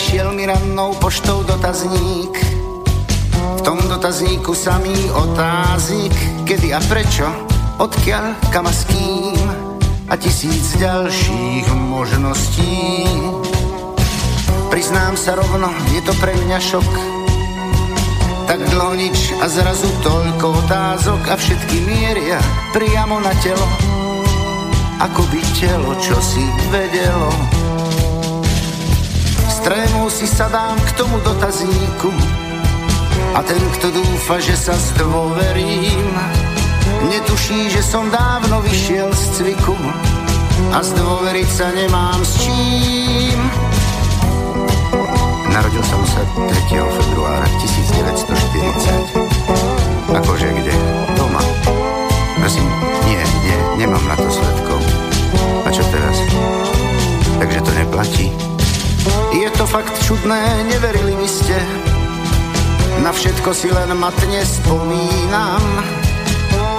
prišiel 0.00 0.32
mi 0.32 0.48
rannou 0.48 0.96
poštou 0.96 1.44
dotazník. 1.44 2.32
V 3.36 3.60
tom 3.60 3.76
dotazníku 3.84 4.56
samý 4.56 4.96
otáznik, 5.12 6.16
kedy 6.48 6.72
a 6.72 6.80
prečo, 6.88 7.28
odkiaľ, 7.76 8.32
kam 8.48 8.64
a 8.64 8.72
s 8.72 8.88
kým 8.88 9.44
a 10.08 10.16
tisíc 10.16 10.72
ďalších 10.80 11.68
možností. 11.92 13.04
Priznám 14.72 15.20
sa 15.20 15.36
rovno, 15.36 15.68
je 15.92 16.00
to 16.00 16.16
pre 16.16 16.32
mňa 16.32 16.58
šok, 16.64 16.92
tak 18.48 18.56
dlho 18.72 18.96
nič 18.96 19.36
a 19.36 19.52
zrazu 19.52 19.92
toľko 20.00 20.64
otázok 20.64 21.28
a 21.28 21.36
všetky 21.36 21.76
mieria 21.84 22.40
priamo 22.72 23.20
na 23.20 23.36
telo, 23.44 23.68
ako 24.96 25.28
by 25.28 25.40
telo, 25.60 25.92
čo 26.00 26.16
si 26.24 26.40
vedelo. 26.72 27.28
Strémou 29.60 30.08
si 30.08 30.24
sadám 30.24 30.80
k 30.80 30.96
tomu 30.96 31.20
dotazníku 31.20 32.08
a 33.36 33.44
ten, 33.44 33.60
kto 33.76 33.92
dúfa, 33.92 34.40
že 34.40 34.56
sa 34.56 34.72
zdôverím, 34.72 36.16
netuší, 37.12 37.68
že 37.68 37.84
som 37.84 38.08
dávno 38.08 38.64
vyšiel 38.64 39.12
z 39.12 39.22
cviku 39.36 39.76
a 40.72 40.80
zdôveriť 40.80 41.48
sa 41.52 41.68
nemám 41.76 42.24
s 42.24 42.40
čím. 42.40 43.36
Narodil 45.52 45.84
som 45.84 46.00
sa 46.08 46.24
3. 46.24 46.80
februára 46.80 47.44
1940. 47.60 50.16
Akože 50.24 50.48
kde? 50.56 50.72
Doma. 51.20 51.44
Prosím, 52.40 52.64
nie, 53.04 53.20
nie, 53.44 53.84
nemám 53.84 54.08
na 54.08 54.16
to 54.16 54.24
svetkov. 54.24 54.80
A 55.62 55.68
čo 55.68 55.84
teraz? 55.92 56.16
Takže 57.44 57.60
to 57.60 57.70
neplatí. 57.76 58.49
Je 59.32 59.48
to 59.56 59.64
fakt 59.66 59.94
čudné, 60.04 60.64
neverili 60.68 61.16
by 61.16 61.28
ste. 61.28 61.56
Na 63.00 63.12
všetko 63.12 63.50
si 63.54 63.72
len 63.72 63.96
matne 63.96 64.42
spomínam. 64.44 65.64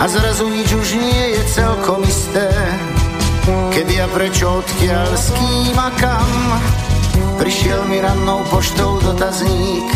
A 0.02 0.06
zrazu 0.10 0.50
nič 0.50 0.70
už 0.74 0.98
nie 0.98 1.38
je 1.38 1.42
celkom 1.50 2.02
isté. 2.06 2.50
Kedy 3.74 4.02
a 4.02 4.08
prečo, 4.10 4.62
odkiaľ, 4.62 5.10
s 5.18 5.34
kým 5.34 5.78
a 5.78 5.90
kam. 5.98 6.32
Prišiel 7.42 7.90
mi 7.90 7.98
rannou 7.98 8.46
poštou 8.54 9.02
dotazník 9.02 9.90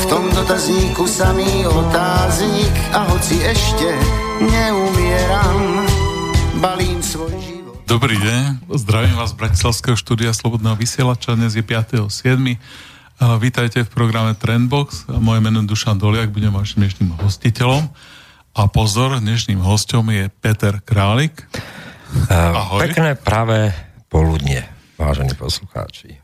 V 0.00 0.04
tom 0.08 0.24
dotazníku 0.32 1.04
samý 1.06 1.68
otáznik 1.68 2.72
A 2.96 3.04
hoci 3.12 3.44
ešte 3.44 3.92
neumieram 4.40 5.84
Balím 6.64 6.99
Dobrý 7.90 8.22
deň, 8.22 8.70
zdravím 8.70 9.18
vás 9.18 9.34
z 9.34 9.42
Bratislavského 9.42 9.98
štúdia 9.98 10.30
Slobodného 10.30 10.78
vysielača 10.78 11.34
Dnes 11.34 11.58
je 11.58 11.64
5.7. 11.66 12.06
Vítajte 13.42 13.82
v 13.82 13.90
programe 13.90 14.38
Trendbox 14.38 15.10
Moje 15.18 15.42
meno 15.42 15.58
je 15.58 15.66
Dušan 15.66 15.98
Doliak, 15.98 16.30
budem 16.30 16.54
vašim 16.54 16.86
dnešným 16.86 17.18
hostiteľom 17.18 17.90
a 18.54 18.62
pozor, 18.70 19.18
dnešným 19.18 19.58
hostom 19.58 20.06
je 20.14 20.30
Peter 20.30 20.78
Králik. 20.86 21.50
Ahoj. 22.30 22.78
Pekné 22.86 23.18
práve 23.18 23.74
poludnie 24.06 24.62
vážení 24.94 25.34
poslucháči. 25.34 26.22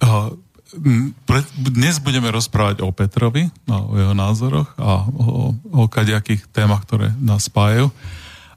Dnes 1.58 1.98
budeme 1.98 2.30
rozprávať 2.30 2.86
o 2.86 2.94
Petrovi, 2.94 3.50
o 3.66 3.98
jeho 3.98 4.14
názoroch 4.14 4.70
a 4.78 5.02
o, 5.02 5.50
o 5.74 5.90
kadejakých 5.90 6.46
témach, 6.46 6.86
ktoré 6.86 7.10
nás 7.18 7.50
spájajú. 7.50 7.90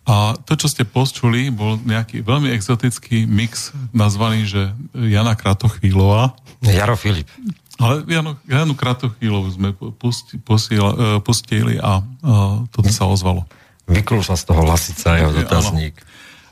A 0.10 0.34
to, 0.42 0.58
čo 0.58 0.66
ste 0.66 0.90
počuli, 0.90 1.54
bol 1.54 1.78
nejaký 1.86 2.26
veľmi 2.26 2.50
exotický 2.50 3.30
mix 3.30 3.70
nazvaný, 3.94 4.50
že 4.50 4.74
Jana 4.98 5.38
Kratochvílová. 5.38 6.34
Jaro 6.66 6.98
Filip. 6.98 7.30
Ale 7.78 8.02
Janu, 8.10 8.34
Janu 8.50 8.74
Kratochvílovú 8.74 9.54
sme 9.54 9.70
pusti, 9.78 10.42
posiela, 10.42 10.92
e, 10.98 11.22
pustili 11.22 11.78
a, 11.78 12.02
a 12.02 12.34
toto 12.74 12.90
sa 12.90 13.06
ozvalo. 13.06 13.46
Vyklul 13.86 14.26
sa 14.26 14.34
z 14.34 14.50
toho 14.50 14.66
lasica 14.66 15.14
jeho 15.14 15.30
dotazník. 15.30 15.94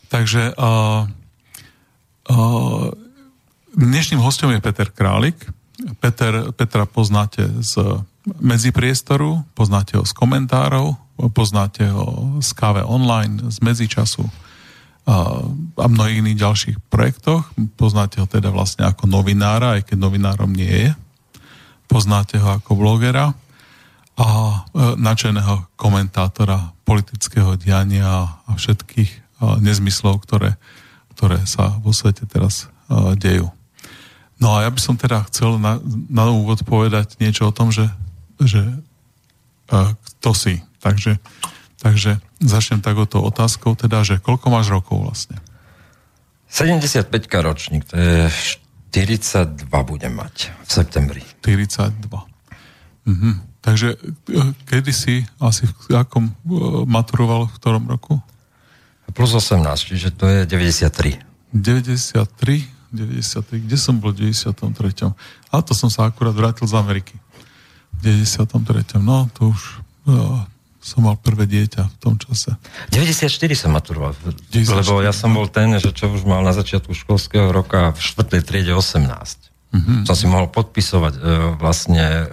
Takže 0.07 0.53
a, 0.53 0.69
a, 2.29 2.35
Dnešným 3.77 4.17
hostom 4.25 4.49
je 4.49 4.57
Peter 4.57 4.89
Králik. 4.89 5.37
Peter, 6.01 6.49
Petra 6.49 6.89
poznáte 6.89 7.45
z 7.61 8.01
medzipriestoru, 8.41 9.45
poznáte 9.53 10.01
ho 10.01 10.03
z 10.03 10.17
komentárov, 10.17 10.97
poznáte 11.33 11.89
ho 11.89 12.37
z 12.39 12.49
káve 12.53 12.85
online, 12.85 13.49
z 13.49 13.57
medzičasu 13.65 14.25
a, 15.07 15.41
mnohých 15.89 16.21
iných 16.21 16.41
ďalších 16.41 16.77
projektoch. 16.93 17.49
Poznáte 17.79 18.21
ho 18.21 18.27
teda 18.29 18.53
vlastne 18.53 18.85
ako 18.85 19.09
novinára, 19.09 19.81
aj 19.81 19.89
keď 19.89 19.97
novinárom 19.97 20.53
nie 20.53 20.69
je. 20.69 20.91
Poznáte 21.87 22.37
ho 22.37 22.59
ako 22.59 22.77
blogera 22.77 23.33
a 24.17 24.27
e, 24.27 24.57
načeného 24.97 25.69
komentátora 25.77 26.73
politického 26.83 27.53
diania 27.55 28.41
a 28.43 28.51
všetkých 28.57 29.11
e, 29.13 29.19
nezmyslov, 29.61 30.25
ktoré, 30.25 30.57
ktoré 31.13 31.45
sa 31.45 31.77
vo 31.79 31.93
svete 31.93 32.25
teraz 32.25 32.65
e, 32.89 33.13
dejú. 33.15 33.53
No 34.41 34.57
a 34.57 34.65
ja 34.65 34.69
by 34.73 34.79
som 34.81 34.97
teda 34.97 35.25
chcel 35.29 35.61
na, 35.61 35.81
na 36.09 36.29
úvod 36.29 36.61
povedať 36.65 37.17
niečo 37.17 37.49
o 37.49 37.55
tom, 37.55 37.73
že, 37.73 37.89
že 38.37 38.61
kto 39.67 40.31
si. 40.37 40.66
Takže, 40.79 41.17
takže 41.81 42.21
začnem 42.39 42.81
takoto 42.81 43.21
otázkou, 43.21 43.73
teda, 43.73 44.05
že 44.05 44.21
koľko 44.21 44.47
máš 44.53 44.69
rokov 44.69 45.01
vlastne? 45.01 45.37
75 46.47 47.11
ročník, 47.43 47.83
to 47.83 47.99
je 47.99 48.31
42 48.91 49.67
budem 49.83 50.15
mať 50.15 50.49
v 50.63 50.69
septembri. 50.71 51.21
42. 51.43 52.07
Mhm. 53.05 53.29
Takže 53.61 53.99
uh, 53.99 54.55
kedy 54.63 54.91
si 54.95 55.27
asi 55.43 55.67
v 55.67 55.99
akom 55.99 56.31
uh, 56.31 56.87
maturoval 56.87 57.51
v 57.51 57.55
ktorom 57.59 57.83
roku? 57.83 58.15
Plus 59.11 59.31
18, 59.33 59.91
čiže 59.91 60.15
to 60.15 60.23
je 60.27 60.47
93. 60.47 61.19
93? 61.51 62.63
93. 62.95 63.67
Kde 63.67 63.77
som 63.79 63.99
bol 63.99 64.15
v 64.15 64.31
93. 64.31 65.11
A 65.51 65.55
to 65.59 65.75
som 65.75 65.91
sa 65.91 66.07
akurát 66.07 66.35
vrátil 66.35 66.63
z 66.67 66.75
Ameriky. 66.79 67.15
V 67.99 68.07
93. 68.07 69.03
No, 69.03 69.27
to 69.35 69.51
už 69.51 69.83
ja, 70.07 70.47
som 70.87 71.03
mal 71.03 71.19
prvé 71.19 71.43
dieťa 71.43 71.83
v 71.83 71.95
tom 71.99 72.15
čase. 72.15 72.55
94 72.95 73.27
som 73.59 73.75
maturoval, 73.75 74.15
94. 74.55 74.71
lebo 74.71 75.03
ja 75.03 75.11
som 75.11 75.35
bol 75.35 75.51
ten, 75.51 75.75
že 75.75 75.91
čo 75.91 76.07
už 76.07 76.23
mal 76.23 76.39
na 76.39 76.55
začiatku 76.55 76.95
školského 76.95 77.51
roka 77.51 77.91
v 77.91 77.99
4. 77.99 78.39
triede 78.39 78.71
18. 78.71 79.03
Mm-hmm. 79.67 79.99
Som 80.07 80.15
si 80.15 80.25
mohol 80.31 80.47
podpisovať 80.47 81.13
e, 81.19 81.21
vlastne 81.59 82.05
e, 82.07 82.23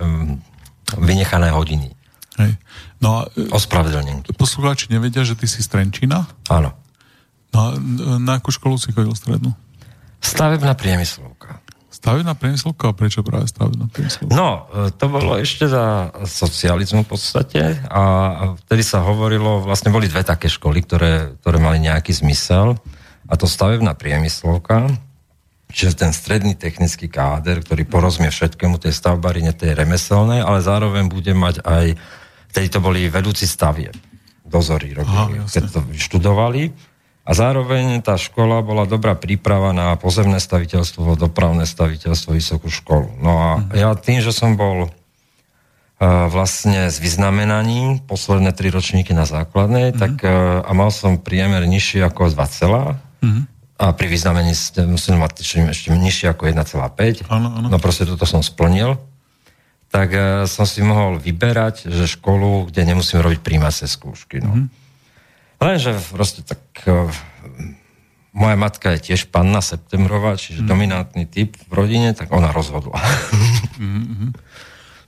vynechané 1.03 1.51
hodiny. 1.51 1.91
Hej. 2.39 2.55
No 3.03 3.27
a, 3.27 3.35
e, 3.35 3.51
Ospravedlnenky. 3.51 4.31
Poslucháči 4.39 4.95
nevedia, 4.95 5.27
že 5.27 5.35
ty 5.35 5.51
si 5.51 5.59
z 5.59 5.67
Trenčína? 5.67 6.23
Áno. 6.47 6.71
No 7.51 7.59
a 7.59 7.69
na 8.23 8.39
akú 8.39 8.55
školu 8.55 8.79
si 8.79 8.95
chodil 8.95 9.11
strednú? 9.19 9.51
Stavebná 10.23 10.79
priemyslovka. 10.79 11.59
Stavebná 12.05 12.37
priemyslovka? 12.37 12.93
A 12.93 12.97
prečo 12.97 13.25
práve 13.25 13.49
stavebná 13.49 13.89
priemyslovka? 13.89 14.37
No, 14.37 14.69
e, 14.69 14.93
to 14.93 15.09
bolo 15.09 15.41
ešte 15.41 15.65
za 15.65 16.13
socializmu 16.21 17.09
v 17.09 17.17
podstate 17.17 17.81
a 17.89 18.03
vtedy 18.69 18.85
sa 18.85 19.01
hovorilo, 19.01 19.65
vlastne 19.65 19.89
boli 19.89 20.05
dve 20.05 20.21
také 20.21 20.53
školy, 20.53 20.85
ktoré, 20.85 21.33
ktoré 21.41 21.57
mali 21.57 21.81
nejaký 21.81 22.13
zmysel 22.13 22.77
a 23.25 23.33
to 23.41 23.49
stavebná 23.49 23.97
priemyslovka, 23.97 24.93
čiže 25.73 26.05
ten 26.05 26.13
stredný 26.13 26.53
technický 26.53 27.09
káder, 27.09 27.65
ktorý 27.65 27.89
porozumie 27.89 28.29
všetkému 28.29 28.77
tej 28.77 28.93
stavbarine, 28.93 29.57
tej 29.57 29.73
remeselnej, 29.73 30.45
ale 30.45 30.61
zároveň 30.61 31.09
bude 31.09 31.33
mať 31.33 31.65
aj, 31.65 31.97
vtedy 32.53 32.69
to 32.69 32.85
boli 32.85 33.09
vedúci 33.09 33.49
stavie, 33.49 33.89
dozory 34.45 34.93
robili, 34.93 35.41
Aha, 35.41 35.49
keď 35.49 35.73
to 35.73 35.81
študovali 35.97 36.93
a 37.25 37.31
zároveň 37.33 38.05
tá 38.05 38.21
škola 38.21 38.61
bola 38.61 38.85
dobrá 38.85 39.17
príprava 39.17 39.73
na 39.73 39.97
pozemné 39.97 40.37
staviteľstvo, 40.37 41.17
dopravné 41.17 41.65
staviteľstvo, 41.65 42.37
vysokú 42.37 42.69
školu. 42.69 43.17
No 43.17 43.33
a 43.41 43.49
mhm. 43.57 43.81
ja 43.81 43.91
tým, 43.97 44.21
že 44.21 44.29
som 44.29 44.61
bol 44.61 44.93
uh, 46.05 46.29
vlastne 46.29 46.93
s 46.93 47.01
vyznamenaním 47.01 48.05
posledné 48.05 48.53
tri 48.53 48.69
ročníky 48.69 49.17
na 49.17 49.25
základnej, 49.25 49.97
mm. 49.97 49.97
tak 49.97 50.21
uh, 50.21 50.61
a 50.61 50.71
mal 50.77 50.93
som 50.93 51.17
priemer 51.17 51.65
nižší 51.65 52.05
ako 52.05 52.29
2, 52.29 52.45
mm. 53.25 53.43
a 53.81 53.85
pri 53.97 54.07
vyznamení 54.13 54.53
musím 54.85 55.17
mať 55.25 55.41
ešte 55.41 55.97
nižší 55.97 56.29
ako 56.29 56.53
1,5. 56.53 57.25
Ano, 57.33 57.49
ano. 57.57 57.67
No 57.73 57.79
proste 57.81 58.05
toto 58.05 58.29
som 58.29 58.45
splnil. 58.45 59.01
Tak 59.89 60.09
uh, 60.13 60.23
som 60.45 60.69
si 60.69 60.85
mohol 60.85 61.17
vyberať, 61.17 61.89
že 61.89 62.05
školu, 62.05 62.69
kde 62.69 62.85
nemusím 62.85 63.25
robiť 63.25 63.41
príjmacie 63.41 63.89
skúšky. 63.89 64.45
No. 64.45 64.53
Mm. 64.61 64.84
Lenže 65.63 65.97
proste 66.13 66.41
tak 66.43 66.61
uh, 66.87 67.09
moja 68.35 68.57
matka 68.59 68.99
je 68.99 69.15
tiež 69.15 69.31
panna 69.31 69.63
septembrová, 69.63 70.35
čiže 70.35 70.67
mm. 70.67 70.69
dominantný 70.69 71.25
typ 71.31 71.55
v 71.55 71.73
rodine, 71.73 72.11
tak 72.13 72.35
ona 72.35 72.51
rozhodla. 72.51 72.99
Mm-hmm. 73.75 74.31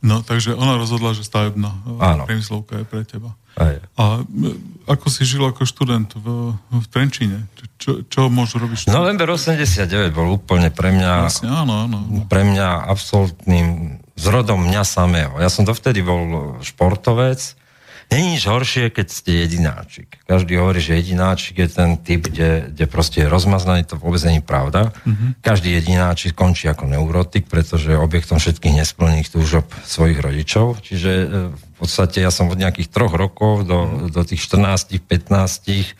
No, 0.06 0.22
takže 0.22 0.54
ona 0.54 0.78
rozhodla, 0.78 1.16
že 1.16 1.26
stavebná 1.26 1.70
e, 1.82 1.90
Áno. 1.98 2.22
priemyslovka 2.31 2.78
je 2.78 2.87
pre 2.87 3.02
teba. 3.02 3.34
Aj. 3.58 3.82
A 3.98 4.22
e, 4.22 4.54
ako 4.87 5.10
si 5.10 5.26
žil 5.26 5.43
ako 5.43 5.66
študent 5.66 6.14
v, 6.14 6.54
v 6.54 6.87
Trenčíne? 6.87 7.50
Čo, 7.81 8.06
čo 8.06 8.31
môžu 8.31 8.62
robiť 8.62 8.87
študent? 8.87 8.94
November 8.94 9.34
89 9.34 10.14
bol 10.14 10.31
úplne 10.38 10.70
pre 10.70 10.94
mňa, 10.94 11.12
Vlastne, 11.26 11.50
áno, 11.50 11.90
áno. 11.90 11.98
pre 12.31 12.46
mňa 12.46 12.87
absolútnym 12.87 13.98
zrodom 14.14 14.62
mňa 14.62 14.82
samého. 14.87 15.34
Ja 15.43 15.50
som 15.50 15.66
dovtedy 15.66 16.06
bol 16.06 16.54
športovec. 16.62 17.58
Není 18.06 18.38
nič 18.38 18.47
horšie, 18.47 18.94
keď 18.94 19.06
ste 19.11 19.43
jedináčik. 19.43 20.23
Každý 20.31 20.55
hovorí, 20.62 20.79
že 20.79 20.94
jedináčik 20.94 21.58
je 21.58 21.69
ten 21.69 21.99
typ, 21.99 22.31
kde, 22.31 22.70
kde 22.70 22.87
proste 22.87 23.26
je 23.26 23.32
rozmaznaný, 23.32 23.82
to 23.82 23.99
vôbec 23.99 24.23
není 24.23 24.38
pravda. 24.38 24.94
Mm-hmm. 25.03 25.43
Každý 25.43 25.75
jedináčik 25.75 26.38
končí 26.38 26.70
ako 26.70 26.87
neurotik, 26.87 27.50
pretože 27.50 27.93
je 27.93 27.99
objektom 27.99 28.38
všetkých 28.38 28.79
nesplnených 28.79 29.29
túžob 29.35 29.67
svojich 29.82 30.23
rodičov. 30.23 30.79
Čiže 30.87 31.11
e, 31.11 31.26
v 31.50 31.73
podstate 31.82 32.23
ja 32.23 32.31
som 32.31 32.47
od 32.47 32.55
nejakých 32.55 32.94
troch 32.94 33.11
rokov 33.11 33.67
do, 33.67 34.06
do 34.06 34.23
tých 34.23 34.38
14, 34.38 35.03
15 35.03 35.99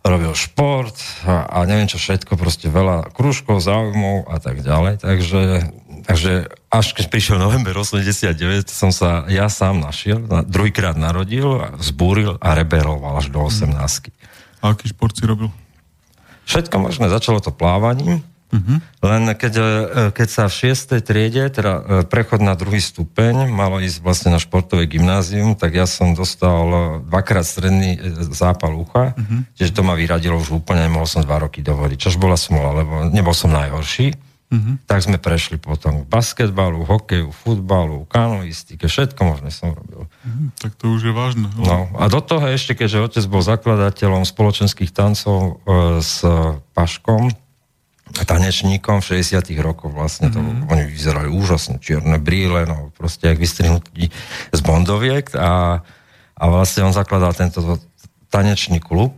robil 0.00 0.32
šport 0.32 0.96
a, 1.28 1.44
a 1.48 1.58
neviem 1.68 1.88
čo 1.88 2.00
všetko, 2.00 2.40
proste 2.40 2.72
veľa 2.72 3.12
krúžkov, 3.12 3.60
záujmov 3.60 4.28
a 4.32 4.36
tak 4.40 4.64
ďalej. 4.64 5.04
Takže, 5.04 5.40
takže 6.10 6.50
až 6.74 6.86
keď 6.98 7.06
prišiel 7.06 7.36
november 7.38 7.74
89, 7.78 8.66
som 8.66 8.90
sa 8.90 9.22
ja 9.30 9.46
sám 9.46 9.78
našiel, 9.78 10.18
na, 10.26 10.42
druhýkrát 10.42 10.98
narodil, 10.98 11.62
zbúril 11.78 12.34
a 12.42 12.58
reberoval 12.58 13.22
až 13.22 13.30
do 13.30 13.38
18. 13.38 13.70
A 14.60 14.64
aký 14.74 14.90
šport 14.90 15.14
si 15.14 15.22
robil? 15.22 15.54
Všetko 16.50 16.76
možné, 16.82 17.06
začalo 17.06 17.38
to 17.38 17.54
plávaním, 17.54 18.26
Uh-huh. 18.50 18.82
Len 19.06 19.30
keď, 19.38 19.54
e, 19.54 19.64
keď 20.10 20.28
sa 20.28 20.44
v 20.50 20.74
6. 20.74 20.98
triede, 21.06 21.46
teda 21.54 21.72
e, 21.78 21.82
prechod 22.02 22.42
na 22.42 22.58
druhý 22.58 22.82
stupeň, 22.82 23.46
malo 23.46 23.78
ísť 23.78 24.02
vlastne 24.02 24.34
na 24.34 24.42
športové 24.42 24.90
gymnázium, 24.90 25.54
tak 25.54 25.78
ja 25.78 25.86
som 25.86 26.18
dostal 26.18 26.66
dvakrát 27.06 27.46
stredný 27.46 27.94
e, 27.94 27.98
zápal 28.34 28.74
ucha, 28.74 29.14
uh-huh. 29.14 29.46
čiže 29.54 29.70
to 29.70 29.86
ma 29.86 29.94
vyradilo 29.94 30.34
už 30.34 30.50
úplne, 30.50 30.82
nemohol 30.82 31.06
som 31.06 31.22
dva 31.22 31.38
roky 31.38 31.62
dovoliť, 31.62 31.98
čož 32.10 32.18
bola 32.18 32.34
smola, 32.34 32.82
lebo 32.82 33.06
nebol 33.06 33.32
som 33.38 33.54
najhorší. 33.54 34.18
Uh-huh. 34.50 34.82
Tak 34.90 35.06
sme 35.06 35.22
prešli 35.22 35.62
potom 35.62 36.02
k 36.02 36.10
basketbalu, 36.10 36.82
hokeju, 36.82 37.30
futbalu, 37.30 38.02
kanoistike, 38.10 38.90
všetko 38.90 39.22
možné 39.22 39.54
som 39.54 39.70
robil. 39.70 40.10
Uh-huh. 40.10 40.50
Tak 40.58 40.74
to 40.74 40.90
už 40.90 41.06
je 41.06 41.12
vážne. 41.14 41.46
No, 41.54 41.86
a 41.94 42.10
do 42.10 42.18
toho 42.18 42.42
ešte, 42.50 42.74
keďže 42.74 42.98
otec 43.06 43.24
bol 43.30 43.46
zakladateľom 43.46 44.26
spoločenských 44.26 44.90
tancov 44.90 45.62
e, 45.62 46.02
s 46.02 46.26
Paškom, 46.74 47.30
tanečníkom 48.10 48.98
v 48.98 49.22
60 49.22 49.38
rokoch 49.62 49.94
vlastne, 49.94 50.34
to, 50.34 50.42
mm-hmm. 50.42 50.66
oni 50.66 50.82
vyzerali 50.90 51.28
úžasne, 51.30 51.78
čierne 51.78 52.18
brýle, 52.18 52.66
no 52.66 52.90
proste 52.98 53.30
jak 53.30 53.38
vystrihnutí 53.38 54.10
z 54.50 54.60
bondoviek 54.66 55.30
a, 55.38 55.80
a 56.34 56.44
vlastne 56.50 56.90
on 56.90 56.94
zakladal 56.94 57.30
tento 57.38 57.62
tanečný 58.34 58.82
klub 58.82 59.14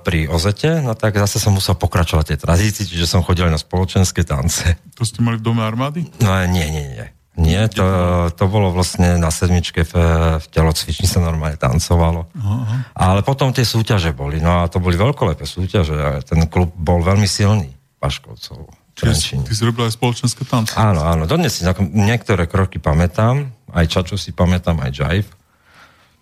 pri 0.00 0.28
Ozete, 0.28 0.80
no 0.80 0.96
tak 0.96 1.16
zase 1.16 1.42
som 1.42 1.56
musel 1.56 1.74
pokračovať 1.76 2.34
tej 2.34 2.38
tradícii, 2.42 2.84
čiže 2.88 3.06
som 3.08 3.24
chodil 3.24 3.48
na 3.48 3.60
spoločenské 3.60 4.22
tance. 4.22 4.78
To 4.96 5.02
ste 5.02 5.20
mali 5.24 5.40
v 5.40 5.44
dome 5.44 5.62
armády? 5.62 6.06
No 6.22 6.30
nie, 6.48 6.66
nie, 6.68 6.86
nie. 6.92 7.06
Nie, 7.32 7.64
to, 7.72 7.84
to 8.36 8.44
bolo 8.44 8.76
vlastne 8.76 9.16
na 9.16 9.32
sedmičke 9.32 9.88
v, 9.88 9.92
v 10.36 10.46
telocvični 10.52 11.08
sa 11.08 11.24
normálne 11.24 11.56
tancovalo. 11.56 12.28
Aha. 12.36 12.92
Ale 12.92 13.20
potom 13.24 13.56
tie 13.56 13.64
súťaže 13.64 14.12
boli, 14.12 14.36
no 14.36 14.60
a 14.60 14.68
to 14.68 14.84
boli 14.84 15.00
veľkolepé 15.00 15.48
súťaže 15.48 15.96
a 15.96 16.20
ten 16.20 16.44
klub 16.52 16.76
bol 16.76 17.00
veľmi 17.00 17.24
silný. 17.24 17.72
Paškovcov. 17.96 18.68
Čiže 18.92 19.48
ty 19.48 19.52
si 19.56 19.62
robil 19.64 19.88
aj 19.88 19.96
spoločenské 19.96 20.44
tance? 20.44 20.76
Áno, 20.76 21.00
áno. 21.08 21.24
Dodnes 21.24 21.56
si 21.56 21.64
niektoré 21.96 22.44
kroky 22.44 22.76
pamätám, 22.76 23.48
aj 23.72 23.88
Čaču 23.88 24.20
si 24.20 24.36
pamätám, 24.36 24.76
aj 24.84 24.92
Jive. 24.92 25.30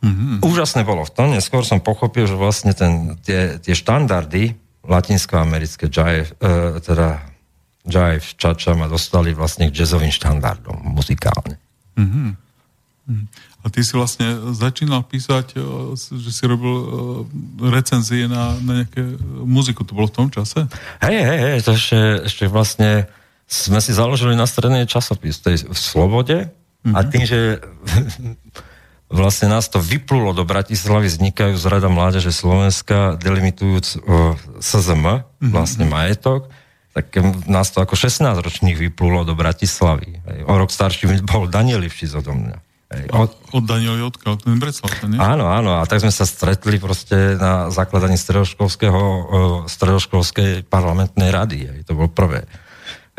Mm-hmm. 0.00 0.40
Úžasné 0.40 0.80
bolo 0.88 1.04
v 1.04 1.12
tom, 1.12 1.28
neskôr 1.28 1.60
som 1.60 1.76
pochopil, 1.76 2.24
že 2.24 2.32
vlastne 2.32 2.72
ten, 2.72 3.20
tie, 3.20 3.60
tie 3.60 3.76
štandardy 3.76 4.56
latinskoamerické 4.80 5.92
jive, 5.92 6.32
e, 6.40 6.80
teda 6.80 7.20
jive, 7.84 8.24
čača 8.40 8.72
ma 8.72 8.88
dostali 8.88 9.36
vlastne 9.36 9.68
k 9.68 9.76
jazzovým 9.76 10.08
štandardom 10.08 10.96
muzikálne. 10.96 11.60
Mm-hmm. 12.00 12.28
A 13.60 13.66
ty 13.68 13.84
si 13.84 13.92
vlastne 13.92 14.56
začínal 14.56 15.04
písať, 15.04 15.52
e, 15.52 15.92
že 15.96 16.30
si 16.32 16.44
robil 16.48 16.74
e, 16.80 16.86
recenzie 17.68 18.24
na, 18.24 18.56
na 18.64 18.80
nejaké 18.80 19.04
muziku. 19.44 19.84
To 19.84 19.92
bolo 19.92 20.08
v 20.08 20.16
tom 20.16 20.28
čase? 20.32 20.64
Hej, 21.04 21.18
hej, 21.20 21.40
hej, 21.44 21.58
to 21.60 21.76
ešte, 21.76 22.00
ešte 22.24 22.44
vlastne 22.48 23.04
sme 23.44 23.84
si 23.84 23.92
založili 23.92 24.32
na 24.32 24.48
strednej 24.48 24.88
časopis 24.88 25.44
tej, 25.44 25.68
v 25.68 25.76
Slobode 25.76 26.48
mm-hmm. 26.48 26.94
a 26.96 26.98
mhm. 27.04 27.08
tým, 27.12 27.24
že 27.28 27.38
vlastne 29.10 29.50
nás 29.50 29.66
to 29.66 29.82
vyplulo 29.82 30.30
do 30.32 30.46
Bratislavy, 30.46 31.10
vznikajú 31.10 31.58
z 31.58 31.64
Rada 31.66 31.90
Mládeže 31.90 32.30
Slovenska, 32.30 33.18
delimitujúc 33.18 33.86
uh, 33.98 34.38
SZM, 34.62 35.02
mm-hmm. 35.02 35.50
vlastne 35.50 35.84
majetok, 35.84 36.46
tak 36.90 37.10
nás 37.46 37.70
to 37.70 37.82
ako 37.82 37.94
16-ročných 37.94 38.78
vyplulo 38.78 39.22
do 39.22 39.38
Bratislavy. 39.38 40.22
O 40.46 40.54
rok 40.58 40.74
starší 40.74 41.22
bol 41.22 41.46
Daniel 41.46 41.86
Ivšic 41.86 42.18
odo 42.18 42.34
mňa. 42.34 42.56
Od, 43.14 43.30
od 43.54 43.62
Daniela 43.62 44.02
Jotka, 44.02 44.34
od 44.34 44.42
ten 44.42 44.58
Breclav, 44.58 44.90
nie? 45.06 45.14
Áno, 45.14 45.46
áno, 45.46 45.78
a 45.78 45.86
tak 45.86 46.02
sme 46.02 46.10
sa 46.10 46.26
stretli 46.26 46.82
proste 46.82 47.38
na 47.38 47.70
zakladaní 47.70 48.18
stredoškolského, 48.18 49.02
stredoškolskej 49.70 50.66
parlamentnej 50.66 51.30
rady. 51.30 51.58
Aj, 51.70 51.78
to 51.86 51.94
bol 51.94 52.10
prvé. 52.10 52.50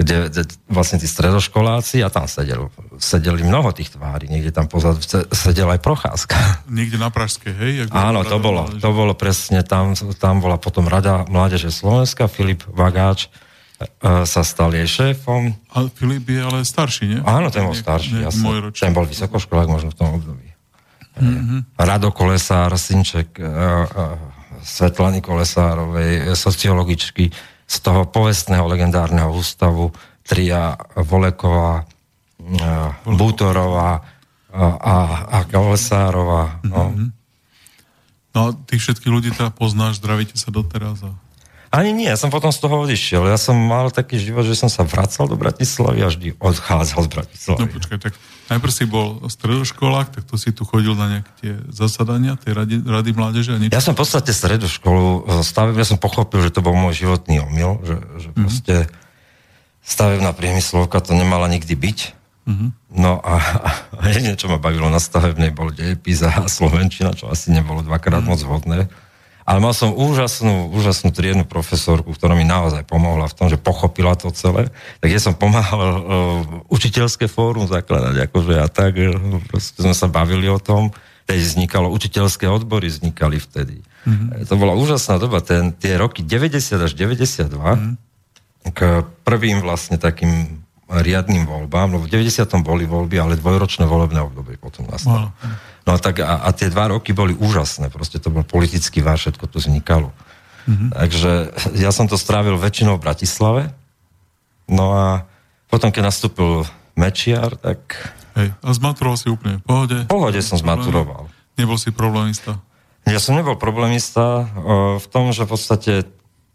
Kde, 0.02 0.34
kde 0.34 0.42
vlastne 0.66 0.98
tí 0.98 1.06
stredoškoláci, 1.06 2.02
a 2.02 2.10
tam 2.10 2.26
sedel, 2.26 2.74
sedeli 2.98 3.46
mnoho 3.46 3.70
tých 3.70 3.94
tvári, 3.94 4.26
niekde 4.26 4.50
tam 4.50 4.66
pozadu 4.66 4.98
sedel 5.30 5.70
aj 5.70 5.78
Procházka. 5.78 6.66
Niekde 6.66 6.98
na 6.98 7.14
Pražskej, 7.14 7.54
hej? 7.54 7.72
Áno, 7.94 8.26
to 8.26 8.42
bolo, 8.42 8.66
to 8.82 8.90
bolo 8.90 9.14
presne, 9.14 9.62
tam, 9.62 9.94
tam 10.18 10.42
bola 10.42 10.58
potom 10.58 10.90
Rada 10.90 11.30
Mládeže 11.30 11.70
Slovenska, 11.70 12.26
Filip 12.26 12.66
Vagáč, 12.66 13.30
sa 14.02 14.42
stal 14.42 14.74
jej 14.78 14.86
šéfom. 14.86 15.54
A 15.74 15.86
Filip 15.90 16.30
je 16.30 16.42
ale 16.42 16.66
starší, 16.66 17.18
nie? 17.18 17.20
Áno, 17.22 17.54
ten 17.54 17.66
bol 17.66 17.78
starší. 17.78 18.26
Ja 18.26 18.34
som, 18.34 18.74
ten 18.74 18.94
bol 18.94 19.06
vysokoškolák 19.06 19.70
možno 19.70 19.94
v 19.94 19.98
tom 19.98 20.10
období. 20.18 20.50
Mm-hmm. 21.18 21.78
Rado 21.78 22.10
Kolesár, 22.10 22.74
synček 22.78 23.38
uh, 23.38 23.46
uh, 23.46 24.18
Svetlany 24.62 25.22
Kolesárovej, 25.22 26.34
sociologičky 26.38 27.34
z 27.72 27.78
toho 27.80 28.04
povestného 28.04 28.68
legendárneho 28.68 29.32
ústavu 29.32 29.96
Tria 30.28 30.76
Voleková, 31.00 31.88
uh, 31.88 32.92
Bútorová 33.08 34.04
a, 34.52 34.96
a 35.32 35.40
Kolesárova. 35.48 36.60
No. 36.68 36.92
Mm-hmm. 36.92 37.10
no 38.36 38.42
tých 38.68 38.84
všetkých 38.84 39.12
ľudí 39.16 39.32
teda 39.32 39.56
poznáš, 39.56 40.04
zdravíte 40.04 40.36
sa 40.36 40.52
doteraz 40.52 41.00
a 41.08 41.16
ani 41.72 41.96
nie, 41.96 42.12
ja 42.12 42.20
som 42.20 42.28
potom 42.28 42.52
z 42.52 42.60
toho 42.60 42.84
odišiel. 42.84 43.32
Ja 43.32 43.40
som 43.40 43.56
mal 43.56 43.96
taký 43.96 44.20
život, 44.20 44.44
že 44.44 44.60
som 44.60 44.68
sa 44.68 44.84
vracal 44.84 45.32
do 45.32 45.40
Bratislavy 45.40 46.04
a 46.04 46.12
vždy 46.12 46.36
odchádzal 46.36 47.00
z 47.08 47.10
Bratislavy. 47.16 47.60
No 47.64 47.68
počkaj, 47.72 48.00
tak 48.12 48.14
najprv 48.52 48.74
si 48.76 48.84
bol 48.84 49.24
stredoškolák, 49.32 50.12
tak 50.12 50.24
to 50.28 50.36
si 50.36 50.52
tu 50.52 50.68
chodil 50.68 50.92
na 51.00 51.20
nejaké 51.20 51.32
tie 51.40 51.54
zasadania 51.72 52.36
tej 52.36 52.52
rady, 52.52 52.76
rady 52.84 53.12
mládeže 53.16 53.56
a 53.56 53.58
niečo? 53.58 53.74
Ja 53.74 53.84
som 53.84 53.96
v 53.96 54.04
podstate 54.04 54.36
stredoškolu 54.36 55.06
e, 55.08 55.20
staveb, 55.48 55.80
ja 55.80 55.88
som 55.88 55.96
pochopil, 55.96 56.44
že 56.44 56.52
to 56.52 56.60
bol 56.60 56.76
môj 56.76 57.08
životný 57.08 57.40
omyl, 57.40 57.80
že, 57.88 57.96
že 58.20 58.30
mm-hmm. 58.30 58.44
proste 58.44 58.76
stavebná 59.82 60.36
priemyslovka 60.36 61.00
to 61.00 61.16
nemala 61.16 61.48
nikdy 61.48 61.74
byť. 61.74 62.00
Mm-hmm. 62.52 62.70
No 63.00 63.24
a, 63.24 63.36
a 63.96 64.04
jedine, 64.12 64.36
čo 64.36 64.52
ma 64.52 64.60
bavilo 64.60 64.92
na 64.92 65.00
stavebnej, 65.00 65.56
bol 65.56 65.72
dejepis 65.72 66.20
a 66.28 66.46
Slovenčina, 66.52 67.16
čo 67.16 67.32
asi 67.32 67.56
nebolo 67.56 67.80
dvakrát 67.88 68.20
mm-hmm. 68.20 68.36
moc 68.36 68.42
hodné. 68.44 68.80
Ale 69.42 69.58
mal 69.58 69.74
som 69.74 69.92
úžasnú, 69.94 70.70
úžasnú 70.70 71.10
triednu 71.10 71.50
profesorku, 71.50 72.14
ktorá 72.14 72.38
mi 72.38 72.46
naozaj 72.46 72.86
pomohla 72.86 73.26
v 73.26 73.36
tom, 73.38 73.48
že 73.50 73.58
pochopila 73.58 74.14
to 74.14 74.30
celé. 74.30 74.70
Tak 75.02 75.10
ja 75.10 75.18
som 75.18 75.34
pomáhal 75.34 75.90
uh, 75.98 76.02
učiteľské 76.70 77.26
fórum 77.26 77.66
zakladať, 77.66 78.30
akože 78.30 78.56
a 78.62 78.68
tak, 78.70 79.02
uh, 79.02 79.42
proste 79.50 79.82
sme 79.82 79.98
sa 79.98 80.06
bavili 80.06 80.46
o 80.46 80.62
tom. 80.62 80.94
Teď 81.26 81.38
vznikalo, 81.38 81.90
učiteľské 81.90 82.46
odbory 82.46 82.90
vznikali 82.90 83.42
vtedy. 83.42 83.82
Mm-hmm. 84.06 84.50
To 84.50 84.56
bola 84.58 84.74
úžasná 84.74 85.22
doba, 85.22 85.42
ten, 85.42 85.74
tie 85.74 85.98
roky 85.98 86.26
90 86.26 86.82
až 86.82 86.92
92, 86.98 87.50
mm-hmm. 87.50 87.94
k 88.74 88.80
prvým 89.26 89.62
vlastne 89.62 90.02
takým 90.02 90.62
riadným 90.92 91.48
voľbám, 91.48 91.96
lebo 91.96 92.04
v 92.04 92.12
90. 92.20 92.44
boli 92.68 92.84
voľby, 92.84 93.16
ale 93.16 93.40
dvojročné 93.40 93.88
volebné 93.88 94.20
obdobie 94.20 94.60
potom 94.60 94.84
nastalo. 94.92 95.32
Wow. 95.32 95.71
No 95.82 95.98
tak 95.98 96.22
a, 96.22 96.46
a 96.46 96.50
tie 96.54 96.70
dva 96.70 96.94
roky 96.94 97.14
boli 97.14 97.34
úžasné, 97.34 97.90
proste 97.90 98.22
to 98.22 98.30
bol 98.30 98.46
politický 98.46 99.02
vár, 99.02 99.18
všetko 99.18 99.50
tu 99.50 99.58
vznikalo. 99.58 100.14
Mm-hmm. 100.70 100.90
Takže 100.94 101.32
ja 101.82 101.90
som 101.90 102.06
to 102.06 102.22
strávil 102.22 102.54
väčšinou 102.62 103.02
v 103.02 103.04
Bratislave, 103.10 103.64
no 104.70 104.94
a 104.94 105.06
potom, 105.72 105.90
keď 105.90 106.14
nastúpil 106.14 106.68
Mečiar, 106.94 107.58
tak... 107.58 107.98
Hej, 108.38 108.54
a 108.62 108.70
zmaturoval 108.72 109.18
si 109.18 109.28
úplne 109.28 109.60
v 109.60 109.66
pohode? 109.66 109.98
V 110.06 110.12
pohode 110.12 110.40
som 110.44 110.60
zmaturoval. 110.60 111.28
Nebol 111.58 111.76
si 111.82 111.90
problémista? 111.92 112.62
Ja 113.10 113.18
som 113.18 113.34
nebol 113.34 113.58
problémista 113.58 114.46
v 115.02 115.06
tom, 115.10 115.34
že 115.34 115.50
v 115.50 115.52
podstate 115.52 115.94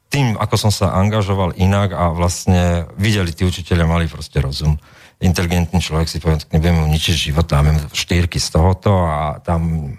tým, 0.09 0.39
ako 0.39 0.55
som 0.57 0.71
sa 0.71 0.95
angažoval 0.95 1.59
inak 1.59 1.91
a 1.91 2.15
vlastne 2.15 2.87
videli, 2.95 3.35
tí 3.35 3.43
učiteľia 3.43 3.91
mali 3.91 4.07
proste 4.07 4.39
rozum 4.39 4.79
inteligentný 5.17 5.81
človek 5.81 6.09
si 6.13 6.21
povie, 6.21 6.41
nebudem 6.53 6.77
mu 6.77 6.87
ničiť 6.93 7.15
život, 7.33 7.49
dáme 7.49 7.73
štyrky 7.93 8.37
z 8.37 8.49
tohoto 8.53 8.93
a 9.09 9.41
tam 9.41 9.93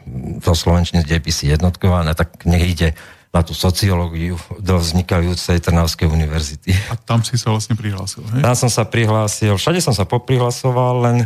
to 0.45 0.53
slovenčný 0.53 1.01
dejepisy 1.01 1.57
jednotkované, 1.57 2.13
tak 2.13 2.45
nech 2.45 2.77
ide 2.77 2.89
na 3.33 3.41
tú 3.43 3.51
sociológiu 3.51 4.39
do 4.61 4.77
vznikajúcej 4.77 5.59
Trnavskej 5.59 6.07
univerzity. 6.07 6.71
A 6.89 6.95
tam 6.95 7.25
si 7.25 7.35
sa 7.35 7.51
vlastne 7.51 7.75
prihlásil, 7.75 8.23
hej? 8.33 8.41
Tam 8.45 8.55
som 8.55 8.71
sa 8.71 8.85
prihlásil, 8.85 9.57
všade 9.57 9.81
som 9.83 9.93
sa 9.93 10.05
poprihlasoval, 10.05 11.01
len 11.03 11.17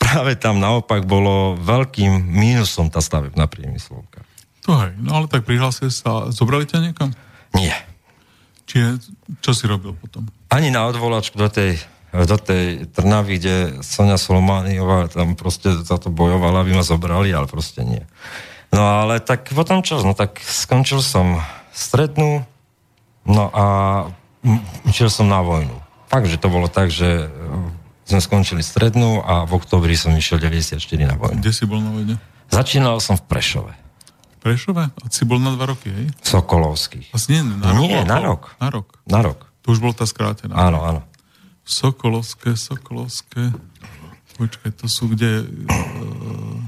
práve 0.00 0.36
tam 0.36 0.58
naopak 0.58 1.06
bolo 1.06 1.54
veľkým 1.60 2.12
mínusom 2.18 2.90
tá 2.90 2.98
stavebná 3.04 3.46
priemyslovka. 3.46 4.24
To 4.64 4.80
hej, 4.80 4.96
no 4.96 5.20
ale 5.22 5.26
tak 5.28 5.44
prihlásil 5.44 5.92
sa, 5.92 6.32
zobrali 6.32 6.64
ťa 6.64 6.80
niekam? 6.80 7.12
Nie. 7.52 7.76
Čiže, 8.64 8.96
čo 9.44 9.52
si 9.52 9.68
robil 9.68 9.92
potom? 9.92 10.24
Ani 10.48 10.72
na 10.72 10.88
odvolačku 10.88 11.36
do 11.36 11.52
tej, 11.52 11.78
do 12.22 12.38
tej 12.38 12.86
Trnavy, 12.94 13.42
kde 13.42 13.56
Sonia 13.82 14.14
Solomániová 14.14 15.10
tam 15.10 15.34
proste 15.34 15.74
za 15.82 15.98
to 15.98 16.14
bojovala, 16.14 16.62
aby 16.62 16.78
ma 16.78 16.86
zobrali, 16.86 17.34
ale 17.34 17.50
proste 17.50 17.82
nie. 17.82 18.06
No 18.70 18.86
ale 18.86 19.18
tak 19.18 19.50
potom 19.50 19.82
čo? 19.82 19.98
No 20.06 20.14
tak 20.14 20.38
skončil 20.38 21.02
som 21.02 21.42
strednú, 21.74 22.46
no 23.26 23.50
a 23.50 23.64
išiel 24.86 25.10
som 25.10 25.26
na 25.26 25.42
vojnu. 25.42 25.74
Fakt, 26.06 26.30
že 26.30 26.38
to 26.38 26.46
bolo 26.46 26.70
tak, 26.70 26.94
že 26.94 27.26
e, 27.26 28.06
sme 28.06 28.22
skončili 28.22 28.62
strednú 28.62 29.18
a 29.26 29.42
v 29.42 29.58
oktobri 29.58 29.98
som 29.98 30.14
išiel 30.14 30.38
94 30.38 30.78
na 31.02 31.18
vojnu. 31.18 31.42
Kde 31.42 31.50
si 31.50 31.66
bol 31.66 31.82
na 31.82 31.90
vojne? 31.90 32.14
Začínal 32.54 33.02
som 33.02 33.18
v 33.18 33.26
Prešove. 33.26 33.74
Prešove? 34.38 34.92
A 34.92 35.06
si 35.10 35.24
bol 35.26 35.42
na 35.42 35.56
dva 35.56 35.72
roky, 35.72 35.90
hej? 35.90 36.06
Sokolovských. 36.22 37.10
Vlastne 37.10 37.40
nie, 37.40 37.58
na 37.58 37.70
rok? 37.72 37.80
Nie, 37.82 38.00
na 38.06 38.18
rok. 38.22 38.42
Na 38.60 38.68
rok. 38.70 38.86
Na 39.08 39.20
rok. 39.24 39.38
To 39.64 39.72
už 39.72 39.80
bol 39.80 39.96
tá 39.96 40.04
skrátená. 40.04 40.52
Áno, 40.52 40.84
áno. 40.84 41.00
Sokolovské, 41.64 42.54
Sokolovské. 42.54 43.52
Počkaj, 44.36 44.70
to 44.76 44.86
sú 44.86 45.10
kde... 45.12 45.48
Uh, 45.68 46.60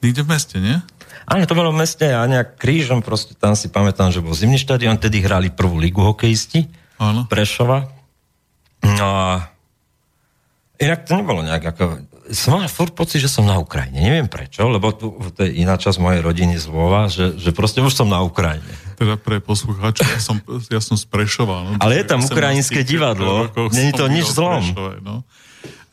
niekde 0.00 0.24
v 0.24 0.28
meste, 0.32 0.56
nie? 0.58 0.80
Áno, 1.28 1.44
to 1.44 1.54
bolo 1.54 1.70
v 1.70 1.84
meste 1.84 2.08
a 2.08 2.24
nejak 2.24 2.56
krížom, 2.56 3.04
proste 3.04 3.36
tam 3.36 3.52
si 3.52 3.68
pamätám, 3.68 4.08
že 4.08 4.24
bol 4.24 4.32
zimný 4.32 4.56
štadión, 4.56 4.96
tedy 4.96 5.20
hrali 5.20 5.52
prvú 5.52 5.76
ligu 5.76 6.00
hokejisti 6.00 6.88
Áno. 6.98 7.30
Prešova. 7.30 7.86
No 8.82 9.06
a 9.06 9.54
inak 10.82 11.06
to 11.06 11.14
nebolo 11.14 11.46
nejak 11.46 11.64
ako... 11.74 12.07
Som 12.32 12.60
mal 12.60 12.68
furt 12.68 12.92
pocit, 12.92 13.24
že 13.24 13.32
som 13.32 13.44
na 13.48 13.56
Ukrajine. 13.56 13.98
Neviem 13.98 14.28
prečo, 14.28 14.68
lebo 14.68 14.92
tu, 14.92 15.16
to 15.32 15.48
je 15.48 15.60
iná 15.64 15.80
časť 15.80 15.96
mojej 15.96 16.20
rodiny 16.20 16.60
z 16.60 16.68
Lvova, 16.68 17.08
že, 17.08 17.36
že 17.40 17.50
proste 17.56 17.80
už 17.80 17.92
som 17.92 18.08
na 18.08 18.20
Ukrajine. 18.20 18.68
Teda 19.00 19.16
pre 19.16 19.40
poslucháčov, 19.40 20.04
ja 20.04 20.20
som, 20.20 20.36
ja 20.68 20.80
som 20.84 20.96
z 21.00 21.08
Prešova. 21.08 21.64
No, 21.64 21.70
Ale 21.80 22.00
je 22.00 22.04
tam 22.04 22.20
ukrajinské 22.20 22.84
divadlo, 22.84 23.48
není 23.72 23.96
to 23.96 24.04
nič 24.12 24.28
zlom. 24.28 24.60
Prešove, 24.60 24.94
no. 25.00 25.24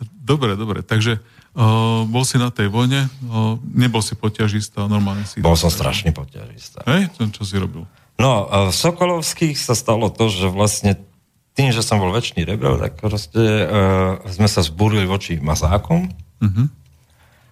Dobre, 0.01 0.60
dobre, 0.60 0.84
takže 0.84 1.24
Uh, 1.56 2.04
bol 2.12 2.27
si 2.27 2.36
na 2.36 2.51
tej 2.51 2.68
vojne, 2.68 3.08
uh, 3.32 3.56
nebol 3.72 4.04
si 4.04 4.12
poťažista, 4.12 4.92
normálne 4.92 5.24
si... 5.24 5.39
Bol 5.39 5.56
som 5.56 5.72
strašný 5.72 6.12
poťažista. 6.12 6.84
Hej, 6.84 7.15
čo 7.15 7.48
si 7.48 7.56
robil? 7.56 7.88
No, 8.20 8.48
v 8.51 8.75
Sokolovských 8.75 9.56
sa 9.56 9.72
stalo 9.72 10.12
to, 10.12 10.27
že 10.27 10.51
vlastne 10.51 11.00
tým, 11.55 11.71
že 11.71 11.81
som 11.81 12.03
bol 12.03 12.12
väčší 12.12 12.43
rebel, 12.43 12.75
tak 12.75 13.00
proste 13.00 13.39
uh, 13.39 14.19
sme 14.27 14.51
sa 14.51 14.59
zbúrili 14.59 15.07
voči 15.07 15.39
mazákom 15.39 16.12
uh-huh. 16.12 16.67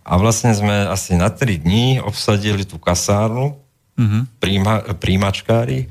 a 0.03 0.13
vlastne 0.19 0.51
sme 0.51 0.91
asi 0.91 1.15
na 1.15 1.31
3 1.31 1.63
dní 1.63 2.03
obsadili 2.03 2.67
tú 2.67 2.75
kasárnu, 2.77 3.55
uh-huh. 3.95 4.27
príjma, 4.43 4.83
príjmačkári 5.00 5.88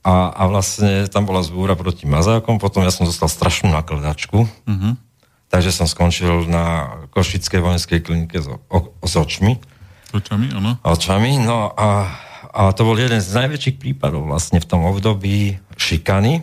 a, 0.00 0.32
a 0.32 0.42
vlastne 0.48 1.04
tam 1.12 1.28
bola 1.28 1.44
zbúra 1.44 1.76
proti 1.76 2.08
mazákom, 2.08 2.56
potom 2.56 2.80
ja 2.80 2.90
som 2.90 3.04
dostal 3.04 3.28
strašnú 3.28 3.68
nakladačku, 3.70 4.48
uh-huh. 4.48 4.96
Takže 5.54 5.70
som 5.70 5.86
skončil 5.86 6.50
na 6.50 6.90
Košickej 7.14 7.62
vojenskej 7.62 8.02
klinike 8.02 8.42
s, 8.42 8.50
o, 8.50 8.78
s 9.06 9.14
očmi. 9.14 9.62
Očami, 10.10 10.50
áno. 10.50 10.82
Očami, 10.82 11.38
no 11.38 11.70
a, 11.78 12.10
a 12.50 12.74
to 12.74 12.82
bol 12.82 12.98
jeden 12.98 13.22
z 13.22 13.30
najväčších 13.38 13.78
prípadov 13.78 14.26
vlastne 14.26 14.58
v 14.58 14.66
tom 14.66 14.82
období 14.82 15.62
šikany, 15.78 16.42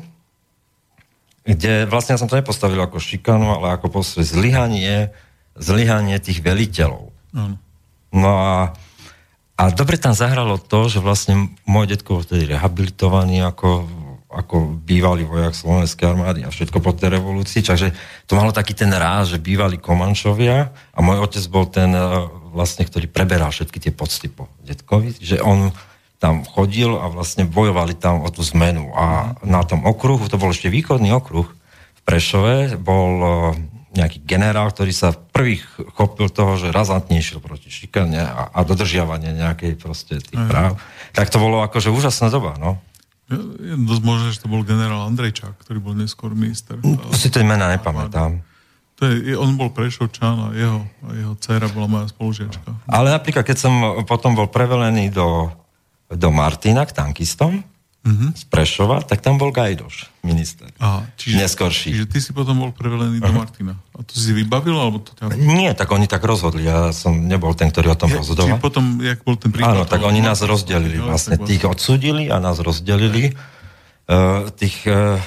kde 1.52 1.86
vlastne 1.88 2.16
ja 2.16 2.22
som 2.22 2.32
to 2.32 2.40
nepostavil 2.40 2.80
ako 2.80 2.98
šikanu, 2.98 3.60
ale 3.60 3.76
ako 3.76 3.92
proste 3.92 4.24
zlyhanie, 4.24 5.12
zlyhanie 5.60 6.18
tých 6.18 6.40
veliteľov. 6.40 7.12
Áno. 7.36 7.56
No 8.12 8.32
a, 8.40 8.76
a 9.56 9.64
dobre 9.72 9.96
tam 9.96 10.12
zahralo 10.12 10.60
to, 10.60 10.92
že 10.92 11.00
vlastne 11.00 11.52
môj 11.64 11.96
detko 11.96 12.20
bol 12.20 12.24
vtedy 12.24 12.48
rehabilitovaný 12.52 13.44
ako 13.48 13.88
ako 14.32 14.80
bývalý 14.88 15.28
vojak 15.28 15.52
Slovenskej 15.52 16.08
armády 16.08 16.48
a 16.48 16.50
všetko 16.56 16.80
po 16.80 16.96
tej 16.96 17.20
revolúcii, 17.20 17.68
takže 17.68 17.92
to 18.24 18.40
malo 18.40 18.56
taký 18.56 18.72
ten 18.72 18.88
ráz, 18.88 19.36
že 19.36 19.44
bývali 19.44 19.76
Komančovia 19.76 20.72
a 20.72 21.00
môj 21.04 21.20
otec 21.20 21.44
bol 21.52 21.68
ten 21.68 21.92
e, 21.92 22.00
vlastne, 22.56 22.88
ktorý 22.88 23.12
preberal 23.12 23.52
všetky 23.52 23.84
tie 23.84 23.92
pocty 23.92 24.32
po 24.32 24.48
detkovi, 24.64 25.20
že 25.20 25.44
on 25.44 25.76
tam 26.22 26.46
chodil 26.46 26.94
a 26.94 27.10
vlastne 27.10 27.50
bojovali 27.50 27.98
tam 27.98 28.22
o 28.22 28.30
tú 28.30 28.46
zmenu 28.54 28.94
a 28.94 29.34
na 29.42 29.66
tom 29.66 29.82
okruhu, 29.82 30.30
to 30.30 30.38
bol 30.38 30.54
ešte 30.54 30.70
východný 30.70 31.10
okruh 31.10 31.50
v 31.50 32.02
Prešove, 32.06 32.78
bol 32.78 33.10
e, 33.18 33.28
nejaký 33.98 34.22
generál, 34.22 34.70
ktorý 34.70 34.94
sa 34.94 35.18
prvých 35.18 35.66
chopil 35.98 36.30
toho, 36.30 36.62
že 36.62 36.70
razantne 36.70 37.18
išiel 37.18 37.42
proti 37.42 37.74
šikane 37.74 38.22
a, 38.22 38.54
a 38.54 38.60
dodržiavanie 38.62 39.34
nejakej 39.34 39.82
proste 39.82 40.22
tých 40.22 40.38
práv. 40.46 40.78
Tak 41.18 41.34
to 41.34 41.42
bolo 41.42 41.66
akože 41.66 41.90
úžasná 41.90 42.30
doba, 42.30 42.54
no. 42.62 42.78
Je 43.58 43.76
dosť 43.90 44.04
možné, 44.06 44.28
že 44.36 44.44
to 44.46 44.52
bol 44.52 44.62
generál 44.62 45.10
Andrejčák, 45.10 45.58
ktorý 45.58 45.82
bol 45.82 45.96
neskôr 45.98 46.38
minister. 46.38 46.78
Si 47.18 47.34
to 47.34 47.42
mena 47.42 47.66
nepamätám. 47.74 48.44
To 49.02 49.10
je, 49.10 49.34
on 49.34 49.58
bol 49.58 49.74
Prešovčan 49.74 50.38
a 50.38 50.48
jeho, 50.54 50.86
a 51.02 51.10
jeho 51.18 51.34
dcera 51.42 51.66
bola 51.74 51.88
moja 51.90 52.06
spolužiačka. 52.14 52.70
Ale 52.86 53.10
napríklad, 53.10 53.42
keď 53.42 53.58
som 53.58 53.74
potom 54.06 54.38
bol 54.38 54.46
prevelený 54.52 55.10
do, 55.10 55.50
do 56.12 56.30
Martina 56.32 56.84
k 56.84 56.92
tankistom, 56.92 57.64
uh-huh. 58.04 58.30
z 58.34 58.44
Prešova, 58.50 59.06
tak 59.06 59.22
tam 59.22 59.38
bol 59.38 59.54
Gajdoš, 59.54 60.10
minister. 60.26 60.68
Aha, 60.82 61.06
čiže, 61.16 61.38
Neskorší. 61.38 61.90
Čiže 61.94 62.06
ty 62.10 62.20
si 62.20 62.32
potom 62.34 62.58
bol 62.58 62.72
prevelený 62.74 63.22
uh-huh. 63.22 63.32
do 63.32 63.34
Martina. 63.38 63.74
A 63.96 64.04
to 64.04 64.18
si 64.18 64.34
vybavil, 64.34 64.76
alebo 64.76 65.00
to 65.00 65.14
ťa... 65.14 65.38
Nie, 65.38 65.78
tak 65.78 65.94
oni 65.94 66.10
tak 66.10 66.26
rozhodli. 66.26 66.66
Ja 66.66 66.92
som 66.92 67.30
nebol 67.30 67.54
ten, 67.54 67.70
ktorý 67.70 67.94
o 67.94 67.98
tom 67.98 68.12
ja, 68.12 68.20
rozhodoval. 68.20 68.58
Čiže 68.58 68.64
potom, 68.64 69.00
jak 69.00 69.22
bol 69.22 69.38
ten 69.38 69.54
prípad... 69.54 69.72
Áno, 69.72 69.84
tak 69.86 70.02
oni 70.02 70.20
nás 70.20 70.42
rozdelili 70.42 70.98
vlastne. 70.98 71.38
Tých 71.38 71.64
odsudili 71.70 72.28
a 72.34 72.42
nás 72.42 72.58
rozdelili. 72.58 73.38
Uh, 74.10 74.50
tých, 74.58 74.84
uh, 74.90 75.22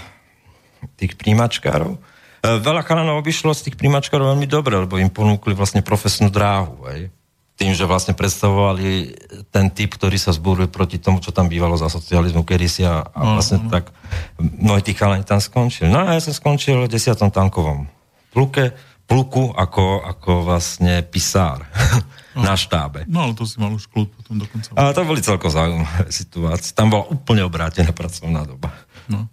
tých 1.00 1.16
príjimačkárov. 1.16 1.96
Uh, 1.96 2.60
veľa 2.60 2.84
chalanov 2.84 3.22
obišlo 3.24 3.56
z 3.56 3.70
tých 3.70 3.76
príjimačkárov 3.80 4.36
veľmi 4.36 4.44
dobre, 4.44 4.76
lebo 4.76 5.00
im 5.00 5.08
ponúkli 5.08 5.56
vlastne 5.56 5.80
profesnú 5.80 6.28
dráhu. 6.28 6.84
Aj 6.84 7.08
tým, 7.54 7.70
že 7.70 7.86
vlastne 7.86 8.18
predstavovali 8.18 9.14
ten 9.54 9.70
typ, 9.70 9.94
ktorý 9.94 10.18
sa 10.18 10.34
zbúril 10.34 10.66
proti 10.66 10.98
tomu, 10.98 11.22
čo 11.22 11.30
tam 11.30 11.46
bývalo 11.46 11.78
za 11.78 11.86
socializmu 11.86 12.42
kedysi 12.42 12.82
a, 12.82 13.06
a 13.06 13.38
vlastne 13.38 13.62
uh-huh. 13.62 13.70
tak 13.70 13.94
mnohí 14.42 14.82
tí 14.82 14.90
chalani 14.90 15.22
tam 15.22 15.38
skončili. 15.38 15.86
No 15.86 16.02
a 16.02 16.18
ja 16.18 16.20
som 16.22 16.34
skončil 16.34 16.82
v 16.82 16.90
10. 16.90 17.14
tankovom 17.14 17.86
pluke, 18.34 18.74
pluku 19.06 19.54
ako, 19.54 20.02
ako 20.02 20.42
vlastne 20.42 21.06
pisár 21.06 21.62
uh-huh. 21.62 22.42
na 22.46 22.58
štábe. 22.58 23.06
No 23.06 23.30
ale 23.30 23.38
to 23.38 23.46
si 23.46 23.62
mal 23.62 23.70
už 23.70 23.86
kľud 23.86 24.10
potom 24.10 24.34
dokonca. 24.42 24.74
A 24.74 24.90
to 24.90 25.06
boli 25.06 25.22
celko 25.22 25.46
zaujímavé 25.46 26.10
situácie. 26.10 26.74
Tam 26.74 26.90
bola 26.90 27.06
úplne 27.06 27.46
obrátená 27.46 27.94
pracovná 27.94 28.42
doba. 28.42 28.74
No. 29.06 29.30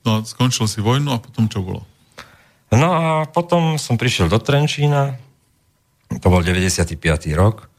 no 0.00 0.08
a 0.16 0.18
skončil 0.24 0.64
si 0.64 0.80
vojnu 0.80 1.12
a 1.12 1.20
potom 1.20 1.44
čo 1.44 1.60
bolo? 1.60 1.84
No 2.72 2.88
a 2.88 3.28
potom 3.28 3.76
som 3.76 4.00
prišiel 4.00 4.32
do 4.32 4.40
Trenčína, 4.40 5.18
to 6.18 6.26
bol 6.26 6.42
95. 6.42 6.98
rok. 7.38 7.70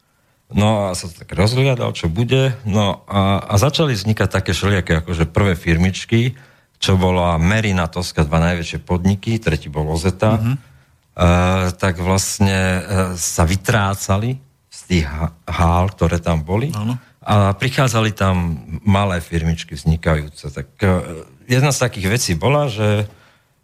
No 0.51 0.91
a 0.91 0.95
sa 0.95 1.07
tak 1.07 1.31
rozhľadal, 1.31 1.95
čo 1.95 2.11
bude. 2.11 2.55
No 2.67 3.03
a, 3.07 3.43
a 3.43 3.55
začali 3.55 3.95
vznikať 3.95 4.27
také 4.27 4.51
všelijaké 4.51 4.99
akože 5.03 5.27
prvé 5.27 5.55
firmičky, 5.55 6.35
čo 6.75 6.99
bola 6.99 7.39
Merina 7.39 7.87
Toska, 7.87 8.27
dva 8.27 8.39
najväčšie 8.51 8.83
podniky, 8.83 9.39
tretí 9.39 9.71
bol 9.71 9.87
Ozeta, 9.87 10.35
mm-hmm. 10.35 10.55
uh, 10.55 11.65
tak 11.75 12.03
vlastne 12.03 12.59
uh, 12.59 12.81
sa 13.15 13.47
vytrácali 13.47 14.39
z 14.67 14.79
tých 14.87 15.05
hál, 15.47 15.85
ktoré 15.95 16.19
tam 16.19 16.43
boli. 16.43 16.71
Ano. 16.75 16.99
A 17.21 17.53
prichádzali 17.55 18.11
tam 18.17 18.65
malé 18.81 19.21
firmičky 19.23 19.77
vznikajúce. 19.77 20.51
Tak 20.51 20.67
uh, 20.83 21.23
jedna 21.47 21.71
z 21.71 21.79
takých 21.79 22.07
vecí 22.11 22.31
bola, 22.35 22.67
že, 22.67 23.07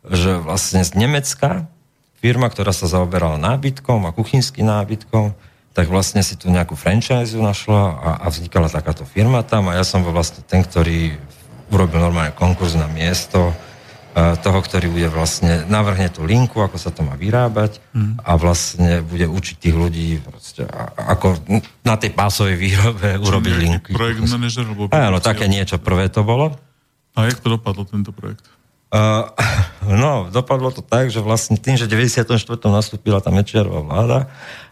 že 0.07 0.39
vlastne 0.39 0.87
z 0.87 0.91
Nemecka 0.95 1.67
firma, 2.17 2.49
ktorá 2.49 2.73
sa 2.73 2.89
zaoberala 2.89 3.37
nábytkom 3.37 4.09
a 4.09 4.15
kuchynským 4.15 4.65
nábytkom, 4.65 5.37
tak 5.77 5.93
vlastne 5.93 6.25
si 6.25 6.33
tu 6.33 6.49
nejakú 6.49 6.73
franchise 6.73 7.37
našla 7.37 7.81
a, 7.93 8.09
a 8.25 8.27
vznikala 8.33 8.65
takáto 8.65 9.05
firma 9.05 9.45
tam 9.45 9.69
a 9.69 9.77
ja 9.77 9.85
som 9.85 10.01
bol 10.01 10.09
vlastne 10.09 10.41
ten, 10.41 10.65
ktorý 10.65 11.13
urobil 11.69 12.01
normálne 12.01 12.33
konkurs 12.33 12.73
na 12.73 12.89
miesto 12.89 13.53
uh, 13.53 14.33
toho, 14.41 14.59
ktorý 14.65 14.89
bude 14.89 15.05
vlastne, 15.13 15.69
navrhne 15.69 16.09
tú 16.09 16.25
linku, 16.25 16.65
ako 16.65 16.81
sa 16.81 16.89
to 16.89 17.05
má 17.05 17.13
vyrábať 17.13 17.77
mm. 17.93 18.25
a 18.25 18.31
vlastne 18.41 19.05
bude 19.05 19.29
učiť 19.29 19.55
tých 19.61 19.75
ľudí 19.77 20.17
proste, 20.25 20.65
ako 20.97 21.37
na 21.85 21.93
tej 21.93 22.17
pásovej 22.17 22.57
výrobe 22.57 23.13
Čiže 23.13 23.27
urobiť 23.29 23.53
linky. 23.61 23.89
Projekt 23.93 24.25
manažer? 24.25 24.65
Áno, 24.89 25.21
také 25.21 25.45
niečo 25.45 25.77
prvé 25.77 26.09
to 26.09 26.25
bolo. 26.25 26.57
A 27.13 27.29
jak 27.29 27.37
to 27.37 27.53
dopadlo, 27.53 27.85
tento 27.85 28.09
projekt? 28.09 28.56
Uh, 28.89 29.29
No, 29.87 30.27
dopadlo 30.27 30.67
to 30.67 30.83
tak, 30.83 31.07
že 31.07 31.23
vlastne 31.23 31.55
tým, 31.55 31.79
že 31.79 31.87
v 31.87 32.03
94. 32.11 32.27
nastúpila 32.67 33.23
tá 33.23 33.31
Mečiarová 33.31 33.79
vláda, 33.79 34.19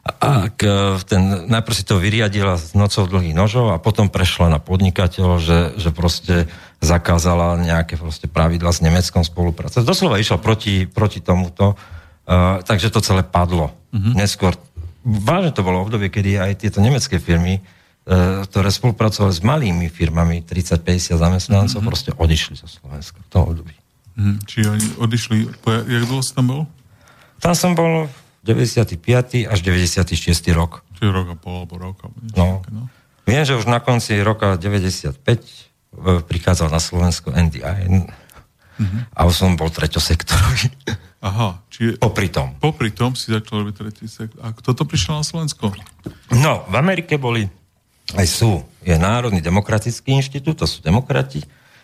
a 0.05 0.51
k, 0.51 0.61
ten, 1.07 1.49
najprv 1.49 1.73
si 1.73 1.87
to 1.87 1.97
vyriadila 1.97 2.59
s 2.59 2.75
nocou 2.77 3.07
dlhých 3.07 3.33
nožov 3.33 3.73
a 3.73 3.81
potom 3.81 4.11
prešla 4.11 4.51
na 4.51 4.59
podnikateľov, 4.59 5.39
že, 5.41 5.59
že 5.79 5.89
proste 5.95 6.51
zakázala 6.83 7.57
nejaké 7.57 7.95
proste 7.97 8.27
pravidla 8.27 8.69
s 8.69 8.83
Nemeckom 8.83 9.23
spolupráce. 9.23 9.81
Doslova 9.81 10.21
išla 10.21 10.37
proti, 10.37 10.85
proti 10.85 11.23
tomuto, 11.23 11.73
uh, 11.73 12.61
takže 12.61 12.91
to 12.91 12.99
celé 13.01 13.23
padlo. 13.23 13.73
Mm-hmm. 13.95 14.13
Neskôr, 14.19 14.53
vážne 15.01 15.55
to 15.55 15.65
bolo 15.65 15.81
obdobie, 15.81 16.11
kedy 16.11 16.37
aj 16.37 16.61
tieto 16.61 16.83
nemecké 16.83 17.17
firmy, 17.17 17.63
uh, 17.63 18.45
ktoré 18.45 18.67
spolupracovali 18.69 19.33
s 19.33 19.41
malými 19.41 19.87
firmami, 19.89 20.43
30-50 20.43 21.17
zamestnancov, 21.17 21.81
mm-hmm. 21.81 21.87
proste 21.87 22.11
odišli 22.13 22.59
zo 22.59 22.67
Slovenska 22.69 23.23
v 23.25 23.29
tom 23.31 23.47
období. 23.47 23.84
Mm, 24.15 24.37
či 24.47 24.63
oni 24.63 24.87
odišli, 24.95 25.37
jak 25.67 26.03
dlho 26.07 26.23
si 26.23 26.31
tam 26.31 26.45
bol? 26.47 26.61
Tam 27.43 27.51
som 27.51 27.75
bol 27.75 28.07
95. 28.47 28.95
až 29.49 29.59
96. 29.59 30.15
rok. 30.55 30.85
Čiže 30.95 31.11
rok 31.11 31.27
a 31.33 31.35
pol, 31.35 31.65
alebo 31.65 31.75
rok. 31.75 31.97
No. 32.37 32.63
no. 32.71 32.87
Viem, 33.25 33.43
že 33.43 33.57
už 33.57 33.65
na 33.65 33.81
konci 33.81 34.15
roka 34.21 34.55
95 34.55 35.17
e, 35.17 35.41
prichádzal 36.23 36.69
na 36.69 36.77
Slovensko 36.77 37.33
NDI 37.33 38.05
mm-hmm. 38.79 39.01
a 39.11 39.19
už 39.25 39.33
som 39.33 39.57
bol 39.57 39.73
treťosektorový. 39.73 40.69
Aha, 41.25 41.57
čiže... 41.73 41.97
Popri 41.97 42.29
tom. 42.29 42.53
Popri 42.61 42.93
tom 42.93 43.17
si 43.17 43.33
začal 43.33 43.65
robiť 43.65 43.73
tretí 43.81 44.05
sektor. 44.05 44.37
A 44.45 44.53
kto 44.53 44.77
to 44.77 44.85
prišiel 44.85 45.17
na 45.17 45.25
Slovensko? 45.25 45.73
No, 46.29 46.69
v 46.69 46.75
Amerike 46.77 47.17
boli, 47.17 47.49
aj 48.13 48.27
sú, 48.29 48.61
je 48.85 48.93
Národný 48.93 49.41
demokratický 49.41 50.13
inštitút, 50.21 50.61
to 50.61 50.69
sú 50.69 50.85
demokrati, 50.85 51.41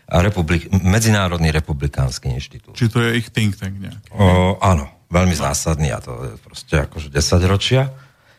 republik, 0.10 0.72
Medzinárodný 0.72 1.52
republikánsky 1.52 2.32
inštitút. 2.32 2.74
Či 2.74 2.90
to 2.90 3.04
je 3.04 3.20
ich 3.22 3.30
think 3.30 3.60
tank 3.60 3.78
nejaký? 3.78 4.10
O, 4.16 4.58
áno, 4.60 4.90
veľmi 5.12 5.36
zásadný 5.36 5.92
a 5.92 6.00
to 6.00 6.12
je 6.24 6.34
proste 6.42 6.76
akože 6.88 7.12
10 7.12 7.52
ročia. 7.52 7.92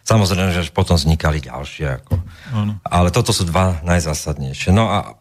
Samozrejme, 0.03 0.51
že 0.51 0.75
potom 0.75 0.99
vznikali 0.99 1.39
ďalšie. 1.39 1.87
Ako. 2.03 2.19
Ano. 2.53 2.73
Ale 2.83 3.15
toto 3.15 3.31
sú 3.31 3.47
dva 3.47 3.79
najzásadnejšie. 3.87 4.75
No 4.75 4.91
a 4.91 5.15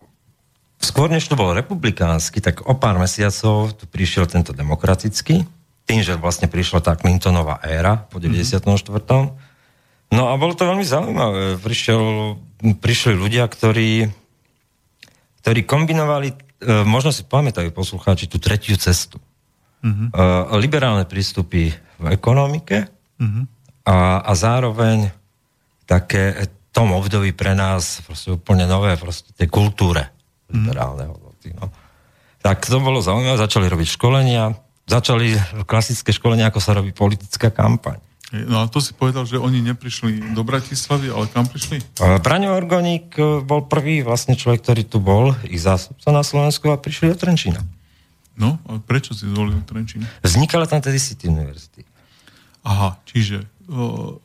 skôr 0.81 1.05
než 1.05 1.29
to 1.29 1.37
bol 1.37 1.53
republikánsky, 1.53 2.41
tak 2.41 2.65
o 2.65 2.73
pár 2.73 2.97
mesiacov 2.97 3.77
tu 3.77 3.85
prišiel 3.85 4.25
tento 4.25 4.51
demokratický, 4.57 5.45
tým, 5.85 6.01
že 6.01 6.17
vlastne 6.17 6.49
prišla 6.49 6.81
tá 6.81 6.97
Clintonová 6.97 7.61
éra 7.61 8.09
po 8.09 8.17
94. 8.17 8.63
Mm-hmm. 8.65 9.49
No 10.11 10.27
a 10.27 10.35
bolo 10.35 10.57
to 10.57 10.67
veľmi 10.67 10.83
zaujímavé. 10.83 11.61
Prišiel, 11.61 12.35
prišli 12.81 13.15
ľudia, 13.15 13.47
ktorí, 13.47 14.11
ktorí 15.41 15.65
kombinovali, 15.65 16.29
e, 16.31 16.35
možno 16.85 17.09
si 17.09 17.25
pamätajú 17.25 17.73
poslucháči, 17.73 18.29
tú 18.29 18.37
tretiu 18.37 18.77
cestu 18.77 19.21
uh, 19.81 20.57
liberálne 20.57 21.05
prístupy 21.09 21.73
v 21.73 22.05
ekonomike 22.13 22.85
uh-huh. 23.17 23.43
a, 23.85 24.21
a 24.25 24.31
zároveň 24.37 25.09
také 25.89 26.47
tom 26.71 26.95
období 26.95 27.35
pre 27.35 27.51
nás 27.51 27.99
proste 28.07 28.31
úplne 28.31 28.63
nové 28.63 28.95
proste 28.95 29.35
tej 29.35 29.51
kultúre 29.51 30.07
uh-huh. 30.07 30.55
liberálne 30.55 31.09
hodnoty. 31.09 31.51
No. 31.57 31.67
Tak 32.41 32.65
to 32.65 32.81
bolo 32.81 33.03
zaujímavé, 33.03 33.37
začali 33.37 33.69
robiť 33.69 33.87
školenia, 33.97 34.55
začali 34.89 35.37
klasické 35.67 36.09
školenia, 36.09 36.49
ako 36.49 36.59
sa 36.61 36.73
robí 36.73 36.89
politická 36.93 37.53
kampaň. 37.53 38.01
No 38.31 38.63
a 38.63 38.71
to 38.71 38.79
si 38.79 38.95
povedal, 38.95 39.27
že 39.27 39.35
oni 39.35 39.59
neprišli 39.59 40.31
do 40.31 40.47
Bratislavy, 40.47 41.11
ale 41.11 41.27
kam 41.27 41.51
prišli? 41.51 41.83
Braňo 41.99 42.55
Orgoník 42.55 43.19
e, 43.19 43.43
bol 43.43 43.67
prvý 43.67 44.07
vlastne 44.07 44.39
človek, 44.39 44.63
ktorý 44.63 44.83
tu 44.87 45.03
bol, 45.03 45.35
ich 45.43 45.59
zástupca 45.59 46.15
na 46.15 46.23
Slovensku 46.23 46.71
a 46.71 46.79
prišli 46.79 47.11
do 47.11 47.19
Trenčína. 47.19 47.59
No, 48.39 48.55
a 48.71 48.79
prečo 48.79 49.11
si 49.11 49.27
zvolil 49.27 49.59
Trenčín? 49.67 50.07
Vznikala 50.23 50.63
tam 50.63 50.79
tedy 50.79 50.95
City 50.95 51.27
University. 51.27 51.83
Aha, 52.63 52.95
čiže... 53.03 53.43
O, 53.67 54.23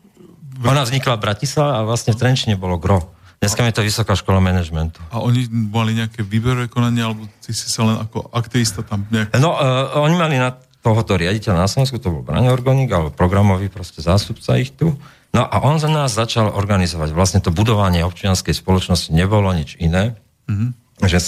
ve... 0.54 0.66
Ona 0.70 0.86
vznikla 0.86 1.18
v 1.18 1.24
Bratislave 1.26 1.74
a 1.74 1.82
vlastne 1.82 2.14
v 2.14 2.22
Trenčine 2.22 2.54
bolo 2.54 2.78
gro. 2.78 3.10
Dneska 3.42 3.68
je 3.68 3.74
to 3.76 3.84
Vysoká 3.84 4.16
škola 4.16 4.40
manažmentu. 4.40 5.02
A 5.12 5.20
oni 5.20 5.44
mali 5.50 5.92
nejaké 5.92 6.24
výberové 6.24 6.72
konanie, 6.72 7.04
alebo 7.04 7.28
ty 7.44 7.52
si 7.52 7.68
sa 7.68 7.84
len 7.84 8.00
ako 8.00 8.32
aktivista 8.32 8.80
tam 8.80 9.04
nejak... 9.12 9.36
No, 9.36 9.52
uh, 9.52 10.00
oni 10.00 10.16
mali 10.16 10.40
na 10.40 10.56
tohoto 10.86 11.18
riaditeľa 11.18 11.66
na 11.66 11.70
Slovensku, 11.70 11.98
to 11.98 12.14
bol 12.14 12.22
Braňo 12.22 12.54
Organik, 12.54 12.86
alebo 12.94 13.10
programový 13.10 13.66
proste 13.66 13.98
zástupca 13.98 14.54
ich 14.54 14.70
tu. 14.70 14.94
No 15.34 15.42
a 15.42 15.56
on 15.66 15.82
za 15.82 15.90
nás 15.90 16.14
začal 16.14 16.54
organizovať. 16.54 17.10
Vlastne 17.10 17.42
to 17.42 17.50
budovanie 17.50 18.06
občianskej 18.06 18.54
spoločnosti 18.54 19.10
nebolo 19.10 19.50
nič 19.50 19.74
iné. 19.82 20.14
Mm-hmm. 20.46 21.02
Že, 21.02 21.18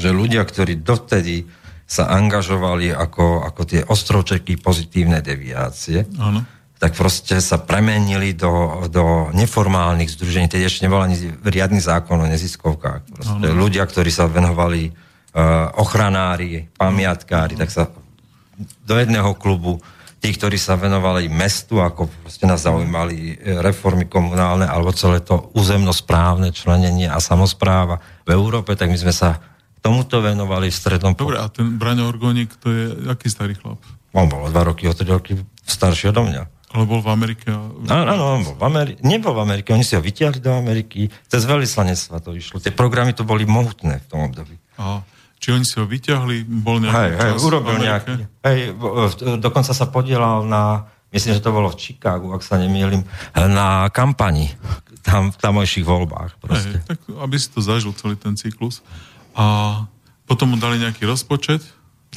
že 0.00 0.10
ľudia, 0.10 0.42
ktorí 0.42 0.80
dovtedy 0.80 1.44
sa 1.86 2.10
angažovali 2.10 2.90
ako, 2.90 3.46
ako 3.46 3.60
tie 3.62 3.80
ostrovčeky 3.86 4.58
pozitívne 4.58 5.22
deviácie, 5.22 6.02
ano. 6.18 6.42
tak 6.82 6.98
proste 6.98 7.38
sa 7.38 7.62
premenili 7.62 8.34
do, 8.34 8.82
do 8.90 9.30
neformálnych 9.30 10.10
združení, 10.10 10.50
tedy 10.50 10.66
ešte 10.66 10.88
nebol 10.88 10.98
ani 10.98 11.14
riadny 11.46 11.78
zákon 11.78 12.18
o 12.18 12.26
neziskovkách. 12.26 13.14
Proste 13.14 13.48
ľudia, 13.54 13.86
ktorí 13.86 14.10
sa 14.10 14.26
venovali 14.26 14.90
uh, 14.90 15.70
ochranári, 15.78 16.66
pamiatkári, 16.74 17.54
tak 17.54 17.70
sa 17.70 17.86
do 18.84 18.94
jedného 18.96 19.36
klubu 19.36 19.78
tí, 20.26 20.32
ktorí 20.32 20.56
sa 20.56 20.74
venovali 20.74 21.28
mestu, 21.28 21.78
ako 21.78 22.08
proste 22.24 22.48
nás 22.48 22.64
zaujímali 22.64 23.36
e, 23.36 23.62
reformy 23.62 24.08
komunálne, 24.08 24.64
alebo 24.66 24.90
celé 24.90 25.20
to 25.22 25.52
územnosprávne 25.54 26.50
členenie 26.50 27.06
a 27.06 27.20
samozpráva 27.20 28.00
v 28.24 28.34
Európe, 28.34 28.74
tak 28.74 28.90
my 28.90 28.98
sme 28.98 29.14
sa 29.14 29.38
tomuto 29.84 30.18
venovali 30.18 30.72
v 30.72 30.76
strednom... 30.76 31.14
Dobre, 31.14 31.38
a 31.38 31.46
ten 31.46 31.78
Braňo 31.78 32.10
Orgoník, 32.10 32.58
to 32.58 32.66
je 32.72 32.84
aký 33.06 33.30
starý 33.30 33.54
chlap? 33.54 33.78
On 34.16 34.26
bol 34.26 34.48
dva 34.48 34.66
roky, 34.66 34.88
o 34.88 34.96
tri 34.96 35.06
roky 35.06 35.36
starší 35.62 36.10
odo 36.10 36.26
mňa. 36.26 36.42
Ale 36.74 36.84
bol 36.84 36.98
v 36.98 37.08
Amerike? 37.14 37.46
Áno, 37.86 38.04
áno, 38.10 38.22
on 38.36 38.42
bol 38.42 38.56
v 38.58 38.64
Amerike. 38.66 38.98
Nebol 39.06 39.32
v 39.36 39.46
Amerike, 39.46 39.70
oni 39.70 39.86
si 39.86 39.94
ho 39.94 40.02
vytiahli 40.02 40.42
do 40.42 40.50
Ameriky. 40.50 41.06
Cez 41.30 41.46
veľvyslanectva 41.46 42.18
to 42.18 42.34
išlo. 42.34 42.58
Tie 42.58 42.74
programy 42.74 43.14
to 43.14 43.22
boli 43.22 43.46
mohutné 43.46 44.02
v 44.02 44.06
tom 44.10 44.26
období. 44.26 44.58
Aha. 44.80 45.06
Či 45.36 45.52
oni 45.52 45.64
si 45.68 45.76
ho 45.76 45.84
vyťahli, 45.84 46.48
bol 46.64 46.80
nejaký 46.80 46.96
hej, 46.96 47.10
hej, 47.12 47.32
urobil 47.44 47.76
nejaký. 47.76 48.12
Hej, 48.40 48.58
dokonca 49.36 49.72
sa 49.76 49.86
podielal 49.92 50.48
na, 50.48 50.88
myslím, 51.12 51.36
že 51.36 51.44
to 51.44 51.52
bolo 51.52 51.68
v 51.68 51.76
Chicagu, 51.76 52.32
ak 52.32 52.40
sa 52.40 52.56
nemýlim, 52.56 53.04
na 53.36 53.92
kampani 53.92 54.52
tam 55.06 55.30
v 55.30 55.36
tamojších 55.38 55.86
voľbách. 55.86 56.42
Proste. 56.42 56.82
Hej, 56.82 56.88
tak 56.88 56.98
aby 57.06 57.36
si 57.38 57.48
to 57.54 57.62
zažil 57.62 57.94
celý 57.94 58.18
ten 58.18 58.34
cyklus. 58.34 58.82
A 59.38 59.86
potom 60.26 60.50
mu 60.50 60.56
dali 60.58 60.82
nejaký 60.82 61.06
rozpočet. 61.06 61.62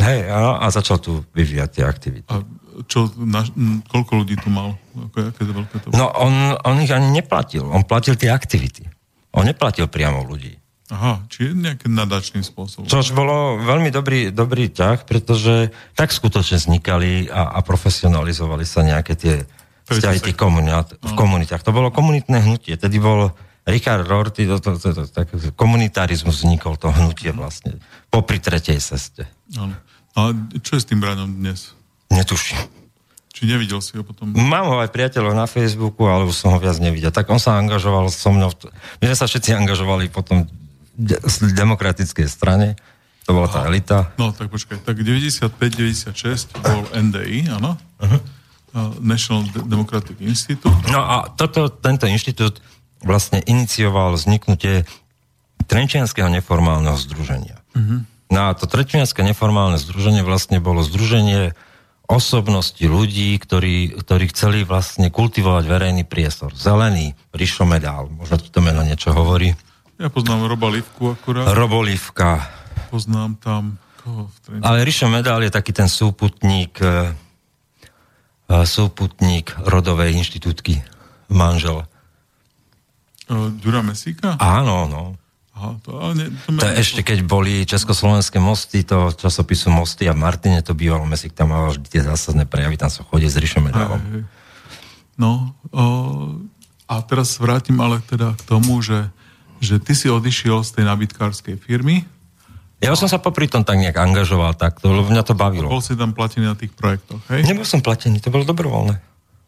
Hej, 0.01 0.25
a, 0.31 0.57
a 0.57 0.65
začal 0.73 0.97
tu 0.97 1.21
vyvíjať 1.37 1.69
tie 1.69 1.83
aktivity. 1.85 2.25
A 2.33 2.41
čo, 2.87 3.11
na, 3.19 3.43
koľko 3.91 4.23
ľudí 4.23 4.39
tu 4.39 4.49
mal? 4.49 4.73
Ako, 4.95 5.17
aké 5.29 5.41
to 5.43 5.53
veľké 5.53 5.75
to 5.83 5.87
No, 5.93 6.09
on, 6.15 6.55
on 6.63 6.79
ich 6.79 6.89
ani 6.89 7.11
neplatil. 7.11 7.67
On 7.67 7.83
platil 7.83 8.15
tie 8.15 8.31
aktivity. 8.31 8.87
On 9.35 9.43
neplatil 9.43 9.85
priamo 9.91 10.23
ľudí. 10.25 10.55
Aha, 10.89 11.21
či 11.29 11.53
nejakým 11.53 11.93
nadačným 11.93 12.41
spôsobom. 12.41 12.89
Čož 12.89 13.13
bolo 13.13 13.61
veľmi 13.61 13.93
dobrý, 13.93 14.33
dobrý 14.33 14.73
ťah, 14.73 15.05
pretože 15.05 15.69
tak 15.93 16.09
skutočne 16.09 16.57
vznikali 16.57 17.29
a, 17.29 17.53
a 17.53 17.59
profesionalizovali 17.61 18.65
sa 18.65 18.81
nejaké 18.81 19.13
tie 19.13 19.35
vzťahy 19.85 20.17
v 20.21 21.13
komunitách. 21.13 21.61
To 21.61 21.71
bolo 21.73 21.93
komunitné 21.93 22.41
hnutie. 22.41 22.73
Tedy 22.73 22.97
bol 22.97 23.37
Richard 23.69 24.09
Rorty, 24.09 24.49
to, 24.49 24.57
to, 24.57 24.81
to, 24.81 24.89
to, 24.97 25.03
tak, 25.13 25.29
komunitarizmus 25.53 26.41
vznikol, 26.41 26.73
to 26.73 26.89
hnutie 26.89 27.29
vlastne, 27.37 27.77
popri 28.09 28.41
tretej 28.41 28.81
ceste. 28.81 29.29
Áno. 29.53 29.77
A 30.17 30.33
čo 30.65 30.73
je 30.73 30.81
s 30.81 30.89
tým 30.89 30.97
Braňom 30.97 31.37
dnes? 31.37 31.77
Netuším. 32.09 32.57
Či 33.29 33.45
nevidel 33.45 33.77
si 33.79 33.93
ho 33.93 34.01
potom? 34.01 34.33
Mám 34.33 34.73
ho 34.73 34.81
aj 34.81 34.89
priateľov 34.89 35.37
na 35.37 35.45
Facebooku, 35.45 36.09
ale 36.09 36.25
už 36.25 36.33
som 36.33 36.49
ho 36.49 36.57
viac 36.57 36.81
nevidel. 36.81 37.13
Tak 37.13 37.29
on 37.29 37.37
sa 37.37 37.61
angažoval 37.61 38.09
so 38.09 38.33
mnou. 38.33 38.49
My 38.99 39.13
sme 39.13 39.17
sa 39.21 39.29
všetci 39.29 39.53
angažovali 39.53 40.09
potom 40.09 40.49
v 40.99 41.51
demokratickej 41.55 42.27
strane. 42.27 42.75
To 43.23 43.37
bola 43.37 43.47
tá 43.47 43.63
elita. 43.69 44.11
No, 44.19 44.35
tak 44.35 44.51
počkaj. 44.51 44.83
Tak 44.83 44.99
95-96 44.99 46.59
bol 46.59 46.83
NDI, 46.91 47.47
áno? 47.55 47.79
Uh-huh. 48.01 48.19
National 49.01 49.47
Democratic 49.65 50.19
Institute. 50.21 50.75
No 50.91 51.01
a 51.01 51.29
toto, 51.33 51.69
tento 51.69 52.05
inštitút 52.05 52.61
vlastne 53.01 53.39
inicioval 53.47 54.13
vzniknutie 54.13 54.83
Trenčianského 55.69 56.27
neformálneho 56.29 56.97
združenia. 56.97 57.61
Mm-hmm. 57.77 57.99
No 58.33 58.49
a 58.49 58.57
to 58.57 58.65
Trenčianské 58.69 59.21
neformálne 59.25 59.77
združenie 59.77 60.21
vlastne 60.21 60.61
bolo 60.61 60.85
združenie 60.85 61.53
osobnosti 62.09 62.81
ľudí, 62.81 63.37
ktorí, 63.37 63.93
ktorí 63.93 64.25
chceli 64.33 64.65
vlastne 64.65 65.13
kultivovať 65.13 65.63
verejný 65.69 66.03
priestor. 66.09 66.57
Zelený, 66.57 67.13
Rišo 67.29 67.69
Medál, 67.69 68.09
možno 68.09 68.41
ti 68.41 68.49
to 68.49 68.65
meno 68.65 68.81
niečo 68.81 69.13
hovorí. 69.13 69.53
Ja 69.99 70.07
poznám 70.07 70.47
Roba 70.47 70.71
Livku 70.71 71.11
akurát. 71.11 71.51
Robo 71.51 71.83
Livka. 71.83 72.47
Poznám 72.87 73.35
tam 73.35 73.75
koho 73.99 74.31
v 74.31 74.63
Ale 74.63 74.87
Rišo 74.87 75.11
Medál 75.11 75.43
je 75.43 75.51
taký 75.51 75.75
ten 75.75 75.91
súputník 75.91 76.79
e, 76.79 77.11
e, 78.47 78.63
súputník 78.63 79.59
rodovej 79.67 80.15
inštitútky 80.15 80.79
manžel 81.27 81.83
Uh, 83.29 83.53
Ďura 83.61 83.85
Mesíka? 83.85 84.41
Áno, 84.41 84.89
no. 84.89 85.13
Aha, 85.53 85.77
to, 85.85 85.93
nie, 86.17 86.33
to, 86.33 86.57
To 86.57 86.65
ešte 86.65 87.05
keď 87.05 87.21
boli 87.29 87.61
československé 87.61 88.41
mosty, 88.41 88.81
to 88.81 89.13
časopisu 89.13 89.69
Mosty 89.69 90.09
a 90.09 90.17
Martine 90.17 90.65
to 90.65 90.73
bývalo, 90.73 91.05
Mesík 91.05 91.37
tam 91.37 91.53
mal 91.53 91.69
vždy 91.69 91.87
tie 91.93 92.01
zásadné 92.01 92.49
prejavy, 92.49 92.81
tam 92.81 92.89
sa 92.89 93.05
chodí 93.05 93.29
s 93.29 93.37
Rišom 93.37 93.69
Medálom. 93.69 94.01
No, 95.13 95.53
o, 95.69 95.85
a 96.89 97.05
teraz 97.05 97.37
vrátim 97.37 97.77
ale 97.85 98.01
teda 98.09 98.33
k 98.33 98.41
tomu, 98.49 98.81
že, 98.81 99.13
že 99.59 99.79
ty 99.79 99.93
si 99.95 100.07
odišiel 100.07 100.63
z 100.63 100.79
tej 100.79 100.83
nabytkárskej 100.87 101.55
firmy, 101.59 102.07
Ja 102.79 102.95
som 102.95 103.11
sa 103.11 103.19
popri 103.19 103.51
tom 103.51 103.67
tak 103.67 103.75
nejak 103.75 103.99
angažoval 103.99 104.55
takto, 104.55 104.95
lebo 104.95 105.11
mňa 105.11 105.23
to 105.27 105.35
bavilo. 105.35 105.67
bol 105.67 105.83
si 105.83 105.99
tam 105.99 106.15
platený 106.15 106.47
na 106.47 106.55
tých 106.55 106.71
projektoch, 106.71 107.19
hej? 107.27 107.43
Nebol 107.43 107.67
som 107.67 107.83
platený, 107.83 108.23
to 108.23 108.31
bolo 108.31 108.47
dobrovoľné. 108.47 108.95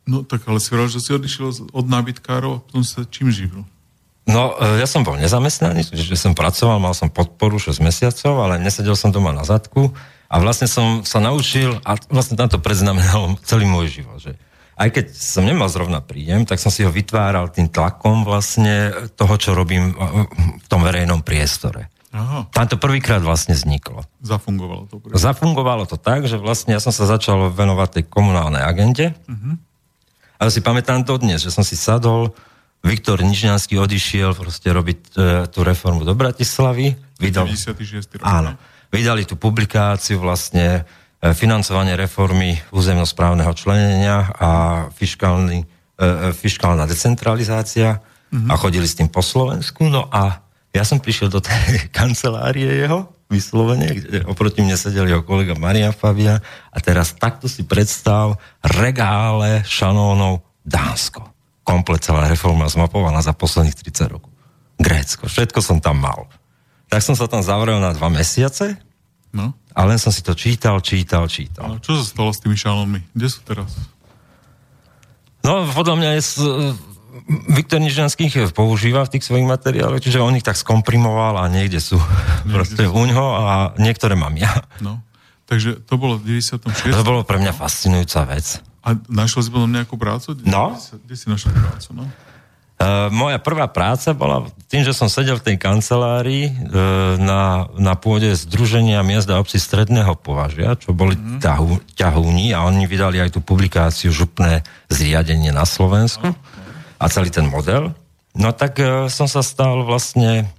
No 0.03 0.27
tak 0.27 0.43
ale 0.51 0.59
si 0.59 0.75
hovoril, 0.75 0.91
že 0.91 0.99
si 0.99 1.15
odišiel 1.15 1.71
od 1.71 1.85
nábytkárov 1.87 2.51
a 2.51 2.59
potom 2.59 2.83
sa 2.83 3.07
čím 3.07 3.31
živil? 3.31 3.63
No, 4.27 4.59
e, 4.59 4.83
ja 4.83 4.87
som 4.89 5.07
bol 5.07 5.15
nezamestnaný, 5.15 5.95
že 5.95 6.19
som 6.19 6.35
pracoval, 6.35 6.83
mal 6.83 6.91
som 6.91 7.07
podporu 7.07 7.55
6 7.55 7.79
mesiacov, 7.79 8.35
ale 8.43 8.59
nesedel 8.59 8.99
som 8.99 9.15
doma 9.15 9.31
na 9.31 9.47
zadku 9.47 9.95
a 10.27 10.35
vlastne 10.43 10.67
som 10.67 11.07
sa 11.07 11.23
naučil, 11.23 11.79
a 11.87 11.95
vlastne 12.11 12.35
tam 12.35 12.51
to 12.51 12.59
predznamenalo 12.59 13.39
celý 13.47 13.63
môj 13.63 14.03
život, 14.03 14.19
že 14.19 14.35
aj 14.77 14.89
keď 14.91 15.05
som 15.13 15.43
nemal 15.43 15.67
zrovna 15.67 15.99
príjem, 15.99 16.47
tak 16.47 16.57
som 16.57 16.71
si 16.71 16.81
ho 16.85 16.91
vytváral 16.91 17.51
tým 17.51 17.67
tlakom 17.69 18.23
vlastne 18.23 18.91
toho, 19.19 19.35
čo 19.37 19.51
robím 19.55 19.91
e, 19.91 19.95
v 20.61 20.67
tom 20.67 20.81
verejnom 20.81 21.21
priestore. 21.21 21.91
Aha, 22.11 22.43
Tam 22.51 22.67
to 22.67 22.75
prvýkrát 22.75 23.23
vlastne 23.23 23.55
vzniklo. 23.55 24.03
zafungovalo 24.19 24.83
to. 24.91 24.99
Pre... 24.99 25.15
Zafungovalo 25.15 25.87
to 25.87 25.95
tak, 25.95 26.27
že 26.27 26.35
vlastne 26.35 26.75
ja 26.75 26.83
som 26.83 26.91
sa 26.91 27.07
začal 27.07 27.47
venovať 27.55 27.89
tej 27.99 28.03
komunálnej 28.11 28.59
agende. 28.59 29.15
Ale 30.35 30.49
si 30.51 30.59
pamätám 30.59 31.07
to 31.07 31.15
dnes, 31.15 31.39
že 31.39 31.55
som 31.55 31.63
si 31.63 31.79
sadol, 31.79 32.35
Viktor 32.81 33.21
Nižňanský 33.21 33.77
odišiel 33.77 34.33
proste 34.33 34.73
robiť 34.73 34.97
e, 34.97 35.09
tú 35.53 35.61
reformu 35.61 36.01
do 36.01 36.17
Bratislavy. 36.17 36.97
Vydal, 37.21 37.45
96. 37.45 38.17
rok. 38.17 38.25
áno, 38.25 38.57
vydali 38.89 39.23
tú 39.23 39.37
publikáciu 39.37 40.17
vlastne 40.17 40.83
financovanie 41.21 41.93
reformy 41.93 42.57
územnosprávneho 42.73 43.53
členenia 43.53 44.25
a 44.41 44.49
fiskálny, 44.89 45.61
e, 45.61 45.65
e, 46.01 46.07
fiskálna 46.33 46.89
decentralizácia 46.89 48.01
a 48.31 48.53
chodili 48.57 48.87
s 48.87 48.97
tým 48.97 49.11
po 49.11 49.21
Slovensku. 49.21 49.85
No 49.85 50.07
a 50.09 50.41
ja 50.71 50.87
som 50.87 50.97
prišiel 50.97 51.29
do 51.29 51.43
tej 51.43 51.85
kancelárie 51.97 52.87
jeho, 52.87 53.11
vyslovene, 53.31 53.87
kde 53.95 54.27
oproti 54.27 54.59
mne 54.59 54.75
sedel 54.75 55.07
jeho 55.07 55.23
kolega 55.23 55.55
Marian 55.55 55.95
Fabia 55.95 56.43
a 56.67 56.77
teraz 56.83 57.15
takto 57.15 57.47
si 57.47 57.63
predstav 57.63 58.35
regále 58.59 59.63
šanónov 59.63 60.43
Dánsko. 60.67 61.31
Komplet 61.63 62.03
celá 62.03 62.27
reforma 62.27 62.67
zmapovaná 62.67 63.23
za 63.23 63.31
posledných 63.31 63.77
30 63.77 64.11
rokov. 64.11 64.31
Grécko, 64.75 65.31
všetko 65.31 65.63
som 65.63 65.79
tam 65.79 66.03
mal. 66.03 66.27
Tak 66.91 66.99
som 66.99 67.15
sa 67.15 67.31
tam 67.31 67.39
zavrel 67.39 67.79
na 67.79 67.95
dva 67.95 68.11
mesiace 68.11 68.75
No. 69.31 69.55
a 69.71 69.81
len 69.83 69.95
som 69.95 70.11
si 70.11 70.19
to 70.19 70.33
čítal, 70.33 70.79
čítal, 70.79 71.23
čítal. 71.25 71.75
A 71.75 71.79
čo 71.79 71.95
sa 71.95 72.03
stalo 72.03 72.29
s 72.29 72.39
tými 72.39 72.53
šanónmi? 72.53 72.99
Kde 73.11 73.27
sú 73.27 73.39
teraz? 73.41 73.71
No, 75.41 75.65
podľa 75.67 75.95
mňa 75.95 76.09
je... 76.13 76.21
s- 76.21 76.75
Viktor 77.47 77.79
Nižanský 77.79 78.27
ich 78.27 78.35
používa 78.51 79.03
v 79.03 79.11
tých 79.11 79.23
svojich 79.23 79.43
materiáloch, 79.43 79.99
čiže 79.99 80.19
on 80.19 80.31
ich 80.33 80.43
tak 80.43 80.55
skomprimoval 80.55 81.39
a 81.39 81.47
niekde 81.47 81.77
sú 81.77 81.99
proste 82.53 82.87
u 82.87 83.03
ňoho 83.03 83.27
a 83.37 83.53
niektoré 83.77 84.15
mám 84.15 84.35
ja. 84.35 84.51
No. 84.79 84.99
Takže 85.45 85.83
to 85.83 85.95
bolo 85.95 86.15
v 86.15 86.39
96. 86.39 86.87
To 86.87 87.03
bolo 87.03 87.23
pre 87.23 87.35
mňa 87.37 87.51
fascinujúca 87.51 88.23
vec. 88.25 88.63
A 88.81 88.95
našiel 89.07 89.43
si 89.43 89.49
potom 89.49 89.67
nejakú 89.67 89.95
prácu? 89.95 90.33
Kde- 90.33 90.47
No. 90.47 90.71
Kde, 90.71 90.79
si- 90.81 90.99
kde 91.03 91.15
si 91.15 91.25
našiel 91.27 91.51
prácu? 91.51 91.89
No? 91.93 92.03
Uh, 92.81 93.13
moja 93.13 93.37
prvá 93.37 93.69
práca 93.69 94.09
bola 94.17 94.49
tým, 94.65 94.81
že 94.81 94.97
som 94.97 95.05
sedel 95.05 95.37
v 95.37 95.53
tej 95.53 95.57
kancelárii 95.61 96.49
uh, 96.49 97.13
na, 97.21 97.69
na 97.77 97.93
pôde 97.93 98.33
Združenia 98.33 99.05
miest 99.05 99.29
a 99.29 99.37
obcí 99.37 99.61
stredného 99.61 100.17
považia, 100.17 100.73
čo 100.73 100.89
boli 100.89 101.13
mm-hmm. 101.13 101.93
ťahúni 101.93 102.57
a 102.57 102.65
oni 102.65 102.89
vydali 102.89 103.21
aj 103.21 103.37
tú 103.37 103.45
publikáciu 103.45 104.09
Župné 104.09 104.65
zriadenie 104.89 105.53
na 105.53 105.61
Slovensku 105.61 106.33
a 106.97 107.05
celý 107.05 107.29
ten 107.29 107.45
model. 107.45 107.93
No 108.33 108.49
tak 108.49 108.81
uh, 108.81 109.05
som 109.13 109.29
sa 109.29 109.45
stal 109.45 109.85
vlastne 109.85 110.49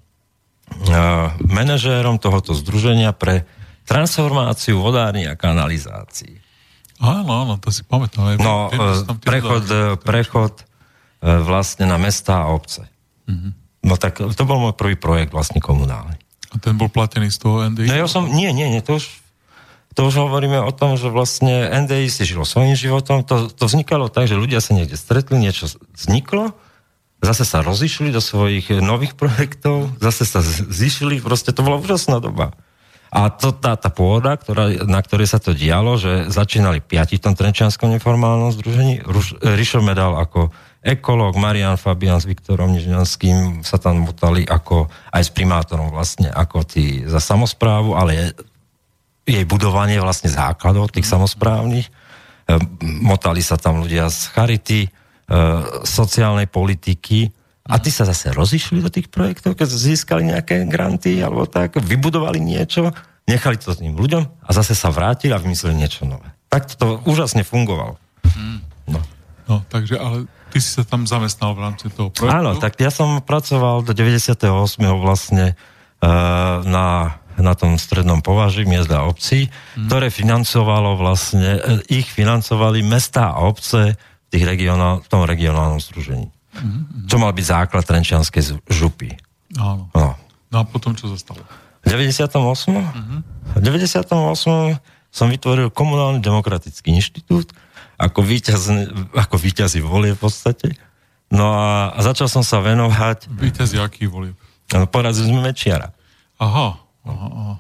manažérom 1.45 2.17
tohoto 2.17 2.57
združenia 2.57 3.13
pre 3.13 3.45
transformáciu 3.85 4.81
vodárny 4.81 5.29
a 5.29 5.37
kanalizácií. 5.37 6.41
Áno, 7.03 7.31
áno, 7.35 7.59
to 7.59 7.75
si 7.75 7.83
pamätám. 7.83 8.39
No, 8.39 8.71
e, 8.71 8.79
prechod, 9.19 9.67
e, 9.67 9.99
prechod 9.99 10.55
e, 10.55 10.65
vlastne 11.23 11.87
na 11.87 11.97
mesta 11.97 12.43
a 12.43 12.51
obce. 12.51 12.85
No 13.83 13.95
tak 13.99 14.19
to 14.19 14.43
bol 14.47 14.59
môj 14.59 14.75
prvý 14.75 14.95
projekt 14.99 15.35
vlastne 15.35 15.63
komunálny. 15.63 16.19
A 16.53 16.61
ten 16.61 16.77
bol 16.77 16.93
platený 16.93 17.33
z 17.33 17.39
toho 17.41 17.65
NDI? 17.67 17.89
No 17.89 17.97
ja 17.97 18.09
som, 18.11 18.29
nie, 18.29 18.53
nie, 18.53 18.69
nie, 18.69 18.85
to 18.85 19.01
už, 19.01 19.09
to 19.97 20.01
už 20.05 20.21
hovoríme 20.21 20.61
o 20.61 20.73
tom, 20.75 21.01
že 21.01 21.09
vlastne 21.09 21.67
NDI 21.87 22.13
si 22.13 22.29
žilo 22.29 22.45
svojím 22.45 22.77
životom, 22.77 23.25
to, 23.25 23.49
to 23.49 23.65
vznikalo 23.65 24.13
tak, 24.13 24.29
že 24.29 24.37
ľudia 24.37 24.61
sa 24.61 24.77
niekde 24.77 25.01
stretli, 25.01 25.41
niečo 25.41 25.73
vzniklo, 25.97 26.53
zase 27.25 27.49
sa 27.49 27.65
rozišli 27.65 28.13
do 28.13 28.21
svojich 28.21 28.69
nových 28.85 29.17
projektov, 29.17 29.89
zase 29.97 30.29
sa 30.29 30.45
zišli, 30.45 31.25
proste 31.25 31.57
to 31.57 31.65
bola 31.65 31.81
úžasná 31.81 32.21
doba. 32.21 32.53
A 33.13 33.29
to, 33.29 33.53
tá, 33.53 33.77
tá 33.77 33.93
pôda, 33.93 34.41
ktorá, 34.41 34.73
na 34.89 35.01
ktorej 35.05 35.29
sa 35.29 35.37
to 35.37 35.53
dialo, 35.53 36.01
že 36.01 36.33
začínali 36.33 36.81
piati 36.81 37.21
v 37.21 37.25
tom 37.29 37.35
Trenčianskom 37.37 37.93
neformálnom 37.93 38.57
združení, 38.57 39.05
Rišo 39.41 39.85
Medal 39.85 40.17
ako 40.17 40.49
ekológ, 40.83 41.39
Marian 41.39 41.79
Fabian 41.79 42.19
s 42.19 42.27
Viktorom 42.27 42.75
Nižňanským 42.75 43.63
sa 43.63 43.79
tam 43.79 44.03
motali 44.11 44.43
ako, 44.43 44.91
aj 45.15 45.23
s 45.23 45.31
primátorom 45.31 45.95
vlastne, 45.95 46.27
ako 46.29 46.67
tí 46.67 47.07
za 47.07 47.23
samozprávu, 47.23 47.95
ale 47.95 48.11
je, 48.19 48.27
jej 49.39 49.45
budovanie 49.47 50.03
vlastne 50.03 50.27
základov 50.27 50.91
tých 50.91 51.07
samozprávnych. 51.07 51.87
E, 51.87 51.93
Motali 52.83 53.39
sa 53.39 53.55
tam 53.55 53.87
ľudia 53.87 54.11
z 54.11 54.21
charity, 54.35 54.81
e, 54.87 54.91
sociálnej 55.87 56.51
politiky 56.51 57.31
a 57.63 57.79
tí 57.79 57.95
sa 57.95 58.03
zase 58.03 58.35
rozišli 58.35 58.83
do 58.83 58.91
tých 58.91 59.07
projektov, 59.07 59.55
keď 59.55 59.71
získali 59.71 60.35
nejaké 60.35 60.67
granty 60.67 61.23
alebo 61.23 61.47
tak, 61.47 61.79
vybudovali 61.79 62.43
niečo, 62.43 62.91
nechali 63.31 63.55
to 63.55 63.71
tým 63.71 63.95
ľuďom 63.95 64.25
a 64.27 64.51
zase 64.51 64.75
sa 64.75 64.91
vrátili 64.91 65.31
a 65.31 65.39
vymysleli 65.39 65.79
niečo 65.79 66.03
nové. 66.03 66.27
Tak 66.51 66.75
to 66.75 66.99
úžasne 67.07 67.47
fungovalo. 67.47 67.95
No. 68.91 68.99
No, 69.47 69.63
takže, 69.71 69.95
ale 69.99 70.27
ty 70.53 70.61
si 70.61 70.77
sa 70.77 70.85
tam 70.85 71.09
zamestnal 71.09 71.57
v 71.57 71.65
rámci 71.65 71.89
toho 71.89 72.13
projektu? 72.13 72.29
Áno, 72.29 72.61
tak 72.61 72.77
ja 72.77 72.93
som 72.93 73.25
pracoval 73.25 73.81
do 73.83 73.97
98. 73.97 74.45
vlastne 75.01 75.57
uh, 75.57 76.61
na, 76.69 77.17
na 77.41 77.53
tom 77.57 77.81
strednom 77.81 78.21
považi 78.21 78.69
miest 78.69 78.93
a 78.93 79.09
obcí, 79.09 79.49
mm. 79.49 79.89
ktoré 79.89 80.13
financovalo 80.13 81.01
vlastne, 81.01 81.57
eh, 81.57 81.81
ich 81.89 82.13
financovali 82.13 82.85
mesta 82.85 83.33
a 83.33 83.49
obce 83.49 83.97
v, 83.97 84.27
tých 84.29 84.45
regionál, 84.45 85.01
v 85.01 85.09
tom 85.09 85.25
regionálnom 85.25 85.81
združení. 85.81 86.29
Mm. 86.53 87.09
Čo 87.09 87.17
mal 87.17 87.33
byť 87.33 87.47
základ 87.49 87.89
Trenčianskej 87.89 88.61
župy. 88.69 89.17
Áno. 89.57 89.89
No. 89.97 90.21
No 90.53 90.57
a 90.61 90.65
potom 90.69 90.93
čo 90.93 91.09
sa 91.09 91.17
stalo? 91.17 91.41
V 91.83 91.89
98. 91.89 92.29
Mm-hmm. 92.77 93.21
V 93.57 93.61
98. 93.65 94.13
som 95.13 95.27
vytvoril 95.27 95.73
komunálny 95.73 96.21
demokratický 96.21 96.93
inštitút 96.93 97.57
ako 98.03 98.21
víťaz, 98.27 98.63
ako 99.15 99.37
víťazí 99.39 99.79
volie 99.79 100.19
v 100.19 100.21
podstate. 100.21 100.75
No 101.31 101.55
a, 101.55 101.95
a 101.95 101.99
začal 102.03 102.27
som 102.27 102.43
sa 102.43 102.59
venovať, 102.61 103.31
Víťaz 103.31 103.73
jaký 103.73 104.11
volieb? 104.11 104.37
no, 104.75 104.85
porazili 104.91 105.31
sme 105.31 105.41
Mečiara. 105.41 105.95
Aha, 106.43 106.77
aha, 107.07 107.29
aha. 107.31 107.55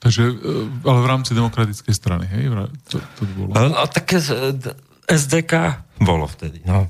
Takže, 0.00 0.22
e, 0.32 0.88
ale 0.88 0.98
v 1.04 1.08
rámci 1.12 1.36
demokratickej 1.36 1.92
strany, 1.92 2.24
hej? 2.24 2.48
To, 2.88 2.96
to 2.96 3.22
bolo. 3.36 3.52
No, 3.52 3.68
no 3.68 3.84
tak 3.84 4.08
d- 4.56 4.72
SDK 5.04 5.84
bolo 6.00 6.24
vtedy, 6.24 6.64
no. 6.64 6.88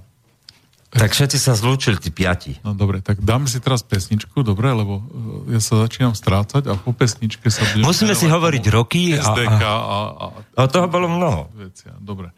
Tak 0.90 1.14
všetci 1.14 1.38
sa 1.38 1.54
zlúčili, 1.54 2.02
tí 2.02 2.10
piati. 2.10 2.58
No 2.66 2.74
dobre, 2.74 2.98
tak 2.98 3.22
dáme 3.22 3.46
si 3.46 3.62
teraz 3.62 3.86
pesničku, 3.86 4.42
dobre, 4.42 4.74
lebo 4.74 4.98
e, 5.46 5.54
ja 5.54 5.62
sa 5.62 5.86
začínam 5.86 6.18
strácať 6.18 6.66
a 6.66 6.74
po 6.74 6.90
pesničke 6.90 7.46
sa 7.46 7.62
budeme... 7.70 7.86
Musíme 7.86 8.14
si 8.18 8.26
hovoriť 8.26 8.64
roky 8.74 9.14
a, 9.14 9.22
SDK 9.22 9.62
a, 9.62 9.70
a, 9.70 9.98
a, 10.10 10.26
a 10.58 10.62
toho 10.66 10.90
bolo 10.90 11.06
mnoho. 11.06 11.46
vecia. 11.54 11.94
Dobre. 12.02 12.34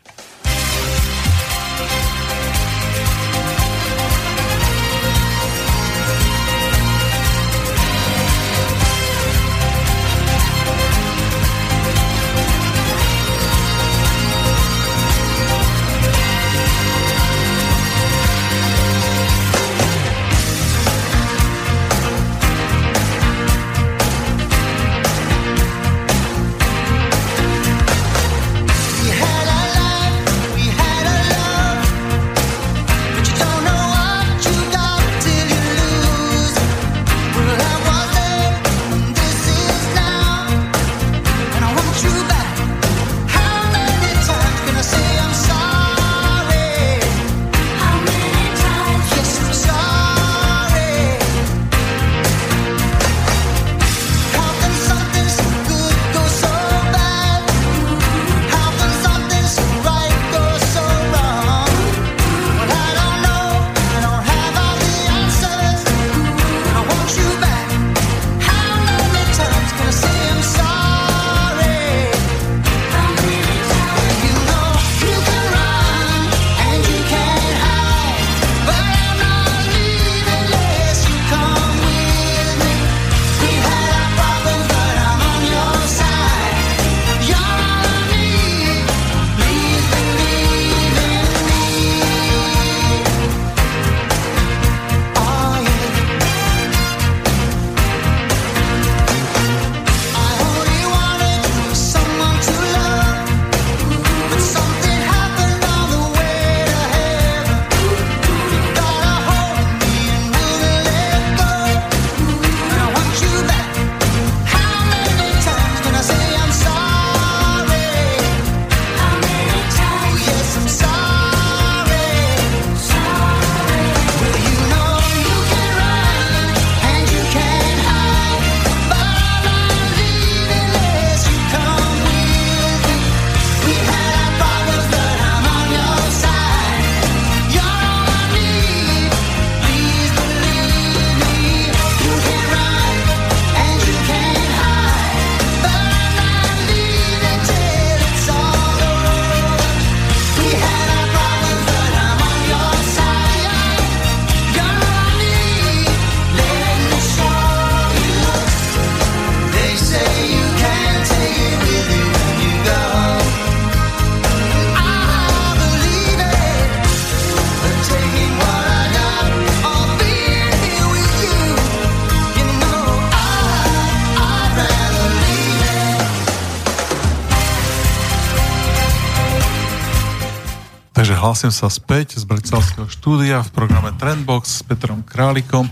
Hlásim 181.32 181.48
sa 181.48 181.72
späť 181.72 182.20
z 182.20 182.28
Bratislavského 182.28 182.92
štúdia 182.92 183.40
v 183.40 183.56
programe 183.56 183.88
Trendbox 183.96 184.60
s 184.60 184.68
Petrom 184.68 185.00
Králikom. 185.00 185.64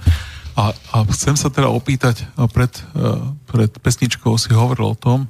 A, 0.57 0.73
a 0.73 1.05
chcem 1.13 1.37
sa 1.37 1.53
teda 1.53 1.69
opýtať, 1.69 2.25
pred, 2.57 2.73
pred 3.45 3.69
pesničkou 3.69 4.41
si 4.41 4.57
hovoril 4.57 4.89
o 4.89 4.97
tom, 4.97 5.29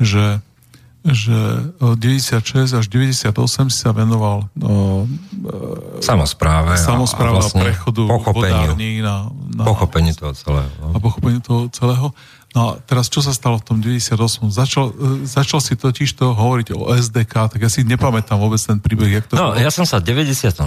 že 0.00 0.40
že 1.06 1.38
96 1.78 2.74
až 2.74 2.84
98 2.90 3.30
si 3.70 3.78
sa 3.78 3.94
venoval 3.94 4.50
o, 4.58 5.06
samozpráve 6.02 6.74
samozpráve 6.74 7.38
a, 7.38 7.40
vlastne 7.42 7.62
prechodu 7.62 8.02
pochopeniu, 8.10 8.74
na, 9.04 9.30
na 9.54 9.62
pochopeniu 9.62 10.14
toho 10.18 10.34
celého. 10.34 10.70
No. 10.82 10.86
A 10.94 10.98
pochopeniu 10.98 11.38
toho 11.38 11.70
celého. 11.70 12.10
No 12.56 12.72
a 12.72 12.80
teraz 12.80 13.12
čo 13.12 13.20
sa 13.20 13.36
stalo 13.36 13.60
v 13.60 13.64
tom 13.68 13.78
98? 13.84 14.48
Začal, 14.48 14.84
e, 14.88 15.28
začal 15.28 15.60
si 15.60 15.76
totiž 15.76 16.08
to 16.16 16.32
hovoriť 16.32 16.72
o 16.72 16.88
SDK, 16.88 17.52
tak 17.52 17.60
ja 17.60 17.68
si 17.68 17.84
nepamätám 17.84 18.40
vôbec 18.40 18.58
ten 18.58 18.80
príbeh. 18.80 19.20
Jak 19.20 19.28
to 19.28 19.34
no, 19.36 19.52
bolo. 19.52 19.60
ja 19.60 19.68
som 19.68 19.84
sa 19.84 20.00
v 20.00 20.16
96. 20.16 20.64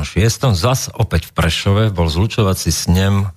zas 0.54 0.94
opäť 0.94 1.28
v 1.28 1.32
Prešove 1.34 1.84
bol 1.90 2.06
zlučovací 2.06 2.70
snem 2.70 3.28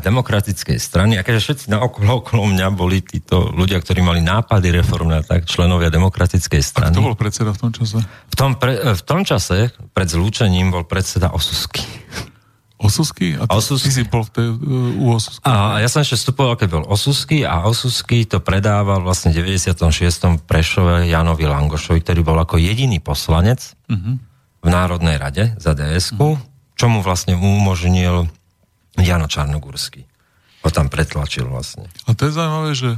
demokratickej 0.00 0.78
strany, 0.80 1.20
a 1.20 1.22
keďže 1.22 1.42
všetci 1.44 1.66
na 1.68 1.84
okolo, 1.84 2.24
okolo 2.24 2.48
mňa 2.48 2.68
boli 2.72 3.04
títo 3.04 3.52
ľudia, 3.52 3.78
ktorí 3.78 4.00
mali 4.00 4.24
nápady 4.24 4.72
reformné, 4.72 5.22
tak 5.22 5.44
členovia 5.44 5.92
demokratickej 5.92 6.62
strany. 6.64 6.90
A 6.90 6.96
kto 6.96 7.06
bol 7.12 7.18
predseda 7.18 7.52
v 7.52 7.60
tom 7.60 7.70
čase? 7.70 8.00
V 8.04 8.34
tom, 8.34 8.56
pre, 8.56 8.96
v 8.96 9.02
tom 9.04 9.22
čase, 9.22 9.70
pred 9.92 10.08
zlúčením, 10.08 10.72
bol 10.72 10.88
predseda 10.88 11.30
Osusky. 11.30 11.84
Osusky? 12.80 13.38
A 13.38 13.46
ty, 13.46 13.54
Osusky. 13.54 13.88
ty 13.88 13.90
si 13.96 14.02
bol 14.04 14.26
v 14.26 14.30
tej, 14.34 14.48
uh, 14.50 15.04
u 15.04 15.06
Osusky. 15.14 15.44
A 15.46 15.78
ja 15.80 15.88
som 15.88 16.02
ešte 16.02 16.18
vstupoval, 16.20 16.58
keď 16.58 16.68
bol 16.74 16.84
Osusky 16.90 17.46
a 17.46 17.64
Osusky 17.64 18.26
to 18.26 18.42
predával 18.42 19.00
vlastne 19.00 19.30
v 19.30 19.40
96. 19.40 20.44
Prešove 20.44 21.06
Janovi 21.08 21.46
Langošovi, 21.48 22.00
ktorý 22.02 22.20
bol 22.20 22.36
ako 22.40 22.60
jediný 22.60 22.98
poslanec 22.98 23.72
uh-huh. 23.88 24.20
v 24.60 24.68
Národnej 24.68 25.16
rade 25.16 25.56
za 25.56 25.72
DSK, 25.72 26.18
uh-huh. 26.18 26.36
čo 26.76 26.86
mu 26.90 27.00
vlastne 27.00 27.38
umožnil 27.38 28.28
Jano 28.98 29.26
Čarnogórsky. 29.26 30.06
Ho 30.64 30.70
tam 30.72 30.88
pretlačil 30.88 31.44
vlastne. 31.50 31.90
A 32.08 32.16
to 32.16 32.24
je 32.24 32.32
zaujímavé, 32.32 32.72
že, 32.72 32.90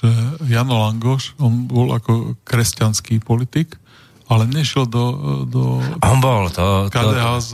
že 0.00 0.08
Jano 0.48 0.80
Langoš, 0.80 1.36
on 1.36 1.68
bol 1.68 1.92
ako 1.92 2.38
kresťanský 2.48 3.20
politik, 3.20 3.76
ale 4.24 4.48
nešiel 4.48 4.88
do, 4.88 5.04
do 5.44 5.84
on 6.00 6.18
bol 6.24 6.48
to, 6.48 6.88
KDH 6.88 7.26
to... 7.28 7.44
s 7.44 7.50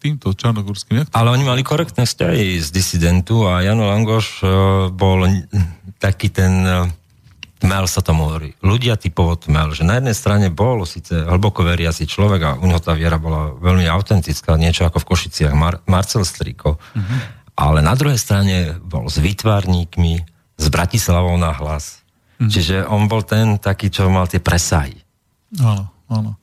týmto 0.00 0.32
Čarnogórským. 0.32 1.12
Ale 1.12 1.28
oni 1.28 1.44
mali 1.44 1.60
korektné 1.60 2.08
vzťahy 2.08 2.56
z 2.56 2.68
disidentu 2.72 3.44
a 3.44 3.60
Jano 3.60 3.92
Langoš 3.92 4.40
uh, 4.40 4.48
bol 4.88 5.28
taký 6.00 6.32
ten 6.32 6.64
tmel 7.56 7.88
sa 7.88 8.04
tomu 8.04 8.28
hovorí. 8.28 8.52
Ľudia 8.60 9.00
typovo 9.00 9.32
tmel, 9.36 9.72
že 9.72 9.82
na 9.84 9.96
jednej 9.96 10.16
strane 10.16 10.46
bol 10.52 10.84
síce 10.84 11.24
hlboko 11.24 11.64
veriaci 11.64 12.04
človek 12.04 12.40
a 12.44 12.50
u 12.60 12.64
neho 12.68 12.80
tá 12.80 12.92
viera 12.92 13.16
bola 13.16 13.56
veľmi 13.56 13.88
autentická, 13.88 14.60
niečo 14.60 14.84
ako 14.84 15.00
v 15.00 15.08
Košiciach 15.08 15.54
Mar- 15.56 15.80
Marcel 15.88 16.28
Striko, 16.28 16.76
mm-hmm. 16.76 17.18
ale 17.56 17.80
na 17.80 17.96
druhej 17.96 18.20
strane 18.20 18.76
bol 18.84 19.08
s 19.08 19.16
výtvarníkmi, 19.16 20.14
s 20.56 20.66
Bratislavou 20.68 21.36
na 21.40 21.52
hlas. 21.56 22.04
Mm-hmm. 22.36 22.50
Čiže 22.52 22.76
on 22.92 23.08
bol 23.08 23.24
ten 23.24 23.56
taký, 23.56 23.88
čo 23.88 24.12
mal 24.12 24.28
tie 24.28 24.40
presahy. 24.40 25.00
Áno, 25.56 25.88
áno. 26.12 26.36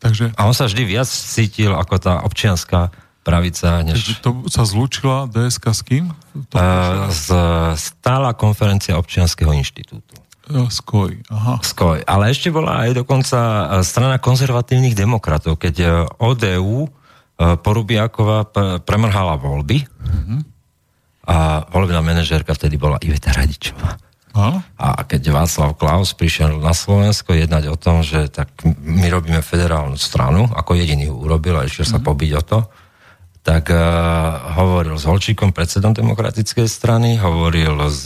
Takže... 0.00 0.32
A 0.36 0.48
on 0.48 0.56
sa 0.56 0.68
vždy 0.68 0.84
viac 0.84 1.08
cítil 1.08 1.72
ako 1.76 1.94
tá 2.00 2.20
občianská 2.24 2.92
pravica. 3.24 3.84
Než... 3.84 4.00
Takže 4.00 4.14
to 4.20 4.30
sa 4.48 4.64
zlúčila 4.64 5.28
DSK 5.28 5.64
s 5.72 5.82
kým? 5.84 6.04
Uh, 6.52 7.08
z 7.12 7.28
stála 7.76 8.32
konferencia 8.32 8.96
občianského 8.96 9.52
inštitútu. 9.52 10.19
Skoj, 10.50 11.22
aha. 11.30 11.62
Skoj. 11.62 12.02
Ale 12.02 12.34
ešte 12.34 12.50
bola 12.50 12.82
aj 12.86 12.98
dokonca 12.98 13.38
e, 13.38 13.64
strana 13.86 14.18
konzervatívnych 14.18 14.98
demokratov, 14.98 15.56
keď 15.56 15.74
e, 15.80 15.86
ODU 16.18 16.86
e, 16.86 16.88
Porubiakova 17.62 18.50
premrhala 18.82 19.38
voľby 19.38 19.86
uh-huh. 19.86 20.40
a 21.30 21.64
voľbná 21.70 22.02
manažérka 22.02 22.52
vtedy 22.52 22.76
bola 22.76 22.98
Iveta 23.00 23.30
Radičová. 23.30 23.96
Aha. 24.30 24.62
A 24.78 25.02
keď 25.02 25.34
Václav 25.34 25.74
Klaus 25.74 26.14
prišiel 26.14 26.62
na 26.62 26.70
Slovensko 26.70 27.34
jednať 27.34 27.66
o 27.66 27.74
tom, 27.74 28.06
že 28.06 28.30
tak 28.30 28.50
my 28.66 29.10
robíme 29.10 29.42
federálnu 29.42 29.98
stranu, 29.98 30.46
ako 30.54 30.78
jediný 30.78 31.10
ho 31.10 31.18
urobil 31.18 31.58
a 31.58 31.66
išiel 31.66 31.86
uh-huh. 31.86 31.98
sa 31.98 32.02
mhm. 32.02 32.06
pobiť 32.06 32.30
o 32.38 32.42
to, 32.42 32.58
tak 33.40 33.72
uh, 33.72 33.80
hovoril 34.60 35.00
s 35.00 35.08
Holčíkom, 35.08 35.56
predsedom 35.56 35.96
demokratickej 35.96 36.68
strany, 36.68 37.16
hovoril 37.16 37.72
s 37.88 38.04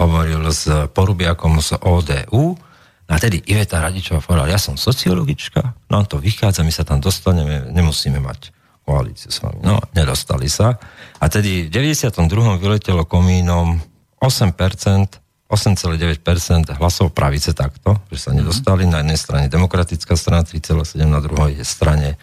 hovoril 0.00 0.42
s 0.52 0.68
Porubiakom 0.92 1.58
z 1.62 1.78
ODU, 1.82 2.56
a 3.04 3.20
tedy 3.20 3.36
Iveta 3.52 3.84
Radičová 3.84 4.24
povedala, 4.24 4.48
ja 4.48 4.56
som 4.56 4.80
sociologička, 4.80 5.76
nám 5.92 6.08
to 6.08 6.16
vychádza, 6.16 6.64
my 6.64 6.72
sa 6.72 6.88
tam 6.88 7.04
dostaneme, 7.04 7.68
nemusíme 7.68 8.16
mať 8.16 8.48
koalíciu 8.84 9.28
s 9.28 9.40
vami. 9.44 9.60
No, 9.64 9.80
nedostali 9.92 10.48
sa. 10.48 10.76
A 11.20 11.24
tedy 11.28 11.68
v 11.68 11.72
92. 11.72 12.16
vyletelo 12.60 13.04
komínom 13.04 13.80
8%, 14.20 15.20
8,9% 15.48 16.80
hlasov 16.80 17.12
pravice 17.12 17.52
takto, 17.52 18.00
že 18.08 18.28
sa 18.28 18.30
nedostali. 18.32 18.88
Na 18.88 19.04
jednej 19.04 19.20
strane 19.20 19.46
demokratická 19.52 20.16
strana 20.16 20.44
3,7, 20.44 21.04
na 21.04 21.20
druhej 21.20 21.60
strane 21.64 22.16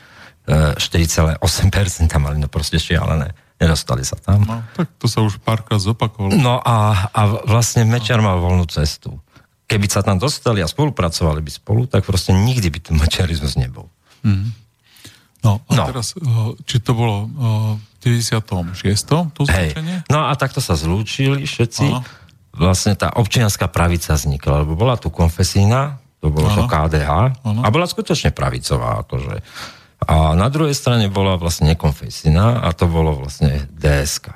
4,8% 0.45 1.37
e, 1.37 2.17
mali 2.17 2.37
no 2.41 2.49
proste 2.49 2.81
šialené 2.81 3.37
nedostali 3.62 4.02
sa 4.02 4.17
tam. 4.17 4.41
No, 4.41 4.65
tak 4.74 4.89
to 4.97 5.06
sa 5.06 5.21
už 5.21 5.38
párkrát 5.45 5.78
zopakovalo. 5.78 6.34
No 6.41 6.58
a, 6.58 7.08
a 7.13 7.21
vlastne 7.45 7.86
Mečiar 7.86 8.17
mal 8.17 8.41
voľnú 8.41 8.65
cestu. 8.65 9.21
Keby 9.69 9.86
sa 9.88 10.02
tam 10.02 10.17
dostali 10.17 10.60
a 10.60 10.67
spolupracovali 10.67 11.39
by 11.45 11.52
spolu, 11.54 11.82
tak 11.86 12.04
proste 12.04 12.34
nikdy 12.34 12.67
by 12.74 12.80
tu 12.82 12.91
mečiarizmus 12.97 13.56
nebol. 13.56 13.88
Mm. 14.26 14.52
No 15.41 15.62
a 15.69 15.71
no. 15.74 15.86
teraz, 15.89 16.13
eh, 16.17 16.52
či 16.65 16.82
to 16.82 16.97
bolo 16.97 17.30
eh, 17.30 18.02
v 18.02 18.26
96. 18.34 18.74
to 19.34 19.41
zlúčenie? 19.45 20.06
No 20.10 20.26
a 20.26 20.34
takto 20.34 20.58
sa 20.62 20.74
zlúčili 20.74 21.45
všetci. 21.45 21.86
Aha. 21.86 22.02
Vlastne 22.52 23.00
tá 23.00 23.15
občianská 23.15 23.71
pravica 23.71 24.17
vznikla, 24.17 24.67
lebo 24.67 24.76
bola 24.76 25.00
tu 25.00 25.08
konfesína, 25.08 26.04
to 26.19 26.30
bolo 26.30 26.52
to 26.52 26.67
KDH 26.67 27.10
Aha. 27.41 27.62
a 27.63 27.67
bola 27.71 27.88
skutočne 27.88 28.36
pravicová, 28.36 29.02
akože 29.08 29.41
a 30.01 30.33
na 30.33 30.49
druhej 30.49 30.73
strane 30.73 31.13
bola 31.13 31.37
vlastne 31.37 31.69
nekonfesijná 31.73 32.65
a 32.65 32.73
to 32.73 32.89
bolo 32.89 33.21
vlastne 33.21 33.69
DSK. 33.77 34.33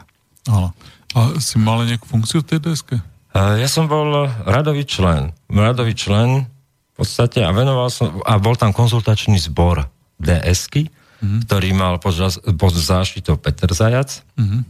Áno. 0.50 0.70
A 1.16 1.40
si 1.42 1.58
mal 1.58 1.82
nejakú 1.88 2.06
funkciu 2.06 2.46
v 2.46 2.48
tej 2.54 2.60
DSK? 2.62 3.02
Ja 3.36 3.68
som 3.68 3.90
bol 3.90 4.32
radový 4.48 4.88
člen. 4.88 5.36
Radový 5.52 5.98
člen 5.98 6.48
v 6.48 6.94
podstate 6.96 7.44
a 7.44 7.52
venoval 7.52 7.92
som, 7.92 8.24
a 8.24 8.40
bol 8.40 8.56
tam 8.56 8.72
konzultačný 8.72 9.36
zbor 9.42 9.84
DSky, 10.16 10.88
mm-hmm. 10.88 11.40
ktorý 11.44 11.70
mal 11.76 12.00
pod, 12.00 12.16
pod 12.56 12.74
záštitou 12.76 13.36
Peter 13.36 13.68
Zajac. 13.76 14.24
Mm-hmm. 14.40 14.62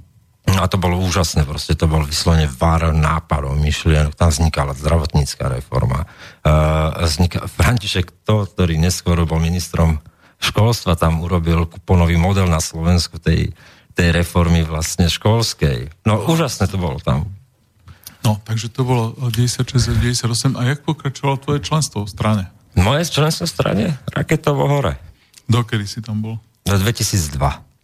A 0.45 0.69
to 0.69 0.77
bolo 0.77 1.01
úžasné, 1.01 1.41
proste 1.45 1.73
to 1.73 1.89
bol 1.89 2.05
vyslovene 2.05 2.45
vár 2.45 2.93
nápadov, 2.93 3.57
myšlienok, 3.57 4.13
tam 4.13 4.29
vznikala 4.29 4.77
zdravotnícká 4.77 5.49
reforma. 5.49 6.05
Uh, 6.45 6.93
vznika, 7.01 7.49
František 7.49 8.13
to, 8.25 8.45
ktorý 8.45 8.77
neskôr 8.77 9.17
bol 9.25 9.41
ministrom 9.41 9.97
školstva 10.39 10.95
tam 10.99 11.23
urobil 11.23 11.67
kuponový 11.67 12.19
model 12.19 12.47
na 12.47 12.59
Slovensku 12.59 13.17
tej, 13.17 13.51
tej 13.95 14.07
reformy 14.11 14.63
vlastne 14.67 15.07
školskej. 15.07 16.05
No 16.07 16.25
úžasné 16.27 16.67
to 16.67 16.77
bolo 16.79 16.99
tam. 16.99 17.29
No, 18.25 18.41
takže 18.41 18.73
to 18.73 18.81
bolo 18.81 19.13
96 19.29 20.01
98. 20.01 20.57
A 20.57 20.61
jak 20.73 20.81
pokračovalo 20.81 21.37
tvoje 21.37 21.59
členstvo 21.61 22.05
v 22.05 22.09
strane? 22.09 22.43
Moje 22.73 23.05
členstvo 23.05 23.45
v 23.45 23.51
strane? 23.51 23.85
Raketovo 24.09 24.65
hore. 24.65 24.97
Dokedy 25.45 25.85
si 25.85 26.01
tam 26.01 26.25
bol? 26.25 26.35
Do 26.65 26.75
2002. 26.81 27.37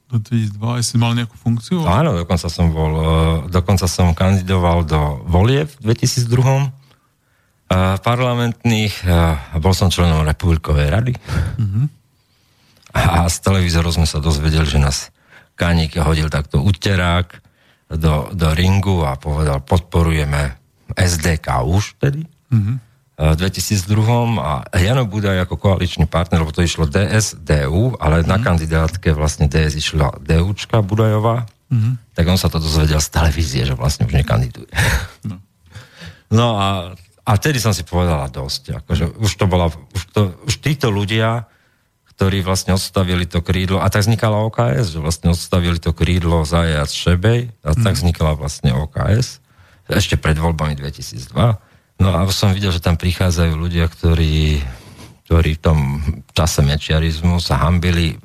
Do 0.10 0.18
2002. 0.18 0.58
A 0.58 0.82
si 0.82 0.98
mal 0.98 1.14
nejakú 1.14 1.38
funkciu? 1.38 1.86
Áno, 1.86 2.18
dokonca 2.18 2.50
som 2.50 2.74
bol, 2.74 2.92
e, 2.98 3.06
dokonca 3.54 3.86
som 3.86 4.18
kandidoval 4.18 4.84
do 4.84 5.22
volieb 5.30 5.70
v 5.80 5.94
2002 5.94 6.82
parlamentných, 8.04 9.08
bol 9.64 9.72
som 9.72 9.88
členom 9.88 10.28
Republikovej 10.28 10.88
rady. 10.92 11.14
Mm-hmm. 11.16 11.86
A 12.91 13.27
z 13.32 13.38
televízoru 13.39 13.91
sme 13.91 14.08
sa 14.08 14.19
dozvedeli, 14.19 14.67
že 14.67 14.80
nás 14.80 15.12
Kaník 15.56 15.99
hodil 16.01 16.27
takto 16.27 16.60
uterák 16.63 17.39
do, 17.91 18.32
do 18.32 18.47
ringu 18.56 19.04
a 19.04 19.19
povedal, 19.19 19.60
podporujeme 19.62 20.56
SDK 20.95 21.47
už 21.67 21.99
tedy. 21.99 22.23
Mm-hmm. 22.51 22.77
V 23.21 23.36
2002. 23.38 23.86
a 24.41 24.65
Jano 24.82 25.06
Budaj 25.06 25.45
ako 25.45 25.56
koaličný 25.60 26.10
partner, 26.10 26.41
lebo 26.41 26.56
to 26.56 26.65
išlo 26.65 26.89
DS, 26.89 27.38
DU, 27.38 27.93
ale 28.01 28.25
mm-hmm. 28.25 28.32
na 28.32 28.38
kandidátke 28.41 29.13
vlastne 29.13 29.45
DS 29.45 29.77
išla 29.77 30.17
DUčka 30.17 30.82
Budajová, 30.82 31.45
mm-hmm. 31.69 32.17
tak 32.17 32.25
on 32.25 32.39
sa 32.39 32.49
to 32.49 32.58
dozvedel 32.58 32.97
z 32.97 33.10
televízie, 33.13 33.62
že 33.67 33.77
vlastne 33.77 34.10
už 34.10 34.17
nekandiduje. 34.17 34.71
No, 35.21 35.38
no 36.34 36.47
a, 36.58 36.67
a 37.21 37.32
tedy 37.38 37.62
som 37.62 37.75
si 37.75 37.86
povedala 37.86 38.25
dosť, 38.32 38.82
akože 38.82 39.21
už 39.21 39.32
to 39.38 39.45
bola, 39.45 39.69
už, 39.69 40.01
to, 40.10 40.21
už 40.49 40.58
títo 40.58 40.89
ľudia 40.89 41.45
ktorí 42.22 42.46
vlastne 42.46 42.78
odstavili 42.78 43.26
to 43.26 43.42
krídlo, 43.42 43.82
a 43.82 43.90
tak 43.90 44.06
vznikala 44.06 44.46
OKS, 44.46 44.94
že 44.94 45.00
vlastne 45.02 45.34
odstavili 45.34 45.82
to 45.82 45.90
krídlo 45.90 46.46
Zajac 46.46 46.94
Šebej, 46.94 47.50
a 47.66 47.74
tak 47.74 47.98
mhm. 47.98 47.98
vznikala 47.98 48.38
vlastne 48.38 48.78
OKS, 48.78 49.42
ešte 49.90 50.22
pred 50.22 50.38
voľbami 50.38 50.78
2002. 50.78 51.34
No 51.98 52.08
a 52.14 52.22
som 52.30 52.54
videl, 52.54 52.70
že 52.70 52.78
tam 52.78 52.94
prichádzajú 52.94 53.58
ľudia, 53.58 53.90
ktorí 53.90 54.62
ktorí 55.32 55.56
v 55.56 55.64
tom 55.64 55.80
čase 56.36 56.60
mečiarizmu 56.60 57.40
sa 57.40 57.56
hambili 57.64 58.20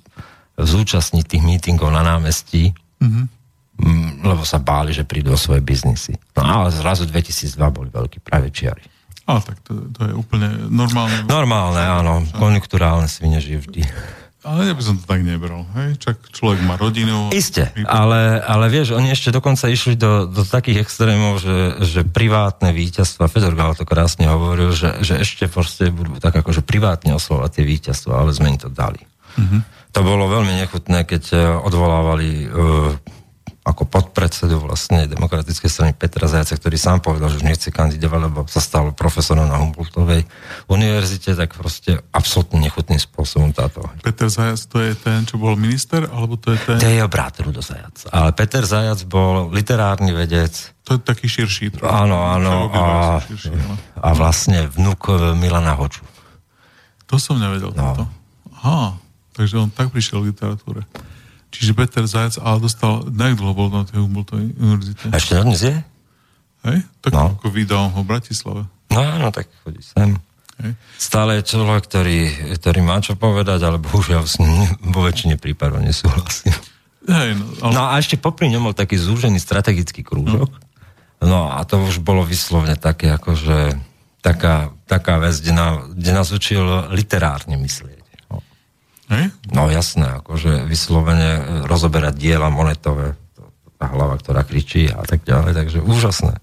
zúčastniť 0.58 1.22
tých 1.22 1.38
mítingov 1.46 1.94
na 1.94 2.02
námestí, 2.02 2.74
mm-hmm. 2.98 4.26
lebo 4.26 4.42
sa 4.42 4.58
báli, 4.58 4.90
že 4.90 5.06
prídu 5.06 5.30
o 5.30 5.38
svoje 5.38 5.62
biznisy. 5.62 6.18
No 6.34 6.42
ale 6.42 6.74
zrazu 6.74 7.06
2002 7.06 7.54
boli 7.70 7.94
veľkí 7.94 8.26
pravečiari. 8.26 8.95
Ale 9.26 9.40
tak 9.42 9.58
to, 9.66 9.90
to 9.90 10.00
je 10.06 10.12
úplne 10.14 10.70
normálne. 10.70 11.26
Normálne, 11.26 11.82
áno. 11.82 12.22
Konjunkturálne 12.38 13.10
svine 13.10 13.42
žijú 13.42 13.66
vždy. 13.66 13.82
Ale 14.46 14.70
ja 14.70 14.74
by 14.78 14.82
som 14.86 14.94
to 14.94 15.04
tak 15.10 15.26
nebral. 15.26 15.66
Hej? 15.74 15.98
Čak 15.98 16.30
človek 16.30 16.62
má 16.62 16.78
rodinu. 16.78 17.34
Isté, 17.34 17.74
ale, 17.82 18.38
ale 18.38 18.70
vieš, 18.70 18.94
oni 18.94 19.10
ešte 19.10 19.34
dokonca 19.34 19.66
išli 19.66 19.98
do, 19.98 20.30
do 20.30 20.46
takých 20.46 20.86
extrémov, 20.86 21.42
že, 21.42 21.82
že 21.82 22.06
privátne 22.06 22.70
víťazstva, 22.70 23.26
Fedor 23.26 23.58
Gál 23.58 23.74
to 23.74 23.82
krásne 23.82 24.30
hovoril, 24.30 24.70
že, 24.70 25.02
že 25.02 25.18
ešte 25.18 25.50
proste 25.50 25.90
budú 25.90 26.22
tak 26.22 26.38
akože 26.38 26.62
privátne 26.62 27.18
oslovať 27.18 27.58
tie 27.58 27.64
víťazstva, 27.66 28.22
ale 28.22 28.30
sme 28.30 28.54
im 28.54 28.58
to 28.62 28.70
dali. 28.70 29.02
Mm-hmm. 29.34 29.60
To 29.98 30.00
bolo 30.06 30.30
veľmi 30.30 30.62
nechutné, 30.62 31.02
keď 31.02 31.22
eh, 31.34 31.40
odvolávali 31.66 32.46
uh, 32.46 32.94
ako 33.66 33.82
podpredsedu 33.90 34.62
vlastne 34.62 35.10
demokratickej 35.10 35.66
strany 35.66 35.90
Petra 35.90 36.30
Zajaca, 36.30 36.54
ktorý 36.54 36.78
sám 36.78 37.02
povedal, 37.02 37.34
že 37.34 37.42
už 37.42 37.50
nechce 37.50 37.74
kandidovať, 37.74 38.20
lebo 38.30 38.46
sa 38.46 38.62
stal 38.62 38.94
profesorom 38.94 39.42
na 39.42 39.58
Humboldtovej 39.58 40.22
univerzite, 40.70 41.34
tak 41.34 41.58
proste 41.58 41.98
absolútne 42.14 42.62
nechutným 42.62 43.02
spôsobom 43.02 43.50
táto. 43.50 43.82
Peter 44.06 44.30
Zajac 44.30 44.62
to 44.70 44.78
je 44.78 44.94
ten, 44.94 45.26
čo 45.26 45.34
bol 45.42 45.58
minister, 45.58 46.06
alebo 46.06 46.38
to 46.38 46.54
je 46.54 46.58
ten... 46.62 46.78
To 46.78 46.86
je 46.86 47.02
brat 47.10 47.34
Rudo 47.42 47.58
Zajac. 47.58 48.06
Ale 48.14 48.30
Peter 48.38 48.62
Zajac 48.62 49.02
bol 49.10 49.50
literárny 49.50 50.14
vedec. 50.14 50.54
To 50.86 50.94
je 50.94 51.02
taký 51.02 51.26
širší. 51.26 51.74
Trochu. 51.74 51.90
Áno, 51.90 52.22
áno. 52.22 52.70
A, 52.70 53.18
širší, 53.26 53.50
a 53.98 54.08
vlastne 54.14 54.70
vnúk 54.70 55.10
Milana 55.34 55.74
Hoču. 55.74 56.06
To 57.10 57.18
som 57.18 57.42
nevedel. 57.42 57.74
No. 57.74 57.82
Toto. 57.82 58.06
Aha, 58.62 58.94
takže 59.34 59.58
on 59.58 59.74
tak 59.74 59.90
prišiel 59.90 60.22
k 60.22 60.30
literatúre. 60.30 60.86
Čiže 61.56 61.72
Peter 61.72 62.04
Zajac 62.04 62.36
ale 62.42 62.58
dostal, 62.60 63.08
nejak 63.08 63.40
dlho 63.40 63.54
bol 63.56 63.68
na 63.72 63.88
tej 63.88 64.04
Humboldtovej 64.04 64.52
univerzite? 64.60 65.04
A 65.08 65.16
ešte 65.16 65.40
dnes 65.40 65.60
je? 65.64 65.76
Hej? 66.66 66.78
Tak 67.00 67.12
no. 67.14 67.38
ako 67.38 67.48
vydal 67.48 67.88
ho 67.94 68.00
v 68.02 68.08
Bratislave. 68.08 68.62
No 68.92 68.98
áno, 69.00 69.28
tak 69.32 69.48
chodí 69.64 69.80
sem. 69.80 70.18
Hej. 70.56 70.72
Stále 70.96 71.40
je 71.40 71.52
človek, 71.52 71.84
ktorý, 71.84 72.20
ktorý 72.56 72.80
má 72.80 72.96
čo 73.04 73.16
povedať, 73.16 73.60
ale 73.64 73.76
bohužiaľ 73.76 74.24
s 74.24 74.40
ním 74.40 74.68
vo 74.94 75.04
väčšine 75.04 75.36
prípadov 75.36 75.80
nesúhlasím. 75.80 76.56
Hej, 77.06 77.38
no, 77.38 77.44
ale... 77.62 77.72
no 77.72 77.82
a 77.86 77.92
ešte 78.02 78.18
popri 78.18 78.50
ňom 78.50 78.72
bol 78.72 78.74
taký 78.74 78.98
zúžený 78.98 79.38
strategický 79.38 80.02
krúžok. 80.02 80.50
No. 81.22 81.24
no 81.24 81.40
a 81.54 81.62
to 81.62 81.78
už 81.86 82.02
bolo 82.02 82.26
vyslovne 82.26 82.74
také, 82.74 83.14
akože 83.14 83.78
taká, 84.26 84.74
taká 84.90 85.22
vec, 85.22 85.38
kde, 85.38 85.54
na, 85.54 85.68
kde 85.94 86.10
nás 86.10 86.28
učil 86.34 86.90
literárne 86.90 87.54
myslieť. 87.54 87.95
Hej? 89.06 89.30
No 89.54 89.70
jasné, 89.70 90.18
akože 90.22 90.66
vyslovene 90.66 91.30
e, 91.38 91.42
rozoberať 91.70 92.14
diela 92.18 92.50
monetové, 92.50 93.14
tá 93.76 93.86
hlava, 93.92 94.18
ktorá 94.18 94.42
kričí 94.42 94.90
a 94.90 95.04
tak 95.04 95.22
ďalej, 95.22 95.52
takže 95.54 95.78
úžasné. 95.84 96.40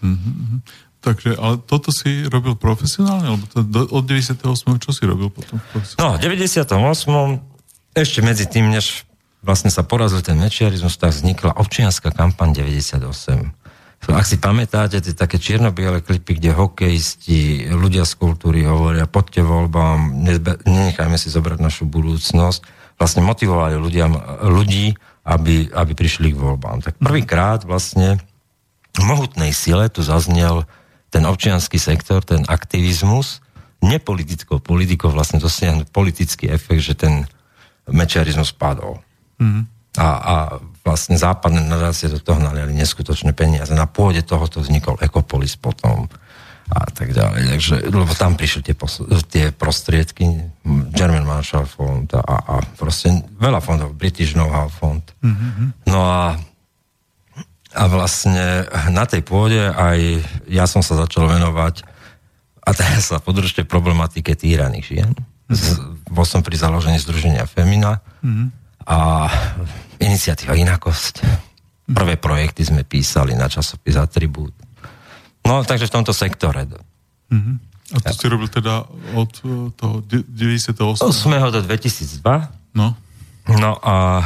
Mm-hmm. 0.00 0.58
Takže, 1.02 1.34
ale 1.34 1.58
toto 1.58 1.90
si 1.90 2.22
robil 2.30 2.54
profesionálne? 2.54 3.26
Alebo 3.34 3.44
to, 3.50 3.66
do, 3.66 3.82
od 3.90 4.04
98. 4.06 4.38
čo 4.78 4.90
si 4.94 5.02
robil 5.02 5.34
potom? 5.34 5.58
No, 5.98 6.14
v 6.14 6.22
98. 6.22 6.70
ešte 7.98 8.20
medzi 8.22 8.46
tým, 8.46 8.70
než 8.70 9.02
vlastne 9.42 9.68
sa 9.68 9.82
porazil 9.82 10.22
ten 10.22 10.38
mečiarizmus, 10.38 10.94
tak 10.94 11.10
vznikla 11.10 11.58
občianská 11.58 12.14
kampaň 12.14 12.54
98 12.54 13.61
ak 14.10 14.26
si 14.26 14.36
pamätáte, 14.42 14.98
tie 14.98 15.14
také 15.14 15.38
čierno-biele 15.38 16.02
klipy, 16.02 16.34
kde 16.34 16.50
hokejisti, 16.50 17.70
ľudia 17.70 18.02
z 18.02 18.18
kultúry 18.18 18.66
hovoria, 18.66 19.06
poďte 19.06 19.46
voľbám, 19.46 20.26
nenechajme 20.66 21.14
si 21.14 21.30
zobrať 21.30 21.62
našu 21.62 21.86
budúcnosť, 21.86 22.60
vlastne 22.98 23.22
motivovali 23.22 23.78
ľudia, 23.78 24.10
ľudí, 24.42 24.98
aby, 25.22 25.70
aby 25.70 25.92
prišli 25.94 26.34
k 26.34 26.40
voľbám. 26.42 26.82
Tak 26.82 26.98
prvýkrát 26.98 27.62
vlastne 27.62 28.18
v 28.98 29.02
mohutnej 29.06 29.54
sile 29.54 29.86
tu 29.86 30.02
zaznel 30.02 30.66
ten 31.14 31.22
občianský 31.22 31.78
sektor, 31.78 32.26
ten 32.26 32.42
aktivizmus, 32.50 33.38
nepolitickou 33.82 34.58
politikou 34.58 35.14
vlastne 35.14 35.38
dosiahnuť 35.38 35.94
politický 35.94 36.50
efekt, 36.50 36.82
že 36.82 36.94
ten 36.98 37.14
mečiarizmus 37.86 38.54
padol. 38.54 38.98
Mm-hmm. 39.38 39.64
A, 39.98 40.08
a 40.08 40.34
vlastne 40.82 41.14
západné 41.14 41.62
nadácie 41.62 42.10
do 42.10 42.18
toho 42.18 42.42
naliali 42.42 42.74
neskutočné 42.74 43.32
peniaze. 43.32 43.70
Na 43.74 43.86
pôde 43.86 44.22
tohoto 44.26 44.58
vznikol 44.58 44.98
Ecopolis 44.98 45.54
potom 45.54 46.10
a 46.72 46.88
tak 46.90 47.14
ďalej. 47.14 47.58
Takže, 47.58 47.74
lebo 47.90 48.12
tam 48.14 48.34
prišli 48.34 48.66
tie, 48.70 48.74
pos- 48.74 49.04
tie 49.30 49.50
prostriedky, 49.54 50.26
German 50.94 51.26
Marshall 51.26 51.66
Fund 51.68 52.14
a, 52.16 52.22
a 52.22 52.54
proste 52.78 53.12
veľa 53.38 53.60
fondov, 53.62 53.94
British 53.94 54.34
Know-how 54.34 54.70
Fund. 54.70 55.04
Mm-hmm. 55.22 55.68
No 55.90 56.00
a 56.02 56.38
a 57.72 57.88
vlastne 57.88 58.68
na 58.92 59.08
tej 59.08 59.24
pôde 59.24 59.56
aj 59.56 60.20
ja 60.44 60.68
som 60.68 60.84
sa 60.84 60.92
začal 60.92 61.24
venovať 61.24 61.88
a 62.60 62.70
teraz 62.76 63.08
sa 63.08 63.16
podržte 63.16 63.64
problematike 63.64 64.36
týraných 64.36 64.86
žien. 64.92 65.12
Mm-hmm. 65.48 66.12
Bol 66.12 66.26
som 66.28 66.44
pri 66.44 66.60
založení 66.60 67.00
Združenia 67.00 67.48
Femina 67.48 68.04
mm-hmm. 68.20 68.61
A 68.86 69.28
iniciatíva 69.98 70.58
Inakosť. 70.58 71.14
Prvé 71.92 72.14
projekty 72.16 72.62
sme 72.66 72.86
písali 72.86 73.34
na 73.34 73.50
časopis 73.50 73.98
Atribút. 73.98 74.54
No, 75.42 75.66
takže 75.66 75.90
v 75.90 75.94
tomto 75.98 76.14
sektore. 76.14 76.64
Mm-hmm. 77.30 77.56
A 77.92 77.96
to 78.00 78.12
ste 78.14 78.30
robil 78.32 78.48
teda 78.48 78.88
od 79.12 79.32
e, 79.42 79.68
toho 79.74 80.00
98. 80.06 80.78
8. 80.78 81.52
do 81.52 81.60
2002. 81.60 82.78
No. 82.78 82.96
No 83.50 83.72
a 83.82 84.24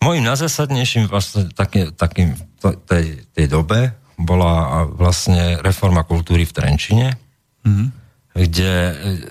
môjim 0.00 0.24
najzásadnejším 0.24 1.06
vlastne 1.06 1.52
taký, 1.52 1.92
takým 1.92 2.34
tej, 2.88 3.22
tej 3.36 3.46
dobe 3.46 3.92
bola 4.16 4.88
vlastne 4.88 5.60
reforma 5.60 6.02
kultúry 6.02 6.48
v 6.48 6.52
Trenčine. 6.56 7.08
Mm-hmm 7.62 8.05
kde, 8.36 8.72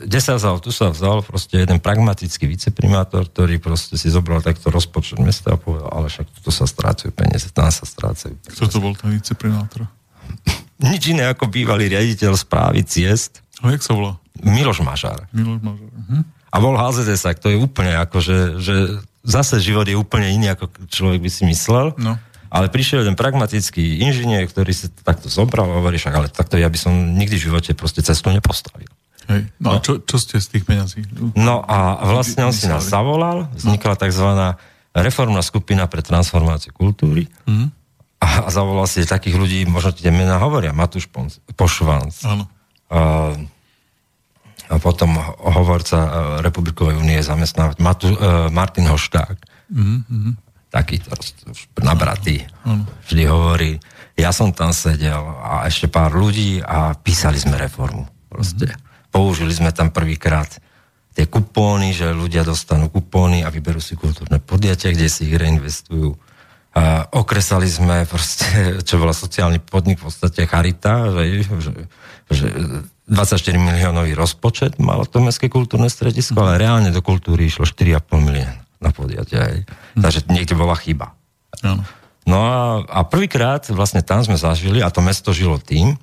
kde 0.09 0.19
sa 0.19 0.33
vzal, 0.33 0.57
tu 0.57 0.73
sa 0.73 0.89
vzal 0.89 1.21
proste 1.21 1.61
jeden 1.61 1.77
pragmatický 1.77 2.49
viceprimátor, 2.49 3.29
ktorý 3.29 3.61
proste 3.61 4.01
si 4.01 4.09
zobral 4.09 4.41
takto 4.41 4.73
rozpočet 4.73 5.21
mesta 5.21 5.53
a 5.53 5.61
povedal, 5.61 5.93
ale 5.93 6.09
však 6.09 6.25
tu 6.41 6.49
sa 6.49 6.65
strácajú 6.65 7.13
peniaze, 7.13 7.53
tam 7.53 7.69
sa 7.69 7.85
strácajú. 7.85 8.33
Kto 8.49 8.65
to 8.65 8.77
bol 8.81 8.97
ten 8.97 9.13
viceprimátor? 9.13 9.85
Nič 10.89 11.13
iné 11.13 11.29
ako 11.29 11.53
bývalý 11.53 11.85
riaditeľ 11.93 12.33
správy 12.33 12.81
ciest. 12.81 13.45
A 13.61 13.69
jak 13.71 13.85
sa 13.85 13.93
volá? 13.93 14.17
Miloš 14.41 14.81
Mažár. 14.81 15.29
Miloš 15.29 15.61
Mažár. 15.61 15.91
Mhm. 16.09 16.19
A 16.49 16.55
bol 16.63 16.79
HZDS, 16.79 17.35
to 17.43 17.51
je 17.51 17.59
úplne 17.59 17.91
ako, 17.99 18.23
že, 18.23 18.37
že 18.63 18.75
zase 19.27 19.59
život 19.59 19.83
je 19.83 19.99
úplne 19.99 20.31
iný, 20.31 20.55
ako 20.55 20.71
človek 20.87 21.19
by 21.19 21.29
si 21.29 21.43
myslel. 21.51 21.91
No. 21.99 22.15
Ale 22.47 22.71
prišiel 22.71 23.03
jeden 23.03 23.19
pragmatický 23.19 23.99
inžinier, 23.99 24.47
ktorý 24.47 24.71
si 24.71 24.87
takto 25.03 25.27
zobral 25.27 25.67
a 25.67 25.83
hovorí, 25.83 25.99
však 25.99 26.15
ale 26.15 26.31
takto 26.31 26.55
ja 26.55 26.71
by 26.71 26.79
som 26.79 26.93
nikdy 26.95 27.35
v 27.35 27.45
živote 27.51 27.75
proste 27.75 27.99
cestu 27.99 28.31
nepostavil. 28.31 28.87
Hej. 29.25 29.41
No, 29.57 29.73
no 29.73 29.77
a 29.77 29.83
čo, 29.83 30.01
čo 30.01 30.17
ste 30.21 30.37
z 30.37 30.47
tých 30.57 30.63
peňazí? 30.69 31.01
No 31.33 31.65
a 31.65 32.01
vlastne 32.05 32.45
on 32.45 32.53
si 32.53 32.69
nás 32.69 32.85
zavolal, 32.85 33.49
vznikla 33.57 33.97
tzv. 33.97 34.27
reformná 34.93 35.41
skupina 35.41 35.89
pre 35.89 36.05
transformáciu 36.05 36.71
kultúry 36.71 37.25
mm. 37.49 37.67
a, 38.21 38.49
zavolal 38.53 38.85
si 38.85 39.01
takých 39.03 39.35
ľudí, 39.37 39.59
možno 39.65 39.97
tie 39.97 40.13
mená 40.13 40.37
hovoria, 40.37 40.77
Matúš 40.77 41.09
Pošvans. 41.57 42.21
Áno. 42.25 42.45
A, 42.93 43.33
a 44.65 44.75
potom 44.81 45.13
hovorca 45.41 45.97
e, 45.97 46.09
Republikovej 46.41 46.97
únie 46.97 47.21
zamestnávať 47.21 47.77
Matu, 47.81 48.09
uh, 48.13 48.49
Martin 48.49 48.89
Hošták. 48.89 49.37
Mm-hmm 49.69 50.45
taký 50.75 50.99
nabratý, 51.79 52.43
vždy 53.07 53.23
hovorí, 53.31 53.79
ja 54.19 54.35
som 54.35 54.51
tam 54.51 54.75
sedel 54.75 55.23
a 55.39 55.63
ešte 55.71 55.87
pár 55.87 56.11
ľudí 56.11 56.59
a 56.59 56.91
písali 56.99 57.39
sme 57.39 57.55
reformu. 57.55 58.03
Proste. 58.27 58.75
Mm-hmm. 58.75 58.84
Použili 59.15 59.55
sme 59.55 59.71
tam 59.71 59.95
prvýkrát 59.95 60.51
tie 61.15 61.23
kupóny, 61.31 61.95
že 61.95 62.11
ľudia 62.11 62.43
dostanú 62.43 62.91
kupóny 62.91 63.47
a 63.47 63.47
vyberú 63.47 63.79
si 63.79 63.95
kultúrne 63.95 64.43
podiatia, 64.43 64.91
kde 64.91 65.07
si 65.07 65.31
ich 65.31 65.39
reinvestujú. 65.39 66.11
A 66.75 67.07
okresali 67.15 67.71
sme 67.71 68.03
proste, 68.03 68.51
čo 68.87 68.99
bola 68.99 69.15
sociálny 69.15 69.63
podnik, 69.63 70.03
v 70.03 70.11
podstate 70.11 70.43
Charita, 70.43 71.07
že, 71.15 71.47
že, 71.47 71.71
že 72.27 72.47
24 73.07 73.39
miliónový 73.55 74.11
rozpočet 74.11 74.75
malo 74.83 75.07
to 75.07 75.23
Mestské 75.23 75.47
kultúrne 75.47 75.87
stredisko, 75.87 76.35
ale 76.43 76.59
reálne 76.59 76.91
do 76.91 76.99
kultúry 76.99 77.47
išlo 77.47 77.63
4,5 77.63 78.19
milióna 78.19 78.59
na 78.83 78.91
podiate. 78.91 79.35
Aj. 79.39 79.55
Hm. 79.95 80.03
Takže 80.03 80.19
niekde 80.27 80.59
bola 80.59 80.75
chyba. 80.75 81.15
No 82.27 82.37
a, 82.43 82.83
a 82.83 82.99
prvýkrát 83.07 83.63
vlastne 83.71 84.03
tam 84.03 84.19
sme 84.25 84.35
zažili, 84.35 84.83
a 84.83 84.91
to 84.91 84.99
mesto 84.99 85.31
žilo 85.31 85.61
tým, 85.61 85.95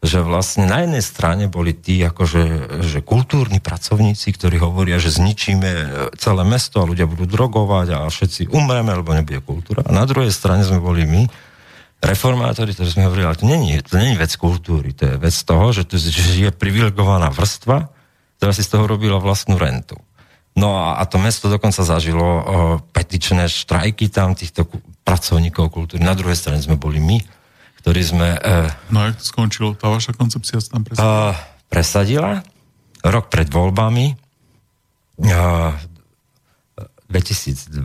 že 0.00 0.24
vlastne 0.24 0.64
na 0.64 0.88
jednej 0.88 1.04
strane 1.04 1.44
boli 1.52 1.76
tí 1.76 2.00
akože 2.00 2.42
že 2.88 3.04
kultúrni 3.04 3.60
pracovníci, 3.60 4.32
ktorí 4.32 4.56
hovoria, 4.56 4.96
že 4.96 5.12
zničíme 5.12 5.70
celé 6.16 6.42
mesto 6.48 6.80
a 6.80 6.88
ľudia 6.88 7.04
budú 7.04 7.28
drogovať 7.28 7.86
a 7.92 8.08
všetci 8.08 8.48
umreme, 8.48 8.96
lebo 8.96 9.12
nebude 9.12 9.44
kultúra. 9.44 9.84
A 9.84 9.92
na 9.92 10.08
druhej 10.08 10.32
strane 10.32 10.64
sme 10.64 10.80
boli 10.80 11.04
my, 11.04 11.28
reformátori, 12.00 12.72
ktorí 12.72 12.88
sme 12.88 13.06
hovorili, 13.12 13.28
ale 13.28 13.36
to 13.36 13.44
není, 13.44 13.76
to 13.84 14.00
není 14.00 14.16
vec 14.16 14.32
kultúry, 14.40 14.96
to 14.96 15.04
je 15.04 15.14
vec 15.20 15.36
toho, 15.36 15.68
že 15.68 15.84
tu 15.84 16.00
žije 16.00 16.48
privilegovaná 16.56 17.28
vrstva, 17.28 17.92
ktorá 18.40 18.56
si 18.56 18.64
z 18.64 18.72
toho 18.72 18.88
robila 18.88 19.20
vlastnú 19.20 19.60
rentu. 19.60 20.00
No 20.56 20.80
a, 20.80 20.96
a 20.98 21.04
to 21.04 21.20
mesto 21.20 21.52
dokonca 21.52 21.84
zažilo 21.84 22.24
o, 22.24 22.40
petičné 22.90 23.46
štrajky 23.46 24.08
tam 24.08 24.32
týchto 24.32 24.64
ku, 24.66 24.80
pracovníkov 25.04 25.70
kultúry. 25.70 26.00
Na 26.02 26.16
druhej 26.16 26.40
strane 26.40 26.58
sme 26.64 26.80
boli 26.80 26.98
my, 26.98 27.20
ktorí 27.80 28.00
sme... 28.04 28.28
E, 28.36 28.68
no 28.92 29.08
jak 29.08 29.16
to 29.20 29.24
skončilo? 29.24 29.72
Tá 29.74 29.88
vaša 29.88 30.12
koncepcia 30.12 30.60
sa 30.60 30.76
tam 30.76 30.84
presadila? 30.84 31.32
Presadila. 31.72 32.32
Rok 33.00 33.32
pred 33.32 33.48
voľbami 33.48 34.06
e, 34.12 35.34
2002 37.08 37.80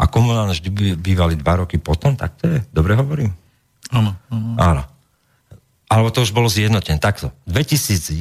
a 0.00 0.04
komunálne 0.08 0.56
vždy 0.56 0.96
bývali 0.96 1.36
dva 1.36 1.60
roky 1.60 1.76
potom, 1.76 2.16
tak 2.16 2.40
to 2.40 2.48
je, 2.48 2.58
dobre 2.72 2.96
hovorím? 2.96 3.36
Áno. 3.92 4.16
Áno. 4.56 4.82
Alebo 5.90 6.14
to 6.14 6.22
už 6.22 6.30
bolo 6.30 6.46
zjednotené. 6.46 7.02
Takto. 7.02 7.34
2001 7.50 8.14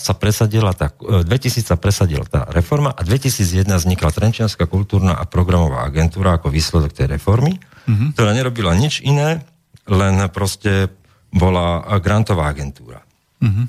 sa 0.00 0.12
presadila 0.16 0.72
tá, 0.72 0.88
2000 0.88 1.28
e, 1.28 1.60
sa 1.60 1.76
presadila 1.76 2.24
tá 2.24 2.48
reforma 2.48 2.96
a 2.96 3.04
2001 3.04 3.68
vznikla 3.68 4.08
Trenčianská 4.08 4.64
kultúrna 4.64 5.12
a 5.12 5.28
programová 5.28 5.84
agentúra 5.84 6.40
ako 6.40 6.48
výsledok 6.48 6.96
tej 6.96 7.12
reformy, 7.12 7.60
mm-hmm. 7.60 8.16
ktorá 8.16 8.32
nerobila 8.32 8.72
nič 8.72 9.04
iné, 9.04 9.44
len 9.88 10.20
proste 10.28 10.90
bola 11.30 11.86
grantová 12.02 12.50
agentúra. 12.50 13.00
Mm-hmm. 13.40 13.66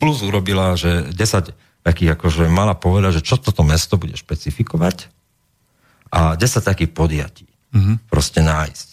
Plus 0.00 0.18
urobila, 0.26 0.74
že 0.74 1.08
10 1.12 1.84
takých 1.86 2.18
akože 2.18 2.50
mala 2.50 2.76
povedať, 2.76 3.20
že 3.20 3.26
čo 3.26 3.36
toto 3.40 3.64
mesto 3.64 3.96
bude 3.96 4.16
špecifikovať 4.18 5.08
a 6.12 6.34
10 6.36 6.66
takých 6.66 6.90
podjatí. 6.92 7.46
Mm-hmm. 7.72 7.96
Proste 8.10 8.42
nájsť. 8.42 8.88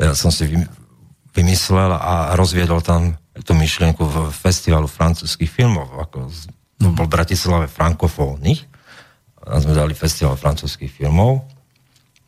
Ja 0.00 0.12
som 0.16 0.32
si 0.32 0.48
vymyslel 1.36 1.92
a 1.92 2.32
rozviedol 2.32 2.80
tam 2.80 3.20
tú 3.44 3.52
myšlienku 3.52 4.00
v 4.00 4.16
festivalu 4.32 4.88
francúzských 4.88 5.52
filmov, 5.52 5.92
ako 6.00 6.32
to 6.80 6.88
bol 6.92 7.04
v 7.04 7.14
Bratislave 7.14 7.68
frankofónnych, 7.68 8.64
a 9.46 9.62
sme 9.62 9.76
dali 9.76 9.94
festival 9.94 10.34
francúzských 10.34 10.90
filmov, 10.90 11.44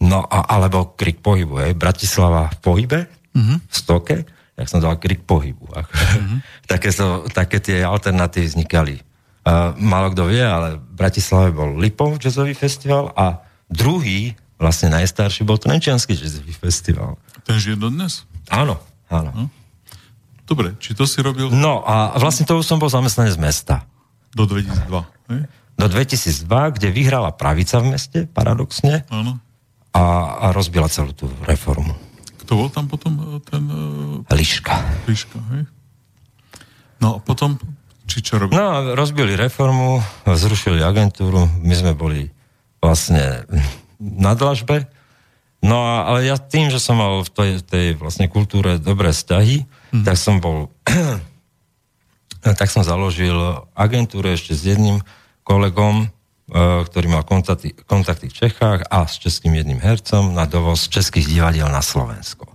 no 0.04 0.18
a, 0.28 0.46
alebo 0.54 0.94
krik 0.94 1.18
pohybu, 1.24 1.64
hej, 1.64 1.72
Bratislava 1.74 2.52
v 2.52 2.58
pohybe, 2.62 3.00
mm-hmm. 3.34 3.58
v 3.68 3.74
stoke, 3.74 4.16
jak 4.58 4.68
som 4.68 4.80
dal 4.80 4.96
krik 4.96 5.24
pohybu. 5.24 5.68
Mm-hmm. 6.18 6.38
také, 6.66 6.90
so, 6.90 7.24
také 7.30 7.62
tie 7.62 7.86
alternatívy 7.86 8.46
vznikali. 8.50 8.96
Uh, 9.46 9.72
málo 9.78 10.12
kto 10.12 10.28
vie, 10.28 10.42
ale 10.42 10.76
v 10.76 10.92
Bratislave 10.98 11.54
bol 11.54 11.78
Lipov 11.78 12.18
jazzový 12.20 12.52
festival 12.52 13.14
a 13.14 13.40
druhý, 13.70 14.34
vlastne 14.58 14.92
najstarší, 14.92 15.46
bol 15.46 15.56
Trenčianský 15.56 16.18
jazzový 16.18 16.52
festival. 16.52 17.16
Ten 17.46 17.56
žije 17.56 17.78
dodnes? 17.78 18.26
Áno. 18.50 18.76
Áno. 19.08 19.30
Hm? 19.32 19.48
Dobre, 20.48 20.76
či 20.80 20.96
to 20.96 21.04
si 21.04 21.20
robil... 21.20 21.52
No 21.52 21.84
a 21.84 22.16
vlastne 22.16 22.48
to 22.48 22.56
už 22.56 22.64
som 22.64 22.80
bol 22.80 22.88
zamestnanec 22.88 23.36
mesta. 23.36 23.84
Do 24.32 24.48
2002, 24.48 24.88
hej? 25.32 25.42
Do 25.78 25.86
2002, 25.86 26.74
kde 26.74 26.88
vyhrala 26.90 27.30
pravica 27.36 27.78
v 27.78 27.94
meste, 27.94 28.18
paradoxne. 28.26 29.06
Áno. 29.12 29.38
A, 29.94 30.02
a 30.40 30.46
rozbila 30.50 30.90
celú 30.90 31.14
tú 31.14 31.30
reformu. 31.46 31.94
Kto 32.48 32.56
bol 32.56 32.72
tam 32.72 32.88
potom 32.88 33.12
e, 33.20 33.44
ten... 33.44 33.62
Uh... 33.68 34.24
Liška. 34.32 35.04
Liška, 35.04 35.36
hej? 35.52 35.68
No 37.04 37.16
a 37.16 37.18
potom, 37.20 37.60
či 38.08 38.24
čo 38.24 38.40
robili? 38.40 38.56
No, 38.56 38.96
rozbili 38.96 39.36
reformu, 39.36 40.00
zrušili 40.24 40.80
agentúru, 40.80 41.44
my 41.60 41.74
sme 41.76 41.92
boli 41.92 42.32
vlastne 42.80 43.44
na 44.00 44.32
dlažbe 44.32 44.88
No 45.58 45.82
a, 45.82 46.06
ale 46.06 46.30
ja 46.30 46.38
tým, 46.38 46.70
že 46.70 46.78
som 46.78 47.02
mal 47.02 47.26
v 47.26 47.30
tej, 47.34 47.50
tej 47.66 47.86
vlastne 47.98 48.30
kultúre 48.30 48.78
dobré 48.78 49.10
vzťahy, 49.10 49.66
mm. 49.90 50.04
tak 50.06 50.14
som 50.14 50.38
bol 50.38 50.70
tak 52.58 52.70
som 52.70 52.86
založil 52.86 53.34
agentúru 53.74 54.30
ešte 54.30 54.54
s 54.54 54.62
jedným 54.62 55.02
kolegom, 55.42 56.06
e, 56.06 56.08
ktorý 56.48 57.06
mal 57.12 57.28
kontakty, 57.28 57.76
kontakty 57.84 58.32
v 58.32 58.38
Čechách 58.46 58.88
a 58.88 59.04
s 59.04 59.20
českým 59.20 59.52
jedným 59.52 59.84
hercom 59.84 60.32
na 60.32 60.48
dovoz 60.48 60.88
českých 60.88 61.28
divadiel 61.28 61.68
na 61.68 61.84
Slovensko. 61.84 62.48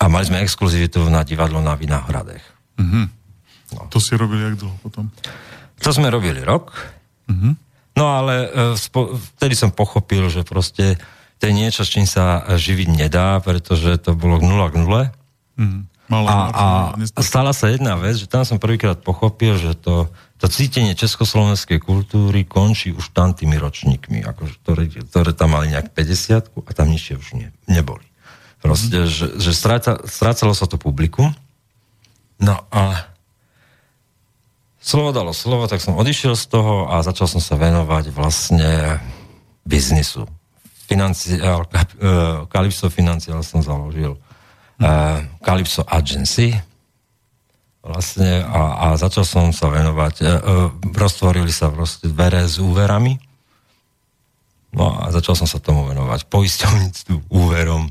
A 0.00 0.08
mali 0.08 0.24
sme 0.24 0.40
exkluzivitu 0.40 1.04
na 1.12 1.20
divadlo 1.20 1.60
na 1.60 1.76
Vinohradech. 1.76 2.40
Mm-hmm. 2.80 3.04
No. 3.76 3.80
To 3.92 4.00
si 4.00 4.16
robili 4.16 4.48
jak 4.48 4.56
dlho 4.56 4.76
potom? 4.80 5.12
To 5.84 5.90
sme 5.92 6.08
robili 6.08 6.40
rok. 6.40 6.72
Mm-hmm. 7.28 7.52
No 8.00 8.04
ale 8.08 8.48
e, 8.48 8.80
vtedy 9.36 9.52
som 9.52 9.68
pochopil, 9.68 10.32
že 10.32 10.40
proste 10.40 10.96
to 11.36 11.48
je 11.48 11.52
niečo, 11.52 11.84
s 11.84 11.92
čím 11.92 12.08
sa 12.08 12.44
živiť 12.48 12.88
nedá, 12.88 13.40
pretože 13.44 14.00
to 14.00 14.16
bolo 14.16 14.40
0 14.40 14.72
k 14.72 14.76
0. 14.80 15.08
Mm, 15.60 15.80
a, 16.12 16.16
a, 16.52 16.66
a 16.96 17.20
stala 17.24 17.52
sa 17.52 17.72
jedna 17.72 17.96
vec, 17.96 18.16
že 18.16 18.28
tam 18.28 18.44
som 18.44 18.60
prvýkrát 18.60 19.00
pochopil, 19.00 19.56
že 19.56 19.72
to, 19.76 20.08
to 20.40 20.48
cítenie 20.48 20.96
československej 20.96 21.84
kultúry 21.84 22.48
končí 22.48 22.96
už 22.96 23.12
tam 23.12 23.36
tými 23.36 23.60
ročníkmi, 23.60 24.24
akože, 24.24 24.54
ktoré, 24.64 24.88
ktoré 24.88 25.30
tam 25.36 25.52
mali 25.52 25.68
nejak 25.68 25.92
50 25.92 26.56
a 26.56 26.70
tam 26.72 26.88
nižšie 26.88 27.14
už 27.20 27.28
nie, 27.36 27.52
neboli. 27.68 28.02
Proste, 28.64 29.04
mm. 29.04 29.08
že, 29.08 29.26
že 29.36 29.52
stráca, 29.52 30.00
strácalo 30.08 30.56
sa 30.56 30.64
to 30.64 30.80
publikum. 30.80 31.36
No 32.40 32.56
a 32.72 33.04
slovo 34.80 35.12
dalo 35.12 35.36
slovo, 35.36 35.68
tak 35.68 35.84
som 35.84 36.00
odišiel 36.00 36.32
z 36.32 36.44
toho 36.48 36.88
a 36.88 37.04
začal 37.04 37.28
som 37.28 37.40
sa 37.44 37.60
venovať 37.60 38.08
vlastne 38.08 38.96
biznisu 39.68 40.24
financiál, 40.90 41.68
uh, 41.68 42.48
Calypso 42.50 42.90
Financial 42.90 43.38
som 43.46 43.62
založil. 43.62 44.18
Uh, 44.80 45.22
Calypso 45.44 45.84
Agency 45.86 46.56
vlastne 47.80 48.44
a, 48.44 48.92
a 48.92 49.00
začal 49.00 49.24
som 49.24 49.52
sa 49.56 49.72
venovať. 49.72 50.14
Uh, 50.20 50.26
uh, 50.26 50.36
roztvorili 50.92 51.52
sa 51.52 51.72
proste 51.72 52.08
dvere 52.12 52.44
s 52.44 52.60
úverami 52.60 53.16
no 54.74 54.94
a 54.94 55.10
začal 55.10 55.34
som 55.34 55.48
sa 55.48 55.58
tomu 55.58 55.86
venovať. 55.86 56.26
Poisťovníctvu, 56.30 57.16
úverom. 57.30 57.90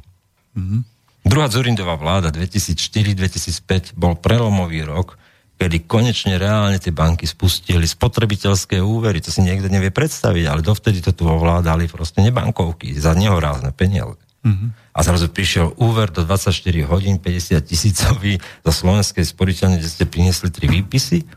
Mm-hmm. 0.56 0.82
Druhá 1.28 1.52
Zurindová 1.52 2.00
vláda 2.00 2.32
2004-2005 2.32 4.00
bol 4.00 4.16
prelomový 4.16 4.88
rok, 4.88 5.20
kedy 5.60 5.84
konečne 5.84 6.40
reálne 6.40 6.80
tie 6.80 6.96
banky 6.96 7.28
spustili 7.28 7.84
spotrebiteľské 7.84 8.80
úvery, 8.80 9.20
to 9.20 9.28
si 9.28 9.44
niekto 9.44 9.68
nevie 9.68 9.92
predstaviť, 9.92 10.46
ale 10.48 10.64
dovtedy 10.64 11.04
to 11.04 11.12
tu 11.12 11.28
ovládali 11.28 11.92
proste 11.92 12.24
nebankovky 12.24 12.96
za 12.96 13.12
nehorázne 13.12 13.76
peniaze. 13.76 14.16
Mm-hmm. 14.40 14.70
A 14.96 15.00
zrazu 15.04 15.28
prišiel 15.28 15.76
úver 15.84 16.16
do 16.16 16.24
24 16.24 16.56
hodín 16.88 17.20
50 17.20 17.60
tisícový 17.60 18.40
zo 18.64 18.72
slovenskej 18.72 19.28
sporiteľne, 19.28 19.76
kde 19.76 19.90
ste 19.92 20.08
priniesli 20.08 20.48
tri 20.48 20.72
výpisy 20.72 21.28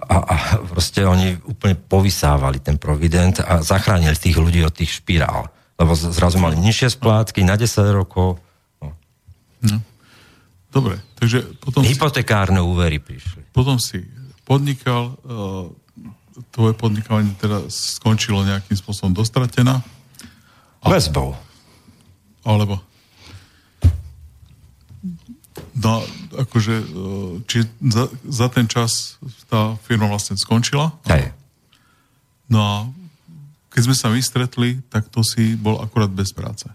a, 0.00 0.16
a 0.16 0.34
proste 0.64 1.04
oni 1.04 1.36
úplne 1.44 1.76
povysávali 1.76 2.62
ten 2.62 2.80
provident 2.80 3.42
a 3.42 3.60
zachránili 3.60 4.16
tých 4.16 4.38
ľudí 4.38 4.64
od 4.64 4.72
tých 4.72 5.02
špirál. 5.02 5.50
Lebo 5.76 5.92
zrazu 5.96 6.40
mali 6.40 6.56
nižšie 6.60 6.96
splátky 6.96 7.44
na 7.44 7.56
10 7.56 7.68
rokov. 7.92 8.40
No. 8.80 8.94
No. 9.64 9.78
Dobre, 10.70 11.02
takže 11.18 11.58
potom... 11.58 11.82
Hypotekárne 11.82 12.62
si, 12.62 12.66
úvery 12.66 13.02
prišli. 13.02 13.42
Potom 13.50 13.76
si 13.82 14.06
podnikal, 14.46 15.18
uh, 15.26 15.66
tvoje 16.54 16.78
podnikanie 16.78 17.34
teda 17.42 17.66
skončilo 17.66 18.46
nejakým 18.46 18.78
spôsobom 18.78 19.10
dostratená. 19.10 19.82
Väzbou. 20.80 21.36
Alebo... 22.44 22.80
No, 25.80 26.04
akože, 26.36 26.74
uh, 26.92 27.40
či 27.48 27.64
za, 27.80 28.12
za 28.28 28.46
ten 28.52 28.68
čas 28.68 29.16
tá 29.48 29.80
firma 29.88 30.06
vlastne 30.06 30.36
skončila. 30.36 30.92
Hej. 31.08 31.32
No 32.52 32.58
a 32.60 32.74
keď 33.70 33.82
sme 33.88 33.96
sa 33.96 34.12
vystretli, 34.12 34.82
tak 34.92 35.08
to 35.08 35.24
si 35.24 35.56
bol 35.56 35.78
akurát 35.80 36.10
bez 36.10 36.34
práce. 36.34 36.66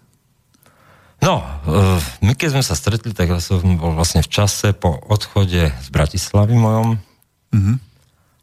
No, 1.23 1.41
eh, 1.41 1.99
my 2.21 2.33
keď 2.37 2.59
sme 2.59 2.63
sa 2.63 2.75
stretli, 2.75 3.11
tak 3.15 3.33
som 3.39 3.61
bol 3.79 3.95
vlastne 3.95 4.21
v 4.21 4.29
čase 4.29 4.71
po 4.75 4.99
odchode 5.09 5.71
z 5.71 5.87
Bratislavy 5.89 6.55
mojom. 6.55 6.99
Mm-hmm. 7.55 7.77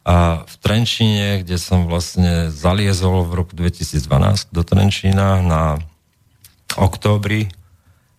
A 0.03 0.43
v 0.43 0.55
Trenčíne, 0.59 1.47
kde 1.47 1.62
som 1.62 1.87
vlastne 1.87 2.51
zaliezol 2.51 3.23
v 3.23 3.39
roku 3.39 3.55
2012 3.55 4.51
do 4.51 4.62
Trenčína 4.66 5.47
na 5.47 5.79
októbri 6.79 7.49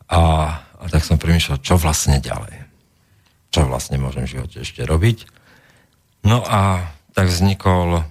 a, 0.10 0.22
a 0.60 0.84
tak 0.92 1.06
som 1.06 1.18
premýšľal, 1.18 1.64
čo 1.64 1.80
vlastne 1.80 2.20
ďalej. 2.20 2.66
Čo 3.54 3.70
vlastne 3.70 4.02
môžem 4.02 4.26
v 4.26 4.38
živote 4.40 4.66
ešte 4.66 4.82
robiť. 4.84 5.30
No 6.26 6.42
a 6.44 6.90
tak 7.14 7.30
vznikol 7.30 8.06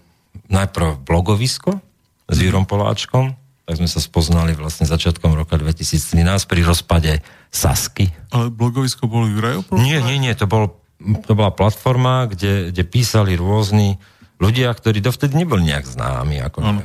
najprv 0.52 1.02
blogovisko 1.02 1.80
s 2.28 2.36
Vírom 2.38 2.68
Poláčkom, 2.68 3.34
tak 3.62 3.74
sme 3.78 3.88
sa 3.88 4.02
spoznali 4.02 4.52
vlastne 4.58 4.84
začiatkom 4.84 5.32
roka 5.32 5.56
2013 5.56 6.22
pri 6.50 6.60
rozpade 6.66 7.12
Sasky. 7.48 8.10
Ale 8.34 8.50
blogovisko 8.50 9.06
bolo 9.06 9.30
Juraj 9.30 9.64
Nie, 9.78 10.02
nie, 10.02 10.18
nie, 10.18 10.34
to, 10.34 10.50
bol, 10.50 10.76
to 11.24 11.32
bola 11.32 11.54
platforma, 11.54 12.26
kde, 12.26 12.74
kde 12.74 12.82
písali 12.84 13.38
rôzni 13.38 13.96
ľudia, 14.42 14.74
ktorí 14.74 14.98
dovtedy 14.98 15.38
neboli 15.38 15.70
nejak 15.70 15.86
známi, 15.86 16.42
ako 16.42 16.58
ano. 16.60 16.82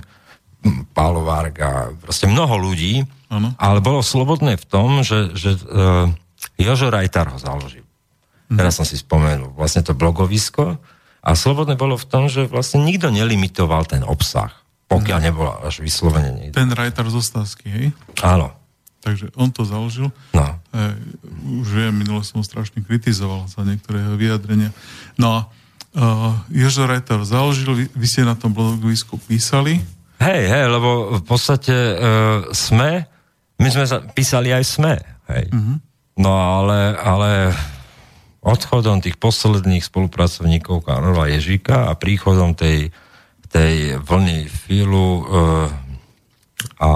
Pálo 0.92 1.24
Varga, 1.26 1.92
proste 2.00 2.26
mnoho 2.30 2.58
ľudí, 2.58 3.04
ano. 3.32 3.54
ale 3.58 3.80
bolo 3.84 4.00
slobodné 4.02 4.56
v 4.58 4.66
tom, 4.66 5.02
že, 5.04 5.36
že 5.36 5.58
uh, 5.68 6.10
Jožo 6.58 6.90
Rajtar 6.90 7.30
ho 7.34 7.38
založil. 7.38 7.86
Mhm. 8.48 8.58
Teraz 8.58 8.80
som 8.80 8.86
si 8.88 8.96
spomenul, 8.96 9.52
vlastne 9.56 9.84
to 9.84 9.98
blogovisko 9.98 10.80
a 11.28 11.30
slobodné 11.36 11.76
bolo 11.76 12.00
v 12.00 12.08
tom, 12.08 12.32
že 12.32 12.48
vlastne 12.48 12.88
nikto 12.88 13.12
nelimitoval 13.12 13.84
ten 13.84 14.06
obsah, 14.08 14.56
pokiaľ 14.88 15.20
nebola 15.20 15.60
až 15.68 15.84
vyslovene 15.84 16.32
niekto. 16.32 16.56
Ten 16.56 16.72
Rajtar 16.72 17.12
z 17.12 17.20
Ostávky, 17.20 17.68
hej? 17.68 17.88
Áno. 18.24 18.56
Takže 19.04 19.32
on 19.36 19.52
to 19.52 19.68
založil. 19.68 20.12
No. 20.32 20.48
E, 20.72 20.96
už 21.64 21.68
viem, 21.68 21.94
minule 21.96 22.24
som 22.24 22.40
ho 22.40 22.46
strašne 22.48 22.84
kritizoval 22.84 23.48
za 23.48 23.64
niektoré 23.68 24.04
jeho 24.04 24.16
vyjadrenia. 24.16 24.72
No 25.20 25.28
a 25.32 25.40
uh, 25.96 26.36
Jožo 26.52 26.88
Rajtar 26.88 27.24
založil, 27.24 27.72
vy, 27.76 27.86
vy 27.92 28.06
ste 28.08 28.28
na 28.28 28.36
tom 28.36 28.56
blogovisku 28.56 29.20
písali. 29.28 29.84
Hej, 30.18 30.42
hej, 30.50 30.66
lebo 30.66 31.22
v 31.22 31.24
podstate 31.24 31.76
uh, 31.94 31.98
sme, 32.50 33.06
my 33.62 33.68
sme 33.70 33.86
písali 34.18 34.50
aj 34.50 34.64
sme, 34.66 34.98
hej. 35.30 35.46
Uh-huh. 35.54 35.78
No 36.18 36.34
ale, 36.34 36.98
ale 36.98 37.54
odchodom 38.42 39.06
tých 39.06 39.22
posledných 39.22 39.86
spolupracovníkov 39.86 40.82
Karola 40.90 41.30
Ježíka 41.30 41.86
a 41.86 41.94
príchodom 41.94 42.58
tej, 42.58 42.90
tej 43.54 44.02
vlny 44.02 44.50
filu 44.50 45.22
uh, 45.22 45.70
a, 46.82 46.92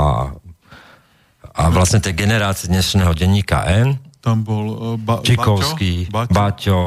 a 1.54 1.64
vlastne 1.70 2.02
tej 2.02 2.18
generácie 2.18 2.74
dnešného 2.74 3.14
denníka 3.14 3.70
N, 3.70 4.02
tam 4.18 4.42
bol 4.42 4.66
uh, 4.66 4.78
ba- 4.98 5.22
Čikovský, 5.22 6.10
Baťo, 6.10 6.34
Baťo 6.34 6.82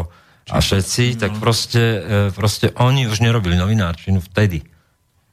a 0.51 0.59
všetci, 0.61 1.17
tak 1.17 1.41
proste, 1.41 2.05
proste 2.37 2.69
oni 2.77 3.09
už 3.09 3.25
nerobili 3.25 3.57
novinárčinu 3.57 4.21
vtedy. 4.21 4.61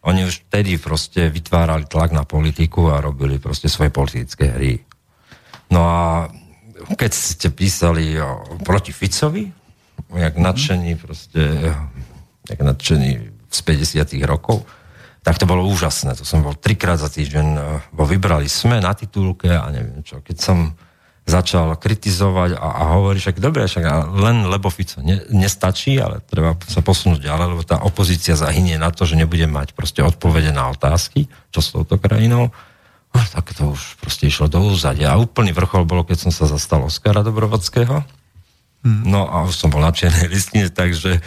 Oni 0.02 0.26
už 0.26 0.49
vtedy 0.49 0.82
proste 0.82 1.30
vytvárali 1.30 1.86
tlak 1.86 2.10
na 2.10 2.26
politiku 2.26 2.89
a 2.89 3.04
robili 3.04 3.38
proste 3.38 3.70
svoje 3.70 3.93
politické 3.93 4.49
hry. 4.49 4.82
No 5.70 5.82
a 5.86 6.02
keď 6.97 7.12
ste 7.14 7.47
písali 7.54 8.18
o, 8.18 8.58
proti 8.66 8.89
Ficovi, 8.89 9.45
jak 10.12 10.36
nadšení 10.36 10.97
proste, 10.97 11.72
jak 12.49 12.60
nadšení 12.60 13.12
z 13.47 13.60
50 13.62 14.18
rokov, 14.26 14.66
tak 15.22 15.38
to 15.38 15.45
bolo 15.45 15.70
úžasné. 15.70 16.18
To 16.18 16.26
som 16.26 16.41
bol 16.41 16.58
trikrát 16.58 16.97
za 16.97 17.06
týždeň, 17.06 17.47
bo 17.93 18.10
vybrali 18.10 18.49
sme 18.49 18.82
na 18.82 18.97
titulke 18.97 19.54
a 19.54 19.70
neviem 19.70 20.02
čo. 20.02 20.26
Keď 20.26 20.38
som 20.41 20.74
začal 21.26 21.78
kritizovať 21.78 22.58
a, 22.58 22.68
a 22.82 22.84
hovoriť, 22.98 23.20
však 23.22 23.38
dobre, 23.38 23.70
však 23.70 23.86
len 24.18 24.50
lebo 24.50 24.74
Fico 24.74 25.00
ne, 25.06 25.22
nestačí, 25.30 26.02
ale 26.02 26.20
treba 26.26 26.58
sa 26.66 26.82
posunúť 26.82 27.24
ďalej, 27.30 27.48
lebo 27.56 27.62
tá 27.62 27.78
opozícia 27.86 28.34
zahynie 28.34 28.82
na 28.82 28.90
to, 28.90 29.06
že 29.06 29.16
nebude 29.16 29.46
mať 29.46 29.78
proste 29.78 30.02
odpovede 30.02 30.50
na 30.50 30.74
otázky, 30.74 31.30
čo 31.54 31.60
s 31.62 31.72
touto 31.72 32.02
krajinou 32.02 32.50
a 33.12 33.20
tak 33.28 33.52
to 33.52 33.76
už 33.76 34.00
proste 34.00 34.32
išlo 34.32 34.48
do 34.48 34.64
úzadia. 34.64 35.12
A 35.12 35.20
úplný 35.20 35.52
vrchol 35.52 35.84
bolo, 35.84 36.08
keď 36.08 36.28
som 36.28 36.32
sa 36.32 36.48
zastal 36.48 36.88
Oskara 36.88 37.28
Dobrovodského. 37.28 38.08
Hmm. 38.82 39.04
No 39.04 39.28
a 39.28 39.44
už 39.44 39.56
som 39.60 39.68
bol 39.68 39.84
na 39.84 39.92
čiernej 39.92 40.32
listine, 40.32 40.72
takže, 40.72 41.20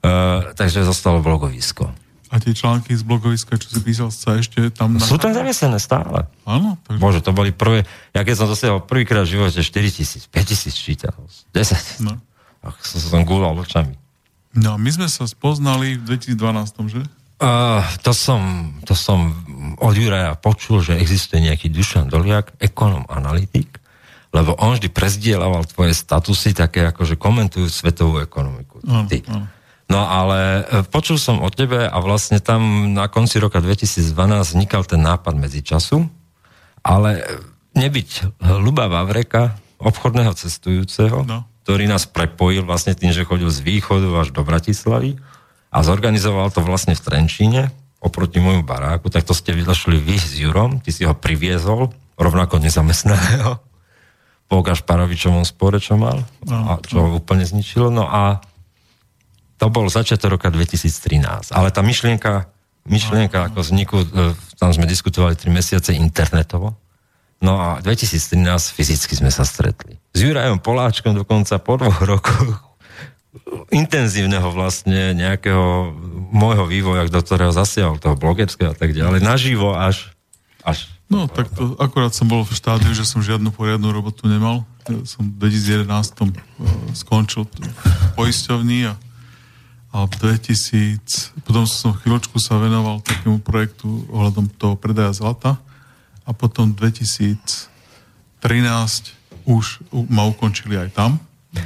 uh, 0.00 0.40
takže 0.56 0.88
zostalo 0.88 1.20
blogovisko. 1.20 1.92
A 2.30 2.38
tie 2.38 2.54
články 2.54 2.94
z 2.94 3.02
blogoviska, 3.02 3.58
čo 3.58 3.66
si 3.66 3.82
písal, 3.82 4.14
sa 4.14 4.38
ešte 4.38 4.70
tam... 4.70 4.94
Sú 5.02 5.18
tam 5.18 5.34
zaviesené 5.34 5.82
stále. 5.82 6.30
Áno. 6.46 6.78
Takže... 6.86 7.00
Bože, 7.02 7.20
to 7.26 7.34
boli 7.34 7.50
prvé... 7.50 7.82
Ja 8.14 8.22
keď 8.22 8.34
som 8.38 8.46
dosiahol 8.46 8.86
prvýkrát 8.86 9.26
v 9.26 9.34
živote 9.34 9.58
4 9.58 9.66
tisíc, 9.90 10.30
5 10.30 10.46
tisíc 10.46 10.78
čítal, 10.78 11.18
10 11.50 12.06
No. 12.06 12.22
Ach, 12.62 12.78
som 12.86 13.02
sa 13.02 13.18
tam 13.18 13.26
gúlal 13.26 13.58
očami. 13.58 13.98
No, 14.54 14.78
my 14.78 14.90
sme 14.94 15.10
sa 15.10 15.26
spoznali 15.26 15.98
v 15.98 16.22
2012, 16.22 16.94
že? 16.94 17.02
Uh, 17.40 17.80
to, 18.04 18.12
som, 18.12 18.70
to 18.84 18.92
som 18.92 19.32
od 19.80 19.94
Juraja 19.96 20.36
počul, 20.36 20.84
že 20.84 21.00
existuje 21.00 21.40
nejaký 21.40 21.72
Dušan 21.72 22.12
Doliak, 22.12 22.52
ekonom, 22.60 23.08
analytik, 23.08 23.80
lebo 24.30 24.54
on 24.60 24.76
vždy 24.76 24.92
prezdielaval 24.92 25.66
tvoje 25.66 25.96
statusy 25.96 26.54
také, 26.54 26.86
ako 26.86 27.02
že 27.08 27.16
komentujú 27.18 27.66
svetovú 27.66 28.20
ekonomiku. 28.22 28.84
Ano, 28.86 29.08
Ty. 29.08 29.18
Ano. 29.32 29.48
No 29.90 30.06
ale 30.06 30.62
e, 30.62 30.86
počul 30.86 31.18
som 31.18 31.42
o 31.42 31.50
tebe 31.50 31.84
a 31.84 31.96
vlastne 31.98 32.38
tam 32.38 32.94
na 32.94 33.10
konci 33.10 33.42
roka 33.42 33.58
2012 33.58 34.06
vznikal 34.54 34.86
ten 34.86 35.02
nápad 35.02 35.34
medzi 35.34 35.66
času, 35.66 36.06
ale 36.86 37.26
nebyť 37.74 38.40
Luba 38.62 38.86
Vavreka, 38.86 39.58
obchodného 39.82 40.30
cestujúceho, 40.38 41.26
no. 41.26 41.42
ktorý 41.66 41.90
nás 41.90 42.06
prepojil 42.06 42.62
vlastne 42.62 42.94
tým, 42.94 43.10
že 43.10 43.26
chodil 43.26 43.50
z 43.50 43.60
východu 43.66 44.06
až 44.14 44.30
do 44.30 44.46
Bratislavy, 44.46 45.18
a 45.70 45.78
zorganizoval 45.86 46.50
to 46.50 46.60
vlastne 46.66 46.98
v 46.98 47.02
Trenčíne 47.02 47.70
oproti 48.02 48.42
môjmu 48.42 48.66
baráku, 48.66 49.12
tak 49.12 49.22
to 49.22 49.36
ste 49.36 49.54
vyšli 49.54 50.00
vy 50.00 50.16
s 50.18 50.34
Jurom, 50.34 50.80
ty 50.82 50.90
si 50.90 51.04
ho 51.04 51.14
priviezol, 51.14 51.92
rovnako 52.16 52.58
nezamestnaného, 52.58 53.60
po 54.50 54.66
Gašparovičovom 54.66 55.46
spore, 55.46 55.78
čo 55.78 55.94
mal, 55.94 56.26
no, 56.42 56.58
a 56.74 56.82
čo 56.82 57.06
ho 57.06 57.08
úplne 57.22 57.46
zničilo. 57.46 57.86
No 57.86 58.10
a 58.10 58.42
to 59.60 59.68
bol 59.68 59.84
začiatok 59.92 60.40
roka 60.40 60.48
2013. 60.48 61.52
Ale 61.52 61.68
tá 61.68 61.84
myšlienka, 61.84 62.48
myšlienka 62.88 63.36
no, 63.36 63.46
ako 63.52 63.58
vzniku, 63.60 63.96
e, 64.00 64.32
tam 64.56 64.72
sme 64.72 64.88
diskutovali 64.88 65.36
3 65.36 65.52
mesiace 65.52 65.92
internetovo, 65.92 66.80
No 67.40 67.56
a 67.56 67.68
2013 67.80 68.44
fyzicky 68.76 69.16
sme 69.16 69.32
sa 69.32 69.48
stretli. 69.48 69.96
S 70.12 70.20
Jurajom 70.20 70.60
Poláčkom 70.60 71.16
dokonca 71.16 71.56
po 71.56 71.80
dvoch 71.80 72.04
rokoch 72.04 72.68
intenzívneho 73.72 74.44
vlastne 74.52 75.16
nejakého 75.16 75.96
môjho 76.36 76.68
vývoja, 76.68 77.08
do 77.08 77.20
ktorého 77.24 77.48
zasiahol 77.48 77.96
toho 77.96 78.12
blogerského 78.12 78.74
a 78.74 78.76
tak 78.76 78.92
ďalej, 78.92 79.24
naživo 79.24 79.72
až, 79.72 80.12
až 80.60 80.92
No, 81.10 81.26
tak 81.26 81.50
to 81.50 81.74
akurát 81.82 82.14
som 82.14 82.30
bol 82.30 82.46
v 82.46 82.54
štádiu, 82.54 82.94
že 82.94 83.02
som 83.02 83.18
žiadnu 83.18 83.50
poriadnu 83.50 83.90
robotu 83.90 84.30
nemal. 84.30 84.62
Ja 84.86 85.02
som 85.02 85.26
v 85.26 85.50
2011 85.50 85.90
uh, 85.90 86.30
skončil 86.94 87.50
v 87.50 87.50
poisťovni 88.14 88.86
a, 88.86 88.94
a 89.90 90.06
v 90.06 90.12
2000, 90.22 91.34
potom 91.42 91.66
som 91.66 91.90
chvíľočku 91.94 92.38
sa 92.38 92.62
venoval 92.62 93.02
takému 93.02 93.42
projektu 93.42 94.06
ohľadom 94.10 94.46
toho 94.54 94.78
predaja 94.78 95.10
zlata 95.10 95.58
a 96.22 96.30
potom 96.30 96.70
v 96.70 96.94
2013 96.94 97.58
už 99.50 99.82
ma 100.06 100.24
ukončili 100.30 100.78
aj 100.78 100.94
tam 100.94 101.18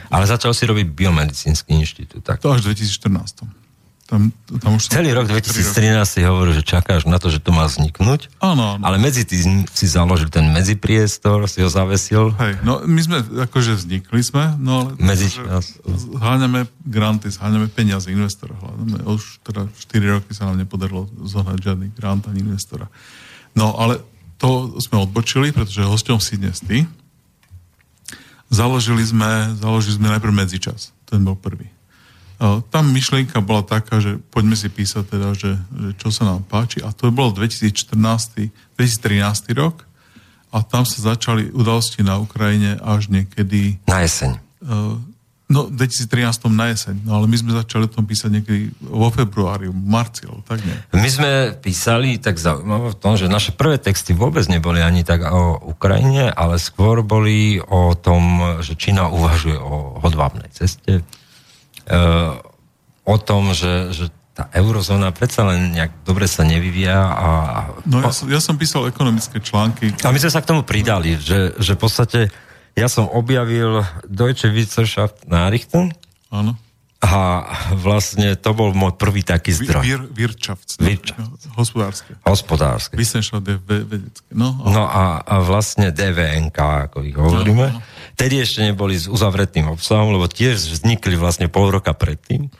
ale 0.08 0.24
začal 0.24 0.56
si 0.56 0.64
robiť 0.64 0.86
biomedicínsky 0.96 1.76
inštitút. 1.76 2.24
Tak. 2.24 2.40
To 2.40 2.56
až 2.56 2.64
v 2.64 2.72
2014. 2.72 3.63
Tam, 4.04 4.28
tam 4.60 4.76
už 4.76 4.92
Celý 4.92 5.16
rok 5.16 5.24
2013 5.32 6.04
si 6.04 6.20
hovoril, 6.20 6.52
že 6.52 6.60
čakáš 6.60 7.08
na 7.08 7.16
to, 7.16 7.32
že 7.32 7.40
to 7.40 7.56
má 7.56 7.64
vzniknúť. 7.64 8.28
Áno, 8.36 8.76
áno. 8.76 8.82
Ale 8.84 9.00
medzi 9.00 9.24
tým 9.24 9.64
si 9.72 9.88
založil 9.88 10.28
ten 10.28 10.44
medzipriestor, 10.52 11.48
si 11.48 11.64
ho 11.64 11.72
zavesil. 11.72 12.36
Hej, 12.36 12.60
no 12.68 12.84
my 12.84 13.00
sme 13.00 13.24
akože 13.48 13.80
vznikli 13.80 14.20
sme, 14.20 14.60
no 14.60 14.84
ale 14.84 15.00
medzi 15.00 15.32
zháňame 16.20 16.68
granty, 16.84 17.32
zháňame 17.32 17.72
peniaze 17.72 18.12
investora. 18.12 18.52
Hľadáme. 18.60 19.08
Už 19.08 19.40
teda 19.40 19.72
4 19.72 20.14
roky 20.20 20.36
sa 20.36 20.52
nám 20.52 20.60
nepodarilo 20.60 21.08
zohnať 21.24 21.58
žiadny 21.64 21.86
grant 21.96 22.28
ani 22.28 22.44
investora. 22.44 22.92
No 23.56 23.72
ale 23.72 24.04
to 24.36 24.76
sme 24.84 25.00
odbočili, 25.00 25.48
pretože 25.50 25.80
hosťom 25.80 26.20
si 26.20 26.36
dnes 26.36 26.60
ty. 26.60 26.84
Založili 28.52 29.00
sme, 29.00 29.56
založili 29.56 29.96
sme 29.96 30.12
najprv 30.12 30.44
medzičas. 30.44 30.92
Ten 31.08 31.24
bol 31.24 31.34
prvý. 31.34 31.72
Tam 32.68 32.84
myšlienka 32.92 33.40
bola 33.40 33.64
taká, 33.64 34.02
že 34.04 34.20
poďme 34.34 34.58
si 34.58 34.68
písať 34.68 35.04
teda, 35.06 35.28
že, 35.32 35.56
že 35.56 35.90
čo 35.96 36.12
sa 36.12 36.28
nám 36.28 36.44
páči. 36.44 36.84
A 36.84 36.92
to 36.92 37.08
bolo 37.08 37.32
2014, 37.32 37.96
2013 38.76 39.48
rok. 39.56 39.88
A 40.54 40.62
tam 40.62 40.86
sa 40.86 41.14
začali 41.14 41.50
udalosti 41.50 42.06
na 42.06 42.20
Ukrajine 42.20 42.78
až 42.78 43.10
niekedy... 43.10 43.82
Na 43.90 44.06
jeseň. 44.06 44.38
No, 45.44 45.68
v 45.68 45.76
2013 45.76 46.48
na 46.56 46.72
jeseň, 46.72 47.04
no 47.04 47.20
ale 47.20 47.28
my 47.28 47.36
sme 47.36 47.52
začali 47.52 47.84
o 47.84 47.92
tom 47.92 48.08
písať 48.08 48.32
niekedy 48.32 48.72
vo 48.80 49.12
februári, 49.12 49.68
v 49.68 49.76
marci, 49.76 50.24
tak 50.48 50.64
nie. 50.64 50.72
My 50.96 51.04
sme 51.12 51.30
písali 51.60 52.16
tak 52.16 52.40
zaujímavé 52.40 52.96
v 52.96 52.98
tom, 52.98 53.20
že 53.20 53.28
naše 53.28 53.52
prvé 53.52 53.76
texty 53.76 54.16
vôbec 54.16 54.48
neboli 54.48 54.80
ani 54.80 55.04
tak 55.04 55.20
o 55.28 55.60
Ukrajine, 55.68 56.32
ale 56.32 56.56
skôr 56.56 57.04
boli 57.04 57.60
o 57.60 57.92
tom, 57.92 58.56
že 58.64 58.72
Čína 58.72 59.12
uvažuje 59.12 59.60
o 59.60 60.00
hodvábnej 60.00 60.48
ceste, 60.48 61.04
e, 61.04 61.23
o 63.04 63.16
tom, 63.20 63.52
že, 63.52 63.92
že 63.92 64.04
tá 64.34 64.50
eurozóna 64.50 65.14
predsa 65.14 65.46
len 65.46 65.78
nejak 65.78 66.02
dobre 66.02 66.26
sa 66.26 66.42
nevyvíja 66.42 66.98
a... 66.98 67.28
No 67.86 68.02
ja 68.02 68.10
som, 68.10 68.26
ja 68.26 68.40
som 68.42 68.58
písal 68.58 68.90
ekonomické 68.90 69.38
články. 69.38 69.94
A 70.02 70.10
my 70.10 70.18
sme 70.18 70.32
sa 70.34 70.42
k 70.42 70.50
tomu 70.50 70.66
pridali, 70.66 71.14
že, 71.22 71.54
že 71.62 71.78
v 71.78 71.80
podstate 71.80 72.20
ja 72.74 72.90
som 72.90 73.06
objavil 73.06 73.86
Deutsche 74.10 74.50
Wissenschaft 74.50 75.30
Nachrichten. 75.30 75.94
Áno. 76.34 76.58
A 77.04 77.44
vlastne 77.78 78.34
to 78.34 78.56
bol 78.56 78.74
môj 78.74 78.96
prvý 78.98 79.22
taký 79.22 79.54
zdroj. 79.54 79.84
Wir, 79.84 80.02
Wirtschaft. 80.08 80.80
Wirtschaft. 80.80 81.20
No, 81.20 81.60
hospodárske. 81.60 82.10
Hospodárske. 82.24 82.94
Wissenschaft 82.96 83.44
je 83.44 83.60
vedecké. 83.60 84.26
No, 84.34 84.56
a... 84.56 84.66
no 84.72 84.82
a, 84.88 85.04
a 85.22 85.34
vlastne 85.44 85.94
DVNK, 85.94 86.58
ako 86.90 87.04
ich 87.06 87.14
hovoríme. 87.14 87.66
No, 87.70 87.78
no. 87.78 87.93
Tedy 88.14 88.42
ešte 88.42 88.62
neboli 88.62 88.94
s 88.94 89.10
uzavretým 89.10 89.66
obsahom, 89.70 90.14
lebo 90.14 90.30
tiež 90.30 90.58
vznikli 90.70 91.18
vlastne 91.18 91.50
pol 91.50 91.70
roka 91.74 91.90
predtým. 91.94 92.50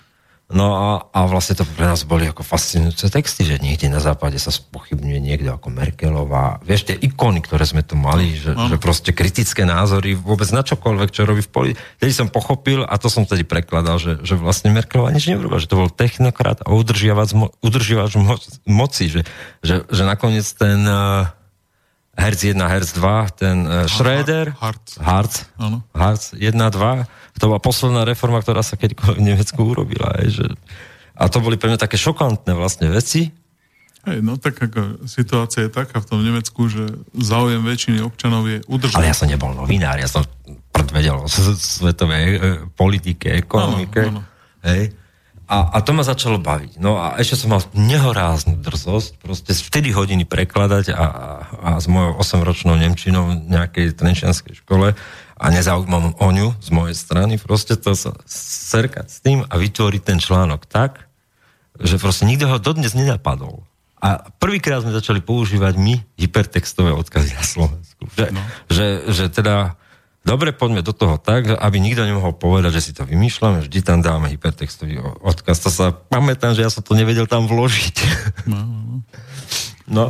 No 0.53 0.77
a, 0.77 1.09
a 1.09 1.25
vlastne 1.25 1.57
to 1.57 1.65
pre 1.65 1.89
nás 1.89 2.05
boli 2.05 2.29
ako 2.29 2.45
fascinujúce 2.45 3.09
texty, 3.09 3.49
že 3.49 3.65
niekde 3.65 3.89
na 3.89 3.97
západe 3.97 4.37
sa 4.37 4.53
spochybňuje 4.53 5.17
niekto 5.17 5.57
ako 5.57 5.73
Merkelová. 5.73 6.61
Vieš, 6.61 6.93
tie 6.93 6.97
ikony, 7.01 7.41
ktoré 7.41 7.65
sme 7.65 7.81
tu 7.81 7.97
mali, 7.97 8.37
že, 8.37 8.53
že 8.53 8.77
proste 8.77 9.17
kritické 9.17 9.65
názory 9.65 10.13
vôbec 10.13 10.45
na 10.53 10.61
čokoľvek, 10.61 11.11
čo 11.17 11.25
robí 11.25 11.41
v 11.41 11.49
poli. 11.49 11.71
Tedy 11.97 12.13
som 12.13 12.29
pochopil, 12.29 12.85
a 12.85 12.95
to 13.01 13.09
som 13.09 13.25
tedy 13.25 13.41
prekladal, 13.41 13.97
že, 13.97 14.21
že 14.21 14.37
vlastne 14.37 14.69
Merkelová 14.69 15.17
nič 15.17 15.33
neurobila, 15.33 15.65
že 15.65 15.71
to 15.71 15.81
bol 15.81 15.89
technokrat 15.89 16.61
a 16.61 16.69
udržiavač, 16.77 17.33
mo, 17.33 17.49
udržiavač 17.65 18.13
mo, 18.21 18.37
moci, 18.69 19.09
že, 19.09 19.21
že, 19.65 19.89
že 19.89 20.03
nakoniec 20.05 20.45
ten 20.45 20.85
Herz 22.15 22.41
1, 22.47 22.57
Herz 22.63 22.95
2, 22.95 23.39
ten 23.39 23.57
uh, 23.67 23.91
Schröder, 23.91 24.55
Hartz. 24.59 24.99
Hartz, 25.03 25.51
Hartz 25.93 26.25
1, 26.39 26.55
2, 26.55 27.39
to 27.39 27.45
bola 27.51 27.59
posledná 27.59 28.07
reforma, 28.07 28.39
ktorá 28.39 28.63
sa 28.63 28.79
kedykoľvek 28.79 29.19
v 29.19 29.27
Nemecku 29.35 29.61
urobila. 29.61 30.15
Aj, 30.15 30.27
že... 30.31 30.47
A 31.19 31.27
to 31.27 31.43
boli 31.43 31.59
pre 31.59 31.71
mňa 31.71 31.79
také 31.79 31.99
šokantné 31.99 32.55
vlastne 32.55 32.91
veci. 32.91 33.35
Hej, 34.05 34.21
no 34.21 34.37
tak 34.37 34.61
ako 34.61 35.09
situácia 35.09 35.67
je 35.67 35.73
taká 35.73 35.97
v 35.99 36.07
tom 36.07 36.21
Nemecku, 36.21 36.69
že 36.69 36.85
záujem 37.17 37.65
väčšiny 37.65 38.05
občanov 38.05 38.45
je 38.47 38.61
udržať. 38.69 39.01
Ale 39.01 39.09
ja 39.09 39.17
som 39.17 39.27
nebol 39.27 39.57
novinár, 39.57 39.97
ja 39.97 40.11
som 40.11 40.23
predvedel 40.71 41.17
o 41.17 41.27
svetovej 41.57 42.27
e, 42.37 42.39
politike, 42.77 43.33
ekonomike. 43.41 44.13
Áno, 44.13 44.21
áno. 44.21 44.63
Hej. 44.69 44.93
A, 45.45 45.77
a 45.77 45.79
to 45.85 45.93
ma 45.93 46.01
začalo 46.01 46.41
baviť. 46.41 46.81
No 46.81 46.97
a 46.97 47.21
ešte 47.21 47.45
som 47.45 47.53
mal 47.53 47.61
nehoráznu 47.77 48.65
drzosť, 48.65 49.21
proste 49.21 49.53
4 49.53 49.93
hodiny 49.93 50.25
prekladať 50.25 50.97
a, 50.97 50.97
a, 50.97 51.05
a 51.61 51.71
s 51.77 51.85
mojou 51.85 52.17
8-ročnou 52.17 52.81
Nemčinou 52.81 53.29
v 53.29 53.53
nejakej 53.53 53.93
trenčianskej 53.93 54.65
škole 54.65 54.97
a 55.35 55.45
nezaujímam 55.53 56.17
o 56.17 56.29
ňu 56.33 56.57
z 56.65 56.69
mojej 56.73 56.97
strany, 56.97 57.37
proste 57.37 57.77
to 57.77 57.93
sa 57.93 58.17
serkať 58.25 59.07
s 59.13 59.19
tým 59.21 59.45
a 59.45 59.55
vytvoriť 59.61 60.03
ten 60.03 60.17
článok 60.17 60.65
tak, 60.65 61.13
že 61.77 62.01
proste 62.01 62.25
nikto 62.25 62.49
ho 62.49 62.57
dodnes 62.57 62.97
nenapadol. 62.97 63.69
A 64.01 64.33
prvýkrát 64.37 64.85
sme 64.85 64.97
začali 64.97 65.21
používať 65.25 65.81
my 65.81 65.97
hypertextové 66.21 66.93
odkazy 66.93 67.37
na 67.37 67.45
Slovensku. 67.45 68.05
Že, 68.17 68.27
no. 68.37 68.41
že, 68.69 68.87
že 69.13 69.25
teda 69.33 69.81
dobre, 70.25 70.51
poďme 70.57 70.81
do 70.81 70.97
toho 70.97 71.21
tak, 71.21 71.47
aby 71.53 71.77
nikto 71.79 72.03
nemohol 72.03 72.35
povedať, 72.35 72.81
že 72.81 72.91
si 72.91 72.93
to 72.97 73.05
vymýšľame, 73.05 73.63
vždy 73.63 73.79
tam 73.85 74.01
dáme 74.01 74.33
hypertextový 74.33 74.99
odkaz. 75.23 75.61
To 75.63 75.71
sa 75.71 75.93
pamätám, 75.93 76.57
že 76.57 76.65
ja 76.65 76.71
som 76.73 76.81
to 76.81 76.97
nevedel 76.97 77.29
tam 77.29 77.47
vložiť. 77.47 77.97
No, 78.49 78.59
no. 78.59 78.81
no. 78.81 78.97
no 79.87 80.05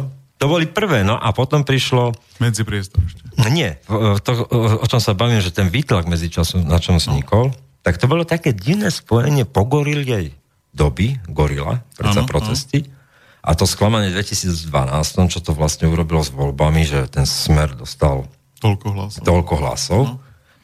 to 0.45 0.51
boli 0.51 0.69
prvé, 0.69 1.07
no 1.07 1.17
a 1.17 1.33
potom 1.33 1.65
prišlo... 1.65 2.13
Medzipriestor 2.37 3.01
ešte. 3.01 3.23
Nie, 3.49 3.81
to, 4.21 4.45
o 4.53 4.85
čom 4.85 5.01
sa 5.01 5.17
bavím, 5.17 5.41
že 5.41 5.55
ten 5.55 5.73
výtlak 5.73 6.05
medzi 6.05 6.29
časom, 6.29 6.69
na 6.69 6.77
čom 6.77 7.01
vznikol, 7.01 7.49
no. 7.49 7.57
tak 7.81 7.97
to 7.97 8.05
bolo 8.05 8.29
také 8.29 8.53
divné 8.53 8.93
spojenie 8.93 9.49
po 9.49 9.65
goriljej 9.65 10.37
doby, 10.75 11.17
gorila, 11.31 11.81
predsa 11.97 12.27
ano, 12.27 12.29
protesty, 12.29 12.85
ano. 12.85 12.93
a 13.41 13.51
to 13.57 13.65
sklamanie 13.65 14.11
v 14.13 14.21
2012, 14.21 15.33
čo 15.33 15.39
to 15.41 15.57
vlastne 15.57 15.89
urobilo 15.89 16.21
s 16.21 16.35
voľbami, 16.35 16.83
že 16.85 17.09
ten 17.09 17.25
smer 17.25 17.73
dostal 17.73 18.29
toľko 18.65 18.89
hlasov. 18.97 19.23
Toľko 19.29 19.55
hlasov. 19.61 20.01
No. 20.09 20.17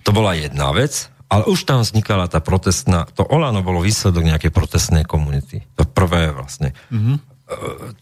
To 0.09 0.11
bola 0.17 0.33
jedna 0.33 0.73
vec, 0.73 1.13
ale 1.29 1.45
už 1.47 1.69
tam 1.69 1.85
vznikala 1.85 2.27
tá 2.27 2.41
protestná, 2.41 3.05
to 3.13 3.23
Olano 3.29 3.61
bolo 3.61 3.85
výsledok 3.85 4.25
nejakej 4.25 4.51
protestnej 4.51 5.05
komunity. 5.05 5.63
To 5.77 5.85
prvé 5.85 6.33
vlastne. 6.33 6.73
Mm-hmm. 6.89 7.17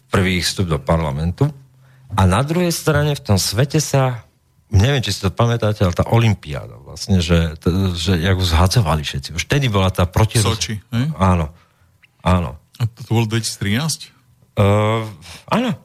Prvý 0.07 0.39
vstup 0.39 0.71
do 0.71 0.79
parlamentu. 0.79 1.51
A 2.17 2.25
na 2.25 2.41
druhej 2.41 2.73
strane 2.73 3.13
v 3.13 3.21
tom 3.21 3.37
svete 3.37 3.77
sa, 3.77 4.25
neviem, 4.73 5.03
či 5.03 5.13
si 5.13 5.21
to 5.21 5.29
pamätáte, 5.29 5.85
ale 5.85 5.93
tá 5.93 6.09
olimpiáda 6.09 6.79
vlastne, 6.81 7.21
že, 7.21 7.53
to, 7.61 7.93
že 7.93 8.17
jak 8.17 8.33
už 8.33 8.49
zhadzovali 8.49 9.05
všetci. 9.05 9.37
Už 9.37 9.45
tedy 9.45 9.69
bola 9.69 9.93
tá 9.93 10.09
proti... 10.09 10.41
Soči, 10.41 10.81
ne? 10.89 11.13
Áno, 11.19 11.53
áno. 12.25 12.57
A 12.81 12.87
to, 12.89 13.05
to 13.05 13.11
bolo 13.13 13.29
2013? 13.29 14.09
Uh, 14.57 15.05
áno. 15.51 15.77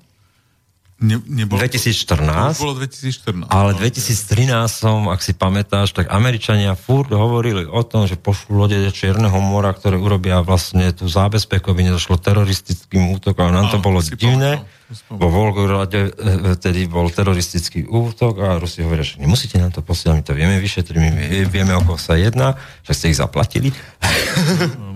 Ne, 1.02 1.18
nebolo 1.26 1.58
2014. 1.58 2.54
To, 2.54 2.70
bolo 2.70 2.78
2014. 2.78 3.50
Ale 3.50 3.74
2013 3.74 4.70
som, 4.70 5.10
ak 5.10 5.26
si 5.26 5.34
pamätáš, 5.34 5.90
tak 5.90 6.06
Američania 6.06 6.78
furt 6.78 7.10
hovorili 7.10 7.66
o 7.66 7.82
tom, 7.82 8.06
že 8.06 8.14
pošlú 8.14 8.54
lode 8.54 8.78
do 8.78 8.94
Čierneho 8.94 9.34
mora, 9.42 9.74
ktoré 9.74 9.98
urobia 9.98 10.38
vlastne 10.46 10.94
tú 10.94 11.10
zábezpeku, 11.10 11.74
aby 11.74 11.90
nedošlo 11.90 12.22
teroristickým 12.22 13.10
útokom. 13.10 13.50
A 13.50 13.52
nám 13.52 13.74
to 13.74 13.82
bolo 13.82 13.98
divné. 14.06 14.62
Vo 15.10 15.26
Volgorade 15.26 16.14
vtedy 16.62 16.86
bol 16.86 17.10
teroristický 17.10 17.90
útok 17.90 18.38
a 18.46 18.62
Rusi 18.62 18.86
hovoria, 18.86 19.02
že 19.02 19.18
nemusíte 19.18 19.58
nám 19.58 19.74
to 19.74 19.82
posielať, 19.82 20.14
my 20.14 20.24
to 20.24 20.34
vieme 20.36 20.56
vyšetriť, 20.62 20.94
my 20.94 21.10
vieme, 21.50 21.72
o 21.74 21.82
koho 21.82 21.98
sa 21.98 22.14
jedná, 22.14 22.54
že 22.86 22.92
ste 22.94 23.10
ich 23.10 23.18
zaplatili. 23.18 23.74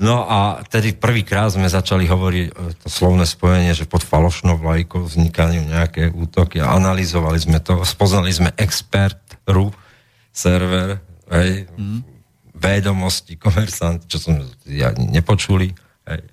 No 0.00 0.24
a 0.24 0.64
tedy 0.64 0.96
prvýkrát 0.96 1.52
sme 1.52 1.68
začali 1.68 2.08
hovoriť 2.08 2.46
e, 2.48 2.52
to 2.80 2.88
slovné 2.88 3.28
spojenie, 3.28 3.76
že 3.76 3.84
pod 3.84 4.00
falošnou 4.00 4.56
vlajkou 4.56 5.04
vznikajú 5.04 5.68
nejaké 5.68 6.08
útoky 6.08 6.56
a 6.56 6.72
analyzovali 6.72 7.36
sme 7.36 7.60
to, 7.60 7.84
spoznali 7.84 8.32
sme 8.32 8.48
expert.ru 8.56 9.68
server, 10.32 11.04
hej, 11.28 11.68
mm. 11.76 12.00
vedomosti, 12.56 13.36
komersant, 13.36 14.08
čo 14.08 14.16
som 14.16 14.40
ja 14.64 14.96
nepočuli. 14.96 15.76
Hej. 16.08 16.24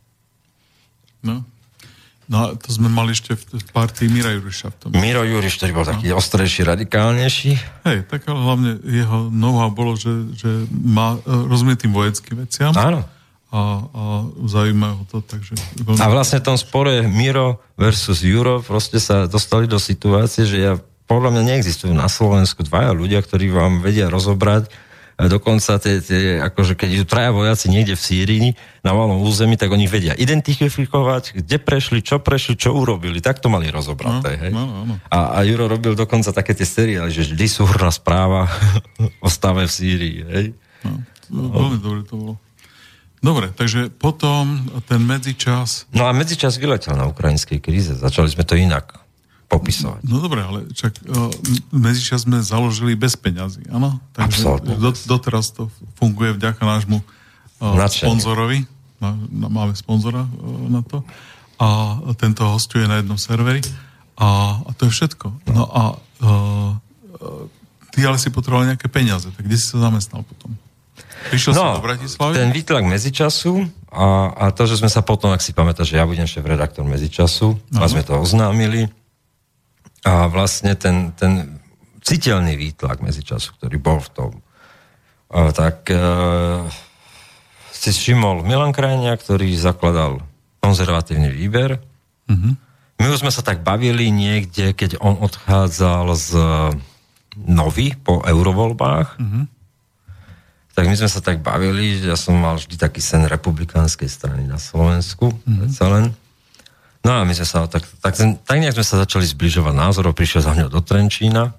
No. 1.27 1.43
No 2.27 2.35
a 2.43 2.45
to 2.55 2.71
sme 2.71 2.87
mali 2.87 3.15
ešte 3.15 3.35
v 3.35 3.67
partii 3.71 4.07
Mira 4.11 4.31
Juriša. 4.35 4.67
V 4.67 4.75
tom. 4.79 4.89
Miro 4.95 5.23
Juriš, 5.27 5.59
ktorý 5.59 5.71
bol 5.75 5.87
no. 5.87 5.91
taký 5.95 6.11
ostrejší, 6.15 6.67
radikálnejší. 6.67 7.51
Hej, 7.87 7.99
tak 8.07 8.27
ale 8.31 8.39
hlavne 8.47 8.71
jeho 8.83 9.27
know 9.27 9.59
bolo, 9.71 9.99
že, 9.99 10.11
že 10.39 10.51
má, 10.71 11.19
e, 11.19 11.35
rozumie 11.51 11.75
tým 11.75 11.91
vojenským 11.91 12.47
veciam. 12.47 12.71
Áno 12.71 13.16
a, 13.47 13.59
a 13.87 14.03
zaujíma 14.43 14.89
ho 14.99 15.03
to. 15.07 15.23
Takže 15.23 15.55
veľmi... 15.83 15.99
A 16.03 16.05
vlastne 16.11 16.43
v 16.43 16.47
tom 16.51 16.57
spore 16.59 17.05
Miro 17.07 17.63
versus 17.79 18.19
Juro 18.23 18.59
proste 18.59 18.99
sa 18.99 19.25
dostali 19.25 19.65
do 19.65 19.79
situácie, 19.79 20.43
že 20.43 20.57
ja, 20.59 20.73
podľa 21.07 21.35
mňa 21.37 21.43
neexistujú 21.55 21.95
na 21.95 22.11
Slovensku 22.11 22.67
dvaja 22.67 22.91
ľudia, 22.91 23.23
ktorí 23.23 23.47
vám 23.47 23.79
vedia 23.79 24.11
rozobrať 24.11 24.67
dokonca 25.25 25.81
tie, 25.81 25.97
tie, 25.97 26.37
akože 26.45 26.77
keď 26.77 26.89
idú 26.93 27.05
traja 27.09 27.33
vojaci 27.33 27.73
niekde 27.73 27.97
v 27.97 28.05
Sýrii 28.05 28.47
na 28.85 28.93
malom 28.93 29.25
území, 29.25 29.57
tak 29.57 29.73
oni 29.73 29.89
vedia 29.89 30.13
identifikovať, 30.13 31.41
kde 31.41 31.57
prešli, 31.57 32.05
čo 32.05 32.21
prešli, 32.21 32.53
čo 32.53 32.77
urobili. 32.77 33.17
Tak 33.17 33.41
to 33.41 33.49
mali 33.49 33.65
rozobraté. 33.73 34.37
No, 34.37 34.41
hej? 34.45 34.51
No, 34.53 34.63
no. 34.85 34.95
A, 35.09 35.41
a 35.41 35.41
Juro 35.41 35.65
robil 35.65 35.97
dokonca 35.97 36.29
také 36.29 36.53
tie 36.53 36.69
seriály, 36.69 37.09
že 37.09 37.33
vždy 37.33 37.45
súhrná 37.49 37.89
správa 37.89 38.45
o 39.25 39.27
stave 39.33 39.65
v 39.65 39.73
Sýrii. 39.73 40.17
Hej? 40.29 40.45
No, 41.33 41.49
veľmi 41.49 41.77
dobre 41.81 42.05
to 42.05 42.13
bolo. 42.13 42.33
Dobre, 43.17 43.49
takže 43.49 43.89
potom 43.89 44.69
ten 44.85 45.01
medzičas... 45.01 45.89
No 45.89 46.05
a 46.05 46.13
medzičas 46.13 46.61
vyletel 46.61 46.93
na 46.93 47.09
ukrajinskej 47.09 47.57
kríze. 47.57 47.97
Začali 47.97 48.29
sme 48.29 48.45
to 48.45 48.53
inak 48.53 49.01
popisovať. 49.47 50.05
No 50.05 50.21
dobre, 50.21 50.43
ale 50.43 50.69
čak 50.75 50.99
uh, 51.01 51.31
medzičas 51.73 52.27
sme 52.27 52.43
založili 52.43 52.93
bez 52.93 53.17
peňazí, 53.17 53.65
áno? 53.73 53.97
Takže 54.13 54.43
do, 54.77 54.91
doteraz 55.07 55.55
to 55.55 55.71
funguje 55.97 56.35
vďaka 56.35 56.61
nášmu 56.61 56.99
uh, 57.01 57.79
sponzorovi. 57.89 58.67
Máme 59.31 59.73
sponzora 59.73 60.27
uh, 60.27 60.29
na 60.67 60.83
to. 60.83 61.01
A 61.57 61.97
tento 62.21 62.45
hostuje 62.45 62.85
na 62.85 63.01
jednom 63.01 63.17
serveri. 63.17 63.65
A, 64.19 64.61
a 64.61 64.69
to 64.77 64.89
je 64.89 64.93
všetko. 64.93 65.31
No 65.49 65.63
a 65.65 65.81
uh, 66.21 66.75
ty 67.95 68.05
ale 68.05 68.21
si 68.21 68.29
potreboval 68.29 68.69
nejaké 68.69 68.91
peniaze. 68.91 69.31
Tak 69.33 69.41
kde 69.41 69.57
si 69.57 69.65
sa 69.73 69.89
zamestnal 69.89 70.21
potom? 70.21 70.53
Prišiel 71.27 71.51
no, 71.53 71.59
som 71.59 71.77
do 71.81 71.85
Bratislavy? 71.85 72.33
ten 72.37 72.49
výtlak 72.53 72.83
medzičasu 72.87 73.67
a, 73.91 74.31
a 74.31 74.45
to, 74.55 74.63
že 74.69 74.79
sme 74.79 74.89
sa 74.91 75.03
potom, 75.03 75.33
ak 75.33 75.43
si 75.43 75.51
pamätáš, 75.51 75.91
že 75.91 75.99
ja 75.99 76.05
budem 76.07 76.29
šéf-redaktor 76.29 76.87
medzičasu 76.87 77.57
no. 77.57 77.79
a 77.81 77.85
sme 77.89 78.05
to 78.05 78.15
oznámili 78.15 78.87
a 80.07 80.31
vlastne 80.31 80.77
ten, 80.77 81.11
ten 81.17 81.59
citeľný 82.05 82.55
výtlak 82.55 83.03
medzičasu, 83.03 83.59
ktorý 83.59 83.77
bol 83.81 83.99
v 83.99 84.09
tom, 84.13 84.31
a, 85.33 85.51
tak 85.51 85.91
e, 85.91 85.99
si 87.75 87.91
všimol 87.91 88.47
Milan 88.47 88.71
Krajnia, 88.71 89.17
ktorý 89.19 89.51
zakladal 89.59 90.23
konzervatívny 90.63 91.33
výber. 91.33 91.83
Mm-hmm. 92.31 92.53
My 92.97 93.05
už 93.11 93.21
sme 93.21 93.31
sa 93.31 93.43
tak 93.43 93.61
bavili 93.61 94.09
niekde, 94.09 94.71
keď 94.71 94.97
on 95.03 95.19
odchádzal 95.21 96.05
z 96.17 96.29
Novy 97.37 97.93
po 97.99 98.25
eurovoľbách. 98.25 99.21
Mm-hmm 99.21 99.56
tak 100.77 100.85
my 100.85 100.93
sme 100.93 101.09
sa 101.09 101.25
tak 101.25 101.41
bavili, 101.41 101.97
že 101.97 102.13
ja 102.13 102.17
som 102.17 102.37
mal 102.37 102.61
vždy 102.61 102.77
taký 102.77 103.01
sen 103.01 103.25
republikánskej 103.25 104.05
strany 104.05 104.45
na 104.45 104.61
Slovensku, 104.61 105.33
mm-hmm. 105.33 105.73
len. 105.89 106.13
No 107.01 107.17
a 107.17 107.25
my 107.25 107.33
sme 107.33 107.47
sa 107.49 107.65
tak, 107.65 107.81
tak, 107.97 108.13
tak 108.13 108.57
nejak 108.61 108.77
sme 108.77 108.85
sa 108.85 109.01
začali 109.01 109.25
zbližovať 109.25 109.73
názorov, 109.73 110.13
prišiel 110.13 110.45
za 110.45 110.53
mňou 110.53 110.69
do 110.69 110.81
Trenčína, 110.85 111.57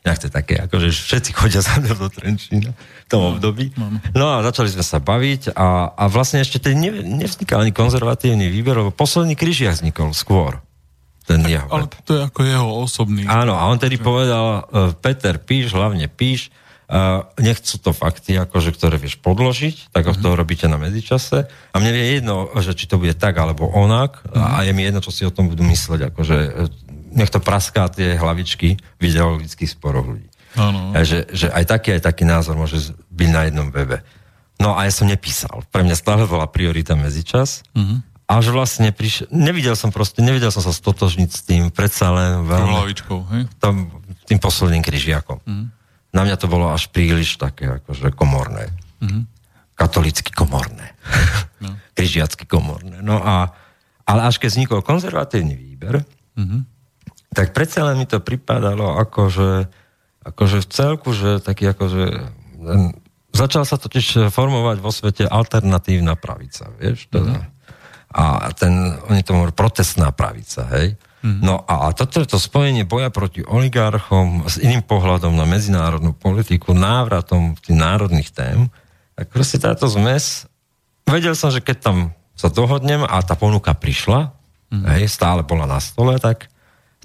Nejak 0.00 0.16
to 0.16 0.26
je 0.26 0.32
také, 0.32 0.54
akože 0.64 0.88
všetci 0.96 1.30
chodia 1.36 1.60
za 1.60 1.76
mňou 1.76 2.08
do 2.08 2.08
Trenčína 2.08 2.72
v 2.72 3.08
tom 3.12 3.20
no, 3.20 3.28
období. 3.36 3.68
No 4.16 4.32
a 4.32 4.40
začali 4.40 4.72
sme 4.72 4.80
sa 4.80 4.96
baviť 4.96 5.52
a, 5.52 5.92
a 5.92 6.04
vlastne 6.08 6.40
ešte 6.40 6.56
ten 6.56 6.80
ne, 6.80 7.04
nevznikal 7.04 7.60
ani 7.60 7.72
konzervatívny 7.76 8.48
výber, 8.48 8.80
lebo 8.80 8.96
posledný 8.96 9.36
križiak 9.36 9.76
vznikol 9.76 10.16
skôr. 10.16 10.64
Ten 11.28 11.44
jeho 11.44 11.68
ale 11.68 11.92
to 12.08 12.16
je 12.16 12.22
ako 12.24 12.40
jeho 12.48 12.68
osobný. 12.80 13.28
Áno, 13.28 13.60
a 13.60 13.68
on 13.68 13.76
tedy 13.76 14.00
povedal, 14.00 14.64
e, 14.72 14.96
Peter, 15.04 15.36
píš, 15.36 15.76
hlavne 15.76 16.08
píš, 16.08 16.48
Nechcú 17.38 17.74
to 17.78 17.94
fakty, 17.94 18.34
akože, 18.34 18.74
ktoré 18.74 18.98
vieš 18.98 19.22
podložiť, 19.22 19.94
tak 19.94 20.10
mm-hmm. 20.10 20.22
to 20.26 20.28
robíte 20.34 20.66
na 20.66 20.74
medzičase. 20.74 21.46
A 21.46 21.76
mne 21.78 21.94
je 21.94 22.18
jedno, 22.18 22.50
že 22.58 22.74
či 22.74 22.90
to 22.90 22.98
bude 22.98 23.14
tak 23.14 23.38
alebo 23.38 23.70
onak, 23.70 24.18
mm-hmm. 24.26 24.42
a 24.42 24.66
je 24.66 24.72
mi 24.74 24.82
jedno, 24.82 24.98
čo 24.98 25.14
si 25.14 25.22
o 25.22 25.30
tom 25.30 25.46
budú 25.46 25.62
mysleť, 25.62 26.10
akože 26.10 26.36
nech 27.14 27.30
to 27.30 27.38
praská 27.38 27.86
tie 27.94 28.18
hlavičky 28.18 28.74
v 28.74 29.02
ideologických 29.06 29.70
sporoch 29.70 30.02
ľudí. 30.02 30.26
Ano. 30.58 30.90
Že, 30.98 31.30
že 31.30 31.46
aj 31.54 31.64
taký, 31.70 31.88
aj 31.94 32.02
taký 32.10 32.26
názor 32.26 32.58
môže 32.58 32.90
byť 33.14 33.28
na 33.30 33.46
jednom 33.46 33.70
webe. 33.70 34.02
No 34.58 34.74
a 34.74 34.82
ja 34.82 34.90
som 34.90 35.06
nepísal. 35.06 35.62
Pre 35.70 35.86
mňa 35.86 35.94
stále 35.94 36.26
bola 36.26 36.50
priorita 36.50 36.98
medzičas. 36.98 37.62
Mm-hmm. 37.70 37.98
Až 38.30 38.50
vlastne 38.50 38.90
prišiel, 38.90 39.30
nevidel 39.30 39.78
som 39.78 39.94
proste, 39.94 40.26
nevidel 40.26 40.50
som 40.50 40.62
sa 40.62 40.74
stotožniť 40.74 41.30
s 41.30 41.40
tým, 41.46 41.70
predsa 41.70 42.10
len 42.10 42.46
veľmi... 42.50 42.74
Hlavičkou, 42.82 43.18
hej? 43.30 43.42
Tom, 43.62 43.94
tým 44.26 44.42
posledným 44.42 44.82
križiakom. 44.82 45.38
Mm-hmm 45.46 45.78
na 46.10 46.26
mňa 46.26 46.36
to 46.38 46.46
bolo 46.50 46.70
až 46.74 46.90
príliš 46.90 47.38
také 47.38 47.80
akože 47.80 48.10
komorné. 48.14 48.70
Mm-hmm. 48.98 49.22
Katolicky 49.78 50.30
komorné. 50.34 50.94
No. 51.62 51.70
Križiacky 51.96 52.44
komorné. 52.44 52.98
No 53.00 53.22
a, 53.22 53.54
ale 54.04 54.20
až 54.26 54.42
keď 54.42 54.48
vznikol 54.50 54.80
konzervatívny 54.82 55.54
výber, 55.54 56.02
mm-hmm. 56.34 56.60
tak 57.30 57.54
predsa 57.54 57.86
len 57.86 58.02
mi 58.02 58.06
to 58.10 58.18
pripadalo 58.18 58.98
akože, 58.98 59.70
akože 60.26 60.58
v 60.62 60.66
celku, 60.66 61.14
že 61.14 61.38
taký 61.38 61.70
akože... 61.70 62.04
Začal 63.30 63.62
sa 63.62 63.78
totiž 63.78 64.34
formovať 64.34 64.82
vo 64.82 64.90
svete 64.90 65.24
alternatívna 65.30 66.18
pravica, 66.18 66.66
vieš? 66.74 67.06
Teda. 67.06 67.38
Mm-hmm. 67.38 67.58
A 68.10 68.50
ten, 68.58 68.98
oni 69.06 69.22
to 69.22 69.38
hovorí 69.38 69.54
protestná 69.54 70.10
pravica, 70.10 70.66
hej? 70.74 70.98
Mm-hmm. 71.20 71.42
No 71.44 71.60
a 71.68 71.92
toto 71.92 72.24
je 72.24 72.28
to 72.28 72.40
spojenie 72.40 72.88
boja 72.88 73.12
proti 73.12 73.44
oligarchom 73.44 74.48
s 74.48 74.56
iným 74.56 74.80
pohľadom 74.80 75.36
na 75.36 75.44
medzinárodnú 75.44 76.16
politiku, 76.16 76.72
návratom 76.72 77.60
tých 77.60 77.76
národných 77.76 78.32
tém, 78.32 78.72
tak 79.12 79.28
proste 79.28 79.60
táto 79.60 79.84
zmes, 79.84 80.48
vedel 81.04 81.36
som, 81.36 81.52
že 81.52 81.60
keď 81.60 81.76
tam 81.84 81.96
sa 82.32 82.48
dohodnem 82.48 83.04
a 83.04 83.20
tá 83.20 83.36
ponuka 83.36 83.76
prišla, 83.76 84.32
mm-hmm. 84.72 84.96
hej, 84.96 85.12
stále 85.12 85.44
bola 85.44 85.68
na 85.68 85.76
stole, 85.76 86.16
tak, 86.16 86.48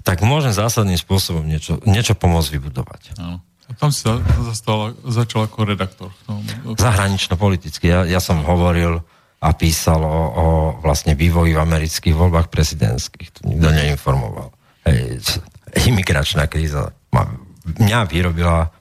tak 0.00 0.24
môžem 0.24 0.56
zásadným 0.56 0.96
spôsobom 0.96 1.44
niečo, 1.44 1.76
niečo 1.84 2.16
pomôcť 2.16 2.48
vybudovať. 2.56 3.20
No. 3.20 3.44
A 3.66 3.74
tam 3.74 3.90
si 3.90 4.06
zastal, 4.46 4.94
začal 5.02 5.50
ako 5.50 5.66
redaktor. 5.66 6.10
No, 6.30 6.38
Zahranično-politicky. 6.78 7.90
Ja, 7.90 8.06
ja 8.06 8.22
som 8.22 8.46
hovoril 8.46 9.02
a 9.40 9.48
písal 9.52 10.00
o, 10.00 10.18
o 10.32 10.46
vlastne 10.80 11.12
vývoji 11.12 11.52
v 11.52 11.60
amerických 11.60 12.16
voľbách 12.16 12.48
prezidentských. 12.48 13.28
To 13.36 13.40
nikto 13.52 13.68
neinformoval. 13.68 14.48
Hej, 14.88 15.20
imigračná 15.90 16.48
kríza 16.48 16.96
ma, 17.12 17.28
mňa 17.76 18.00
vyrobila 18.08 18.72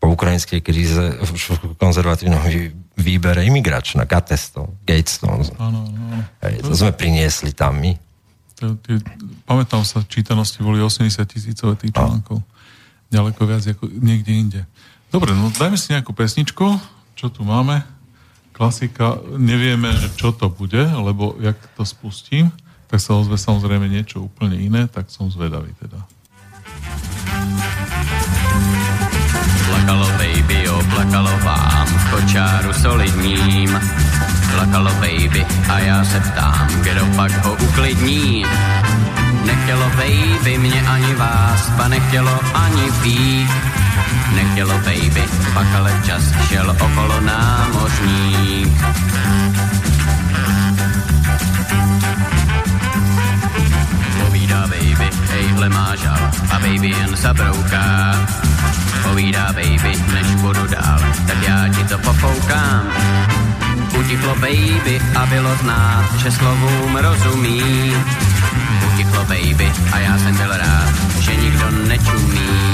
po 0.00 0.16
ukrajinskej 0.16 0.64
kríze 0.64 0.96
v 1.20 1.76
konzervatívnom 1.76 2.40
výbere 2.96 3.44
imigračná, 3.44 4.08
Gatesto, 4.08 4.80
Gatestone. 4.88 5.44
Áno, 5.60 5.84
áno. 5.84 6.24
Hej, 6.40 6.64
to 6.64 6.72
sme 6.72 6.96
priniesli 6.96 7.52
tam 7.52 7.76
my. 7.76 7.92
pamätám 9.44 9.84
sa, 9.84 10.00
čítanosti 10.04 10.64
boli 10.64 10.80
80 10.80 11.20
tisícové 11.28 11.76
tých 11.76 11.92
článkov. 11.92 12.40
Ďaleko 13.12 13.40
viac 13.44 13.64
ako 13.68 13.92
niekde 13.92 14.32
inde. 14.32 14.60
Dobre, 15.12 15.36
no 15.36 15.52
dajme 15.52 15.76
si 15.76 15.92
nejakú 15.92 16.16
pesničku. 16.16 16.64
Čo 17.18 17.28
tu 17.28 17.44
máme? 17.44 17.82
Klasika, 18.60 19.16
nevieme, 19.40 19.88
že 19.96 20.12
čo 20.20 20.36
to 20.36 20.52
bude, 20.52 20.84
lebo 20.84 21.32
jak 21.40 21.56
to 21.80 21.88
spustím, 21.88 22.52
tak 22.92 23.00
sa 23.00 23.16
ozve 23.16 23.40
samozrejme 23.40 23.88
niečo 23.88 24.28
úplne 24.28 24.60
iné, 24.60 24.84
tak 24.84 25.08
som 25.08 25.32
zvedavý 25.32 25.72
teda. 25.80 25.96
Plakalo 29.64 30.04
baby, 30.20 30.68
oplakalo 30.68 31.32
vám 31.40 31.86
v 31.88 32.04
kočáru 32.12 32.72
solidním. 32.76 33.72
Plakalo 34.52 34.92
baby 35.00 35.40
a 35.72 35.78
já 35.80 36.04
se 36.04 36.20
ptám, 36.20 36.68
kdo 36.84 37.06
pak 37.16 37.32
ho 37.44 37.56
uklidní. 37.64 38.44
Nechtělo 39.44 39.90
baby 39.90 40.58
mě 40.58 40.82
ani 40.88 41.14
vás, 41.14 41.70
pa 41.76 41.88
nechtělo 41.88 42.40
ani 42.54 42.90
pít 43.02 43.50
nechtělo 44.34 44.74
baby, 44.78 45.24
pak 45.54 45.66
ale 45.74 45.92
čas 46.06 46.22
šel 46.48 46.70
okolo 46.70 47.20
námořník. 47.20 48.82
Povídá 54.24 54.60
baby, 54.60 55.10
hejhle 55.30 55.68
má 55.68 55.96
žal 55.96 56.30
a 56.50 56.58
baby 56.58 56.88
jen 56.88 57.16
zabrouká. 57.16 58.14
Povídá 59.02 59.46
baby, 59.52 59.92
než 60.14 60.26
budu 60.34 60.66
dál, 60.66 61.00
tak 61.26 61.48
já 61.48 61.68
ti 61.68 61.84
to 61.84 61.98
pofoukám. 61.98 62.82
Utichlo 63.98 64.34
baby 64.34 65.00
a 65.16 65.26
bylo 65.26 65.56
znát, 65.56 66.14
že 66.16 66.30
slovům 66.30 66.96
rozumí. 66.96 67.92
Utichlo 68.92 69.24
baby 69.24 69.72
a 69.92 69.98
já 69.98 70.18
jsem 70.18 70.36
byl 70.36 70.56
rád, 70.56 70.94
že 71.20 71.36
nikdo 71.36 71.70
nečumí. 71.70 72.69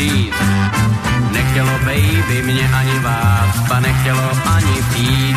Říct. 0.00 0.34
Nechtělo 1.32 1.72
baby 1.78 2.42
mě 2.42 2.70
ani 2.74 2.98
vás, 2.98 3.68
pa 3.68 3.80
nechtělo 3.80 4.30
ani 4.46 4.82
pít. 4.94 5.36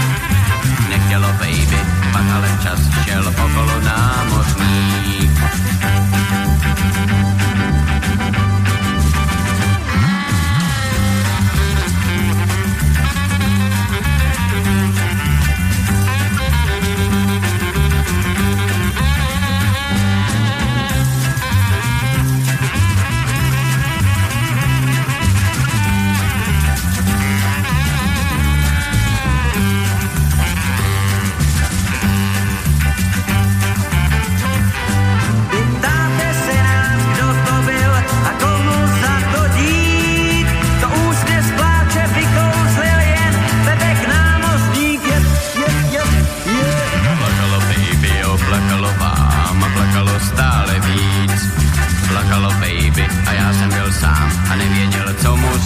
Nechtělo 0.90 1.28
baby, 1.28 1.80
pak 2.12 2.26
ale 2.36 2.50
čas 2.64 2.80
šel 3.06 3.28
okolo 3.28 3.82
námořník. 3.82 4.93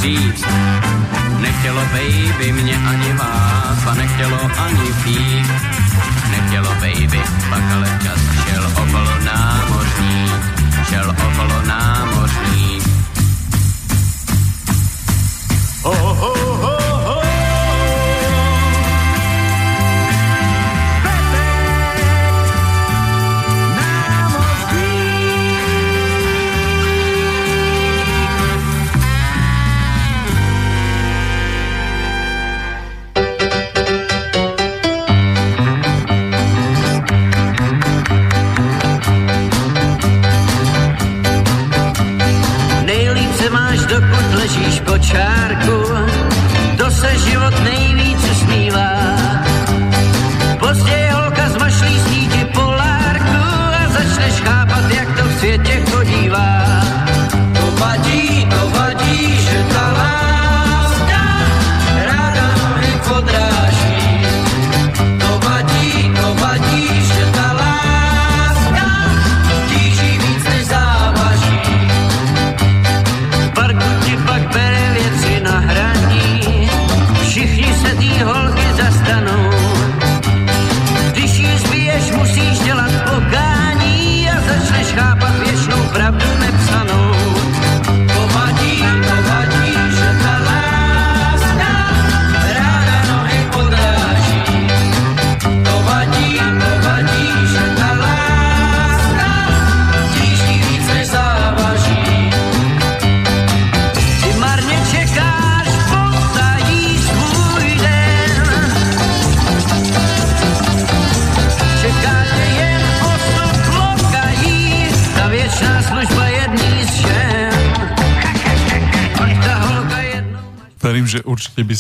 Říct. 0.02 0.46
Nechtělo 1.40 1.82
baby 1.82 2.52
mě 2.52 2.78
ani 2.78 3.14
vás 3.14 3.88
a 3.88 3.94
nechtělo 3.94 4.40
ani 4.58 4.94
pít. 5.04 5.52
Nechtělo 6.32 6.70
baby, 6.70 7.22
pak 7.50 7.64
ale 7.76 8.00
čas 8.04 8.20
šel 8.46 8.66
okolo 8.66 9.12
námořník, 9.26 10.42
šel 10.90 11.10
okolo 11.10 11.62
námořník. 11.68 12.84
Oh, 15.84 16.24
oh. 16.24 16.38
verím, 16.48 16.77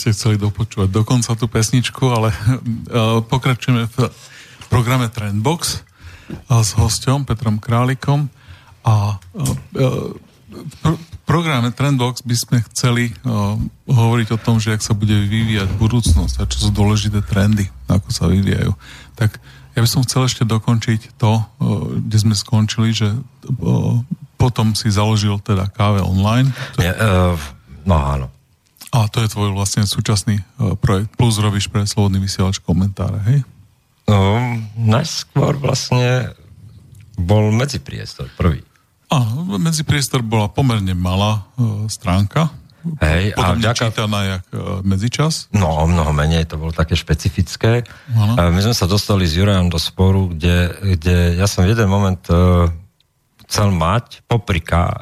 ste 0.08 0.16
chceli 0.16 0.39
dopočúvať 0.39 0.88
dokonca 0.88 1.36
tú 1.36 1.51
pesničku, 1.51 2.08
ale 2.08 2.32
uh, 2.32 3.20
pokračujeme 3.28 3.91
v 3.91 4.08
programe 4.72 5.12
Trendbox 5.12 5.84
uh, 6.47 6.64
s 6.64 6.80
hosťom 6.80 7.28
Petrom 7.28 7.60
Králikom 7.60 8.32
a 8.88 9.20
uh, 9.20 10.16
v 10.47 10.95
programe 11.28 11.76
Trendbox 11.76 12.24
by 12.24 12.36
sme 12.39 12.58
chceli 12.72 13.12
hovoriť 13.86 14.28
o 14.32 14.41
tom, 14.41 14.64
že 14.64 14.74
ak 14.74 14.82
sa 14.82 14.95
bude 14.95 15.14
vyvíjať 15.14 15.70
budúcnosť 15.76 16.36
a 16.39 16.47
čo 16.47 16.58
sú 16.66 16.70
dôležité 16.72 17.20
trendy, 17.20 17.68
ako 17.91 18.10
sa 18.10 18.32
vyvíjajú. 18.32 18.72
Tak 19.20 19.38
ja 19.76 19.80
by 19.84 19.89
som 19.91 20.08
chcel 20.08 20.24
ešte 20.26 20.47
dokončiť 20.47 21.20
to, 21.20 21.43
kde 21.99 22.18
sme 22.18 22.34
skončili, 22.34 22.95
že 22.95 23.12
potom 24.39 24.72
si 24.72 24.88
založil 24.88 25.38
teda 25.43 25.68
káve 25.68 25.99
online. 26.01 26.49
Nie, 26.80 26.95
uh, 26.95 27.36
no 27.84 27.95
áno. 27.99 28.28
To 29.18 29.26
je 29.26 29.34
tvoj 29.34 29.49
vlastne 29.57 29.82
súčasný 29.82 30.45
uh, 30.61 30.78
projekt. 30.78 31.09
Plus 31.18 31.41
robíš 31.41 31.74
pre 31.74 31.89
Slobodný 31.89 32.22
vysielač 32.22 32.61
komentáre, 32.61 33.18
hej? 33.26 33.39
No, 34.05 34.38
najskôr 34.78 35.57
vlastne 35.57 36.38
bol 37.18 37.49
medzipriestor 37.49 38.30
prvý. 38.38 38.61
Áno, 39.09 39.57
medzipriestor 39.57 40.22
bola 40.22 40.53
pomerne 40.53 40.93
malá 40.93 41.49
uh, 41.57 41.89
stránka. 41.89 42.53
Hej, 43.01 43.34
Potom 43.34 43.57
a 43.57 43.59
vďaka... 43.59 43.89
čítaná 43.89 44.20
jak 44.38 44.45
uh, 44.53 44.86
medzičas. 44.86 45.49
No, 45.49 45.65
o 45.65 45.89
mnoho 45.89 46.13
menej, 46.13 46.45
to 46.45 46.61
bolo 46.61 46.70
také 46.70 46.93
špecifické. 46.93 47.89
Áno. 48.13 48.38
A 48.38 48.53
My 48.53 48.61
sme 48.61 48.78
sa 48.78 48.86
dostali 48.86 49.26
s 49.26 49.34
Jurajom 49.34 49.74
do 49.74 49.82
sporu, 49.82 50.30
kde, 50.30 50.78
kde 50.93 51.41
ja 51.41 51.49
som 51.49 51.65
v 51.65 51.74
jeden 51.74 51.89
moment 51.89 52.22
uh, 52.30 52.70
chcel 53.49 53.74
mať 53.74 54.30
poprika 54.30 54.80
uh, 54.86 54.95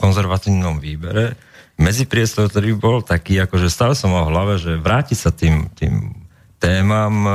konzervatívnom 0.00 0.80
výbere 0.80 1.49
medzipriestor, 1.80 2.52
ktorý 2.52 2.76
bol 2.76 3.00
taký, 3.00 3.40
akože 3.40 3.72
stále 3.72 3.96
som 3.96 4.12
mal 4.12 4.28
v 4.28 4.32
hlave, 4.36 4.54
že 4.60 4.76
vráti 4.76 5.16
sa 5.16 5.32
tým, 5.32 5.72
tým 5.72 6.12
témam 6.60 7.14
uh, 7.24 7.34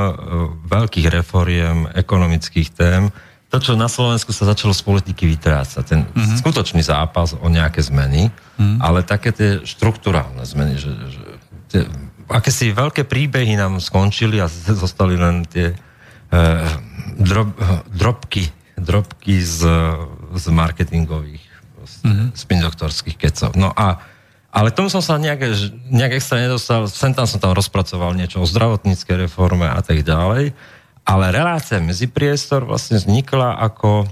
veľkých 0.70 1.10
reforiem, 1.10 1.90
ekonomických 1.92 2.68
tém, 2.70 3.10
to, 3.46 3.62
čo 3.62 3.72
na 3.78 3.86
Slovensku 3.86 4.34
sa 4.34 4.50
začalo 4.50 4.74
z 4.74 4.82
politiky 4.82 5.24
vytrácať, 5.30 5.82
ten 5.86 6.02
mm-hmm. 6.02 6.38
skutočný 6.42 6.82
zápas 6.82 7.38
o 7.38 7.46
nejaké 7.46 7.78
zmeny, 7.78 8.28
mm-hmm. 8.28 8.82
ale 8.82 9.06
také 9.06 9.30
tie 9.30 9.50
štruktúrálne 9.62 10.42
zmeny, 10.42 10.74
že, 10.74 10.92
že 11.14 11.22
tie, 11.70 11.82
akési 12.26 12.74
veľké 12.74 13.06
príbehy 13.06 13.54
nám 13.54 13.78
skončili 13.78 14.42
a 14.42 14.50
zostali 14.84 15.14
len 15.14 15.46
tie 15.46 15.72
e, 15.72 15.76
drob, 17.22 17.54
drobky, 17.86 18.50
drobky 18.74 19.38
z, 19.38 19.62
z 20.34 20.44
marketingových 20.50 21.46
mm-hmm. 22.02 22.28
spindoktorských 22.34 23.14
kecov. 23.14 23.54
No 23.54 23.70
a 23.70 24.02
ale 24.56 24.72
tomu 24.72 24.88
som 24.88 25.04
sa 25.04 25.20
nejak, 25.20 25.52
nejak 25.92 26.16
extra 26.16 26.40
nedostal, 26.40 26.88
sem 26.88 27.12
tam 27.12 27.28
som 27.28 27.36
tam 27.36 27.52
rozpracoval 27.52 28.16
niečo 28.16 28.40
o 28.40 28.48
zdravotníckej 28.48 29.28
reforme 29.28 29.68
a 29.68 29.84
tak 29.84 30.00
ďalej. 30.00 30.56
Ale 31.04 31.24
relácia 31.28 31.76
medzipriestor 31.76 32.64
vlastne 32.64 32.96
vznikla 32.96 33.60
ako, 33.60 34.08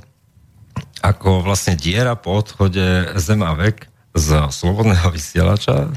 ako 1.01 1.41
vlastne 1.41 1.81
diera 1.81 2.13
po 2.13 2.37
odchode 2.37 3.17
Zem 3.17 3.41
a 3.41 3.57
vek 3.57 3.89
z 4.13 4.29
slobodného 4.53 5.09
vysielača. 5.09 5.89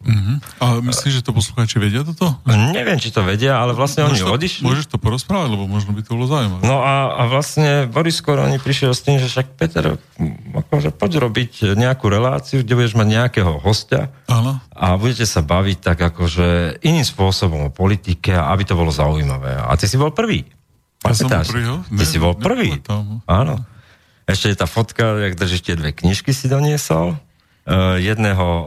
Uh-huh. 0.00 0.40
A 0.64 0.80
myslíš, 0.80 1.20
že 1.20 1.22
to 1.22 1.36
poslucháči 1.36 1.76
vedia 1.76 2.00
toto? 2.00 2.32
Neviem, 2.48 2.96
či 2.96 3.12
to 3.12 3.20
vedia, 3.20 3.60
ale 3.60 3.76
vlastne 3.76 4.08
môžeš 4.08 4.24
oni 4.24 4.30
to, 4.32 4.36
odišli. 4.40 4.62
Môžeš 4.64 4.86
to 4.88 4.96
porozprávať, 4.96 5.52
lebo 5.52 5.68
možno 5.68 5.92
by 5.92 6.00
to 6.00 6.16
bolo 6.16 6.24
zaujímavé. 6.24 6.64
No 6.64 6.80
a, 6.80 7.20
a 7.20 7.22
vlastne 7.28 7.84
Boris 7.84 8.16
Koroni 8.24 8.56
prišiel 8.56 8.96
s 8.96 9.04
tým, 9.04 9.20
že 9.20 9.28
však 9.28 9.60
Peter, 9.60 10.00
akože 10.56 10.96
poď 10.96 11.28
robiť 11.28 11.76
nejakú 11.76 12.08
reláciu, 12.08 12.64
kde 12.64 12.80
budeš 12.80 12.96
mať 12.96 13.08
nejakého 13.12 13.60
hostia 13.60 14.08
Áno. 14.24 14.56
a 14.72 14.96
budete 14.96 15.28
sa 15.28 15.44
baviť 15.44 15.78
tak 15.84 16.00
akože 16.00 16.80
iným 16.80 17.04
spôsobom 17.04 17.68
o 17.68 17.70
politike, 17.70 18.32
aby 18.32 18.64
to 18.64 18.72
bolo 18.80 18.88
zaujímavé. 18.88 19.52
A 19.52 19.76
ty 19.76 19.84
si 19.84 20.00
bol 20.00 20.16
prvý. 20.16 20.48
Ja 21.04 21.12
som 21.12 21.28
prvý? 21.28 21.64
Ty 21.64 21.92
Ne, 21.92 22.04
si 22.08 22.16
bol 22.16 22.32
prvý. 22.40 22.76
nepamätám. 22.80 23.20
Áno. 23.28 23.54
Ešte 24.24 24.48
je 24.48 24.56
tá 24.56 24.64
fotka, 24.64 25.16
jak 25.28 25.36
držíš 25.36 25.60
tie 25.60 25.74
dve 25.76 25.92
knižky 25.92 26.32
si 26.32 26.48
doniesol. 26.48 27.20
Uh, 27.70 28.02
jedného, 28.02 28.46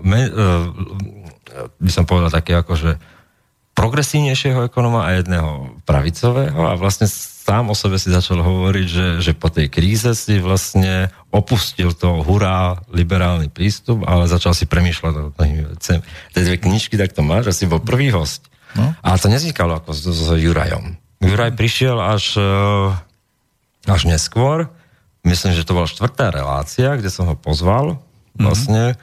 me, 0.00 0.24
uh, 0.24 0.72
by 1.76 1.90
som 1.92 2.08
povedal 2.08 2.32
také 2.32 2.56
akože 2.56 2.96
progresívnejšieho 3.72 4.72
ekonoma 4.72 5.08
a 5.08 5.20
jedného 5.20 5.80
pravicového 5.84 6.60
a 6.68 6.76
vlastne 6.76 7.08
sám 7.42 7.72
o 7.72 7.76
sebe 7.76 7.96
si 7.96 8.12
začal 8.12 8.44
hovoriť, 8.44 8.86
že, 8.86 9.06
že 9.18 9.32
po 9.34 9.50
tej 9.50 9.72
kríze 9.72 10.12
si 10.14 10.38
vlastne 10.38 11.10
opustil 11.34 11.90
to 11.96 12.22
hurá 12.22 12.78
liberálny 12.92 13.48
prístup, 13.48 14.04
ale 14.06 14.30
začal 14.30 14.52
si 14.54 14.68
premýšľať 14.68 15.12
o 15.18 15.32
tými 15.34 15.60
vecami. 15.74 16.00
Tie 16.36 16.46
dve 16.46 16.56
knižky, 16.60 16.94
tak 17.00 17.16
to 17.16 17.24
máš, 17.24 17.50
že 17.50 17.64
si 17.64 17.64
bol 17.66 17.82
prvý 17.82 18.12
host. 18.14 18.46
No. 18.78 18.94
Ale 19.02 19.16
to 19.18 19.28
nezvykalo 19.28 19.82
ako 19.82 19.90
s, 19.92 20.02
s 20.06 20.28
Jurajom. 20.38 20.96
Juraj 21.18 21.52
prišiel 21.58 21.98
až, 21.98 22.38
eh, 22.38 23.90
až 23.90 24.02
neskôr, 24.06 24.70
myslím, 25.26 25.56
že 25.56 25.66
to 25.66 25.74
bola 25.74 25.90
štvrtá 25.90 26.30
relácia, 26.30 26.94
kde 26.94 27.10
som 27.10 27.26
ho 27.26 27.34
pozval 27.34 27.98
vlastne. 28.36 28.96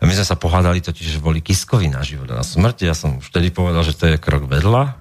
A 0.00 0.08
my 0.08 0.12
sme 0.16 0.24
sa 0.24 0.36
pohádali 0.36 0.80
totiž, 0.80 1.20
že 1.20 1.20
boli 1.20 1.44
Kiskovi 1.44 1.92
na 1.92 2.00
život 2.00 2.32
a 2.32 2.40
na 2.40 2.44
smrti. 2.44 2.88
Ja 2.88 2.96
som 2.96 3.20
už 3.20 3.28
vtedy 3.28 3.52
povedal, 3.52 3.84
že 3.84 3.92
to 3.92 4.08
je 4.08 4.16
krok 4.16 4.48
vedľa. 4.48 4.96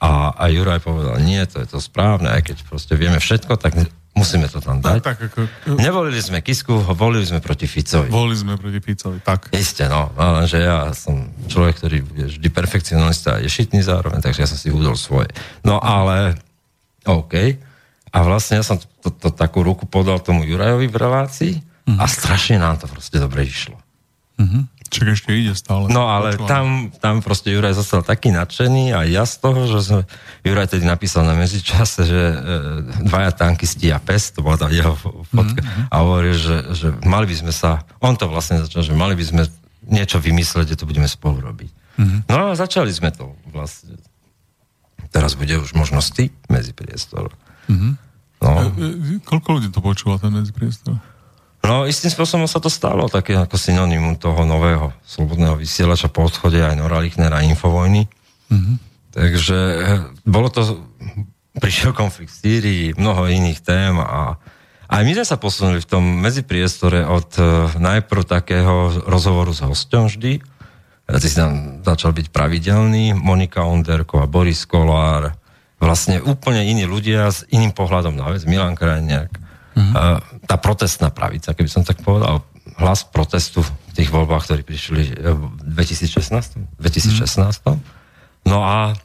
A, 0.00 0.34
a 0.34 0.44
Juraj 0.50 0.82
povedal, 0.82 1.22
nie, 1.22 1.38
to 1.46 1.62
je 1.62 1.68
to 1.70 1.78
správne, 1.78 2.32
aj 2.32 2.50
keď 2.50 2.56
proste 2.64 2.96
vieme 2.96 3.20
všetko, 3.20 3.60
tak 3.60 3.76
musíme 4.16 4.48
to 4.48 4.58
tam 4.58 4.80
dať. 4.80 5.04
Tak, 5.04 5.04
tak 5.04 5.18
ako... 5.28 5.38
Nevolili 5.76 6.18
sme 6.18 6.40
Kisku, 6.40 6.72
volili 6.96 7.28
sme 7.28 7.38
proti 7.38 7.68
Ficovi. 7.68 8.08
Volili 8.08 8.40
sme 8.40 8.56
proti 8.56 8.80
Ficovi, 8.80 9.20
tak. 9.20 9.52
Isté, 9.52 9.86
no, 9.92 10.10
no, 10.16 10.40
lenže 10.40 10.58
ja 10.58 10.90
som 10.96 11.30
človek, 11.46 11.84
ktorý 11.84 11.96
je 12.16 12.26
vždy 12.36 12.48
perfekcionalista 12.48 13.38
a 13.38 13.40
je 13.44 13.52
šitný 13.52 13.84
zároveň, 13.84 14.24
takže 14.24 14.42
ja 14.42 14.48
som 14.50 14.58
si 14.58 14.72
udol 14.72 14.96
svoje. 14.98 15.30
No 15.62 15.78
ale, 15.78 16.40
OK. 17.06 17.60
A 18.10 18.18
vlastne 18.26 18.58
ja 18.58 18.64
som 18.66 18.80
to, 19.04 19.14
to, 19.14 19.30
takú 19.30 19.62
ruku 19.62 19.86
podal 19.86 20.18
tomu 20.18 20.42
Jurajovi 20.42 20.90
v 20.90 20.96
relácii 20.96 21.54
a 21.86 22.04
strašne 22.06 22.60
nám 22.60 22.80
to 22.80 22.86
proste 22.90 23.16
dobre 23.16 23.46
išlo. 23.46 23.78
Uh-huh. 24.40 24.64
Čak 24.90 25.06
ešte 25.14 25.30
ide 25.36 25.54
stále. 25.54 25.86
No 25.86 26.10
ale 26.10 26.34
Počúvam. 26.34 26.48
tam, 26.50 26.66
tam 26.98 27.14
proste 27.22 27.54
Juraj 27.54 27.78
zostal 27.78 28.02
taký 28.02 28.34
nadšený 28.34 28.90
a 28.90 29.06
ja 29.06 29.22
z 29.22 29.38
toho, 29.38 29.70
že 29.70 29.78
som, 29.86 30.00
Juraj 30.42 30.74
tedy 30.74 30.82
napísal 30.82 31.22
na 31.22 31.38
medzičase, 31.38 32.08
že 32.08 32.22
e, 32.34 32.36
dvaja 33.06 33.30
tankisti 33.30 33.94
a 33.94 34.02
pes, 34.02 34.34
to 34.34 34.42
bola 34.42 34.58
tá 34.58 34.66
jeho 34.66 34.98
fo- 34.98 35.22
fotka, 35.30 35.62
mm-hmm. 35.62 35.92
a 35.92 35.94
hovoril, 36.02 36.34
že, 36.34 36.56
že 36.74 36.86
mali 37.06 37.30
by 37.30 37.36
sme 37.38 37.52
sa, 37.54 37.86
on 38.02 38.18
to 38.18 38.26
vlastne 38.26 38.58
začal, 38.66 38.82
že 38.82 38.90
mali 38.90 39.14
by 39.14 39.22
sme 39.22 39.42
niečo 39.86 40.18
vymyslieť, 40.18 40.74
kde 40.74 40.78
to 40.82 40.88
budeme 40.90 41.06
spolu 41.06 41.38
robiť. 41.38 41.70
Mm-hmm. 41.70 42.20
No 42.26 42.50
a 42.50 42.58
začali 42.58 42.90
sme 42.90 43.14
to 43.14 43.30
vlastne. 43.54 43.94
Teraz 45.14 45.38
bude 45.38 45.54
už 45.58 45.74
možnosti 45.74 46.30
medzi 46.50 46.70
priestor. 46.74 47.30
Mhm. 47.70 48.10
No. 48.40 48.72
E, 48.74 49.20
e, 49.20 49.22
koľko 49.22 49.60
ľudí 49.60 49.68
to 49.68 49.84
počúva, 49.84 50.16
ten 50.16 50.32
medzipriestor? 50.32 50.96
No, 51.60 51.84
istým 51.84 52.08
spôsobom 52.08 52.48
sa 52.48 52.56
to 52.56 52.72
stalo 52.72 53.06
také 53.12 53.36
ako 53.36 53.60
synonymum 53.60 54.16
toho 54.16 54.48
nového 54.48 54.96
slobodného 55.04 55.60
vysielača 55.60 56.08
po 56.08 56.24
odchode 56.24 56.56
aj 56.56 56.76
Nora 56.76 57.04
Lichnera 57.04 57.40
a 57.40 57.46
Infovojny. 57.46 58.08
Mhm. 58.48 58.74
Takže 59.10 59.58
eh, 59.58 60.00
bolo 60.24 60.48
to, 60.48 60.62
prišiel 61.64 61.92
konflikt 61.92 62.32
v 62.32 62.40
Sýrii, 62.40 62.84
mnoho 62.96 63.26
iných 63.28 63.60
tém 63.60 63.94
a 63.98 64.40
aj 64.90 65.02
my 65.06 65.12
sme 65.14 65.26
sa 65.26 65.38
posunuli 65.38 65.78
v 65.78 65.90
tom 65.90 66.02
medzipriestore 66.02 67.04
od 67.06 67.28
eh, 67.36 67.44
najprv 67.76 68.22
takého 68.24 69.04
rozhovoru 69.06 69.52
s 69.52 69.60
hosťom 69.60 70.10
vždy, 70.10 70.32
ty 71.18 71.26
si 71.26 71.34
tam 71.34 71.82
začal 71.82 72.14
byť 72.14 72.30
pravidelný, 72.30 73.18
Monika 73.18 73.66
Onderková, 73.66 74.30
Boris 74.30 74.62
Kolár, 74.62 75.34
vlastne 75.82 76.22
úplne 76.22 76.62
iní 76.62 76.86
ľudia 76.86 77.32
s 77.32 77.42
iným 77.50 77.74
pohľadom 77.74 78.14
na 78.14 78.30
vec, 78.30 78.44
Milan 78.46 78.78
Krajniak, 78.78 79.32
mm-hmm. 79.74 79.94
Tá 80.50 80.58
protestná 80.58 81.14
pravica, 81.14 81.54
keby 81.54 81.70
som 81.70 81.86
tak 81.86 82.02
povedal, 82.02 82.42
hlas 82.82 83.06
protestu 83.06 83.62
v 83.62 83.70
tých 83.94 84.10
voľbách, 84.10 84.50
ktorí 84.50 84.62
prišli 84.66 85.02
eh, 85.14 85.30
v 85.30 85.42
2016. 85.78 86.82
2016. 86.82 87.78
No 88.50 88.66
a 88.66 88.98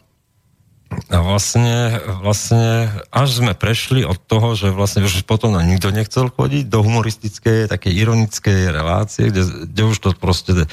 a 1.09 1.17
vlastne, 1.19 1.99
vlastne, 2.23 2.87
až 3.09 3.41
sme 3.41 3.57
prešli 3.57 4.05
od 4.05 4.15
toho, 4.15 4.53
že 4.53 4.71
vlastne 4.71 5.03
už 5.03 5.27
potom 5.27 5.51
na 5.51 5.65
nikto 5.65 5.89
nechcel 5.91 6.29
chodiť 6.29 6.71
do 6.71 6.85
humoristickej, 6.85 7.67
takej 7.67 7.93
ironickej 8.05 8.69
relácie, 8.69 9.27
kde, 9.27 9.65
kde 9.65 9.81
už 9.91 9.97
to 9.99 10.09
proste 10.15 10.69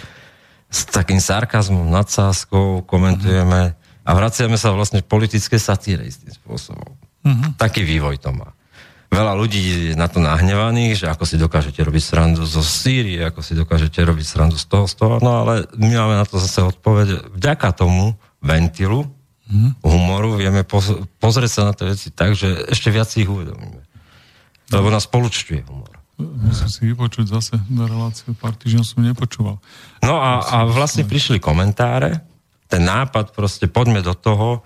s 0.69 0.81
takým 0.89 1.19
sarkazmom, 1.19 1.89
nadsázkou 1.91 2.85
komentujeme 2.87 3.75
a 4.05 4.11
vraciame 4.13 4.61
sa 4.61 4.71
vlastne 4.77 5.01
v 5.01 5.11
politické 5.11 5.57
satíre 5.57 6.07
istým 6.07 6.31
spôsobom. 6.31 6.93
Mhm. 7.25 7.59
Taký 7.59 7.83
vývoj 7.83 8.21
to 8.23 8.31
má. 8.37 8.53
Veľa 9.13 9.37
ľudí 9.37 9.61
je 9.61 9.77
na 9.93 10.09
to 10.09 10.25
nahnevaných, 10.25 11.05
že 11.05 11.07
ako 11.13 11.29
si 11.29 11.37
dokážete 11.37 11.85
robiť 11.85 12.01
srandu 12.01 12.49
zo 12.49 12.65
Sýrie, 12.65 13.21
ako 13.21 13.45
si 13.45 13.53
dokážete 13.53 14.01
robiť 14.01 14.25
srandu 14.25 14.57
z 14.57 14.65
toho, 14.65 14.89
z 14.89 14.95
toho, 14.97 15.15
no 15.21 15.45
ale 15.45 15.69
my 15.77 15.93
máme 15.93 16.17
na 16.17 16.25
to 16.25 16.41
zase 16.41 16.65
odpoveď. 16.65 17.37
Vďaka 17.37 17.77
tomu 17.77 18.17
ventilu, 18.41 19.05
humoru, 19.85 20.41
vieme 20.41 20.65
poz- 20.65 21.05
pozrieť 21.21 21.51
sa 21.53 21.63
na 21.69 21.73
tie 21.77 21.93
veci 21.93 22.09
tak, 22.09 22.33
že 22.33 22.73
ešte 22.73 22.89
viac 22.89 23.05
si 23.13 23.29
ich 23.29 23.31
uvedomíme. 23.31 23.85
Lebo 24.73 24.89
nás 24.89 25.05
spolučťuje 25.05 25.61
humor. 25.69 25.93
musím 26.17 26.71
si 26.73 26.81
vypočuť 26.89 27.29
zase 27.29 27.61
na 27.69 27.85
reláciu, 27.85 28.33
pár 28.33 28.57
týždňov 28.57 28.85
som 28.89 29.05
nepočúval. 29.05 29.61
No 30.01 30.17
a, 30.17 30.41
a 30.41 30.57
vlastne 30.65 31.05
prišli 31.05 31.37
komentáre, 31.37 32.25
ten 32.73 32.89
nápad 32.89 33.37
proste, 33.37 33.69
poďme 33.69 34.01
do 34.01 34.17
toho, 34.17 34.65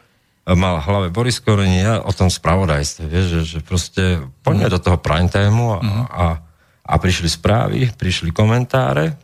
mal 0.54 0.78
v 0.78 0.86
hlave 0.86 1.08
Boris 1.10 1.42
Koroni 1.42 1.82
ja 1.82 1.98
o 1.98 2.14
tom 2.14 2.30
spravodajstve, 2.30 3.10
vieš, 3.10 3.26
že, 3.26 3.40
že 3.56 3.58
proste 3.66 4.22
poďme 4.46 4.70
do 4.70 4.78
toho 4.78 4.94
prime 5.00 5.26
timeu 5.26 5.74
a, 5.74 5.80
mm. 5.82 6.04
a, 6.06 6.26
a 6.86 6.94
prišli 7.02 7.26
správy, 7.26 7.90
prišli 7.90 8.30
komentáre, 8.30 9.18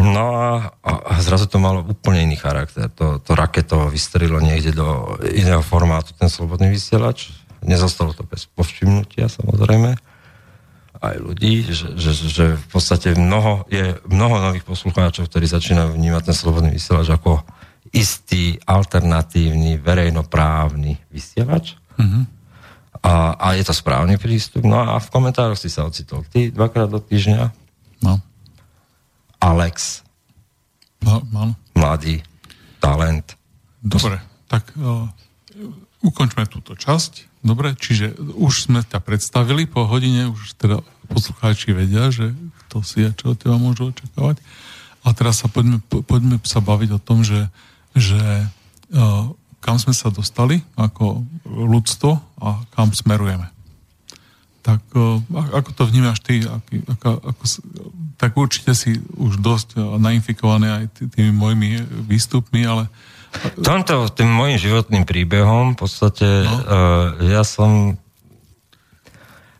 no 0.00 0.24
a, 0.32 0.72
a 0.80 1.12
zrazu 1.20 1.44
to 1.44 1.60
malo 1.60 1.84
úplne 1.84 2.24
iný 2.24 2.40
charakter. 2.40 2.88
To, 2.96 3.20
to 3.20 3.36
raketo 3.36 3.92
vystrelilo 3.92 4.40
niekde 4.40 4.72
do 4.72 5.20
iného 5.28 5.60
formátu, 5.60 6.16
ten 6.16 6.32
slobodný 6.32 6.72
vysielač. 6.72 7.28
Nezostalo 7.60 8.16
to 8.16 8.24
bez 8.24 8.48
povšimnutia, 8.48 9.28
samozrejme 9.28 9.96
aj 11.04 11.16
ľudí, 11.20 11.68
že, 11.68 12.00
že, 12.00 12.12
že 12.16 12.44
v 12.56 12.66
podstate 12.72 13.12
mnoho, 13.12 13.68
je 13.68 14.00
mnoho 14.08 14.40
nových 14.40 14.64
poslucháčov, 14.64 15.28
ktorí 15.28 15.44
začínajú 15.44 15.92
vnímať 15.92 16.32
ten 16.32 16.36
slobodný 16.36 16.72
vysielač 16.72 17.12
ako 17.12 17.44
istý 17.94 18.58
alternatívny 18.66 19.78
verejnoprávny 19.78 20.98
vysielač. 21.14 21.78
Mm-hmm. 21.94 22.24
A, 23.06 23.38
a 23.38 23.46
je 23.54 23.62
to 23.62 23.70
správny 23.70 24.18
prístup. 24.18 24.66
No 24.66 24.82
a 24.82 24.98
v 24.98 25.08
komentároch 25.14 25.60
si 25.60 25.70
sa 25.70 25.86
ocitol 25.86 26.26
ty 26.26 26.50
dvakrát 26.50 26.90
do 26.90 26.98
týždňa. 26.98 27.54
No. 28.02 28.18
Alex. 29.38 30.02
No, 31.04 31.22
no. 31.30 31.54
Mladý 31.78 32.24
talent. 32.82 33.36
Dobre, 33.84 34.18
tak 34.48 34.72
uh, 34.80 35.06
ukončme 36.00 36.48
túto 36.48 36.74
časť. 36.74 37.44
Dobre, 37.44 37.76
čiže 37.76 38.16
už 38.40 38.72
sme 38.72 38.80
ťa 38.80 39.04
predstavili 39.04 39.68
po 39.68 39.84
hodine, 39.84 40.32
už 40.32 40.56
teda 40.56 40.80
poslucháči 41.12 41.76
vedia, 41.76 42.08
že 42.08 42.32
kto 42.64 42.80
si 42.80 43.04
a 43.04 43.12
čo 43.12 43.36
od 43.36 43.38
teba 43.38 43.60
môžu 43.60 43.92
očakávať. 43.92 44.40
A 45.04 45.12
teraz 45.12 45.44
sa 45.44 45.52
poďme, 45.52 45.84
poďme 45.84 46.40
sa 46.48 46.64
baviť 46.64 46.96
o 46.96 47.00
tom, 47.04 47.20
že 47.20 47.52
že 47.94 48.20
uh, 48.94 49.30
kam 49.62 49.80
sme 49.80 49.96
sa 49.96 50.12
dostali 50.12 50.60
ako 50.76 51.24
ľudstvo 51.48 52.10
a 52.42 52.60
kam 52.74 52.92
smerujeme. 52.92 53.48
Tak 54.60 54.80
uh, 54.92 55.22
ako 55.54 55.70
to 55.72 55.82
vnímaš 55.88 56.20
ty? 56.20 56.44
Aký, 56.44 56.82
ako, 56.84 57.10
ako, 57.22 57.42
tak 58.20 58.36
určite 58.36 58.76
si 58.76 58.98
už 59.16 59.40
dosť 59.40 59.80
nainfikovaný 59.98 60.68
aj 60.68 60.84
tými 61.14 61.32
mojimi 61.32 61.80
výstupmi, 62.04 62.66
ale 62.66 62.90
Tomto, 63.34 64.06
tým 64.14 64.30
môjim 64.30 64.58
životným 64.62 65.02
príbehom 65.02 65.74
v 65.74 65.78
podstate 65.78 66.46
no. 66.46 66.54
uh, 66.54 67.06
ja 67.26 67.42
som 67.42 67.98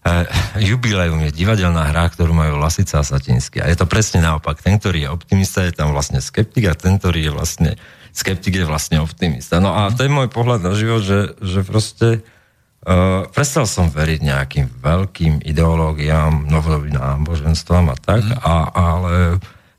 Uh, 0.05 0.29
jubileum 0.61 1.17
je 1.25 1.33
divadelná 1.33 1.89
hra, 1.89 2.13
ktorú 2.13 2.37
majú 2.37 2.61
Lasica 2.61 3.01
a 3.01 3.09
Satinsky. 3.09 3.65
A 3.65 3.73
je 3.73 3.81
to 3.81 3.89
presne 3.89 4.21
naopak. 4.21 4.61
Ten, 4.61 4.77
ktorý 4.77 5.09
je 5.09 5.09
optimista, 5.09 5.65
je 5.65 5.73
tam 5.73 5.97
vlastne 5.97 6.21
skeptik 6.21 6.69
a 6.69 6.77
ten, 6.77 7.01
ktorý 7.01 7.25
je 7.25 7.33
vlastne 7.33 7.71
skeptik 8.15 8.55
je 8.55 8.65
vlastne 8.65 9.03
optimista. 9.03 9.59
No 9.59 9.75
a 9.75 9.91
to 9.91 10.07
je 10.07 10.15
môj 10.15 10.31
pohľad 10.31 10.63
na 10.63 10.73
život, 10.79 11.03
že, 11.03 11.35
že 11.43 11.67
proste 11.67 12.23
uh, 12.23 13.27
prestal 13.35 13.67
som 13.67 13.91
veriť 13.91 14.21
nejakým 14.23 14.67
veľkým 14.79 15.43
ideológiám, 15.43 16.47
novodobým 16.47 16.95
náboženstvám 16.95 17.91
a 17.91 17.97
tak, 17.99 18.23
mm. 18.23 18.39
a, 18.39 18.55
ale 18.71 19.15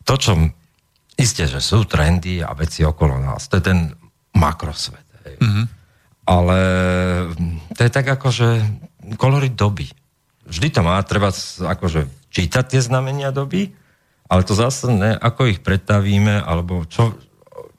to, 0.04 0.14
čo 0.20 0.36
isté, 1.16 1.48
že 1.48 1.64
sú 1.64 1.88
trendy 1.88 2.44
a 2.44 2.52
veci 2.52 2.84
okolo 2.84 3.24
nás, 3.24 3.48
to 3.48 3.56
je 3.58 3.64
ten 3.72 3.96
makrosvet. 4.36 5.08
Hej. 5.24 5.40
Mm. 5.40 5.66
Ale 6.28 6.60
to 7.72 7.82
je 7.88 7.92
tak 7.94 8.06
ako, 8.10 8.28
že 8.34 8.50
kolory 9.16 9.48
doby. 9.48 9.88
Vždy 10.46 10.76
to 10.76 10.82
má, 10.84 11.00
treba 11.08 11.32
akože 11.62 12.10
čítať 12.36 12.66
tie 12.68 12.82
znamenia 12.84 13.32
doby, 13.32 13.72
ale 14.26 14.42
to 14.42 14.58
zásadné, 14.58 15.16
ako 15.16 15.54
ich 15.54 15.62
predstavíme, 15.62 16.42
alebo 16.42 16.84
čo, 16.90 17.14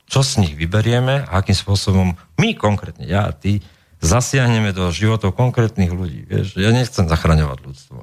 čo 0.06 0.22
z 0.22 0.46
nich 0.46 0.54
vyberieme 0.54 1.26
a 1.26 1.42
akým 1.42 1.54
spôsobom 1.54 2.14
my 2.38 2.50
konkrétne, 2.54 3.06
ja 3.06 3.26
a 3.26 3.34
ty, 3.34 3.60
zasiahneme 3.98 4.70
do 4.70 4.88
životov 4.94 5.34
konkrétnych 5.34 5.90
ľudí. 5.90 6.28
Vieš, 6.30 6.56
ja 6.60 6.70
nechcem 6.70 7.10
zachraňovať 7.10 7.58
ľudstvo. 7.64 7.98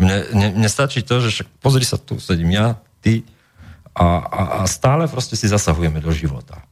Mne, 0.00 0.16
mne, 0.32 0.48
mne 0.58 0.68
stačí 0.68 1.04
to, 1.04 1.20
že 1.20 1.28
však 1.30 1.48
pozri 1.60 1.84
sa, 1.84 2.00
tu 2.00 2.16
sedím 2.18 2.56
ja, 2.56 2.80
ty 3.04 3.22
a, 3.92 4.06
a, 4.24 4.42
a 4.52 4.60
stále 4.64 5.06
proste 5.06 5.36
si 5.36 5.46
zasahujeme 5.46 6.00
do 6.00 6.10
života. 6.10 6.64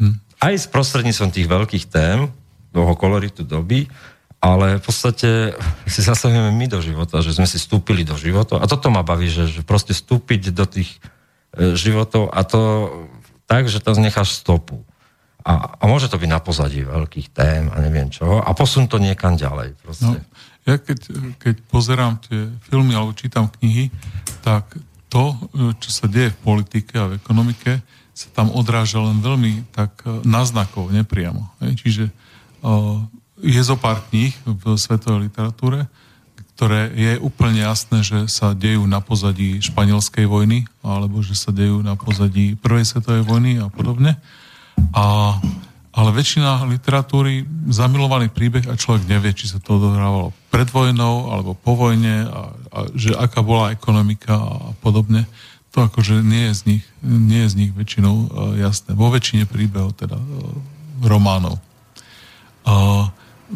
Hm. 0.00 0.16
Aj 0.40 0.54
s 0.56 0.66
prostredníctvom 0.66 1.30
tých 1.30 1.46
veľkých 1.46 1.84
tém, 1.86 2.32
toho 2.74 2.92
koloritu 2.98 3.46
doby, 3.46 3.86
ale 4.42 4.76
v 4.76 4.82
podstate 4.82 5.56
si 5.88 6.00
zasahujeme 6.04 6.52
my 6.52 6.66
do 6.68 6.82
života, 6.82 7.24
že 7.24 7.32
sme 7.32 7.48
si 7.48 7.56
vstúpili 7.56 8.04
do 8.04 8.18
života 8.18 8.60
a 8.60 8.68
toto 8.68 8.92
ma 8.92 9.00
baví, 9.00 9.30
že, 9.30 9.48
že 9.48 9.64
proste 9.64 9.96
vstúpiť 9.96 10.52
do 10.52 10.68
tých 10.68 11.00
e, 11.56 11.72
životov 11.78 12.28
a 12.28 12.44
to 12.44 12.60
tak, 13.54 13.70
že 13.70 13.78
tam 13.78 13.94
necháš 14.02 14.42
stopu. 14.42 14.82
A, 15.46 15.78
a 15.78 15.82
môže 15.86 16.10
to 16.10 16.18
byť 16.18 16.26
na 16.26 16.42
pozadí 16.42 16.82
veľkých 16.82 17.30
tém 17.30 17.70
a 17.70 17.78
neviem 17.78 18.10
čo. 18.10 18.42
A 18.42 18.50
posun 18.50 18.90
to 18.90 18.98
niekam 18.98 19.38
ďalej. 19.38 19.78
Proste. 19.78 20.10
No, 20.10 20.18
ja 20.66 20.74
keď, 20.80 20.98
keď 21.38 21.54
pozerám 21.70 22.18
tie 22.18 22.50
filmy 22.66 22.98
alebo 22.98 23.14
čítam 23.14 23.46
knihy, 23.46 23.94
tak 24.42 24.66
to, 25.06 25.36
čo 25.78 25.90
sa 25.94 26.10
deje 26.10 26.34
v 26.34 26.38
politike 26.42 26.98
a 26.98 27.06
v 27.12 27.22
ekonomike, 27.22 27.78
sa 28.10 28.28
tam 28.34 28.50
odráža 28.50 28.98
len 28.98 29.22
veľmi 29.22 29.70
tak 29.70 30.02
e, 30.02 30.22
naznakov, 30.26 30.90
nepriamo. 30.94 31.50
Čiže 31.58 32.14
uh, 32.62 33.02
je 33.42 33.58
zo 33.58 33.74
pár 33.74 34.06
kníh 34.06 34.30
v 34.46 34.78
svetovej 34.78 35.30
literatúre, 35.30 35.90
ktoré 36.54 36.86
je 36.94 37.12
úplne 37.18 37.66
jasné, 37.66 38.06
že 38.06 38.30
sa 38.30 38.54
dejú 38.54 38.86
na 38.86 39.02
pozadí 39.02 39.58
španielskej 39.58 40.30
vojny, 40.30 40.70
alebo 40.86 41.18
že 41.18 41.34
sa 41.34 41.50
dejú 41.50 41.82
na 41.82 41.98
pozadí 41.98 42.54
prvej 42.54 42.86
svetovej 42.86 43.26
vojny 43.26 43.58
a 43.58 43.66
podobne. 43.66 44.14
A, 44.94 45.34
ale 45.90 46.10
väčšina 46.14 46.62
literatúry 46.70 47.42
zamilovaný 47.66 48.30
príbeh 48.30 48.70
a 48.70 48.78
človek 48.78 49.02
nevie, 49.10 49.34
či 49.34 49.50
sa 49.50 49.58
to 49.58 49.82
odohrávalo 49.82 50.30
pred 50.54 50.70
vojnou 50.70 51.34
alebo 51.34 51.58
po 51.58 51.74
vojne 51.74 52.30
a, 52.30 52.54
a 52.70 52.78
že 52.94 53.18
aká 53.18 53.42
bola 53.42 53.74
ekonomika 53.74 54.38
a 54.38 54.78
podobne. 54.78 55.26
To 55.74 55.90
akože 55.90 56.22
nie 56.22 56.50
je 56.50 56.52
z 56.54 56.62
nich, 56.70 56.84
nie 57.02 57.42
je 57.46 57.50
z 57.50 57.58
nich 57.66 57.72
väčšinou 57.74 58.14
uh, 58.14 58.26
jasné. 58.54 58.94
Vo 58.94 59.10
väčšine 59.10 59.50
príbehov 59.50 59.98
teda 59.98 60.14
uh, 60.14 60.22
románov. 61.02 61.58
Uh, 62.62 63.10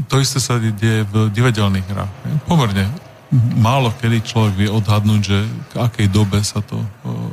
to 0.09 0.21
isté 0.21 0.39
sa 0.39 0.61
deje 0.61 1.05
v 1.09 1.33
divadelných 1.33 1.87
hrách. 1.89 2.13
Pomerne 2.45 2.89
málo 3.61 3.93
kedy 3.93 4.25
človek 4.25 4.55
vie 4.57 4.71
odhadnúť, 4.73 5.21
že 5.21 5.39
k 5.69 5.73
akej 5.77 6.09
dobe 6.09 6.41
sa 6.41 6.65
to, 6.65 6.81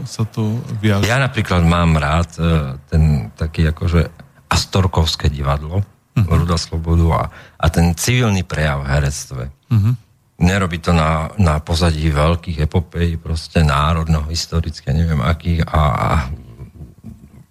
sa 0.04 0.28
to 0.28 0.60
viaže. 0.84 1.08
Ja 1.08 1.24
napríklad 1.24 1.64
mám 1.64 1.96
rád 1.96 2.36
e, 2.36 2.76
ten 2.92 3.32
taký 3.32 3.72
akože 3.72 4.12
Astorkovské 4.52 5.32
divadlo, 5.32 5.82
uh-huh. 5.82 6.36
Ruda 6.36 6.60
Slobodu 6.60 7.08
a, 7.16 7.24
a 7.58 7.66
ten 7.72 7.96
civilný 7.96 8.44
prejav 8.44 8.84
v 8.84 8.92
herectve. 8.92 9.44
Uh-huh. 9.72 9.96
Nerobí 10.36 10.84
to 10.84 10.92
na, 10.92 11.32
na 11.40 11.64
pozadí 11.64 12.12
veľkých 12.12 12.68
epopej, 12.68 13.16
proste 13.16 13.64
národno, 13.64 14.28
historické, 14.28 14.92
neviem 14.92 15.24
akých 15.24 15.64
a, 15.64 15.82
a 15.82 16.10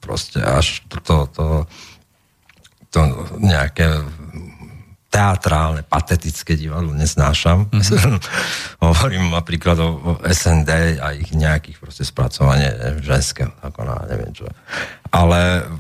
proste 0.05 0.45
až 0.45 0.85
to, 0.93 1.01
to, 1.01 1.17
to, 1.33 1.47
to 2.93 3.01
nejaké 3.41 4.05
teatrálne, 5.15 5.87
patetické 5.87 6.59
divadlo 6.59 6.91
neznášam. 6.91 7.71
Mm-hmm. 7.71 8.19
Hovorím 8.91 9.31
napríklad 9.31 9.79
o, 9.79 10.19
SND 10.27 10.99
a 10.99 11.15
ich 11.15 11.31
nejakých 11.31 11.79
proste 11.79 12.03
spracovanie 12.03 12.99
ženského, 12.99 13.55
ako 13.63 13.87
na 13.87 14.03
neviem 14.11 14.35
čo. 14.35 14.51
Ale 15.15 15.71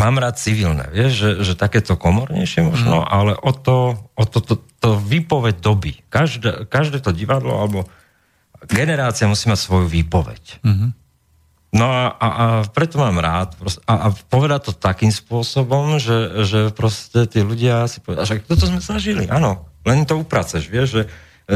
mám 0.00 0.16
rád 0.16 0.40
civilné, 0.40 0.88
vieš, 0.88 1.12
že, 1.20 1.30
že 1.44 1.60
takéto 1.60 2.00
komornejšie 2.00 2.64
možno, 2.64 3.04
mm. 3.04 3.08
ale 3.12 3.32
o 3.36 3.52
to, 3.52 4.00
o 4.16 4.24
to, 4.24 4.40
to, 4.40 4.54
to 4.80 4.96
výpoveď 4.96 5.60
doby. 5.60 6.00
Každé, 6.08 6.72
každé 6.72 7.04
to 7.04 7.12
divadlo 7.12 7.52
alebo 7.52 7.84
generácia 8.64 9.28
musí 9.28 9.52
mať 9.52 9.60
svoju 9.60 9.86
výpoveď. 9.92 10.64
Mm-hmm. 10.64 10.90
No 11.68 11.84
a, 11.84 12.16
a, 12.16 12.28
a 12.28 12.46
preto 12.64 12.96
mám 12.96 13.20
rád 13.20 13.52
proste, 13.60 13.84
a, 13.84 14.08
a 14.08 14.16
povedať 14.32 14.70
to 14.70 14.72
takým 14.72 15.12
spôsobom, 15.12 16.00
že, 16.00 16.48
že 16.48 16.60
proste 16.72 17.28
tí 17.28 17.44
ľudia 17.44 17.84
si 17.84 18.00
povedia, 18.00 18.24
že 18.24 18.40
toto 18.40 18.64
sme 18.64 18.80
zažili, 18.80 19.28
áno, 19.28 19.68
len 19.84 20.08
to 20.08 20.16
upraceš, 20.16 20.64
vieš, 20.64 20.88
že 20.88 21.02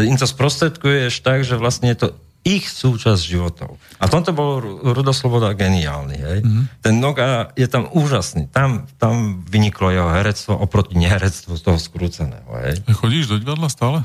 im 0.05 0.17
to 0.21 0.29
sprostredkuješ 0.29 1.25
tak, 1.25 1.49
že 1.49 1.57
vlastne 1.57 1.93
je 1.93 1.99
to 2.05 2.09
ich 2.43 2.67
súčasť 2.67 3.23
životov. 3.23 3.79
A 4.03 4.11
tomto 4.11 4.35
bol 4.35 4.59
Rudosloboda 4.83 5.55
geniálny, 5.55 6.17
hej. 6.19 6.39
Mm-hmm. 6.43 6.65
Ten 6.83 6.95
Noga 6.99 7.55
je 7.55 7.71
tam 7.71 7.87
úžasný. 7.87 8.51
Tam, 8.51 8.91
tam 8.99 9.47
vyniklo 9.47 9.95
jeho 9.95 10.11
herectvo 10.11 10.59
oproti 10.59 10.99
neherectvu 10.99 11.55
z 11.55 11.63
toho 11.63 11.79
skrúceného, 11.79 12.51
hej. 12.67 12.83
Chodíš 12.99 13.31
do 13.31 13.37
divadla 13.39 13.71
stále? 13.71 14.03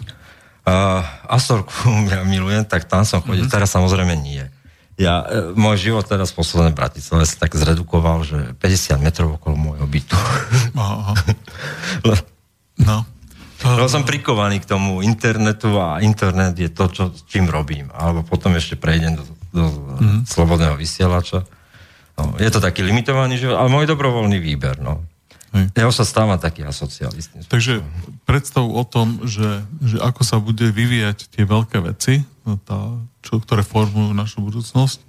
Uh, 0.68 1.02
Astorku 1.26 1.74
ja 2.14 2.22
milujem, 2.30 2.62
tak 2.70 2.86
tam 2.86 3.02
som 3.10 3.26
chodil. 3.26 3.50
Mm-hmm. 3.50 3.58
Teraz 3.58 3.74
samozrejme 3.74 4.14
nie. 4.22 4.46
Ja, 4.98 5.22
e, 5.30 5.54
môj 5.54 5.78
život 5.78 6.10
teraz 6.10 6.34
posledné 6.34 6.74
Bratislave 6.74 7.30
sa 7.30 7.46
tak 7.46 7.54
zredukoval, 7.54 8.26
že 8.26 8.58
50 8.58 8.98
metrov 8.98 9.38
okolo 9.38 9.54
môjho 9.54 9.86
bytu. 9.86 10.18
Aha. 10.74 11.14
no. 12.90 13.06
Lebo 13.58 13.90
som 13.90 14.06
prikovaný 14.06 14.62
k 14.62 14.70
tomu 14.70 15.06
internetu 15.06 15.78
a 15.78 16.02
internet 16.02 16.58
je 16.58 16.70
to, 16.70 16.90
čo, 16.90 17.04
čím 17.30 17.50
robím. 17.50 17.90
Alebo 17.94 18.26
potom 18.26 18.54
ešte 18.54 18.78
prejdem 18.78 19.18
do, 19.18 19.24
do 19.54 19.66
mm. 20.02 20.20
slobodného 20.30 20.78
vysielača. 20.78 21.46
No, 22.18 22.34
je 22.42 22.50
to 22.50 22.58
taký 22.58 22.82
limitovaný 22.82 23.38
život, 23.38 23.58
ale 23.62 23.70
môj 23.70 23.86
dobrovoľný 23.90 24.42
výber. 24.42 24.82
No. 24.82 25.06
Hej. 25.56 25.66
Ja 25.80 25.88
sa 25.96 26.04
stávam 26.04 26.36
taký 26.36 26.68
asocialistný. 26.68 27.48
Takže 27.48 27.80
predstav 28.28 28.68
o 28.68 28.84
tom, 28.84 29.24
že, 29.24 29.64
že 29.80 29.98
ako 30.04 30.22
sa 30.28 30.38
bude 30.44 30.68
vyvíjať 30.70 31.32
tie 31.32 31.48
veľké 31.48 31.80
veci, 31.88 32.28
no 32.44 32.60
tá, 32.60 33.00
čo, 33.24 33.40
ktoré 33.40 33.64
formujú 33.64 34.12
našu 34.12 34.44
budúcnosť, 34.44 35.08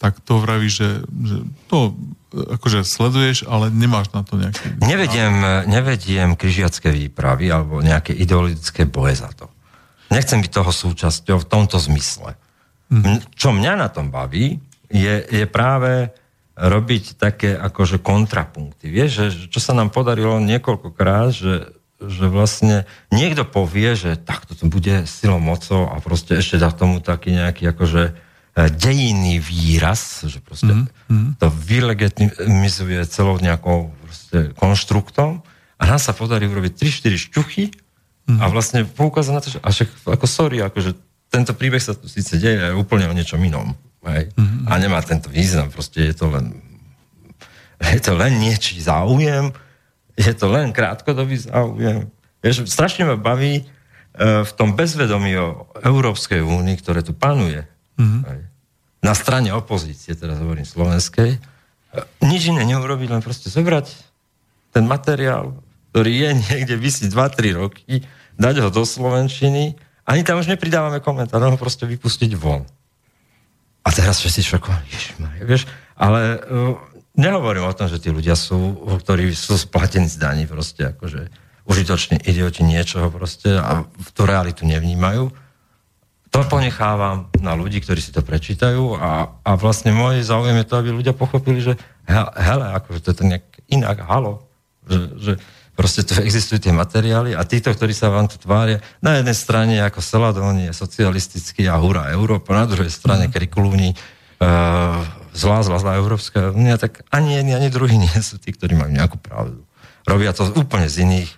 tak 0.00 0.16
to 0.24 0.40
vraví, 0.40 0.72
že, 0.72 1.04
že 1.04 1.44
to 1.68 1.92
akože 2.32 2.88
sleduješ, 2.88 3.44
ale 3.44 3.68
nemáš 3.68 4.08
na 4.16 4.24
to 4.24 4.40
nejaký... 4.40 4.80
Nevediem, 4.80 5.68
nevediem 5.68 6.38
križiacké 6.38 6.88
výpravy 6.88 7.52
alebo 7.52 7.84
nejaké 7.84 8.16
ideologické 8.16 8.88
boje 8.88 9.20
za 9.20 9.28
to. 9.36 9.52
Nechcem 10.08 10.40
byť 10.40 10.50
toho 10.50 10.72
súčasťou 10.72 11.36
v 11.44 11.46
tomto 11.46 11.76
zmysle. 11.76 12.32
Mm. 12.90 13.22
Čo 13.36 13.52
mňa 13.52 13.72
na 13.76 13.92
tom 13.92 14.08
baví, 14.08 14.58
je, 14.90 15.14
je 15.28 15.44
práve 15.46 16.10
robiť 16.60 17.16
také 17.16 17.56
akože 17.56 18.04
kontrapunkty. 18.04 18.92
Vieš, 18.92 19.10
že, 19.10 19.24
čo 19.48 19.60
sa 19.64 19.72
nám 19.72 19.88
podarilo 19.88 20.36
niekoľkokrát, 20.44 21.32
že, 21.32 21.72
že 22.04 22.28
vlastne 22.28 22.84
niekto 23.08 23.48
povie, 23.48 23.96
že 23.96 24.20
takto 24.20 24.52
to 24.52 24.68
bude 24.68 25.08
silou 25.08 25.40
mocou 25.40 25.88
a 25.88 25.96
proste 26.04 26.36
ešte 26.36 26.60
dá 26.60 26.68
tomu 26.68 27.00
taký 27.00 27.32
nejaký 27.32 27.72
akože 27.72 28.30
E, 28.50 28.66
dejinný 28.66 29.38
výraz, 29.38 30.26
že 30.26 30.42
proste 30.42 30.74
mm-hmm. 30.74 31.38
to 31.38 31.46
vylegitimizuje 31.54 32.98
celou 33.06 33.38
nejakou 33.38 33.94
konštruktom 34.58 35.38
a 35.78 35.82
nám 35.86 36.02
sa 36.02 36.10
podarí 36.10 36.50
urobiť 36.50 36.74
3-4 36.74 37.30
šťuchy 37.30 37.64
mm-hmm. 37.70 38.42
a 38.42 38.44
vlastne 38.50 38.82
poukázať 38.82 39.32
na 39.32 39.42
to, 39.42 39.48
že 39.54 39.58
a 39.62 39.70
však, 39.70 39.88
ako 40.02 40.26
sorry, 40.26 40.66
akože 40.66 40.98
tento 41.30 41.54
príbeh 41.54 41.78
sa 41.78 41.94
tu 41.94 42.10
síce 42.10 42.42
deje 42.42 42.58
aj 42.58 42.74
úplne 42.74 43.06
o 43.06 43.14
niečom 43.14 43.38
inom. 43.38 43.70
Hej? 44.06 44.32
Mm-hmm. 44.32 44.64
A 44.68 44.72
nemá 44.80 45.00
tento 45.04 45.28
význam, 45.28 45.68
proste 45.68 46.08
je 46.08 46.14
to 46.16 46.32
len 46.32 46.56
je 47.80 48.00
to 48.04 48.12
len 48.12 48.36
niečí 48.36 48.76
záujem, 48.76 49.56
je 50.12 50.32
to 50.36 50.52
len 50.52 50.68
krátkodobý 50.68 51.40
záujem. 51.40 52.12
Vieš, 52.44 52.68
strašne 52.68 53.08
ma 53.08 53.16
baví 53.16 53.64
uh, 53.64 54.44
v 54.44 54.52
tom 54.52 54.76
bezvedomí 54.76 55.32
o 55.40 55.64
Európskej 55.80 56.44
únii, 56.44 56.76
ktoré 56.76 57.00
tu 57.00 57.16
panuje, 57.16 57.64
Mm-hmm. 58.00 58.22
Na 59.00 59.12
strane 59.16 59.52
opozície, 59.52 60.16
teraz 60.16 60.40
hovorím 60.40 60.64
slovenskej, 60.64 61.36
nič 62.24 62.42
iné 62.52 62.64
neurobiť, 62.68 63.08
len 63.12 63.22
proste 63.24 63.52
zobrať 63.52 63.92
ten 64.72 64.84
materiál, 64.84 65.56
ktorý 65.92 66.12
je 66.28 66.30
niekde, 66.48 66.74
vysí 66.76 67.08
2-3 67.08 67.60
roky, 67.60 68.04
dať 68.40 68.54
ho 68.64 68.68
do 68.68 68.84
Slovenčiny, 68.84 69.76
ani 70.04 70.22
tam 70.24 70.40
už 70.40 70.48
nepridávame 70.48 71.00
komentár, 71.00 71.44
ho 71.44 71.58
proste 71.60 71.84
vypustiť 71.84 72.32
von. 72.36 72.64
A 73.80 73.88
teraz 73.90 74.20
všetci 74.20 74.40
šokovali, 74.44 74.86
vieš, 75.48 75.64
ale 75.96 76.36
uh, 76.36 76.76
nehovorím 77.16 77.64
o 77.64 77.76
tom, 77.76 77.88
že 77.88 78.00
tí 78.00 78.12
ľudia 78.12 78.36
sú, 78.36 78.76
ktorí 79.00 79.32
sú 79.32 79.56
splatení 79.56 80.08
z 80.08 80.20
daní, 80.20 80.44
proste 80.44 80.92
akože 80.92 81.32
užitočne 81.64 82.20
idioti 82.24 82.66
niečoho 82.66 83.08
proste 83.08 83.56
a 83.56 83.86
tú 84.12 84.26
realitu 84.26 84.66
nevnímajú. 84.66 85.32
To 86.30 86.40
ponechávam 86.46 87.26
na 87.42 87.58
ľudí, 87.58 87.82
ktorí 87.82 87.98
si 87.98 88.14
to 88.14 88.22
prečítajú 88.22 88.94
a, 89.00 89.34
a 89.42 89.50
vlastne 89.58 89.90
môj 89.90 90.22
záujem 90.22 90.62
je 90.62 90.66
to, 90.66 90.74
aby 90.78 90.88
ľudia 90.94 91.14
pochopili, 91.14 91.58
že 91.58 91.74
he, 92.06 92.20
hele, 92.38 92.66
akože 92.78 93.00
to 93.02 93.08
je 93.10 93.16
to 93.18 93.24
nejak 93.26 93.46
inak, 93.66 93.98
halo, 94.06 94.46
že, 94.86 94.98
že 95.18 95.32
proste 95.80 96.04
tu 96.04 96.12
existujú 96.28 96.60
tie 96.60 96.76
materiály 96.76 97.32
a 97.32 97.40
títo, 97.48 97.72
ktorí 97.72 97.96
sa 97.96 98.12
vám 98.12 98.28
tu 98.28 98.36
tvária, 98.36 98.84
na 99.00 99.16
jednej 99.16 99.32
strane 99.32 99.80
ako 99.80 100.04
Seladóni 100.04 100.68
je 100.68 100.76
socialistický 100.76 101.64
a 101.72 101.80
hurá 101.80 102.12
Európa, 102.12 102.52
na 102.52 102.68
druhej 102.68 102.92
strane 102.92 103.26
mm. 103.26 103.32
Krikulúni 103.32 103.96
uh, 103.96 105.00
zlá, 105.32 105.64
zlá, 105.64 105.80
zlá 105.80 105.96
Európska 105.96 106.52
únia, 106.52 106.76
tak 106.76 107.00
ani 107.08 107.40
jedni, 107.40 107.56
ani 107.56 107.72
druhí 107.72 107.96
nie 108.04 108.18
sú 108.20 108.36
tí, 108.36 108.52
ktorí 108.52 108.76
majú 108.76 108.92
nejakú 108.92 109.16
pravdu. 109.16 109.64
Robia 110.04 110.36
to 110.36 110.44
úplne 110.52 110.84
z 110.84 111.08
iných 111.08 111.30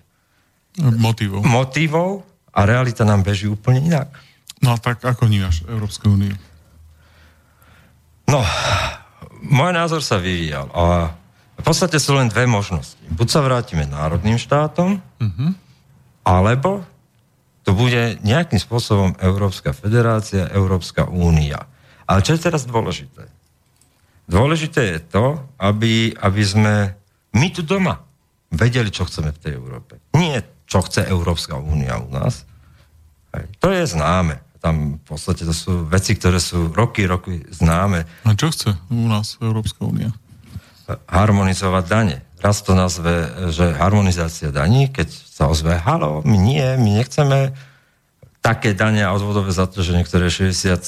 motivov. 0.99 1.39
motivov 1.47 2.09
a 2.51 2.67
realita 2.67 3.07
nám 3.07 3.23
beží 3.23 3.47
úplne 3.47 3.79
inak. 3.79 4.11
No 4.59 4.75
a 4.75 4.77
tak 4.79 5.03
ako 5.03 5.27
vnímaš 5.27 5.63
Európsku 5.67 6.11
úniu? 6.11 6.35
No, 8.27 8.39
môj 9.43 9.71
názor 9.75 9.99
sa 9.99 10.17
vyvíjal 10.17 10.71
a 10.71 11.13
v 11.63 11.71
podstate 11.71 11.95
sú 11.95 12.19
len 12.19 12.27
dve 12.27 12.43
možnosti. 12.43 12.99
Buď 13.07 13.27
sa 13.31 13.39
vrátime 13.39 13.87
národným 13.87 14.35
štátom, 14.35 14.99
uh-huh. 14.99 15.49
alebo 16.27 16.83
to 17.63 17.71
bude 17.71 18.19
nejakým 18.19 18.59
spôsobom 18.59 19.15
Európska 19.23 19.71
federácia, 19.71 20.51
Európska 20.51 21.07
únia. 21.07 21.63
Ale 22.03 22.19
čo 22.19 22.35
je 22.35 22.43
teraz 22.43 22.67
dôležité? 22.67 23.31
Dôležité 24.27 24.81
je 24.91 24.99
to, 25.07 25.39
aby, 25.55 26.11
aby 26.19 26.43
sme 26.43 26.99
my 27.31 27.47
tu 27.55 27.63
doma 27.63 28.03
vedeli, 28.51 28.91
čo 28.91 29.07
chceme 29.07 29.31
v 29.31 29.39
tej 29.39 29.53
Európe. 29.55 30.03
Nie, 30.19 30.43
čo 30.67 30.83
chce 30.83 31.07
Európska 31.07 31.55
únia 31.55 31.95
u 31.95 32.11
nás. 32.11 32.43
To 33.63 33.71
je 33.71 33.87
známe 33.87 34.43
tam 34.63 34.95
v 34.95 35.03
podstate 35.03 35.43
to 35.43 35.51
sú 35.51 35.83
veci, 35.91 36.15
ktoré 36.15 36.39
sú 36.39 36.71
roky, 36.71 37.03
roky 37.03 37.43
známe. 37.51 38.07
A 38.23 38.31
čo 38.31 38.47
chce 38.47 38.79
u 38.87 39.11
nás 39.11 39.35
Európska 39.43 39.83
únia? 39.83 40.15
Harmonizovať 40.87 41.85
dane. 41.87 42.17
Raz 42.43 42.59
to 42.59 42.75
nazve, 42.75 43.31
že 43.55 43.71
harmonizácia 43.71 44.51
daní, 44.51 44.91
keď 44.91 45.07
sa 45.07 45.47
ozve, 45.47 45.79
halo, 45.79 46.19
my 46.27 46.35
nie, 46.35 46.67
my 46.75 46.99
nechceme 46.99 47.55
také 48.43 48.75
dane 48.75 48.99
a 48.99 49.15
odvodové 49.15 49.55
za 49.55 49.63
to, 49.71 49.79
že 49.79 49.95
niektoré 49.95 50.27
60,7% 50.27 50.83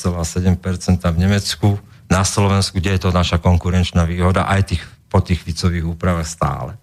v 0.99 1.17
Nemecku, 1.17 1.79
na 2.11 2.21
Slovensku, 2.27 2.77
kde 2.77 2.99
je 2.99 3.01
to 3.07 3.15
naša 3.15 3.39
konkurenčná 3.39 4.03
výhoda, 4.03 4.45
aj 4.45 4.75
tých, 4.75 4.83
po 5.07 5.23
tých 5.23 5.41
vicových 5.47 5.87
úpravách 5.87 6.27
stále. 6.27 6.75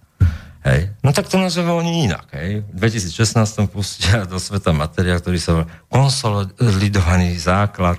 Hej. 0.62 0.94
No 1.02 1.10
tak 1.10 1.26
to 1.26 1.43
nazveme 1.43 1.74
oni 1.74 2.06
inak. 2.06 2.30
Hej. 2.39 2.62
V 2.70 2.76
2016 2.78 3.66
pustia 3.66 4.22
do 4.22 4.39
sveta 4.39 4.70
materiál, 4.70 5.18
ktorý 5.18 5.39
sa 5.43 5.66
konsolidovaný 5.90 7.34
základ 7.34 7.98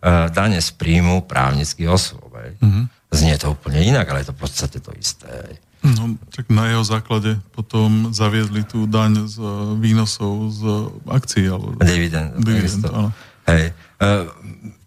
uh, 0.00 0.32
dane 0.32 0.56
z 0.58 0.72
príjmu 0.72 1.28
právnických 1.28 1.88
osôb. 1.88 2.32
Hej. 2.40 2.56
Mm-hmm. 2.64 2.84
Znie 3.08 3.40
to 3.40 3.56
úplne 3.56 3.80
inak, 3.80 4.08
ale 4.12 4.20
je 4.20 4.28
to 4.28 4.36
v 4.36 4.40
podstate 4.44 4.78
to 4.84 4.92
isté. 4.96 5.58
No, 5.80 6.18
tak 6.34 6.50
na 6.50 6.68
jeho 6.74 6.82
základe 6.82 7.38
potom 7.54 8.10
zaviedli 8.10 8.66
tú 8.66 8.90
daň 8.90 9.30
z 9.30 9.38
výnosov 9.78 10.50
z 10.50 10.62
akcií. 11.06 11.46
Alebo... 11.48 11.78
Dividend. 11.78 12.36
Dividend, 12.42 12.84
áno. 12.90 13.10
Hej. 13.46 13.72
Uh, 14.02 14.26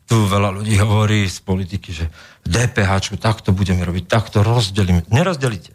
tu 0.06 0.28
veľa 0.28 0.52
ľudí 0.52 0.76
hovorí 0.84 1.24
z 1.32 1.40
politiky, 1.40 1.90
že 1.96 2.06
DPH 2.44 3.16
takto 3.16 3.56
budeme 3.56 3.88
robiť, 3.88 4.04
takto 4.12 4.44
rozdelíme. 4.44 5.08
Nerozdelíte. 5.08 5.72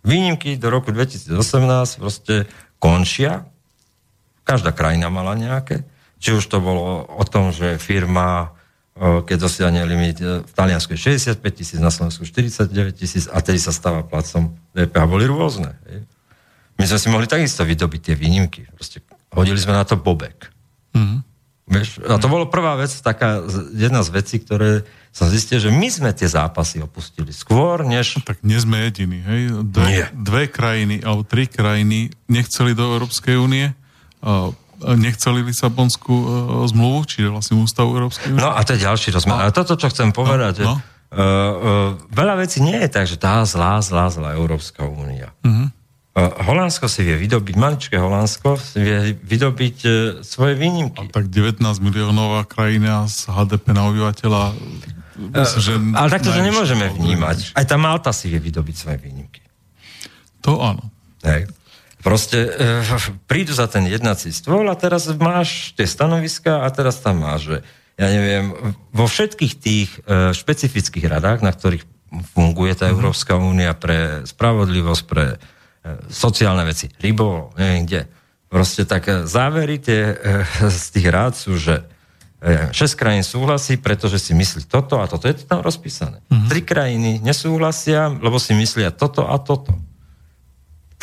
Výnimky 0.00 0.56
do 0.56 0.72
roku 0.72 0.88
2018 0.88 1.36
proste 2.00 2.48
končia. 2.80 3.44
Každá 4.48 4.72
krajina 4.72 5.12
mala 5.12 5.36
nejaké. 5.36 5.84
Či 6.16 6.40
už 6.40 6.48
to 6.48 6.64
bolo 6.64 7.04
o 7.04 7.24
tom, 7.28 7.52
že 7.52 7.76
firma, 7.76 8.53
keď 8.94 9.36
dosiahne 9.42 9.82
limit 9.82 10.22
v 10.22 10.52
Taliansku 10.54 10.94
65 10.94 11.42
tisíc, 11.50 11.78
na 11.82 11.90
Slovensku 11.90 12.22
49 12.22 12.70
tisíc 12.94 13.26
a 13.26 13.42
tedy 13.42 13.58
sa 13.58 13.74
stáva 13.74 14.06
placom 14.06 14.54
DPH, 14.70 15.02
boli 15.10 15.26
rôzne. 15.26 15.74
My 16.78 16.86
sme 16.86 16.98
si 17.02 17.08
mohli 17.10 17.26
takisto 17.26 17.66
vydobiť 17.66 18.00
tie 18.00 18.14
výnimky. 18.14 18.70
Proste 18.70 19.02
hodili 19.34 19.58
sme 19.58 19.74
na 19.74 19.82
to 19.82 19.98
bobek. 19.98 20.46
Mm-hmm. 20.94 21.20
Vieš, 21.64 22.04
a 22.06 22.20
to 22.20 22.28
bolo 22.28 22.46
prvá 22.46 22.76
vec, 22.76 22.92
taká 22.92 23.40
jedna 23.72 24.04
z 24.04 24.12
vecí, 24.12 24.36
ktoré 24.36 24.84
som 25.10 25.32
zistil, 25.32 25.58
že 25.58 25.72
my 25.72 25.88
sme 25.88 26.10
tie 26.12 26.28
zápasy 26.28 26.84
opustili 26.84 27.32
skôr, 27.32 27.88
než... 27.88 28.20
No, 28.20 28.26
tak 28.26 28.44
nie 28.44 28.60
sme 28.60 28.84
jediní, 28.84 29.18
hej? 29.24 29.40
Dve, 29.64 29.88
nie. 29.88 30.06
dve 30.12 30.44
krajiny, 30.52 31.00
alebo 31.00 31.24
tri 31.24 31.48
krajiny 31.48 32.12
nechceli 32.28 32.76
do 32.76 32.98
Európskej 32.98 33.40
únie, 33.40 33.72
nechceli 34.82 35.44
Lisabonskú 35.46 36.14
uh, 36.14 36.28
zmluvu, 36.66 37.06
čiže 37.06 37.28
vlastne 37.30 37.54
ústavu 37.60 37.94
Európskej 37.94 38.34
únie. 38.34 38.42
No 38.42 38.50
a 38.50 38.60
to 38.66 38.74
je 38.74 38.80
ďalší 38.82 39.14
rozmer. 39.14 39.38
A 39.38 39.54
toto, 39.54 39.78
čo 39.78 39.86
chcem 39.92 40.10
povedať, 40.10 40.64
no, 40.64 40.74
no. 40.74 40.74
Uh, 41.14 41.20
uh, 41.20 41.90
veľa 42.10 42.42
vecí 42.42 42.58
nie 42.58 42.74
je 42.74 42.88
tak, 42.90 43.06
že 43.06 43.14
tá 43.14 43.46
zlá, 43.46 43.78
zlá, 43.78 44.10
zlá 44.10 44.34
Európska 44.34 44.82
únia. 44.82 45.30
Uh-huh. 45.46 45.70
Uh, 46.14 46.30
Holandsko 46.42 46.90
si 46.90 47.06
vie 47.06 47.14
vydobiť, 47.14 47.54
maličké 47.54 47.96
Holandsko 47.98 48.58
si 48.58 48.82
vie 48.82 49.14
vydobiť 49.22 49.76
uh, 49.86 49.92
svoje 50.26 50.58
výnimky. 50.58 50.98
A 50.98 51.10
tak 51.10 51.30
19 51.30 51.62
miliónová 51.78 52.42
krajina 52.46 53.06
z 53.06 53.30
HDP 53.30 53.70
na 53.70 53.86
obyvateľa 53.86 54.42
Myslím, 55.14 55.62
že 55.62 55.74
ale 55.94 56.10
takto 56.10 56.34
to 56.34 56.42
nemôžeme 56.42 56.90
vnímať. 56.90 57.54
Aj 57.54 57.62
tá 57.62 57.78
Malta 57.78 58.10
si 58.10 58.26
vie 58.26 58.42
vydobiť 58.42 58.74
svoje 58.74 58.98
výnimky. 58.98 59.42
To 60.42 60.58
áno. 60.58 60.90
Hej. 61.22 61.46
Proste 62.04 62.38
e, 62.44 62.48
prídu 63.24 63.56
za 63.56 63.64
ten 63.64 63.88
jednací 63.88 64.28
stôl 64.30 64.68
a 64.68 64.76
teraz 64.76 65.08
máš 65.16 65.72
tie 65.72 65.88
stanoviska 65.88 66.62
a 66.62 66.68
teraz 66.68 67.00
tam 67.00 67.24
máš, 67.24 67.40
že 67.48 67.56
ja 67.96 68.08
neviem, 68.12 68.52
vo 68.92 69.08
všetkých 69.08 69.54
tých 69.56 69.88
e, 70.04 70.36
špecifických 70.36 71.08
radách, 71.08 71.40
na 71.40 71.50
ktorých 71.50 71.88
funguje 72.36 72.76
tá 72.76 72.92
mhm. 72.92 73.00
Európska 73.00 73.40
únia 73.40 73.72
pre 73.72 74.28
spravodlivosť, 74.28 75.02
pre 75.08 75.24
e, 75.32 75.36
sociálne 76.12 76.68
veci, 76.68 76.92
rybo, 77.00 77.56
neviem 77.56 77.88
kde, 77.88 78.02
Proste 78.54 78.86
tak 78.86 79.10
e, 79.10 79.26
závery 79.26 79.82
tie, 79.82 80.14
e, 80.14 80.70
z 80.70 80.86
tých 80.94 81.10
rád 81.10 81.34
sú, 81.34 81.58
že 81.58 81.82
6 82.44 82.76
krajín 83.00 83.24
súhlasí, 83.24 83.80
pretože 83.80 84.20
si 84.20 84.36
myslí 84.36 84.68
toto 84.68 85.00
a 85.00 85.08
toto. 85.08 85.24
Je 85.24 85.40
to 85.40 85.48
tam 85.48 85.64
rozpísané. 85.64 86.20
Mm-hmm. 86.28 86.48
Tri 86.52 86.60
krajiny 86.60 87.10
nesúhlasia, 87.24 88.12
lebo 88.12 88.36
si 88.36 88.52
myslia 88.52 88.92
toto 88.92 89.24
a 89.24 89.40
toto. 89.40 89.72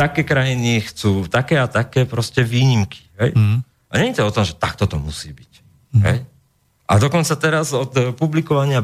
Také 0.02 0.26
krajiny 0.26 0.82
chcú 0.82 1.30
také 1.30 1.62
a 1.62 1.70
také 1.70 2.10
proste 2.10 2.42
výnimky. 2.42 3.06
Hej? 3.22 3.38
Mm-hmm. 3.38 3.60
A 3.62 3.94
nie 4.02 4.10
je 4.10 4.18
to 4.18 4.26
o 4.26 4.34
tom, 4.34 4.42
že 4.42 4.58
takto 4.58 4.90
to 4.90 4.98
musí 4.98 5.30
byť. 5.30 5.54
Mm-hmm. 5.62 6.04
Hej? 6.10 6.18
A 6.90 6.94
dokonca 6.98 7.34
teraz 7.38 7.70
od 7.78 7.94
publikovania 8.18 8.82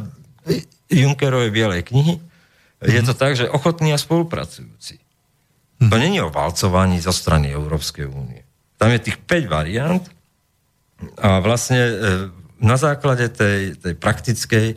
Junckerovej 0.93 1.49
bielej 1.49 1.81
knihy 1.89 2.21
mm-hmm. 2.21 2.93
je 2.93 3.01
to 3.01 3.13
tak, 3.17 3.33
že 3.33 3.49
ochotní 3.49 3.89
a 3.91 3.97
spolupracujúci. 3.97 5.01
Mm-hmm. 5.01 5.89
To 5.89 5.95
není 5.97 6.21
o 6.21 6.29
valcovaní 6.29 7.01
zo 7.01 7.09
strany 7.09 7.49
Európskej 7.49 8.05
únie. 8.05 8.45
Tam 8.77 8.93
je 8.93 9.09
tých 9.09 9.17
5 9.17 9.49
variant 9.49 10.05
a 11.17 11.41
vlastne 11.41 11.81
e, 11.81 11.93
na 12.61 12.77
základe 12.77 13.29
tej, 13.33 13.73
tej 13.77 13.93
praktickej 13.97 14.67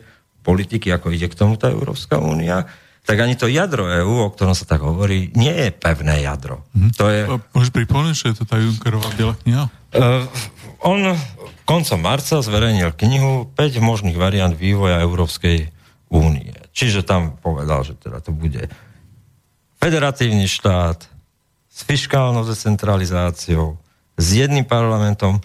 politiky, 0.41 0.89
ako 0.89 1.13
ide 1.13 1.29
k 1.29 1.37
tomu 1.37 1.57
tá 1.57 1.69
Európska 1.69 2.17
únia, 2.17 2.65
tak 3.01 3.17
ani 3.17 3.33
to 3.33 3.49
jadro 3.49 3.89
EÚ, 3.89 4.29
o 4.29 4.33
ktorom 4.33 4.53
sa 4.53 4.69
tak 4.69 4.85
hovorí, 4.85 5.33
nie 5.33 5.51
je 5.51 5.69
pevné 5.73 6.21
jadro. 6.21 6.61
Mm. 6.77 6.91
To 6.95 7.05
je... 7.09 7.21
Môžeš 7.51 7.71
pripomínať, 7.73 8.15
že 8.15 8.27
je 8.31 8.35
to 8.37 8.45
tá 8.45 8.61
Junckerová 8.61 9.09
biela 9.17 9.35
kniha? 9.41 9.63
Uh, 9.91 10.23
on 10.85 11.17
koncom 11.65 11.99
marca 12.03 12.43
zverejnil 12.43 12.91
knihu 12.99 13.47
5 13.55 13.79
možných 13.79 14.17
variant 14.19 14.53
vývoja 14.53 15.01
Európskej 15.01 15.71
únie. 16.11 16.51
Čiže 16.75 17.07
tam 17.07 17.39
povedal, 17.39 17.87
že 17.87 17.95
teda 17.95 18.19
to 18.19 18.35
bude 18.35 18.67
federatívny 19.79 20.45
štát 20.45 21.07
s 21.71 21.79
fiskálnou 21.87 22.43
decentralizáciou, 22.43 23.79
s 24.19 24.27
jedným 24.35 24.67
parlamentom 24.67 25.39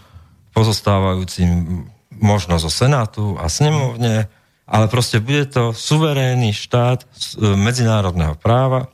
pozostávajúcim 0.50 1.86
možno 2.10 2.58
zo 2.58 2.68
Senátu 2.68 3.38
a 3.38 3.46
snemovne, 3.46 4.26
ale 4.66 4.90
proste 4.90 5.22
bude 5.22 5.47
to 5.47 5.70
suverénny 5.70 6.51
štát 6.51 7.06
e, 7.06 7.06
medzinárodného 7.55 8.34
práva 8.34 8.90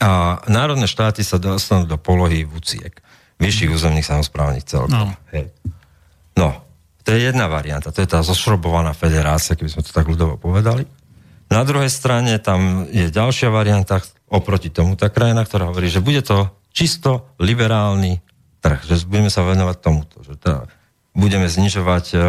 a 0.00 0.40
národné 0.48 0.88
štáty 0.88 1.20
sa 1.20 1.36
dostanú 1.36 1.84
do 1.84 2.00
polohy 2.00 2.48
vúciek, 2.48 3.00
vyšších 3.40 3.72
územných 3.72 4.08
samozprávnych 4.08 4.64
celkov. 4.64 4.92
No. 4.92 5.12
Hej. 5.32 5.52
no, 6.36 6.56
to 7.04 7.12
je 7.12 7.28
jedna 7.28 7.48
varianta, 7.48 7.92
to 7.92 8.00
je 8.00 8.08
tá 8.08 8.24
zošrobovaná 8.24 8.96
federácia, 8.96 9.56
keby 9.56 9.72
sme 9.72 9.84
to 9.84 9.92
tak 9.92 10.08
ľudovo 10.08 10.40
povedali. 10.40 10.88
Na 11.46 11.62
druhej 11.62 11.92
strane 11.92 12.36
tam 12.42 12.88
je 12.90 13.06
ďalšia 13.06 13.52
varianta, 13.52 14.02
oproti 14.26 14.72
tomu 14.72 14.98
tá 14.98 15.06
krajina, 15.12 15.46
ktorá 15.46 15.70
hovorí, 15.70 15.86
že 15.86 16.02
bude 16.02 16.18
to 16.24 16.50
čisto 16.74 17.30
liberálny 17.38 18.18
trh, 18.58 18.82
že 18.82 19.06
budeme 19.06 19.30
sa 19.30 19.46
venovať 19.46 19.76
tomuto, 19.78 20.20
že 20.26 20.34
teda 20.36 20.66
budeme 21.16 21.48
znižovať 21.48 22.04
uh, 22.12 22.22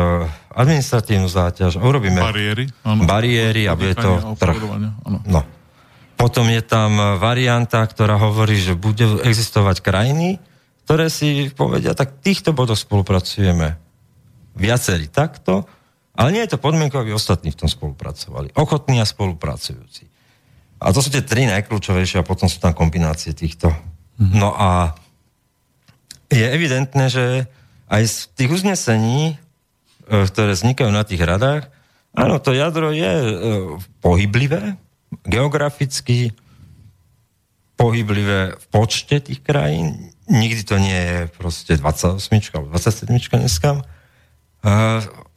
administratívnu 0.55 1.27
záťaž, 1.27 1.77
urobíme 1.77 2.23
bariéry, 2.23 2.71
áno. 2.87 3.03
bariéry 3.03 3.67
a 3.67 3.75
bude 3.75 3.93
to 3.99 4.39
trh. 4.39 4.55
No. 5.27 5.43
Potom 6.17 6.49
je 6.49 6.63
tam 6.65 7.19
varianta, 7.21 7.83
ktorá 7.85 8.17
hovorí, 8.17 8.57
že 8.57 8.73
bude 8.73 9.05
existovať 9.21 9.85
krajiny, 9.85 10.41
ktoré 10.87 11.11
si 11.11 11.51
povedia, 11.51 11.93
tak 11.93 12.23
týchto 12.23 12.55
bodoch 12.55 12.79
spolupracujeme 12.79 13.77
viacerí 14.57 15.11
takto, 15.11 15.67
ale 16.17 16.33
nie 16.33 16.41
je 16.47 16.57
to 16.57 16.63
podmienka, 16.63 16.97
aby 16.97 17.13
ostatní 17.13 17.53
v 17.53 17.59
tom 17.61 17.69
spolupracovali. 17.69 18.55
Ochotní 18.57 18.97
a 18.97 19.05
spolupracujúci. 19.05 20.09
A 20.81 20.89
to 20.89 21.03
sú 21.05 21.13
tie 21.13 21.21
tri 21.21 21.45
najkľúčovejšie 21.45 22.23
a 22.23 22.25
potom 22.25 22.49
sú 22.49 22.57
tam 22.57 22.73
kombinácie 22.73 23.37
týchto. 23.37 23.69
Mm-hmm. 23.69 24.37
No 24.41 24.55
a 24.57 24.97
je 26.33 26.45
evidentné, 26.45 27.05
že 27.11 27.25
aj 27.87 28.03
z 28.07 28.17
tých 28.35 28.51
uznesení, 28.51 29.19
e, 29.31 29.35
ktoré 30.07 30.55
vznikajú 30.55 30.91
na 30.91 31.07
tých 31.07 31.23
radách, 31.23 31.71
áno, 32.11 32.39
to 32.43 32.51
jadro 32.51 32.91
je 32.91 33.11
e, 33.11 33.33
pohyblivé, 34.03 34.75
geograficky 35.23 36.35
pohyblivé 37.77 38.57
v 38.57 38.65
počte 38.73 39.21
tých 39.21 39.39
krajín. 39.45 40.11
Nikdy 40.27 40.61
to 40.65 40.75
nie 40.81 40.97
je 40.97 41.19
proste 41.31 41.77
28 41.77 42.19
alebo 42.57 42.73
27 42.73 43.37
dneska. 43.37 43.85
A, 44.65 44.73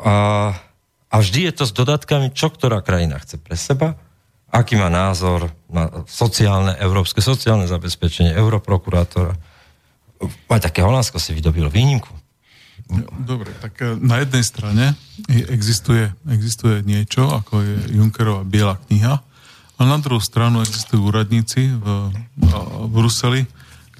a, 0.01 0.15
a 1.13 1.17
vždy 1.21 1.47
je 1.47 1.53
to 1.55 1.65
s 1.69 1.77
dodatkami, 1.77 2.33
čo 2.33 2.49
ktorá 2.51 2.81
krajina 2.81 3.21
chce 3.21 3.37
pre 3.39 3.55
seba, 3.55 3.95
aký 4.51 4.75
má 4.81 4.91
názor 4.91 5.53
na 5.71 6.03
sociálne, 6.09 6.75
európske 6.81 7.23
sociálne 7.23 7.69
zabezpečenie, 7.71 8.35
europrokurátora, 8.35 9.37
aj 10.51 10.61
také 10.65 10.83
Holandsko 10.83 11.21
si 11.23 11.37
vydobilo 11.37 11.71
výnimku. 11.71 12.20
Dobre, 13.21 13.53
tak 13.61 13.77
e, 13.83 13.99
na 14.01 14.23
jednej 14.23 14.45
strane 14.47 14.85
existuje, 15.29 16.09
existuje 16.29 16.81
niečo, 16.87 17.29
ako 17.29 17.61
je 17.61 17.77
Junckerová 17.97 18.43
biela 18.47 18.81
kniha, 18.89 19.21
a 19.81 19.89
na 19.89 19.97
druhú 19.97 20.21
stranu 20.21 20.61
existujú 20.61 21.09
úradníci 21.09 21.73
v, 21.73 22.13
v 22.37 22.53
Bruseli, 22.93 23.49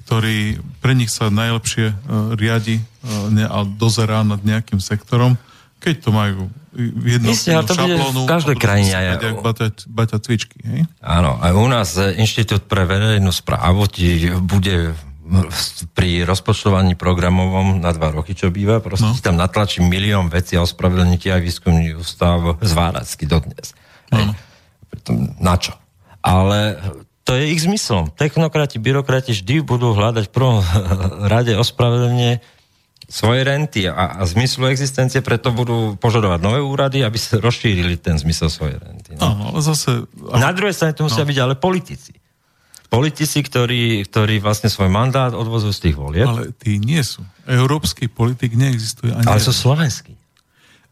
ktorí, 0.05 0.61
pre 0.77 0.93
nich 0.93 1.09
sa 1.09 1.33
najlepšie 1.33 1.89
uh, 1.89 1.95
riadi 2.37 2.77
a 3.49 3.65
dozerá 3.65 4.21
nad 4.21 4.45
nejakým 4.45 4.77
sektorom, 4.77 5.41
keď 5.81 5.95
to 6.05 6.09
majú 6.13 6.53
jedno 6.77 7.33
Isté, 7.33 7.57
to 7.65 7.73
šablónu, 7.73 8.23
v 8.23 8.29
každej 8.29 8.55
krajine. 8.61 8.93
Je... 8.93 9.33
Baťa, 9.41 9.67
baťa 9.89 10.17
cvičky, 10.21 10.61
hej? 10.61 10.81
Áno, 11.01 11.41
aj 11.41 11.51
u 11.57 11.65
nás 11.65 11.97
Inštitút 11.97 12.69
pre 12.69 12.85
verejnú 12.85 13.33
správu 13.33 13.89
ti 13.89 14.29
bude 14.37 14.93
pri 15.93 16.25
rozpočtovaní 16.25 16.97
programovom 16.97 17.77
na 17.77 17.93
dva 17.93 18.09
roky, 18.09 18.33
čo 18.33 18.49
býva, 18.49 18.81
proste 18.81 19.21
no. 19.21 19.23
tam 19.23 19.37
natlačí 19.37 19.79
milión 19.79 20.33
vecí 20.33 20.57
a 20.57 20.65
ospravedlníte 20.65 21.29
aj 21.29 21.41
výskumný 21.45 21.93
ústav 21.93 22.57
zváracky 22.59 23.29
dodnes. 23.29 23.77
No. 24.09 24.33
Na 25.37 25.55
čo? 25.61 25.77
Ale 26.25 26.81
to 27.21 27.37
je 27.37 27.53
ich 27.53 27.61
zmyslom. 27.63 28.09
Technokrati, 28.17 28.81
byrokrati 28.81 29.31
vždy 29.37 29.61
budú 29.61 29.93
hľadať 29.93 30.25
v 30.27 30.33
prvom 30.33 30.59
rade 31.33 31.53
ospravedlenie 31.53 32.41
svoje 33.11 33.43
renty 33.43 33.91
a, 33.91 34.17
a 34.17 34.21
zmyslu 34.23 34.71
existencie, 34.71 35.19
preto 35.19 35.51
budú 35.51 35.99
požadovať 35.99 36.39
nové 36.39 36.63
úrady, 36.63 37.03
aby 37.03 37.19
sa 37.19 37.43
rozšírili 37.43 37.99
ten 37.99 38.15
zmysel 38.15 38.47
svojej 38.47 38.79
renty. 38.79 39.19
No. 39.19 39.35
Áno, 39.35 39.43
ale 39.51 39.59
zase... 39.59 40.07
Na 40.31 40.55
druhej 40.55 40.71
strane 40.71 40.95
to 40.95 41.05
musia 41.05 41.27
no. 41.27 41.29
byť 41.29 41.37
ale 41.37 41.53
politici 41.59 42.20
politici, 42.91 43.39
ktorí, 43.39 44.03
ktorí 44.03 44.43
vlastne 44.43 44.67
svoj 44.67 44.91
mandát 44.91 45.31
odvozujú 45.31 45.71
z 45.71 45.83
tých 45.87 45.95
volieb. 45.95 46.27
Ale 46.27 46.51
tí 46.51 46.75
nie 46.75 46.99
sú. 46.99 47.23
Európsky 47.47 48.11
politik 48.11 48.51
neexistuje 48.59 49.15
ani... 49.15 49.23
Ale 49.23 49.39
sú 49.39 49.55
slovenskí. 49.55 50.19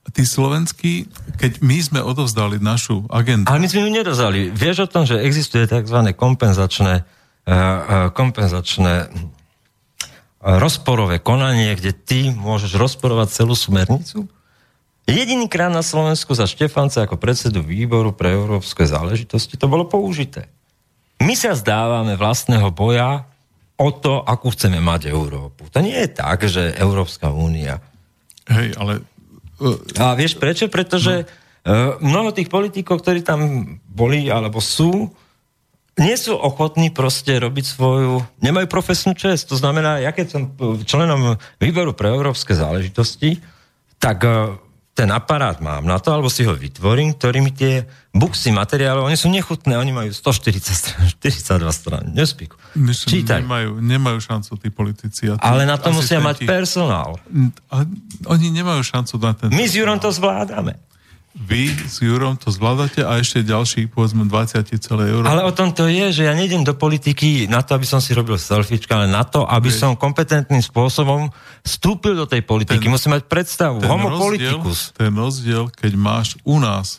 Tí 0.10 0.24
slovenskí, 0.24 1.12
keď 1.38 1.60
my 1.60 1.78
sme 1.84 2.00
odovzdali 2.00 2.58
našu 2.64 3.04
agendu... 3.12 3.52
Ale 3.52 3.62
my 3.62 3.68
sme 3.68 3.84
ju 3.84 3.90
nedozali. 3.92 4.48
Vieš 4.50 4.88
o 4.88 4.92
tom, 4.92 5.04
že 5.04 5.20
existuje 5.20 5.68
tzv. 5.68 6.16
kompenzačné, 6.16 7.04
uh, 7.04 8.10
kompenzačné 8.16 9.12
rozporové 10.40 11.20
konanie, 11.20 11.76
kde 11.76 11.92
ty 11.92 12.20
môžeš 12.32 12.80
rozporovať 12.80 13.44
celú 13.44 13.54
smernicu? 13.60 14.26
Jediný 15.04 15.52
krát 15.52 15.74
na 15.74 15.84
Slovensku 15.84 16.32
za 16.32 16.48
Štefance 16.48 17.02
ako 17.04 17.20
predsedu 17.20 17.60
výboru 17.60 18.16
pre 18.16 18.34
európske 18.34 18.88
záležitosti 18.88 19.60
to 19.60 19.68
bolo 19.68 19.84
použité. 19.84 20.48
My 21.20 21.36
sa 21.36 21.52
zdávame 21.52 22.16
vlastného 22.16 22.72
boja 22.72 23.28
o 23.80 23.90
to, 23.96 24.24
akú 24.24 24.52
chceme 24.52 24.80
mať 24.84 25.12
Európu. 25.12 25.68
To 25.72 25.80
nie 25.80 25.96
je 25.96 26.10
tak, 26.12 26.44
že 26.48 26.76
Európska 26.76 27.32
únia. 27.32 27.80
Hej, 28.48 28.76
ale... 28.76 29.04
A 30.00 30.16
vieš 30.16 30.40
prečo? 30.40 30.72
Pretože 30.72 31.24
no. 31.24 31.28
uh, 31.28 31.92
mnoho 32.00 32.32
tých 32.32 32.48
politikov, 32.48 33.04
ktorí 33.04 33.24
tam 33.24 33.40
boli 33.88 34.32
alebo 34.32 34.64
sú, 34.64 35.12
nie 36.00 36.16
sú 36.16 36.40
ochotní 36.40 36.96
proste 36.96 37.36
robiť 37.36 37.66
svoju, 37.76 38.24
nemajú 38.40 38.72
profesnú 38.72 39.12
čest. 39.20 39.52
To 39.52 39.60
znamená, 39.60 40.00
ja 40.00 40.16
keď 40.16 40.28
som 40.32 40.42
členom 40.88 41.36
výboru 41.60 41.92
pre 41.92 42.08
európske 42.08 42.56
záležitosti, 42.56 43.44
tak 44.00 44.24
uh, 44.24 44.56
ten 45.00 45.08
aparát 45.16 45.64
mám 45.64 45.88
na 45.88 45.96
to, 45.96 46.12
alebo 46.12 46.28
si 46.28 46.44
ho 46.44 46.52
vytvorím, 46.52 47.16
ktorý 47.16 47.40
mi 47.40 47.56
tie 47.56 47.88
buksy 48.12 48.52
materiálov, 48.52 49.08
oni 49.08 49.16
sú 49.16 49.32
nechutné, 49.32 49.80
oni 49.80 49.96
majú 49.96 50.12
140 50.12 50.60
strán, 50.60 51.08
42 51.08 51.72
strán, 51.72 52.04
nespíku. 52.12 52.60
Myslím, 52.76 53.24
Čítaj. 53.24 53.40
Nemajú, 53.48 53.80
nemajú 53.80 54.20
šancu 54.20 54.60
tí 54.60 54.68
politici. 54.68 55.32
A 55.32 55.40
tí 55.40 55.48
Ale 55.48 55.64
na 55.64 55.80
to 55.80 55.96
musia 55.96 56.20
mať 56.20 56.44
personál. 56.44 57.16
A 57.72 57.88
oni 58.28 58.52
nemajú 58.52 58.84
šancu 58.84 59.16
na 59.24 59.32
ten... 59.32 59.56
My 59.56 59.72
s 59.72 59.80
Jurom 59.80 60.04
to 60.04 60.12
zvládame 60.12 60.76
vy 61.38 61.70
s 61.70 62.02
Jurom 62.02 62.34
to 62.42 62.50
zvládate 62.50 63.06
a 63.06 63.22
ešte 63.22 63.46
ďalší, 63.46 63.86
povedzme, 63.94 64.26
20 64.26 64.66
celé 64.82 65.14
euro. 65.14 65.30
Ale 65.30 65.46
o 65.46 65.54
tom 65.54 65.70
to 65.70 65.86
je, 65.86 66.10
že 66.10 66.26
ja 66.26 66.34
nejdem 66.34 66.66
do 66.66 66.74
politiky 66.74 67.46
na 67.46 67.62
to, 67.62 67.78
aby 67.78 67.86
som 67.86 68.02
si 68.02 68.18
robil 68.18 68.42
selfiečka, 68.42 68.98
ale 68.98 69.08
na 69.08 69.22
to, 69.22 69.46
aby 69.46 69.70
Vieš, 69.70 69.78
som 69.78 69.94
kompetentným 69.94 70.66
spôsobom 70.66 71.30
vstúpil 71.62 72.18
do 72.18 72.26
tej 72.26 72.42
politiky. 72.42 72.82
Ten, 72.82 72.92
Musím 72.92 73.14
mať 73.14 73.30
predstavu. 73.30 73.78
Ten 73.78 73.90
Homo 73.94 74.10
rozdiel, 74.10 74.26
politikus. 74.26 74.90
Ten 74.98 75.14
rozdiel, 75.14 75.70
keď 75.70 75.92
máš 75.94 76.34
u 76.42 76.58
nás 76.58 76.98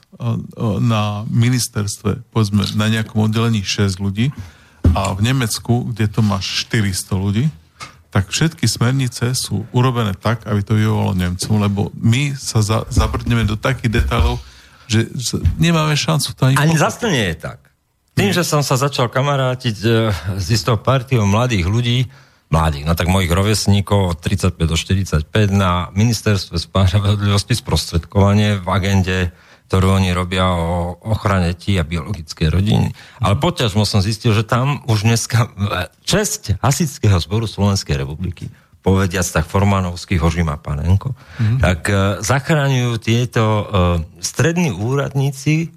na 0.78 1.26
ministerstve, 1.26 2.30
povedzme, 2.30 2.62
na 2.78 2.86
nejakom 2.86 3.26
oddelení 3.26 3.66
6 3.66 3.98
ľudí 3.98 4.30
a 4.94 5.10
v 5.10 5.20
Nemecku, 5.26 5.90
kde 5.90 6.06
to 6.06 6.22
máš 6.22 6.70
400 6.70 7.18
ľudí, 7.18 7.44
tak 8.10 8.26
všetky 8.26 8.66
smernice 8.66 9.38
sú 9.38 9.64
urobené 9.70 10.18
tak, 10.18 10.42
aby 10.50 10.60
to 10.66 10.74
vyhovalo 10.74 11.14
Nemcom, 11.14 11.62
lebo 11.62 11.94
my 11.94 12.34
sa 12.34 12.58
za, 12.58 12.82
zabrdneme 12.90 13.46
do 13.46 13.54
takých 13.54 14.02
detailov, 14.02 14.42
že 14.90 15.06
nemáme 15.54 15.94
šancu 15.94 16.34
to 16.34 16.42
ani... 16.50 16.58
Ani 16.58 16.74
zase 16.74 17.06
nie 17.06 17.30
je 17.30 17.38
tak. 17.38 17.70
Tým, 18.18 18.34
že 18.34 18.42
som 18.42 18.66
sa 18.66 18.74
začal 18.74 19.06
kamarátiť 19.06 19.76
e, 19.86 19.88
s 20.36 20.46
istou 20.50 20.74
partiou 20.74 21.22
mladých 21.22 21.70
ľudí, 21.70 21.98
mladých, 22.50 22.84
no 22.84 22.98
tak 22.98 23.06
mojich 23.06 23.30
rovesníkov 23.30 24.12
od 24.12 24.18
35 24.18 24.58
do 24.58 24.74
45 24.74 25.30
na 25.54 25.94
ministerstve 25.94 26.58
spravodlivosti 26.58 27.54
sprostredkovanie 27.54 28.58
v 28.58 28.66
agende 28.66 29.18
ktorú 29.70 30.02
oni 30.02 30.10
robia 30.10 30.50
o 30.50 30.98
ochrane 30.98 31.54
tí 31.54 31.78
a 31.78 31.86
biologické 31.86 32.50
rodiny. 32.50 32.90
Ale 33.22 33.38
poťažmo 33.38 33.86
som 33.86 34.02
zistil, 34.02 34.34
že 34.34 34.42
tam 34.42 34.82
už 34.90 35.06
dneska 35.06 35.46
česť 36.02 36.58
hasického 36.58 37.14
zboru 37.22 37.46
Slovenskej 37.46 38.02
republiky 38.02 38.50
povediac 38.82 39.22
tak 39.22 39.46
Formanovský, 39.46 40.18
Hožima 40.18 40.58
Panenko, 40.58 41.14
mm-hmm. 41.14 41.58
tak 41.62 41.80
uh, 41.86 42.18
zachraňujú 42.18 42.92
tieto 42.98 43.44
uh, 43.44 43.64
strední 44.18 44.72
úradníci, 44.72 45.70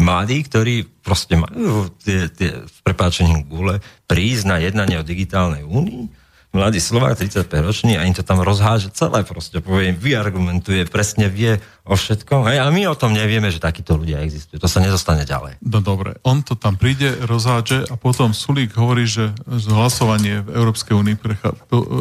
mladí, 0.00 0.42
ktorí 0.42 0.88
proste 1.04 1.38
majú 1.38 1.92
tie, 2.02 2.26
tie 2.32 2.64
s 2.64 2.78
prepáčením 2.82 3.46
gule 3.46 3.78
prísť 4.10 4.44
na 4.48 4.56
jednanie 4.58 4.98
o 4.98 5.06
digitálnej 5.06 5.62
únii 5.62 6.17
mladý 6.58 6.82
Slovák, 6.82 7.14
35 7.14 7.46
ročný 7.62 7.94
a 7.94 8.02
im 8.02 8.10
to 8.10 8.26
tam 8.26 8.42
rozháže 8.42 8.90
celé 8.90 9.22
proste, 9.22 9.62
poviem, 9.62 9.94
vyargumentuje, 9.94 10.82
presne 10.90 11.30
vie 11.30 11.62
o 11.86 11.94
všetkom. 11.94 12.50
Hej, 12.50 12.58
a 12.58 12.66
my 12.74 12.90
o 12.90 12.98
tom 12.98 13.14
nevieme, 13.14 13.48
že 13.54 13.62
takíto 13.62 13.94
ľudia 13.94 14.18
existujú. 14.26 14.58
To 14.58 14.66
sa 14.66 14.82
nedostane 14.82 15.22
ďalej. 15.22 15.62
No 15.62 15.78
dobre, 15.78 16.18
on 16.26 16.42
to 16.42 16.58
tam 16.58 16.74
príde, 16.74 17.14
rozháže 17.22 17.86
a 17.86 17.94
potom 17.94 18.34
Sulík 18.34 18.74
hovorí, 18.74 19.06
že 19.06 19.30
hlasovanie 19.46 20.42
v 20.42 20.58
Európskej 20.58 20.98
únii 20.98 21.14
e, 21.14 21.26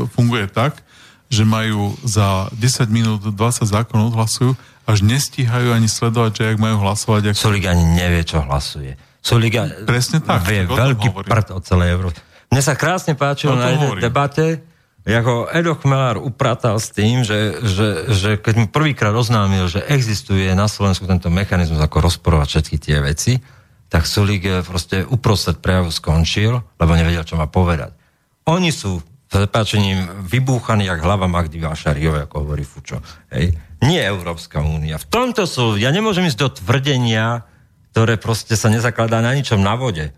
funguje 0.10 0.50
tak, 0.50 0.82
že 1.30 1.46
majú 1.46 1.94
za 2.02 2.50
10 2.58 2.90
minút 2.90 3.22
20 3.22 3.70
zákonov 3.70 4.18
hlasujú, 4.18 4.58
až 4.88 5.04
nestíhajú 5.04 5.76
ani 5.76 5.92
sledovať, 5.92 6.32
že 6.34 6.44
ak 6.56 6.58
majú 6.58 6.82
hlasovať. 6.82 7.32
Ak... 7.32 7.36
Sulík 7.36 7.68
ani 7.68 7.84
nevie, 7.84 8.24
čo 8.24 8.42
hlasuje. 8.42 8.96
Sulík 9.20 9.60
Presne 9.84 10.24
tak. 10.24 10.48
vie 10.48 10.64
veľký 10.64 11.12
prd 11.12 11.48
od 11.52 11.64
celej 11.68 12.00
Európy. 12.00 12.20
Mne 12.48 12.62
sa 12.64 12.80
krásne 12.80 13.14
páčilo 13.14 13.56
na 13.60 13.76
jednej 13.76 14.00
debate, 14.00 14.64
ako 15.08 15.48
Edo 15.56 15.80
Chmelár 15.80 16.20
upratal 16.20 16.84
s 16.84 16.92
tým, 16.92 17.24
že, 17.24 17.64
že, 17.64 17.88
že 18.12 18.30
keď 18.36 18.54
mu 18.60 18.68
prvýkrát 18.68 19.16
oznámil, 19.16 19.72
že 19.72 19.80
existuje 19.88 20.52
na 20.52 20.68
Slovensku 20.68 21.08
tento 21.08 21.32
mechanizmus, 21.32 21.80
ako 21.80 22.12
rozporovať 22.12 22.48
všetky 22.52 22.76
tie 22.76 22.98
veci, 23.00 23.40
tak 23.88 24.04
Sulík 24.04 24.68
proste 24.68 25.08
uprostred 25.08 25.64
prejavu 25.64 25.96
skončil, 25.96 26.60
lebo 26.60 26.92
nevedel, 26.92 27.24
čo 27.24 27.40
má 27.40 27.48
povedať. 27.48 27.96
Oni 28.52 28.68
sú 28.68 29.00
s 29.00 29.32
prepáčením 29.32 30.28
vybúchaní, 30.28 30.88
jak 30.88 31.04
hlava 31.04 31.28
Magdy 31.28 31.60
Vášariovej, 31.60 32.28
ako 32.28 32.36
hovorí 32.44 32.68
Fučo. 32.68 33.00
Hej. 33.32 33.56
Nie 33.84 34.08
Európska 34.08 34.60
únia. 34.60 35.00
V 35.00 35.08
tomto 35.08 35.48
sú, 35.48 35.80
ja 35.80 35.92
nemôžem 35.92 36.28
ísť 36.28 36.40
do 36.40 36.50
tvrdenia, 36.52 37.48
ktoré 37.96 38.20
proste 38.20 38.60
sa 38.60 38.68
nezakladá 38.68 39.24
na 39.24 39.32
ničom 39.36 39.60
na 39.64 39.80
vode. 39.80 40.12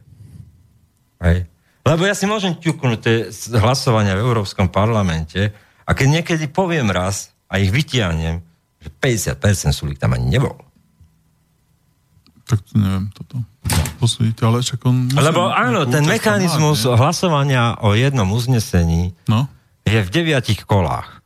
Hej. 1.21 1.45
Lebo 1.89 2.05
ja 2.05 2.13
si 2.13 2.29
môžem 2.29 2.53
ťuknúť 2.53 2.99
tie 3.01 3.17
hlasovania 3.57 4.13
v 4.13 4.21
Európskom 4.21 4.69
parlamente 4.69 5.49
a 5.89 5.97
keď 5.97 6.21
niekedy 6.21 6.45
poviem 6.45 6.93
raz 6.93 7.33
a 7.49 7.57
ich 7.57 7.73
vytiahnem, 7.73 8.45
že 8.77 8.89
50% 8.93 9.73
sú 9.73 9.89
tam 9.97 10.13
ani 10.13 10.37
nebol. 10.37 10.53
Tak 12.45 12.61
to 12.61 12.73
neviem 12.77 13.09
toto. 13.09 13.41
Posúdiť, 13.97 14.37
ale 14.45 14.61
však 14.61 14.79
on... 14.85 15.09
Lebo 15.17 15.49
áno, 15.49 15.89
ten 15.89 16.05
mechanizmus 16.05 16.85
má, 16.85 16.97
hlasovania 16.97 17.77
o 17.81 17.97
jednom 17.97 18.29
uznesení 18.31 19.17
no? 19.25 19.49
je 19.83 19.97
v 19.97 20.09
deviatich 20.09 20.63
kolách. 20.63 21.19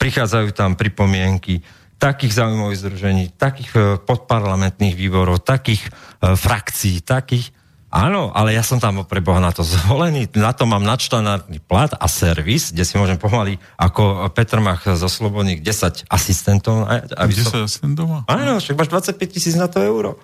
Prichádzajú 0.00 0.52
tam 0.56 0.76
pripomienky 0.76 1.60
takých 1.96 2.42
zaujímavých 2.42 2.80
združení, 2.84 3.24
takých 3.38 3.70
e, 3.72 3.80
podparlamentných 4.02 4.92
výborov, 4.92 5.40
takých 5.46 5.88
e, 5.88 5.90
frakcií, 6.36 7.00
takých 7.00 7.53
Áno, 7.94 8.34
ale 8.34 8.58
ja 8.58 8.66
som 8.66 8.82
tam 8.82 9.06
pre 9.06 9.22
Boha 9.22 9.38
na 9.38 9.54
to 9.54 9.62
zvolený, 9.62 10.26
na 10.34 10.50
to 10.50 10.66
mám 10.66 10.82
nadštandardný 10.82 11.62
plat 11.62 11.94
a 11.94 12.10
servis, 12.10 12.74
kde 12.74 12.82
si 12.82 12.98
môžem 12.98 13.14
pomaly 13.14 13.62
ako 13.78 14.26
Petr 14.34 14.58
Mach 14.58 14.82
zo 14.82 15.06
Slobodných 15.06 15.62
10 15.62 16.10
asistentov. 16.10 16.90
Aby 16.90 17.32
10 17.38 17.46
som... 17.46 17.62
asistentov? 17.70 18.26
Áno, 18.26 18.58
však 18.58 18.74
máš 18.74 18.90
25 18.90 19.14
tisíc 19.30 19.54
na 19.54 19.70
to 19.70 19.78
euro. 19.78 20.18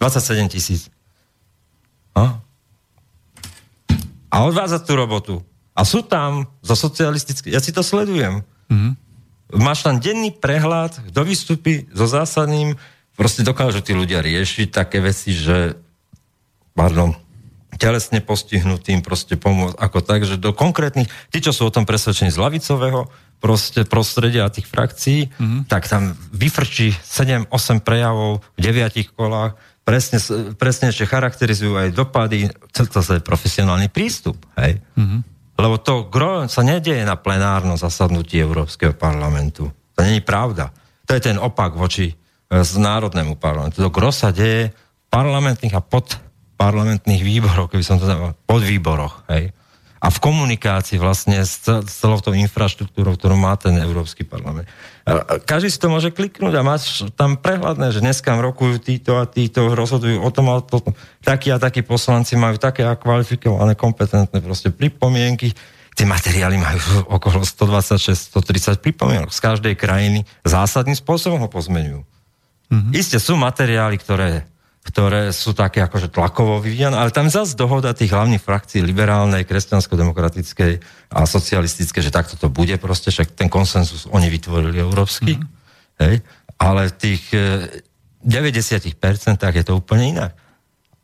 27 0.00 0.48
tisíc. 0.48 0.88
A? 2.16 2.40
a 4.36 4.44
odvázať 4.44 4.84
tú 4.84 4.92
robotu. 4.92 5.34
A 5.72 5.84
sú 5.88 6.04
tam 6.04 6.48
zo 6.60 6.76
socialistické, 6.76 7.48
ja 7.48 7.60
si 7.60 7.72
to 7.72 7.80
sledujem. 7.80 8.44
Mm-hmm. 8.68 8.92
Máš 9.56 9.86
tam 9.86 9.96
denný 9.96 10.36
prehľad, 10.36 11.08
kto 11.12 11.20
vystupí 11.24 11.88
so 11.92 12.04
zásadným, 12.04 12.76
proste 13.16 13.40
dokážu 13.46 13.80
tí 13.80 13.96
ľudia 13.96 14.20
riešiť 14.20 14.68
také 14.68 15.00
veci, 15.00 15.32
že 15.32 15.80
pardon, 16.76 17.16
telesne 17.76 18.20
postihnutým 18.24 19.00
proste 19.04 19.36
pomôcť 19.36 19.76
ako 19.76 19.98
tak, 20.04 20.24
že 20.24 20.40
do 20.40 20.52
konkrétnych, 20.52 21.08
tí, 21.28 21.38
čo 21.40 21.52
sú 21.52 21.68
o 21.68 21.74
tom 21.74 21.88
presvedčení 21.88 22.32
z 22.32 22.40
lavicového 22.40 23.08
proste 23.36 23.84
prostredia 23.84 24.48
a 24.48 24.52
tých 24.52 24.68
frakcií, 24.68 25.28
mm-hmm. 25.28 25.60
tak 25.68 25.88
tam 25.88 26.16
vyfrčí 26.32 26.96
7-8 27.04 27.84
prejavov 27.84 28.40
v 28.56 28.60
deviatich 28.60 29.12
kolách, 29.12 29.60
presne, 29.84 30.18
presne 30.56 30.88
ešte 30.88 31.04
charakterizujú 31.04 31.76
aj 31.76 31.88
dopady, 31.92 32.48
to, 32.72 32.88
je 32.88 33.20
profesionálny 33.20 33.92
prístup, 33.92 34.40
hej. 34.56 34.80
Mm-hmm. 34.96 35.20
Lebo 35.56 35.80
to 35.80 36.04
gro 36.08 36.48
sa 36.52 36.60
nedieje 36.60 37.04
na 37.04 37.16
plenárnom 37.16 37.80
zasadnutí 37.80 38.36
Európskeho 38.36 38.92
parlamentu. 38.92 39.72
To 39.96 40.04
není 40.04 40.20
pravda. 40.20 40.68
To 41.08 41.16
je 41.16 41.32
ten 41.32 41.40
opak 41.40 41.72
voči 41.72 42.12
z 42.52 42.72
e, 42.76 42.80
národnému 42.80 43.40
parlamentu. 43.40 43.80
To 43.80 43.88
gro 43.88 44.12
sa 44.12 44.36
deje 44.36 44.76
v 44.76 45.06
parlamentných 45.08 45.72
a 45.72 45.80
pod 45.80 46.20
parlamentných 46.56 47.22
výboroch, 47.22 47.68
keby 47.68 47.84
som 47.84 48.00
to 48.00 48.08
dal, 48.08 48.32
výboroch, 48.48 49.28
hej. 49.28 49.52
A 49.96 50.12
v 50.12 50.18
komunikácii 50.20 51.00
vlastne 51.00 51.40
s, 51.40 51.64
celou 51.88 52.20
tou 52.20 52.36
infraštruktúrou, 52.36 53.16
ktorú 53.16 53.34
má 53.34 53.56
ten 53.56 53.74
Európsky 53.80 54.28
parlament. 54.28 54.68
Každý 55.48 55.72
si 55.72 55.80
to 55.80 55.88
môže 55.88 56.12
kliknúť 56.12 56.52
a 56.52 56.62
máš 56.62 57.08
tam 57.16 57.40
prehľadné, 57.40 57.90
že 57.90 58.04
dneska 58.04 58.36
rokujú 58.36 58.76
títo 58.76 59.16
a 59.16 59.24
títo, 59.24 59.72
rozhodujú 59.72 60.20
o 60.20 60.30
tom 60.30 60.52
a 60.52 60.60
to, 60.60 60.84
takí 61.24 61.48
a 61.48 61.56
takí 61.56 61.80
poslanci 61.80 62.36
majú 62.36 62.60
také 62.60 62.84
a 62.84 62.94
kvalifikované, 62.94 63.72
kompetentné 63.72 64.38
proste 64.44 64.68
pripomienky. 64.68 65.56
Tie 65.96 66.04
materiály 66.04 66.60
majú 66.60 66.80
okolo 67.16 67.40
126-130 67.42 68.84
pripomienok 68.84 69.32
z 69.32 69.40
každej 69.40 69.74
krajiny. 69.80 70.28
Zásadným 70.44 70.94
spôsobom 70.94 71.40
ho 71.40 71.48
pozmenujú. 71.48 72.04
Mm-hmm. 72.68 72.92
Isté 72.92 73.16
sú 73.16 73.38
materiály, 73.38 73.96
ktoré 73.96 74.44
ktoré 74.86 75.34
sú 75.34 75.50
také 75.50 75.82
akože 75.82 76.14
tlakovo 76.14 76.62
vyvíjané, 76.62 76.94
ale 76.94 77.10
tam 77.10 77.26
zase 77.26 77.58
dohoda 77.58 77.90
tých 77.90 78.14
hlavných 78.14 78.38
frakcií 78.38 78.86
liberálnej, 78.86 79.42
kresťansko-demokratickej 79.42 80.72
a 81.10 81.26
socialistické, 81.26 81.98
že 81.98 82.14
takto 82.14 82.38
to 82.38 82.46
bude 82.46 82.78
proste, 82.78 83.10
však 83.10 83.34
ten 83.34 83.50
konsenzus 83.50 84.06
oni 84.06 84.30
vytvorili 84.30 84.78
európsky, 84.78 85.34
mm-hmm. 85.34 86.06
hej, 86.06 86.22
ale 86.62 86.94
v 86.94 86.94
tých 87.02 87.22
90% 88.22 88.94
e, 89.42 89.46
je 89.58 89.64
to 89.66 89.74
úplne 89.74 90.14
inak. 90.14 90.38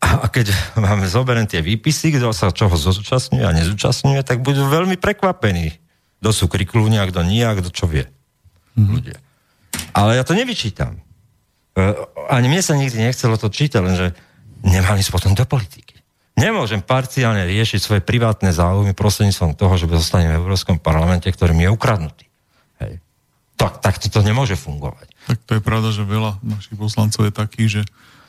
A 0.03 0.31
keď 0.31 0.55
máme 0.79 1.11
zoberiem 1.11 1.51
tie 1.51 1.59
výpisy, 1.59 2.15
kto 2.15 2.31
sa 2.31 2.55
čoho 2.55 2.75
zúčastňuje 2.79 3.43
a 3.43 3.55
nezúčastňuje, 3.55 4.23
tak 4.23 4.47
budú 4.47 4.63
veľmi 4.67 4.95
prekvapení. 4.99 5.75
Kto 6.23 6.31
sú 6.31 6.45
kriklúnia, 6.47 7.03
kto 7.11 7.27
nie 7.27 7.43
kto 7.43 7.71
čo 7.75 7.91
vie. 7.91 8.07
Mm-hmm. 8.79 8.95
Ľudia. 8.95 9.19
Ale 9.91 10.17
ja 10.17 10.23
to 10.23 10.39
nevyčítam. 10.39 11.03
E, 11.73 11.97
ani 12.29 12.47
mne 12.53 12.63
sa 12.63 12.77
nikdy 12.77 13.01
nechcelo 13.01 13.41
to 13.41 13.49
čítať, 13.49 13.81
lenže 13.81 14.07
nemám 14.61 15.01
ísť 15.01 15.13
potom 15.13 15.33
do 15.33 15.45
politiky. 15.49 15.97
Nemôžem 16.37 16.81
parciálne 16.81 17.45
riešiť 17.45 17.81
svoje 17.81 18.01
privátne 18.01 18.53
záujmy 18.53 18.97
prostredníctvom 18.97 19.53
toho, 19.53 19.75
že 19.77 19.89
zostanem 19.93 20.33
v 20.33 20.41
Európskom 20.41 20.81
parlamente, 20.81 21.29
ktorý 21.29 21.53
mi 21.53 21.69
je 21.69 21.71
ukradnutý. 21.73 22.25
Hej. 22.81 23.05
Tak, 23.61 23.85
tak 23.85 24.01
to 24.01 24.21
nemôže 24.25 24.57
fungovať. 24.57 25.13
Tak 25.29 25.39
to 25.45 25.53
je 25.61 25.63
pravda, 25.63 25.93
že 25.93 26.09
veľa 26.09 26.41
našich 26.41 26.77
poslancov 26.77 27.29
je 27.29 27.33
takých, 27.37 27.69
že 27.69 27.83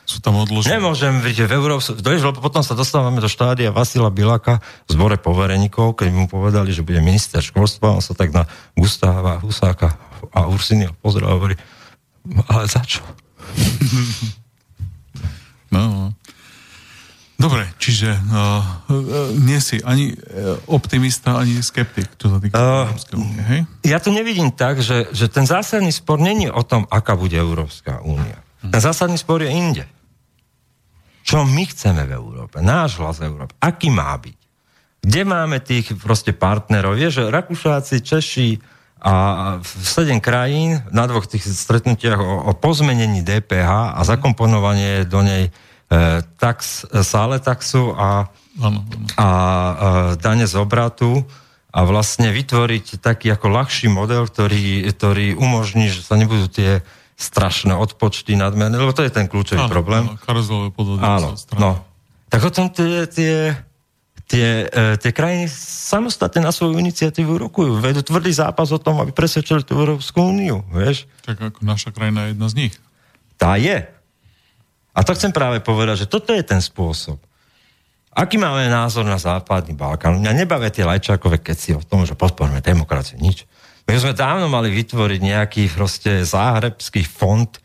sú 0.04 0.20
tam 0.20 0.36
odložené. 0.36 0.76
Nemôžem, 0.76 1.16
že 1.32 1.48
v 1.48 1.56
Európsku... 1.56 1.96
Lebo 1.96 2.36
potom 2.36 2.60
sa 2.60 2.76
dostávame 2.76 3.24
do 3.24 3.28
štádia 3.28 3.72
Vasila 3.72 4.12
Bilaka 4.12 4.60
v 4.84 4.90
zbore 4.92 5.16
povereníkov, 5.16 5.96
keď 5.96 6.12
mu 6.12 6.28
povedali, 6.28 6.76
že 6.76 6.84
bude 6.84 7.00
minister 7.00 7.40
školstva, 7.40 7.96
on 7.96 8.04
sa 8.04 8.12
tak 8.12 8.36
na 8.36 8.44
Gustáva, 8.76 9.40
Husáka 9.40 9.96
a 10.28 10.44
Ursinia 10.44 10.92
pozrel 11.00 11.24
a 11.24 11.32
hovorí, 11.32 11.56
ale 12.52 12.68
za 12.68 12.84
čo? 12.84 13.00
No, 15.74 15.80
no. 15.90 16.06
Dobre, 17.34 17.66
čiže 17.82 18.14
uh, 18.14 18.62
nie 19.42 19.58
si 19.58 19.82
ani 19.82 20.14
uh, 20.14 20.54
optimista, 20.70 21.34
ani 21.34 21.58
skeptik, 21.60 22.14
čo 22.14 22.30
sa 22.30 22.38
týka 22.38 22.56
uh, 22.56 22.86
Európskej 22.86 23.16
únie, 23.18 23.42
hej? 23.42 23.60
Ja 23.84 23.98
to 23.98 24.14
nevidím 24.14 24.54
tak, 24.54 24.78
že, 24.80 25.10
že 25.10 25.26
ten 25.26 25.42
zásadný 25.44 25.90
spor 25.90 26.22
není 26.22 26.46
o 26.46 26.62
tom, 26.62 26.86
aká 26.88 27.18
bude 27.18 27.34
Európska 27.34 28.00
únia. 28.06 28.38
Ten 28.64 28.80
zásadný 28.80 29.18
spor 29.18 29.42
je 29.44 29.50
inde. 29.50 29.84
Čo 31.26 31.44
my 31.44 31.64
chceme 31.68 32.06
v 32.06 32.16
Európe? 32.16 32.62
Náš 32.62 32.96
hlas 33.02 33.18
v 33.20 33.28
Európe. 33.28 33.52
Aký 33.60 33.90
má 33.90 34.14
byť? 34.16 34.38
Kde 35.04 35.22
máme 35.28 35.60
tých 35.60 35.92
proste 36.00 36.32
partnerov? 36.32 36.96
Vieš, 36.96 37.28
Rakúšáci, 37.28 38.00
Češi 38.00 38.56
a 39.04 39.14
sedem 39.84 40.16
krajín 40.16 40.80
na 40.88 41.04
dvoch 41.04 41.28
tých 41.28 41.44
stretnutiach 41.44 42.16
o, 42.16 42.48
o 42.48 42.52
pozmenení 42.56 43.20
DPH 43.20 43.92
a 43.92 44.00
zakomponovanie 44.00 45.04
do 45.04 45.20
nej 45.20 45.44
e, 45.48 45.50
tax, 46.40 46.88
sále 47.04 47.36
taxu 47.36 47.92
a, 47.92 48.32
áno. 48.56 48.80
a 49.20 49.28
e, 49.28 49.74
dane 50.16 50.48
z 50.48 50.56
obratu 50.56 51.20
a 51.68 51.84
vlastne 51.84 52.32
vytvoriť 52.32 53.04
taký 53.04 53.28
ako 53.36 53.46
ľahší 53.52 53.92
model, 53.92 54.24
ktorý, 54.24 54.88
ktorý 54.88 55.36
umožní, 55.36 55.92
že 55.92 56.00
sa 56.00 56.16
nebudú 56.16 56.48
tie 56.48 56.80
strašné 57.20 57.76
odpočty 57.76 58.40
nadmerné, 58.40 58.80
lebo 58.80 58.96
to 58.96 59.04
je 59.04 59.12
ten 59.12 59.28
kľúčový 59.28 59.68
áno, 59.68 59.70
problém. 59.70 60.02
Áno, 60.08 60.16
karuzelové 60.16 60.70
podvody. 60.72 61.04
Áno, 61.04 61.36
no. 61.60 61.76
Tak 62.32 62.40
o 62.40 62.50
tom 62.50 62.72
tie, 62.72 63.04
tie, 63.06 63.52
tie, 64.28 64.66
e, 64.68 64.96
tie 64.96 65.12
krajiny 65.12 65.46
samostatne 65.52 66.44
na 66.44 66.52
svoju 66.52 66.76
iniciatívu 66.80 67.48
rokujú. 67.48 67.80
Vedú 67.80 68.00
tvrdý 68.00 68.32
zápas 68.32 68.72
o 68.72 68.80
tom, 68.80 69.00
aby 69.00 69.12
presvedčili 69.12 69.64
tú 69.64 69.76
Európsku 69.76 70.20
úniu, 70.20 70.64
vieš. 70.72 71.04
Tak 71.24 71.40
ako 71.40 71.60
naša 71.64 71.90
krajina 71.92 72.28
je 72.28 72.28
jedna 72.36 72.46
z 72.48 72.54
nich. 72.56 72.74
Tá 73.36 73.60
je. 73.60 73.84
A 74.94 75.00
to 75.02 75.12
chcem 75.12 75.34
práve 75.34 75.58
povedať, 75.58 76.06
že 76.06 76.10
toto 76.10 76.30
je 76.30 76.44
ten 76.46 76.62
spôsob. 76.62 77.18
Aký 78.14 78.38
máme 78.38 78.70
názor 78.70 79.02
na 79.02 79.18
západný 79.18 79.74
Balkán? 79.74 80.22
Mňa 80.22 80.46
nebavia 80.46 80.70
tie 80.70 80.86
lajčákové 80.86 81.42
keci 81.42 81.74
o 81.74 81.82
tom, 81.82 82.06
že 82.06 82.14
podporíme 82.14 82.62
demokraciu, 82.62 83.18
nič. 83.18 83.42
My 83.90 83.98
sme 83.98 84.14
dávno 84.14 84.46
mali 84.46 84.70
vytvoriť 84.70 85.20
nejaký 85.20 85.62
proste 85.74 86.22
záhrebský 86.22 87.02
fond 87.02 87.50
e, 87.50 87.60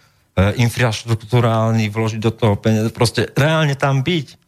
infraštruktúrálny, 0.57 1.93
vložiť 1.93 2.19
do 2.19 2.33
toho 2.33 2.57
peniaze, 2.57 2.89
proste 2.89 3.29
reálne 3.37 3.77
tam 3.77 4.01
byť. 4.01 4.38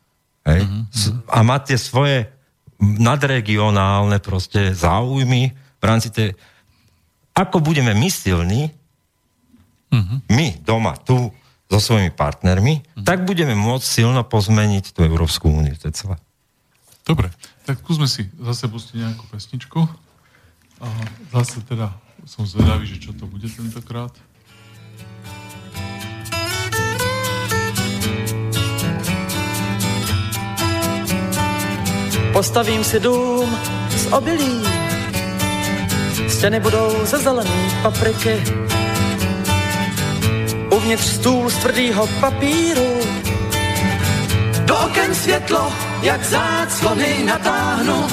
Hej? 0.47 0.61
Mm-hmm. 0.65 1.29
A 1.29 1.37
mať 1.45 1.61
tie 1.73 1.77
svoje 1.77 2.17
nadregionálne 2.81 4.17
proste 4.17 4.73
záujmy 4.73 5.53
v 5.53 5.83
rámci 5.83 6.09
tej... 6.09 6.33
Ako 7.37 7.61
budeme 7.61 7.93
my 7.93 8.09
silní, 8.09 8.73
mm-hmm. 9.93 10.17
my 10.33 10.47
doma, 10.65 10.97
tu, 10.97 11.31
so 11.71 11.79
svojimi 11.79 12.11
partnermi, 12.11 12.83
mm-hmm. 12.83 13.05
tak 13.07 13.23
budeme 13.23 13.55
môcť 13.55 13.85
silno 13.85 14.21
pozmeniť 14.27 14.91
tú 14.91 15.07
Európsku 15.07 15.47
úniu. 15.47 15.71
To 15.79 15.87
je 15.87 15.95
celé. 15.95 16.17
Dobre, 17.07 17.31
tak 17.63 17.79
skúsme 17.81 18.05
si 18.11 18.27
zase 18.43 18.67
pustiť 18.67 18.99
nejakú 18.99 19.23
pesničku. 19.31 19.79
A 20.81 20.87
zase 21.31 21.61
teda 21.63 21.93
som 22.25 22.43
zvedavý, 22.45 22.89
že 22.89 22.97
čo 22.97 23.13
to 23.13 23.29
bude 23.29 23.45
tentokrát. 23.47 24.11
Postavím 32.33 32.83
si 32.83 32.99
dům 32.99 33.57
z 33.89 34.13
obilí, 34.13 34.63
stěny 36.27 36.59
budou 36.59 36.91
ze 37.03 37.17
zelený 37.17 37.71
papriky, 37.83 38.43
uvnitř 40.69 41.03
stůl 41.03 41.49
z 41.49 41.55
tvrdýho 41.55 42.07
papíru. 42.07 42.99
Do 44.65 44.77
oken 44.77 45.15
světlo, 45.15 45.73
jak 46.01 46.23
záclony 46.23 47.23
natáhnu, 47.25 48.07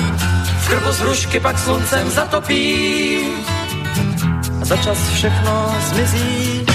v 0.60 0.68
krbu 0.68 0.92
z 0.92 0.98
hrušky 0.98 1.40
pak 1.40 1.58
sluncem 1.58 2.10
zatopím. 2.10 3.44
A 4.62 4.64
za 4.64 4.76
čas 4.76 5.08
všechno 5.10 5.74
zmizí. 5.80 6.67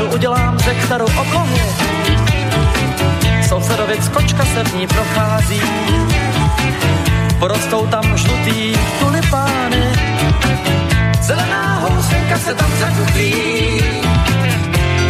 Zahradu 0.00 0.16
udělám 0.16 0.58
ze 0.58 0.74
kterou 0.74 1.04
oblohy, 1.04 1.62
sousedovic 3.48 4.08
kočka 4.08 4.44
se 4.44 4.64
v 4.64 4.74
ní 4.74 4.86
prochází. 4.86 5.62
Porostou 7.38 7.86
tam 7.86 8.16
žlutý 8.16 8.74
tulipány, 9.00 9.82
zelená 11.20 11.78
housenka 11.78 12.38
se 12.38 12.54
tam 12.54 12.70
zakuplí. 12.80 13.34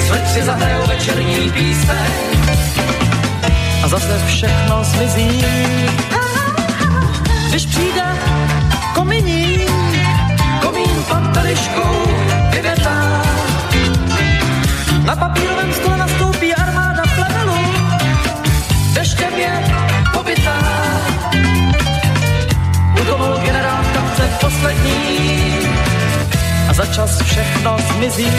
Svetři 0.07 0.43
zahrajou 0.43 0.87
večerní 0.87 1.51
píseň 1.51 2.11
a 3.85 3.89
zase 3.89 4.21
všechno 4.27 4.85
zmizí. 4.85 5.45
Když 7.49 7.67
přijde 7.67 8.05
kominí, 8.95 9.67
komín 10.63 11.05
pod 11.09 11.35
teliškou 11.35 12.07
vyvětá. 12.51 13.00
Na 15.05 15.17
papírovém 15.17 15.73
stole 15.73 15.97
nastoupí 15.97 16.55
armáda 16.55 17.03
plevelu, 17.15 17.59
deštěm 18.95 19.35
je 19.35 19.65
pobytá. 20.13 20.59
Utonul 23.01 23.39
generál 23.45 23.83
v 23.83 23.93
kapce 23.93 24.23
poslední 24.41 25.59
a 26.69 26.73
za 26.73 26.87
čas 26.87 27.23
všechno 27.23 27.77
zmizí. 27.95 28.31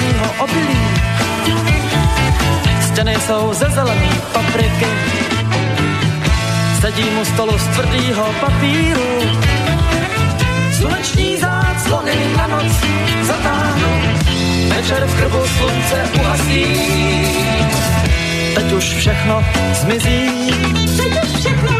Dům 0.00 0.12
ze 0.12 0.20
samého 0.20 0.34
obilí, 0.38 0.78
stěny 2.80 3.16
jsou 3.26 3.54
ze 3.54 3.66
zelený 3.70 4.10
papriky. 4.32 4.86
Sedím 6.80 7.18
u 7.18 7.24
stolu 7.24 7.58
z 7.58 7.62
tvrdýho 7.62 8.24
papíru, 8.40 9.20
sluneční 10.78 11.36
záclony 11.36 12.12
na 12.36 12.46
noc 12.46 12.72
zatáhnu. 13.22 14.02
Večer 14.68 15.06
v 15.06 15.14
krbu 15.20 15.38
slunce 15.58 16.08
uhasí, 16.20 16.64
teď 18.54 18.72
už 18.72 18.84
všechno 18.84 19.44
zmizí. 19.72 20.50
Teď 20.96 21.24
už 21.24 21.40
všechno 21.40 21.79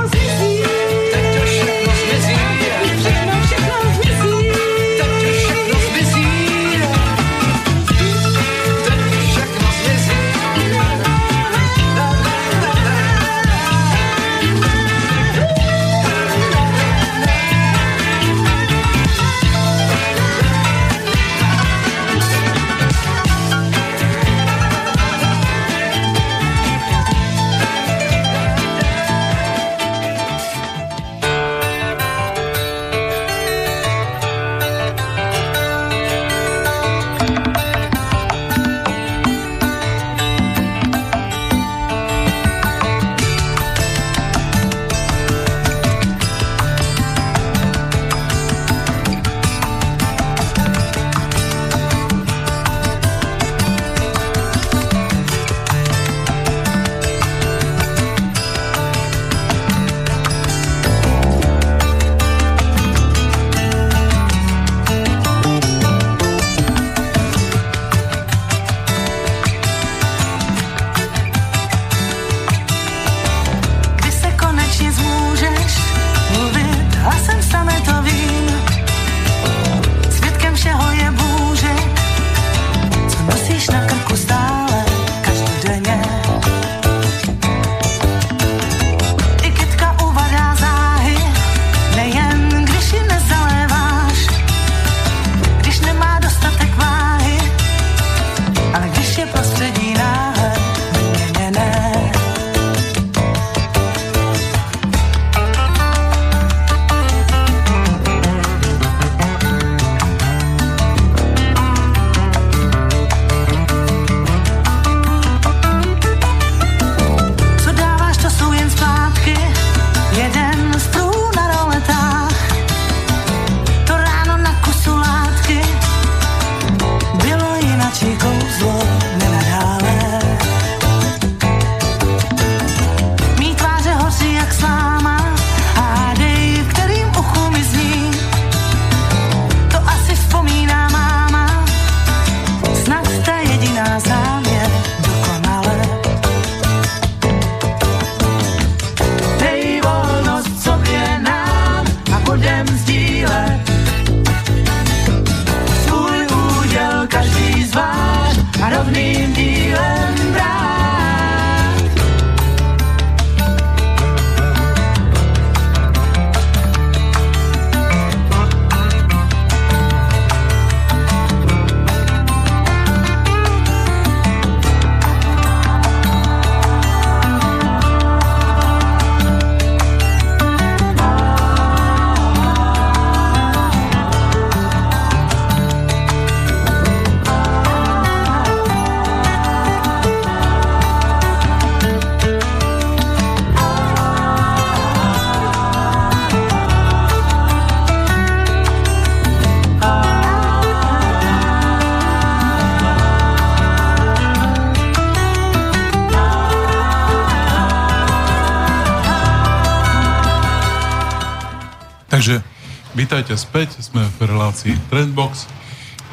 vítajte 213.31 213.47
späť, 213.47 213.79
sme 213.79 214.03
v 214.19 214.27
relácii 214.27 214.75
Trendbox. 214.91 215.47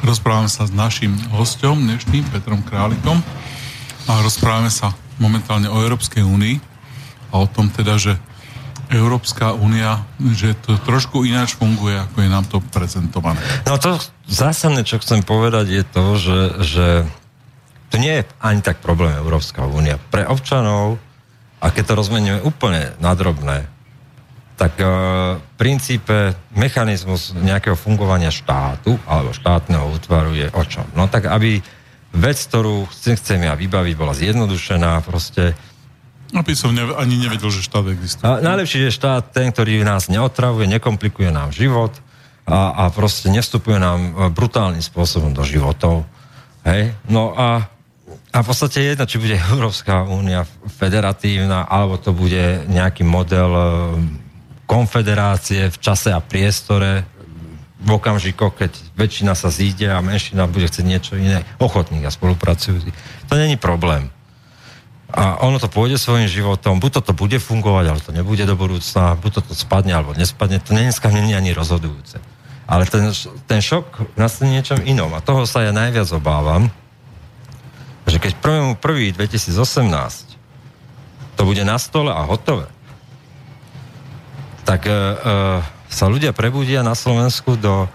Rozprávame 0.06 0.46
sa 0.46 0.62
s 0.62 0.70
našim 0.70 1.10
hostom 1.34 1.74
dnešným, 1.74 2.22
Petrom 2.30 2.62
Králikom. 2.62 3.18
A 4.06 4.22
rozprávame 4.22 4.70
sa 4.70 4.94
momentálne 5.18 5.66
o 5.66 5.82
Európskej 5.82 6.22
únii 6.22 6.62
a 7.34 7.42
o 7.42 7.50
tom 7.50 7.74
teda, 7.74 7.98
že 7.98 8.14
Európska 8.94 9.50
únia, 9.50 10.06
že 10.30 10.54
to 10.62 10.78
trošku 10.86 11.26
ináč 11.26 11.58
funguje, 11.58 11.98
ako 11.98 12.22
je 12.22 12.28
nám 12.30 12.46
to 12.46 12.62
prezentované. 12.70 13.42
No 13.66 13.82
to 13.82 13.98
zásadné, 14.30 14.86
čo 14.86 15.02
chcem 15.02 15.26
povedať, 15.26 15.74
je 15.74 15.84
to, 15.90 16.04
že, 16.14 16.40
že 16.70 16.86
to 17.90 17.98
nie 17.98 18.22
je 18.22 18.30
ani 18.38 18.62
tak 18.62 18.78
problém 18.78 19.10
Európska 19.18 19.66
únia. 19.66 19.98
Pre 19.98 20.22
občanov, 20.22 21.02
a 21.58 21.74
keď 21.74 21.82
to 21.82 21.98
rozmeníme 21.98 22.46
úplne 22.46 22.94
nadrobné, 23.02 23.66
tak 24.58 24.74
e, 24.76 24.84
v 25.38 25.52
princípe 25.54 26.34
mechanizmus 26.58 27.30
nejakého 27.38 27.78
fungovania 27.78 28.34
štátu 28.34 28.98
alebo 29.06 29.30
štátneho 29.30 29.86
útvaru 29.94 30.34
je 30.34 30.50
o 30.50 30.62
čom? 30.66 30.84
No 30.98 31.06
tak 31.06 31.30
aby 31.30 31.62
vec, 32.10 32.38
ktorú 32.42 32.90
chcem 32.90 33.46
ja 33.46 33.54
vybaviť, 33.54 33.94
bola 33.94 34.18
zjednodušená, 34.18 35.06
proste 35.06 35.54
aby 36.34 36.52
som 36.52 36.74
ne, 36.76 36.84
ani 36.98 37.16
nevedel, 37.16 37.48
že 37.48 37.64
štát 37.64 37.88
existuje. 37.88 38.26
A 38.26 38.44
najlepší 38.44 38.90
je 38.90 38.92
štát 38.92 39.32
ten, 39.32 39.48
ktorý 39.48 39.80
nás 39.80 40.12
neotravuje, 40.12 40.68
nekomplikuje 40.68 41.32
nám 41.32 41.56
život 41.56 41.96
a, 42.44 42.74
a 42.74 42.82
proste 42.92 43.32
nevstupuje 43.32 43.80
nám 43.80 44.00
e, 44.00 44.12
brutálnym 44.28 44.84
spôsobom 44.84 45.32
do 45.32 45.40
životov. 45.46 46.04
Hej? 46.68 46.92
No 47.08 47.32
a, 47.32 47.64
a 48.28 48.38
v 48.44 48.46
podstate 48.46 48.92
jedno, 48.92 49.08
či 49.08 49.16
bude 49.16 49.40
Európska 49.54 50.04
únia 50.04 50.44
federatívna, 50.68 51.64
alebo 51.64 51.96
to 51.96 52.12
bude 52.12 52.68
nejaký 52.68 53.08
model 53.08 53.50
e, 53.56 53.64
konfederácie 54.68 55.72
v 55.72 55.78
čase 55.80 56.12
a 56.12 56.20
priestore 56.20 57.08
v 57.78 57.88
okamžikoch, 57.96 58.52
keď 58.52 58.72
väčšina 58.98 59.32
sa 59.32 59.48
zíde 59.48 59.88
a 59.88 60.04
menšina 60.04 60.44
bude 60.44 60.68
chcieť 60.68 60.84
niečo 60.84 61.14
iné, 61.16 61.46
ochotní 61.56 62.04
a 62.04 62.12
spolupracujúci. 62.12 62.92
To 63.30 63.34
není 63.38 63.56
problém. 63.56 64.12
A 65.08 65.40
ono 65.40 65.56
to 65.56 65.72
pôjde 65.72 65.96
svojim 65.96 66.28
životom, 66.28 66.84
buď 66.84 67.00
toto 67.00 67.16
bude 67.16 67.40
fungovať, 67.40 67.84
ale 67.88 68.04
to 68.04 68.12
nebude 68.12 68.44
do 68.44 68.52
budúcna, 68.60 69.16
buď 69.16 69.40
toto 69.40 69.56
spadne, 69.56 69.96
alebo 69.96 70.12
nespadne, 70.12 70.60
to 70.60 70.76
dneska 70.76 71.08
je 71.08 71.32
ani 71.32 71.56
rozhodujúce. 71.56 72.20
Ale 72.68 72.84
ten, 72.84 73.08
ten 73.48 73.64
šok 73.64 74.12
nastane 74.20 74.52
niečom 74.52 74.84
inom 74.84 75.08
a 75.16 75.24
toho 75.24 75.48
sa 75.48 75.64
ja 75.64 75.72
najviac 75.72 76.12
obávam, 76.12 76.68
že 78.04 78.20
keď 78.20 78.36
1. 78.76 78.84
1. 78.84 79.16
2018 79.16 80.36
to 81.40 81.42
bude 81.46 81.62
na 81.64 81.80
stole 81.80 82.12
a 82.12 82.20
hotové, 82.28 82.68
tak 84.68 84.84
uh, 84.84 85.64
sa 85.88 86.04
ľudia 86.12 86.36
prebudia 86.36 86.84
na 86.84 86.92
Slovensku 86.92 87.56
do, 87.56 87.88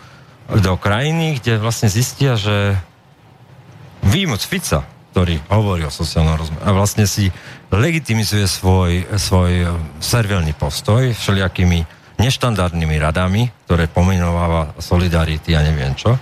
do 0.49 0.73
krajiny, 0.81 1.37
kde 1.37 1.61
vlastne 1.61 1.85
zistia, 1.85 2.33
že 2.33 2.73
výmoc 4.01 4.41
Fica, 4.41 4.81
ktorý 5.13 5.37
hovorí 5.53 5.85
o 5.85 5.93
sociálnom 5.93 6.33
rozmeru 6.33 6.65
a 6.65 6.73
vlastne 6.73 7.05
si 7.05 7.29
legitimizuje 7.69 8.49
svoj, 8.49 9.05
svoj 9.21 9.69
servilný 10.01 10.57
postoj 10.57 11.13
všelijakými 11.13 11.85
neštandardnými 12.17 12.97
radami, 12.97 13.53
ktoré 13.69 13.85
pomenováva 13.85 14.73
Solidarity 14.81 15.53
a 15.53 15.61
neviem 15.61 15.93
čo, 15.93 16.17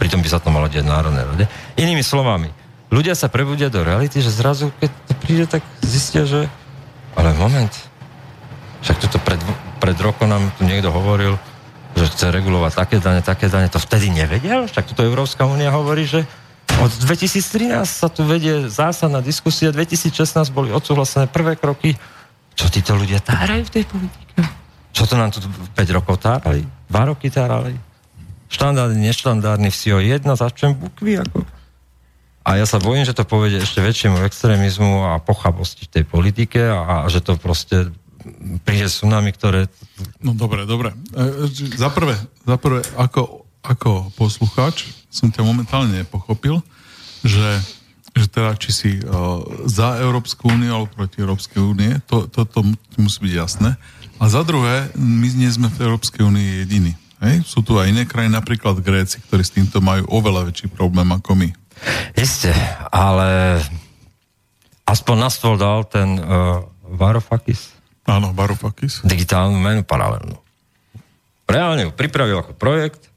pritom 0.00 0.24
by 0.24 0.28
sa 0.32 0.40
to 0.40 0.48
malo 0.48 0.72
deť 0.72 0.84
Národnej 0.84 1.24
rade. 1.28 1.44
Inými 1.76 2.00
slovami, 2.00 2.48
ľudia 2.88 3.12
sa 3.12 3.28
prebudia 3.28 3.68
do 3.68 3.84
reality, 3.84 4.24
že 4.24 4.32
zrazu, 4.32 4.72
keď 4.80 4.90
to 5.08 5.12
príde, 5.20 5.44
tak 5.44 5.60
zistia, 5.84 6.24
že 6.24 6.48
ale 7.12 7.36
moment, 7.36 7.72
však 8.80 8.96
toto 9.04 9.20
pred, 9.20 9.40
pred 9.80 9.96
rokom 9.98 10.28
nám 10.28 10.52
tu 10.60 10.68
niekto 10.68 10.92
hovoril, 10.92 11.40
že 11.96 12.06
chce 12.12 12.30
regulovať 12.30 12.72
také 12.76 12.96
dane, 13.00 13.24
také 13.24 13.48
dane. 13.48 13.72
To 13.72 13.80
vtedy 13.80 14.12
nevedel? 14.12 14.68
Však 14.68 14.92
toto 14.92 15.02
Európska 15.02 15.48
únia 15.48 15.72
hovorí, 15.72 16.04
že 16.04 16.28
od 16.78 16.92
2013 17.02 17.82
sa 17.82 18.06
tu 18.06 18.22
vedie 18.22 18.70
zásadná 18.70 19.18
diskusia, 19.24 19.74
2016 19.74 20.14
boli 20.54 20.70
odsúhlasené 20.70 21.26
prvé 21.26 21.58
kroky. 21.58 21.98
Čo 22.54 22.70
títo 22.70 22.94
ľudia 22.94 23.18
tárajú 23.24 23.66
v 23.66 23.72
tej 23.72 23.84
politike? 23.88 24.34
Čo 24.94 25.08
to 25.08 25.14
nám 25.16 25.32
tu 25.32 25.40
5 25.42 25.96
rokov 25.96 26.20
tárali? 26.22 26.62
2 26.92 27.10
roky 27.10 27.32
tárali? 27.32 27.74
Štandardný, 28.50 29.10
neštandardný, 29.10 29.70
vsi 29.70 29.88
o 29.94 30.00
jedno, 30.02 30.34
začnem 30.34 30.76
bukvy 30.76 31.18
ako... 31.22 31.46
A 32.40 32.56
ja 32.56 32.64
sa 32.64 32.80
bojím, 32.80 33.04
že 33.04 33.12
to 33.12 33.28
povedie 33.28 33.60
ešte 33.60 33.84
väčšiemu 33.84 34.24
extrémizmu 34.24 35.12
a 35.12 35.20
pochabosti 35.20 35.84
v 35.86 35.92
tej 36.00 36.04
politike 36.08 36.58
a, 36.72 37.04
a 37.04 37.08
že 37.12 37.20
to 37.20 37.36
proste 37.36 37.92
príde 38.64 38.86
tsunami, 38.86 39.32
ktoré... 39.34 39.66
No 40.20 40.36
dobre, 40.36 40.64
dobre. 40.64 40.92
E, 41.12 41.48
za 41.76 41.90
prvé, 41.92 42.16
za 42.44 42.56
prvé 42.56 42.84
ako, 42.96 43.44
ako 43.64 44.12
poslucháč 44.16 44.88
som 45.10 45.28
ťa 45.28 45.42
momentálne 45.42 46.00
nepochopil, 46.00 46.62
že, 47.26 47.60
že 48.14 48.26
teda 48.30 48.54
či 48.56 48.70
si 48.70 48.90
uh, 49.02 49.42
za 49.66 49.98
Európsku 49.98 50.48
úniu 50.48 50.72
alebo 50.72 50.94
proti 50.94 51.20
Európskej 51.20 51.60
únie, 51.60 51.92
to, 52.06 52.30
to, 52.30 52.46
to 52.46 52.62
musí 52.96 53.18
byť 53.26 53.34
jasné. 53.34 53.74
A 54.22 54.30
za 54.30 54.46
druhé, 54.46 54.92
my 54.94 55.26
nie 55.34 55.50
sme 55.50 55.72
v 55.72 55.90
Európskej 55.90 56.22
únii 56.22 56.48
jediní. 56.64 56.92
Hej? 57.20 57.44
Sú 57.44 57.60
tu 57.60 57.76
aj 57.76 57.90
iné 57.90 58.04
krajiny, 58.08 58.36
napríklad 58.36 58.80
Gréci, 58.80 59.20
ktorí 59.20 59.42
s 59.44 59.52
týmto 59.52 59.80
majú 59.82 60.08
oveľa 60.08 60.48
väčší 60.48 60.72
problém 60.72 61.08
ako 61.12 61.36
my. 61.36 61.48
Isté, 62.12 62.52
ale 62.92 63.60
aspoň 64.84 65.16
na 65.16 65.30
stôl 65.32 65.56
dal 65.56 65.88
ten 65.88 66.20
uh, 66.20 66.60
Varoufakis, 66.84 67.79
Áno, 68.10 68.34
Varoufakis. 68.34 69.06
Digitálnu 69.06 69.54
menu 69.54 69.86
paralelnú. 69.86 70.34
Reálne 71.46 71.86
ju 71.86 71.90
pripravil 71.94 72.42
ako 72.42 72.58
projekt, 72.58 73.10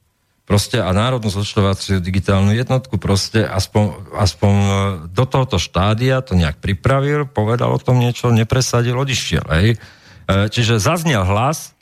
proste 0.44 0.78
a 0.78 0.94
národnú 0.94 1.34
zúčtovaciu 1.34 1.98
digitálnu 1.98 2.54
jednotku 2.54 3.02
proste 3.02 3.42
aspoň, 3.42 4.14
aspoň 4.18 4.54
e, 4.54 4.72
do 5.10 5.24
tohoto 5.26 5.58
štádia 5.58 6.22
to 6.22 6.38
nejak 6.38 6.60
pripravil, 6.62 7.26
povedal 7.26 7.74
o 7.74 7.82
tom 7.82 7.98
niečo, 7.98 8.30
nepresadil, 8.30 8.94
odišiel, 8.94 9.46
hej. 9.50 9.70
E, 9.74 10.48
čiže 10.52 10.84
zaznel 10.84 11.26
hlas. 11.26 11.74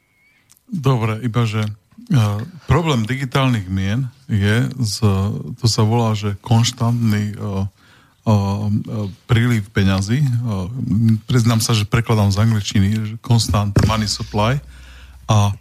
Dobre, 0.72 1.20
iba 1.20 1.44
že 1.44 1.68
uh, 1.68 2.40
problém 2.64 3.04
digitálnych 3.04 3.68
mien 3.68 4.08
je, 4.32 4.72
z, 4.80 4.96
to 5.60 5.68
sa 5.68 5.84
volá, 5.84 6.16
že 6.16 6.40
konštantný 6.40 7.36
uh, 7.36 7.68
príliv 9.26 9.74
peňazí. 9.74 10.22
Priznám 11.26 11.58
sa, 11.58 11.74
že 11.74 11.90
prekladám 11.90 12.30
z 12.30 12.38
angličtiny, 12.38 12.88
constant 13.26 13.74
money 13.90 14.06
supply 14.06 14.62
a 15.26 15.58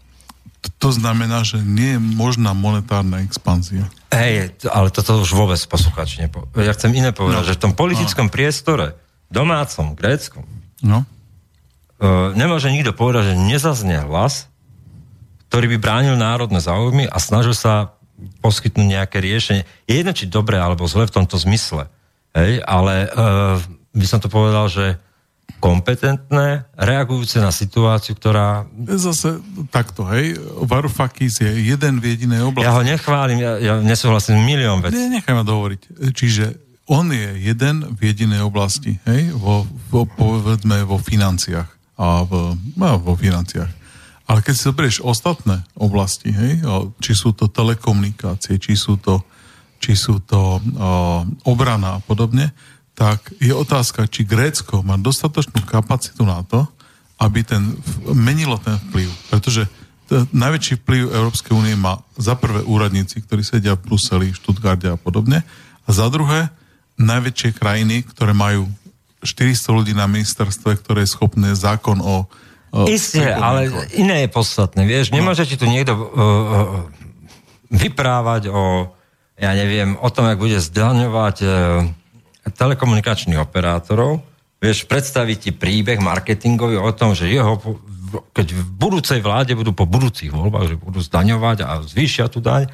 to 0.77 0.93
znamená, 0.93 1.41
že 1.41 1.57
nie 1.57 1.97
je 1.97 2.01
možná 2.01 2.53
monetárna 2.53 3.25
expanzia. 3.25 3.89
Hej, 4.13 4.61
ale 4.69 4.93
toto 4.93 5.25
už 5.25 5.33
vôbec 5.33 5.57
posluchač 5.65 6.21
nepo... 6.21 6.45
Ja 6.53 6.77
chcem 6.77 6.93
iné 6.93 7.17
povedať, 7.17 7.43
no. 7.45 7.49
že 7.49 7.57
v 7.57 7.63
tom 7.65 7.73
politickom 7.73 8.29
no. 8.29 8.33
priestore, 8.33 8.87
domácom, 9.33 9.97
gréckom, 9.97 10.45
no. 10.85 11.09
Uh, 12.01 12.33
nemôže 12.33 12.73
nikto 12.73 12.97
povedať, 12.97 13.33
že 13.33 13.45
nezaznie 13.45 14.01
hlas, 14.05 14.49
ktorý 15.53 15.77
by 15.77 15.79
bránil 15.81 16.17
národné 16.17 16.61
záujmy 16.61 17.05
a 17.09 17.17
snažil 17.21 17.53
sa 17.53 17.97
poskytnúť 18.41 18.87
nejaké 18.89 19.21
riešenie. 19.21 19.69
Je 19.85 20.01
jedno, 20.01 20.13
či 20.17 20.29
dobre 20.29 20.57
alebo 20.57 20.89
zle 20.89 21.09
v 21.09 21.13
tomto 21.13 21.37
zmysle. 21.41 21.89
Hej, 22.31 22.63
ale 22.63 23.11
uh, 23.11 23.59
by 23.91 24.07
som 24.07 24.23
to 24.23 24.31
povedal, 24.31 24.71
že 24.71 24.99
kompetentné, 25.61 26.65
reagujúce 26.73 27.37
na 27.37 27.53
situáciu, 27.53 28.17
ktorá... 28.17 28.65
Zase 28.97 29.45
takto, 29.69 30.09
hej, 30.09 30.41
Varoufakis 30.65 31.37
je 31.45 31.53
jeden 31.53 32.01
v 32.01 32.17
jedinej 32.17 32.49
oblasti. 32.49 32.65
Ja 32.65 32.79
ho 32.79 32.83
nechválim, 32.87 33.37
ja, 33.37 33.61
ja 33.61 33.75
nesúhlasím 33.85 34.41
milión 34.41 34.81
vecí. 34.81 34.97
Nie, 34.97 35.21
nechaj 35.21 35.37
ma 35.37 35.45
dohovoriť. 35.45 35.81
Čiže 36.17 36.57
on 36.89 37.13
je 37.13 37.37
jeden 37.39 37.85
v 37.93 38.01
jedinej 38.09 38.41
oblasti, 38.41 38.99
hej, 39.05 39.37
vo, 39.37 39.69
vo, 39.93 40.09
povedzme 40.09 40.81
vo 40.89 40.97
financiách 40.97 41.69
a 42.01 42.25
v, 42.25 42.57
no, 42.81 42.97
vo 42.97 43.13
financiách. 43.15 43.71
Ale 44.31 44.41
keď 44.41 44.55
si 44.57 44.63
zoberieš 44.65 44.99
ostatné 45.05 45.61
oblasti, 45.77 46.33
hej, 46.33 46.65
či 47.05 47.13
sú 47.13 47.37
to 47.37 47.53
telekomunikácie, 47.53 48.57
či 48.57 48.79
sú 48.79 48.97
to 48.97 49.21
či 49.81 49.97
sú 49.97 50.21
to 50.21 50.61
obrana 51.49 51.99
a 51.99 52.03
podobne, 52.05 52.53
tak 52.93 53.33
je 53.41 53.57
otázka, 53.57 54.05
či 54.13 54.29
Grécko 54.29 54.85
má 54.85 55.01
dostatočnú 55.01 55.65
kapacitu 55.65 56.29
na 56.29 56.45
to, 56.45 56.69
aby 57.17 57.41
ten, 57.41 57.81
menilo 58.13 58.61
ten 58.61 58.77
vplyv. 58.77 59.09
Pretože 59.33 59.65
najväčší 60.37 60.85
vplyv 60.85 61.03
Európskej 61.09 61.57
únie 61.57 61.77
má 61.81 62.05
za 62.21 62.37
prvé 62.37 62.61
úradníci, 62.61 63.25
ktorí 63.25 63.41
sedia 63.41 63.73
v 63.73 63.89
Bruseli, 63.89 64.37
Štutgarde 64.37 64.93
a 64.93 65.01
podobne, 65.01 65.41
a 65.85 65.89
za 65.91 66.13
druhé 66.13 66.53
najväčšie 67.01 67.57
krajiny, 67.57 68.05
ktoré 68.05 68.37
majú 68.37 68.69
400 69.25 69.77
ľudí 69.81 69.93
na 69.97 70.05
ministerstve, 70.05 70.81
ktoré 70.85 71.09
je 71.09 71.13
schopné 71.17 71.57
zákon 71.57 72.01
o... 72.05 72.29
o 72.73 72.81
Isté, 72.85 73.33
ale 73.33 73.69
iné 73.97 74.29
je 74.29 74.29
podstatné. 74.29 74.85
Vieš, 74.85 75.13
no. 75.13 75.21
nemôže 75.21 75.49
ti 75.49 75.57
tu 75.57 75.65
niekto 75.65 75.97
uh, 75.97 76.05
vyprávať 77.73 78.53
o 78.53 78.93
ja 79.41 79.57
neviem, 79.57 79.97
o 79.97 80.09
tom, 80.13 80.29
jak 80.29 80.37
bude 80.37 80.61
zdaňovať 80.61 81.37
e, 81.41 81.49
telekomunikačných 82.53 83.41
operátorov, 83.41 84.21
vieš, 84.61 84.85
predstaviť 84.85 85.39
ti 85.41 85.51
príbeh 85.57 85.97
marketingový 86.05 86.77
o 86.77 86.93
tom, 86.93 87.17
že 87.17 87.33
jeho 87.33 87.57
keď 88.35 88.47
v 88.51 88.63
budúcej 88.75 89.21
vláde 89.23 89.55
budú 89.55 89.71
po 89.71 89.87
budúcich 89.87 90.35
voľbách, 90.35 90.75
že 90.75 90.83
budú 90.83 90.99
zdaňovať 90.99 91.63
a 91.63 91.79
zvýšia 91.87 92.27
tú 92.27 92.43
daň, 92.43 92.67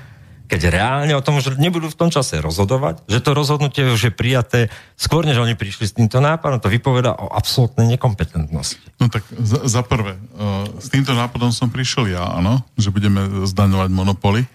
keď 0.47 0.72
reálne 0.72 1.12
o 1.12 1.20
tom 1.20 1.43
že 1.43 1.59
nebudú 1.59 1.90
v 1.90 1.98
tom 1.98 2.09
čase 2.09 2.38
rozhodovať, 2.40 3.05
že 3.10 3.18
to 3.20 3.34
rozhodnutie 3.34 3.84
už 3.84 4.01
je 4.09 4.12
prijaté 4.14 4.60
skôr, 4.97 5.26
než 5.26 5.43
oni 5.43 5.59
prišli 5.59 5.84
s 5.90 5.93
týmto 5.93 6.22
nápadom, 6.22 6.62
to 6.62 6.72
vypoveda 6.72 7.18
o 7.18 7.28
absolútnej 7.34 7.98
nekompetentnosti. 7.98 8.80
No 8.97 9.10
tak 9.10 9.26
za, 9.28 9.66
za 9.66 9.82
prvé, 9.84 10.16
uh, 10.16 10.64
s 10.80 10.88
týmto 10.88 11.12
nápadom 11.12 11.51
som 11.51 11.68
prišiel 11.68 12.14
ja, 12.14 12.24
áno, 12.32 12.62
že 12.78 12.94
budeme 12.94 13.44
zdaňovať 13.44 13.90
monopoly. 13.90 14.47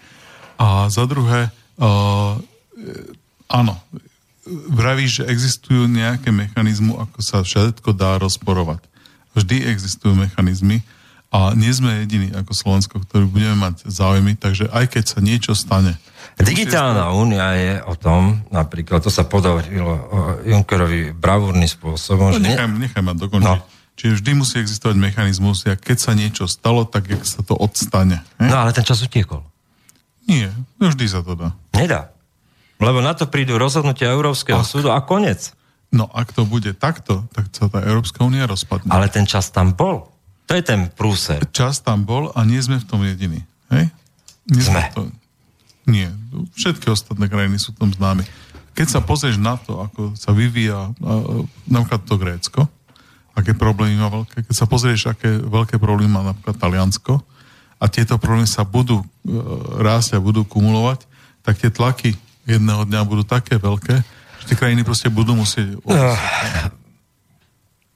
A 0.56 0.88
za 0.88 1.04
druhé, 1.04 1.52
uh, 1.52 1.61
áno, 3.48 3.74
vravíš, 4.68 5.22
že 5.22 5.28
existujú 5.30 5.86
nejaké 5.86 6.34
mechanizmy, 6.34 6.96
ako 6.98 7.18
sa 7.22 7.40
všetko 7.46 7.94
dá 7.94 8.18
rozporovať. 8.18 8.82
Vždy 9.32 9.70
existujú 9.70 10.12
mechanizmy, 10.12 10.84
a 11.32 11.56
nie 11.56 11.72
sme 11.72 12.04
jediní 12.04 12.28
ako 12.36 12.52
Slovensko, 12.52 13.00
ktorí 13.08 13.24
budeme 13.24 13.56
mať 13.56 13.88
záujmy, 13.88 14.36
takže 14.36 14.68
aj 14.68 14.84
keď 14.92 15.04
sa 15.16 15.18
niečo 15.24 15.56
stane. 15.56 15.96
Digitálna 16.36 17.08
únia 17.16 17.56
je 17.56 17.72
o 17.88 17.96
tom, 17.96 18.44
napríklad, 18.52 19.00
to 19.00 19.08
sa 19.08 19.24
podarilo 19.24 19.96
Junckerovi 20.44 21.16
bravúrnym 21.16 21.64
spôsobom. 21.64 22.36
No, 22.36 22.40
nechaj, 22.40 22.68
nechaj 22.68 23.00
ma 23.00 23.16
dokončiť. 23.16 23.48
No. 23.48 23.64
Čiže 23.96 24.12
vždy 24.20 24.30
musí 24.36 24.60
existovať 24.60 24.96
mechanizmus, 25.00 25.64
a 25.64 25.72
keď 25.72 25.96
sa 26.04 26.12
niečo 26.12 26.44
stalo, 26.44 26.84
tak 26.84 27.08
jak 27.08 27.24
sa 27.24 27.40
to 27.40 27.56
odstane. 27.56 28.20
He? 28.36 28.52
No 28.52 28.68
ale 28.68 28.76
ten 28.76 28.84
čas 28.84 29.00
utiekol. 29.00 29.40
Nie, 30.26 30.50
vždy 30.78 31.06
sa 31.10 31.20
to 31.20 31.34
dá. 31.34 31.54
Nedá. 31.74 32.14
Lebo 32.82 32.98
na 32.98 33.14
to 33.14 33.30
prídu 33.30 33.58
rozhodnutia 33.58 34.10
Európskeho 34.10 34.62
ak. 34.62 34.66
súdu 34.66 34.90
a 34.90 34.98
konec. 35.02 35.54
No 35.92 36.08
ak 36.10 36.32
to 36.32 36.48
bude 36.48 36.72
takto, 36.74 37.28
tak 37.36 37.52
sa 37.52 37.68
tá 37.68 37.84
Európska 37.84 38.24
únia 38.24 38.48
rozpadne. 38.48 38.90
Ale 38.90 39.12
ten 39.12 39.28
čas 39.28 39.52
tam 39.52 39.76
bol. 39.76 40.08
To 40.48 40.52
je 40.56 40.64
ten 40.64 40.90
prúser. 40.90 41.38
Čas 41.54 41.84
tam 41.84 42.02
bol 42.02 42.32
a 42.34 42.42
nie 42.42 42.58
sme 42.58 42.80
v 42.80 42.86
tom 42.88 43.04
jediní. 43.04 43.44
Hej? 43.70 43.92
Nie 44.50 44.62
sme. 44.64 44.82
To... 44.96 45.06
Nie. 45.86 46.10
Všetky 46.58 46.90
ostatné 46.90 47.28
krajiny 47.28 47.60
sú 47.60 47.76
tom 47.76 47.92
známe. 47.92 48.26
Keď 48.72 48.88
sa 48.88 49.00
pozrieš 49.04 49.36
na 49.36 49.60
to, 49.60 49.84
ako 49.84 50.16
sa 50.16 50.32
vyvíja 50.32 50.96
napríklad 51.68 52.02
to 52.08 52.16
Grécko, 52.16 52.60
aké 53.36 53.52
problémy 53.52 54.00
má 54.00 54.08
veľké, 54.08 54.48
keď 54.48 54.54
sa 54.56 54.64
pozrieš, 54.64 55.12
aké 55.12 55.28
veľké 55.28 55.76
problémy 55.76 56.08
má 56.08 56.32
napríklad 56.32 56.56
Taliansko 56.56 57.20
a 57.82 57.90
tieto 57.90 58.14
problémy 58.14 58.46
sa 58.46 58.62
budú 58.62 59.02
e, 59.02 59.06
rásť 59.82 60.14
a 60.14 60.22
budú 60.22 60.46
kumulovať, 60.46 61.02
tak 61.42 61.58
tie 61.58 61.74
tlaky 61.74 62.14
jedného 62.46 62.86
dňa 62.86 63.02
budú 63.02 63.26
také 63.26 63.58
veľké, 63.58 63.94
že 64.42 64.44
tie 64.46 64.56
krajiny 64.58 64.86
proste 64.86 65.10
budú 65.10 65.34
musieť... 65.34 65.82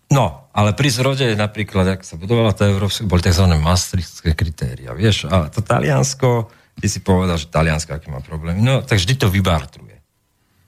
No, 0.07 0.47
ale 0.55 0.71
pri 0.75 0.87
zrode 0.91 1.27
napríklad, 1.35 1.99
ak 1.99 2.07
sa 2.07 2.15
budovala 2.15 2.55
tá 2.55 2.71
Európska, 2.71 3.07
boli 3.11 3.27
tzv. 3.27 3.43
maastrichtské 3.59 4.39
kritéria, 4.39 4.95
vieš, 4.95 5.27
a 5.27 5.51
to 5.51 5.63
Taliansko, 5.63 6.47
ty 6.79 6.87
si 6.87 7.03
povedal, 7.03 7.35
že 7.39 7.51
Taliansko 7.51 7.91
aký 7.91 8.15
má 8.15 8.23
problémy, 8.23 8.63
no, 8.63 8.87
tak 8.87 9.03
vždy 9.03 9.19
to 9.19 9.27
vybartruje. 9.27 9.99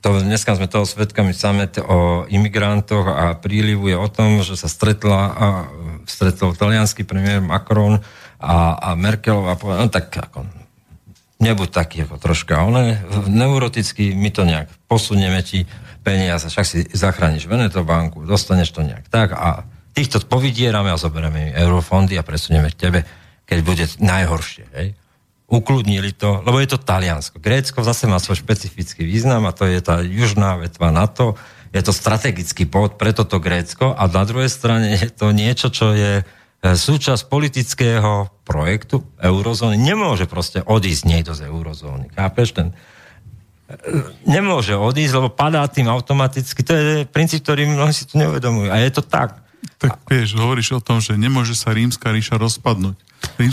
To, 0.02 0.14
dneska 0.22 0.54
sme 0.54 0.70
toho 0.70 0.86
svetkami 0.86 1.34
samet 1.34 1.82
o 1.82 2.22
imigrantoch 2.30 3.06
a 3.06 3.34
prílivu 3.34 3.90
je 3.90 3.98
o 3.98 4.06
tom, 4.06 4.46
že 4.46 4.54
sa 4.54 4.70
stretla 4.70 5.20
a 5.34 5.46
stretol 6.06 6.54
talianský 6.54 7.02
premiér 7.02 7.42
Macron 7.42 7.98
a, 8.38 8.78
a 8.78 8.88
Merkelová 8.94 9.58
povedala, 9.58 9.86
no 9.86 9.92
tak 9.92 10.14
ako, 10.14 10.46
nebuď 11.38 11.68
taký 11.70 11.96
ako 12.06 12.18
troška, 12.18 12.58
ale 12.58 13.02
neuroticky 13.26 14.14
my 14.14 14.30
to 14.30 14.42
nejak 14.46 14.70
posunieme 14.90 15.42
ti 15.42 15.66
peniaze, 16.02 16.46
však 16.50 16.66
si 16.66 16.78
zachrániš 16.90 17.50
Veneto 17.50 17.82
banku, 17.82 18.22
dostaneš 18.26 18.74
to 18.74 18.86
nejak 18.86 19.06
tak 19.10 19.34
a 19.34 19.66
týchto 19.94 20.22
povydierame 20.22 20.94
a 20.94 21.00
zoberieme 21.00 21.50
im 21.50 21.56
eurofondy 21.58 22.14
a 22.14 22.26
presunieme 22.26 22.70
k 22.70 22.80
tebe, 22.80 23.00
keď 23.46 23.58
bude 23.66 23.84
najhoršie. 23.98 24.64
Hej? 24.78 24.88
Ukludnili 25.48 26.14
to, 26.14 26.44
lebo 26.44 26.60
je 26.62 26.70
to 26.70 26.78
Taliansko. 26.78 27.42
Grécko 27.42 27.82
zase 27.82 28.06
má 28.06 28.22
svoj 28.22 28.38
špecifický 28.44 29.02
význam 29.02 29.48
a 29.48 29.56
to 29.56 29.66
je 29.66 29.82
tá 29.82 29.98
južná 30.04 30.60
vetva 30.60 30.94
NATO, 30.94 31.34
je 31.74 31.82
to 31.84 31.92
strategický 31.92 32.64
bod 32.64 32.96
pre 32.96 33.12
toto 33.12 33.42
Grécko 33.42 33.92
a 33.92 34.08
na 34.08 34.24
druhej 34.24 34.48
strane 34.48 34.96
je 34.96 35.08
to 35.12 35.34
niečo, 35.34 35.68
čo 35.68 35.92
je 35.92 36.24
súčasť 36.62 37.30
politického 37.30 38.26
projektu 38.42 39.06
eurozóny. 39.22 39.78
Nemôže 39.78 40.26
proste 40.26 40.58
odísť 40.66 41.02
niekto 41.06 41.32
z 41.34 41.46
eurozóny. 41.46 42.10
Chápeš? 42.18 42.48
Ten, 42.58 42.74
nemôže 44.26 44.74
odísť, 44.74 45.12
lebo 45.22 45.28
padá 45.30 45.62
tým 45.70 45.86
automaticky. 45.86 46.66
To 46.66 46.72
je 46.74 47.06
princíp, 47.06 47.46
ktorý 47.46 47.70
mnohí 47.70 47.94
si 47.94 48.10
tu 48.10 48.18
neuvedomujú. 48.18 48.74
A 48.74 48.82
je 48.82 48.90
to 48.90 49.02
tak. 49.06 49.38
Tak 49.78 50.02
vieš, 50.10 50.34
hovoríš 50.34 50.74
o 50.74 50.82
tom, 50.82 50.98
že 50.98 51.14
nemôže 51.14 51.54
sa 51.54 51.70
rímska 51.70 52.10
ríša 52.10 52.34
rozpadnúť. 52.38 52.98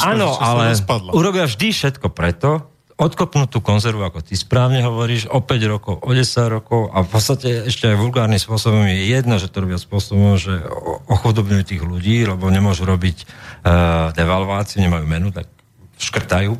Áno, 0.02 0.38
ale 0.41 0.73
urobia 1.14 1.45
vždy 1.45 1.73
všetko 1.73 2.10
preto, 2.14 2.74
odkopnú 2.95 3.51
tú 3.51 3.59
konzervu, 3.59 4.07
ako 4.07 4.23
ty 4.23 4.39
správne 4.39 4.80
hovoríš, 4.80 5.27
o 5.27 5.43
5 5.43 5.73
rokov, 5.73 5.95
o 5.99 6.11
10 6.15 6.47
rokov 6.47 6.88
a 6.95 7.03
v 7.03 7.09
podstate 7.11 7.67
ešte 7.67 7.91
aj 7.91 7.99
vulgárnym 7.99 8.39
spôsobom 8.39 8.88
je 8.88 9.11
jedno, 9.11 9.35
že 9.35 9.51
to 9.51 9.67
robia 9.67 9.76
spôsobom, 9.76 10.39
že 10.39 10.63
ochudobňujú 11.11 11.63
tých 11.67 11.84
ľudí, 11.84 12.23
lebo 12.23 12.47
nemôžu 12.47 12.88
robiť 12.88 13.17
uh, 13.27 14.15
devalváciu, 14.15 14.80
nemajú 14.80 15.03
menu, 15.11 15.27
tak 15.35 15.51
škrtajú. 15.99 16.55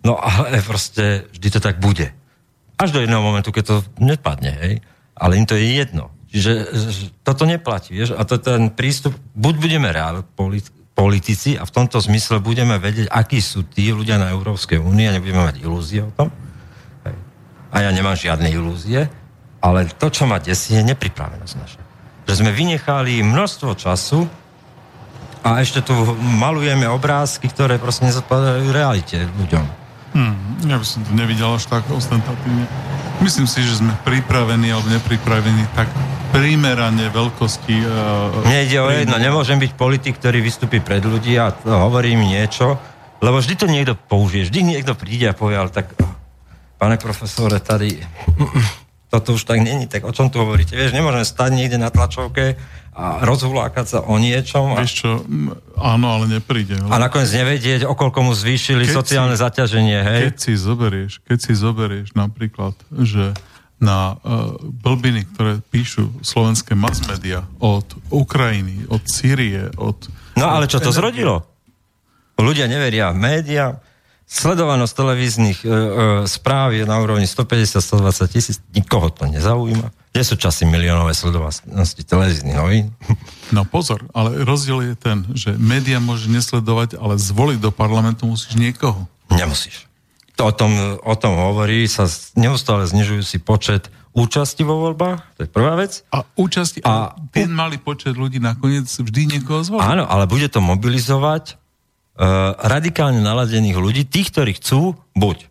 No 0.00 0.16
ale 0.16 0.64
proste 0.64 1.28
vždy 1.36 1.48
to 1.52 1.60
tak 1.60 1.76
bude. 1.76 2.08
Až 2.80 2.96
do 2.96 3.00
jedného 3.04 3.20
momentu, 3.20 3.52
keď 3.52 3.64
to 3.68 3.76
nepadne, 4.00 4.52
hej. 4.56 4.74
Ale 5.16 5.36
im 5.36 5.48
to 5.48 5.56
je 5.56 5.76
jedno. 5.76 6.12
Čiže 6.32 6.52
toto 7.24 7.48
neplatí, 7.48 7.96
vieš. 7.96 8.12
A 8.16 8.24
to 8.28 8.36
ten 8.36 8.68
prístup, 8.72 9.16
buď 9.32 9.54
budeme 9.56 9.88
reál 9.88 10.24
politici 10.96 11.60
a 11.60 11.68
v 11.68 11.74
tomto 11.76 12.00
zmysle 12.00 12.40
budeme 12.40 12.80
vedieť, 12.80 13.12
akí 13.12 13.44
sú 13.44 13.68
tí 13.68 13.92
ľudia 13.92 14.16
na 14.16 14.32
Európskej 14.32 14.80
únii 14.80 15.12
a 15.12 15.14
nebudeme 15.20 15.44
mať 15.44 15.60
ilúzie 15.60 16.00
o 16.00 16.08
tom. 16.08 16.32
A 17.68 17.76
ja 17.84 17.92
nemám 17.92 18.16
žiadne 18.16 18.48
ilúzie, 18.48 19.04
ale 19.60 19.84
to, 19.92 20.08
čo 20.08 20.24
ma 20.24 20.40
desí, 20.40 20.72
je 20.72 20.80
nepripravenosť 20.88 21.54
naša. 21.60 21.80
Že 22.24 22.34
sme 22.40 22.50
vynechali 22.56 23.20
množstvo 23.20 23.76
času 23.76 24.24
a 25.44 25.60
ešte 25.60 25.84
tu 25.84 25.92
malujeme 26.40 26.88
obrázky, 26.88 27.52
ktoré 27.52 27.76
proste 27.76 28.08
nezodpovedajú 28.08 28.72
realite 28.72 29.28
ľuďom. 29.36 29.64
Hmm, 30.16 30.34
ja 30.64 30.80
by 30.80 30.86
som 30.88 31.04
to 31.04 31.12
nevidel 31.12 31.60
až 31.60 31.68
tak 31.68 31.84
ostentatívne. 31.92 32.64
Myslím 33.20 33.48
si, 33.48 33.64
že 33.64 33.80
sme 33.80 33.96
pripravení 34.04 34.70
alebo 34.70 34.92
nepripravení 34.92 35.64
tak 35.72 35.88
primerane 36.30 37.08
veľkosti... 37.08 37.76
Uh, 37.82 38.44
Mne 38.44 38.60
ide 38.68 38.78
o 38.82 38.88
jedno, 38.92 39.16
nemôžem 39.16 39.56
byť 39.56 39.72
politik, 39.72 40.20
ktorý 40.20 40.44
vystupí 40.44 40.84
pred 40.84 41.00
ľudí 41.00 41.34
a 41.40 41.50
hovorí 41.64 42.12
mi 42.12 42.36
niečo, 42.36 42.76
lebo 43.24 43.40
vždy 43.40 43.54
to 43.56 43.66
niekto 43.66 43.96
použije, 43.96 44.52
vždy 44.52 44.60
niekto 44.76 44.92
príde 44.92 45.32
a 45.32 45.34
povie, 45.34 45.56
ale 45.56 45.72
tak, 45.72 45.96
pane 46.76 47.00
profesore, 47.00 47.56
tady 47.58 48.04
toto 49.06 49.38
už 49.38 49.46
tak 49.46 49.62
není, 49.62 49.86
tak 49.86 50.02
o 50.02 50.12
čom 50.12 50.28
tu 50.28 50.42
hovoríte? 50.42 50.74
Vieš, 50.74 50.90
nemôžeme 50.90 51.22
stať 51.22 51.50
niekde 51.54 51.78
na 51.78 51.94
tlačovke 51.94 52.58
a 52.96 53.20
rozhulákať 53.22 53.86
sa 53.86 53.98
o 54.02 54.16
niečom. 54.16 54.74
A... 54.74 54.82
Vieš 54.82 54.94
čo, 55.04 55.10
áno, 55.76 56.06
ale 56.16 56.40
nepríde. 56.40 56.80
A 56.88 56.96
nakoniec 56.96 57.28
nevedieť, 57.28 57.84
okolko 57.86 58.24
mu 58.24 58.32
zvýšili 58.32 58.88
keď 58.88 58.96
sociálne 58.96 59.36
si, 59.36 59.44
zaťaženie, 59.44 59.98
hej? 60.00 60.20
Keď 60.32 60.36
si 60.40 60.52
zoberieš, 60.56 61.12
keď 61.22 61.38
si 61.38 61.52
zoberieš 61.52 62.08
napríklad, 62.16 62.74
že 62.90 63.36
na 63.76 64.16
uh, 64.16 64.56
blbiny, 64.58 65.28
ktoré 65.36 65.60
píšu 65.60 66.08
slovenské 66.24 66.72
mass 66.72 67.04
media 67.04 67.44
od 67.60 67.84
Ukrajiny, 68.08 68.88
od 68.88 69.04
Sýrie, 69.04 69.68
od... 69.76 70.08
No 70.32 70.48
ale 70.48 70.64
čo 70.64 70.80
to 70.80 70.88
zrodilo? 70.88 71.44
Ľudia 72.40 72.64
neveria 72.64 73.12
v 73.12 73.20
média, 73.20 73.76
sledovanosť 74.26 74.92
televíznych 74.92 75.58
uh, 75.62 75.70
uh, 75.70 75.78
správ 76.26 76.74
je 76.74 76.82
na 76.82 76.98
úrovni 76.98 77.30
150-120 77.30 78.34
tisíc, 78.34 78.56
nikoho 78.74 79.08
to 79.14 79.24
nezaujíma. 79.30 79.94
Kde 80.10 80.22
sú 80.26 80.34
časy 80.34 80.66
miliónové 80.66 81.14
sledovanosti 81.14 82.02
televíznych 82.02 82.56
novín? 82.58 82.90
No 83.54 83.62
pozor, 83.62 84.02
ale 84.10 84.42
rozdiel 84.42 84.92
je 84.92 84.94
ten, 84.98 85.22
že 85.30 85.54
média 85.54 86.02
môže 86.02 86.26
nesledovať, 86.26 86.98
ale 86.98 87.14
zvoliť 87.14 87.62
do 87.62 87.70
parlamentu 87.70 88.26
musíš 88.26 88.58
niekoho. 88.58 89.06
Nemusíš. 89.30 89.86
To 90.34 90.50
o 90.50 90.52
tom, 90.52 90.98
o 91.00 91.14
tom 91.14 91.38
hovorí 91.38 91.86
sa 91.86 92.10
neustále 92.34 92.84
znižujúci 92.90 93.40
počet 93.40 93.88
účasti 94.16 94.64
vo 94.64 94.80
voľbách, 94.80 95.36
to 95.36 95.40
je 95.44 95.50
prvá 95.52 95.76
vec. 95.76 96.00
A 96.08 96.24
účasti, 96.40 96.80
a 96.82 97.12
ten 97.28 97.52
malý 97.52 97.76
počet 97.76 98.16
ľudí 98.16 98.40
nakoniec 98.40 98.88
vždy 98.88 99.36
niekoho 99.36 99.60
zvolí. 99.60 99.84
Áno, 99.84 100.08
ale 100.08 100.24
bude 100.24 100.48
to 100.48 100.64
mobilizovať 100.64 101.60
radikálne 102.60 103.20
naladených 103.20 103.76
ľudí, 103.76 104.02
tých, 104.08 104.32
ktorí 104.32 104.56
chcú 104.56 104.96
buď 105.12 105.48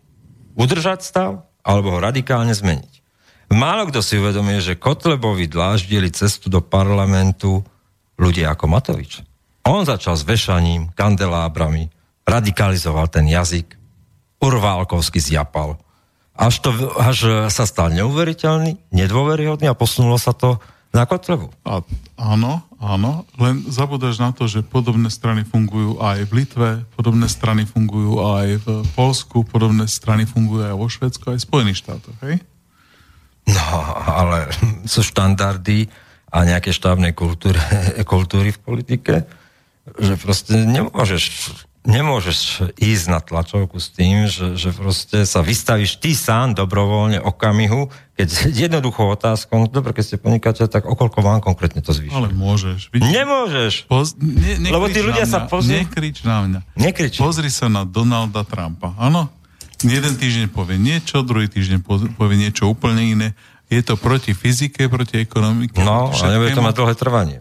udržať 0.58 1.00
stav, 1.06 1.46
alebo 1.62 1.94
ho 1.94 1.98
radikálne 2.02 2.54
zmeniť. 2.54 2.92
Málo 3.54 3.86
kto 3.86 4.02
si 4.02 4.18
uvedomuje, 4.18 4.58
že 4.58 4.78
Kotlebovi 4.78 5.46
dláždili 5.46 6.10
cestu 6.10 6.50
do 6.50 6.58
parlamentu 6.58 7.62
ľudia 8.18 8.50
ako 8.50 8.66
Matovič. 8.66 9.22
On 9.62 9.86
začal 9.86 10.18
s 10.18 10.26
vešaním, 10.26 10.90
kandelábrami, 10.94 11.90
radikalizoval 12.26 13.06
ten 13.06 13.30
jazyk, 13.30 13.78
urválkovsky 14.42 15.22
zjapal. 15.22 15.78
Až, 16.36 16.60
to, 16.60 16.70
až 16.98 17.48
sa 17.48 17.64
stal 17.64 17.94
neuveriteľný, 17.94 18.78
nedôveryhodný 18.90 19.70
a 19.70 19.78
posunulo 19.78 20.18
sa 20.18 20.34
to 20.34 20.58
Na 20.94 21.04
Kotlebu. 21.04 21.52
A, 21.66 21.82
áno, 22.16 22.64
áno, 22.80 23.26
len 23.36 23.66
zabudáš 23.68 24.16
na 24.16 24.32
to, 24.32 24.48
že 24.48 24.64
podobné 24.64 25.12
strany 25.12 25.44
fungujú 25.44 26.00
aj 26.00 26.24
v 26.28 26.32
Litve, 26.32 26.70
podobné 26.96 27.28
strany 27.28 27.68
fungujú 27.68 28.22
aj 28.22 28.48
v 28.64 28.66
Polsku, 28.96 29.44
podobné 29.44 29.90
strany 29.90 30.24
fungujú 30.24 30.64
aj 30.64 30.76
vo 30.76 30.88
Švedsku, 30.88 31.24
aj 31.34 31.38
v 31.42 31.46
Spojených 31.46 31.80
štátoch, 31.84 32.16
hej? 32.24 32.40
No, 33.46 33.66
ale 34.08 34.50
sú 34.92 35.04
štandardy 35.04 35.90
a 36.32 36.44
nejaké 36.46 36.72
štávne 36.74 37.12
kultúry, 37.12 37.60
kultúry 38.08 38.54
v 38.54 38.60
politike, 38.62 39.14
že 39.96 40.14
proste 40.18 40.58
nemôžeš 40.66 41.22
nemôžeš 41.86 42.68
ísť 42.76 43.06
na 43.08 43.22
tlačovku 43.22 43.78
s 43.78 43.88
tým, 43.94 44.26
že, 44.26 44.58
že 44.58 44.74
proste 44.74 45.22
sa 45.22 45.40
vystavíš 45.40 46.02
ty 46.02 46.12
sám 46.12 46.58
dobrovoľne 46.58 47.22
okamihu, 47.22 47.88
keď 48.18 48.28
jednoduchou 48.68 49.14
otázkou, 49.14 49.62
no 49.62 49.66
dobre, 49.70 49.94
keď 49.94 50.04
ste 50.04 50.16
podnikateľ, 50.18 50.66
tak 50.66 50.84
okolko 50.84 51.22
vám 51.22 51.38
konkrétne 51.40 51.80
to 51.80 51.94
zvýši? 51.94 52.12
Ale 52.12 52.28
môžeš. 52.34 52.90
Vidíš? 52.90 53.12
Nemôžeš. 53.14 53.72
Poz, 53.86 54.18
ne, 54.18 54.68
Lebo 54.68 54.90
tí 54.90 55.00
ľudia 55.00 55.24
sa 55.24 55.46
pozrú. 55.46 55.72
Nekrič 55.78 56.26
na 56.26 56.44
mňa. 56.44 56.60
Nekrič. 56.74 57.22
Pozri 57.22 57.48
sa 57.48 57.70
na 57.70 57.86
Donalda 57.86 58.42
Trumpa. 58.42 58.92
Áno? 58.98 59.30
Jeden 59.84 60.16
týždeň 60.16 60.48
povie 60.50 60.80
niečo, 60.80 61.20
druhý 61.20 61.52
týždeň 61.52 61.84
povie 62.16 62.36
niečo 62.40 62.66
úplne 62.66 63.04
iné. 63.04 63.28
Je 63.68 63.82
to 63.82 63.98
proti 63.98 64.32
fyzike, 64.32 64.88
proti 64.88 65.20
ekonomike. 65.20 65.76
No, 65.82 66.14
ale 66.14 66.38
nebude 66.38 66.54
to 66.54 66.64
mať 66.64 66.76
dlhé 66.80 66.94
trvanie. 66.96 67.38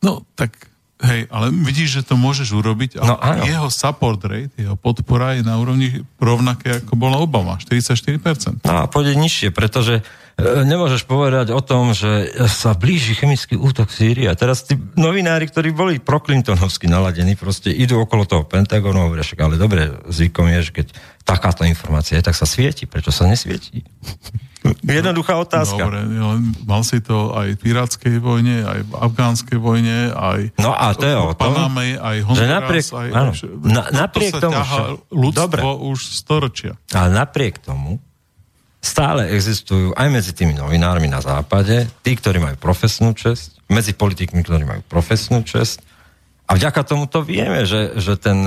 No, 0.00 0.24
tak 0.38 0.69
Hej, 1.00 1.32
ale 1.32 1.48
vidíš, 1.48 1.88
že 2.00 2.12
to 2.12 2.14
môžeš 2.20 2.52
urobiť 2.52 3.00
a 3.00 3.02
no, 3.08 3.16
áno. 3.16 3.48
jeho 3.48 3.68
support 3.72 4.20
rate, 4.20 4.52
jeho 4.52 4.76
podpora 4.76 5.40
je 5.40 5.42
na 5.42 5.56
úrovni 5.56 6.04
rovnaké, 6.20 6.84
ako 6.84 6.92
bola 6.92 7.16
Obama, 7.16 7.56
44%. 7.56 8.60
No 8.68 8.84
a 8.84 8.84
pôjde 8.84 9.16
nižšie, 9.16 9.48
pretože 9.48 10.04
e, 10.36 10.42
nemôžeš 10.44 11.08
povedať 11.08 11.56
o 11.56 11.60
tom, 11.64 11.96
že 11.96 12.28
sa 12.52 12.76
blíži 12.76 13.16
chemický 13.16 13.56
útok 13.56 13.88
v 13.88 13.96
Sýrii. 13.96 14.26
A 14.28 14.36
teraz 14.36 14.68
tí 14.68 14.76
novinári, 15.00 15.48
ktorí 15.48 15.72
boli 15.72 15.96
proklintonovsky 16.04 16.84
naladení, 16.84 17.32
proste 17.32 17.72
idú 17.72 18.04
okolo 18.04 18.28
toho 18.28 18.44
Pentagonu 18.44 19.00
a 19.00 19.08
hovoria, 19.08 19.24
ale 19.40 19.56
dobre, 19.56 19.88
zvykom 20.04 20.52
je, 20.52 20.68
že 20.68 20.72
keď 20.84 20.86
takáto 21.24 21.64
informácia 21.64 22.20
je, 22.20 22.28
tak 22.28 22.36
sa 22.36 22.44
svieti. 22.44 22.84
Prečo 22.84 23.08
sa 23.08 23.24
nesvietí? 23.24 23.80
Jednoduchá 24.84 25.40
otázka. 25.40 25.88
Dobre, 25.88 26.04
mal 26.68 26.82
si 26.84 27.00
to 27.00 27.32
aj 27.32 27.56
v 27.56 27.60
pirátskej 27.64 28.16
vojne, 28.20 28.60
aj 28.60 28.80
v 28.84 28.92
afgánskej 28.92 29.56
vojne, 29.56 30.12
aj 30.12 30.52
no 30.60 30.76
a 30.76 30.92
to 30.92 31.04
je 31.08 31.16
o 31.16 31.32
tom, 31.32 31.52
Paname, 31.56 31.96
aj 31.96 32.16
Honduras, 32.28 32.44
že 32.44 32.46
napriek, 32.52 32.84
aj, 32.92 33.08
áno, 33.16 33.32
na, 33.64 33.82
napriek 33.88 34.32
to 34.36 34.40
tomu, 34.44 34.54
ťaha 34.60 34.80
ľudstvo 35.08 35.40
dobre, 35.48 35.60
už 35.64 35.98
storočia. 36.12 36.72
Ale 36.92 37.08
napriek 37.16 37.56
tomu 37.64 37.96
stále 38.80 39.32
existujú 39.32 39.92
aj 39.96 40.08
medzi 40.08 40.32
tými 40.36 40.56
novinármi 40.56 41.08
na 41.08 41.20
západe, 41.20 41.88
tí, 42.04 42.12
ktorí 42.16 42.40
majú 42.40 42.56
profesnú 42.60 43.16
čest, 43.16 43.60
medzi 43.68 43.96
politikmi, 43.96 44.40
ktorí 44.44 44.64
majú 44.64 44.82
profesnú 44.88 45.40
čest. 45.44 45.84
A 46.48 46.56
vďaka 46.56 46.84
tomu 46.84 47.06
to 47.06 47.24
vieme, 47.24 47.64
že, 47.64 47.96
že 48.00 48.18
ten 48.18 48.44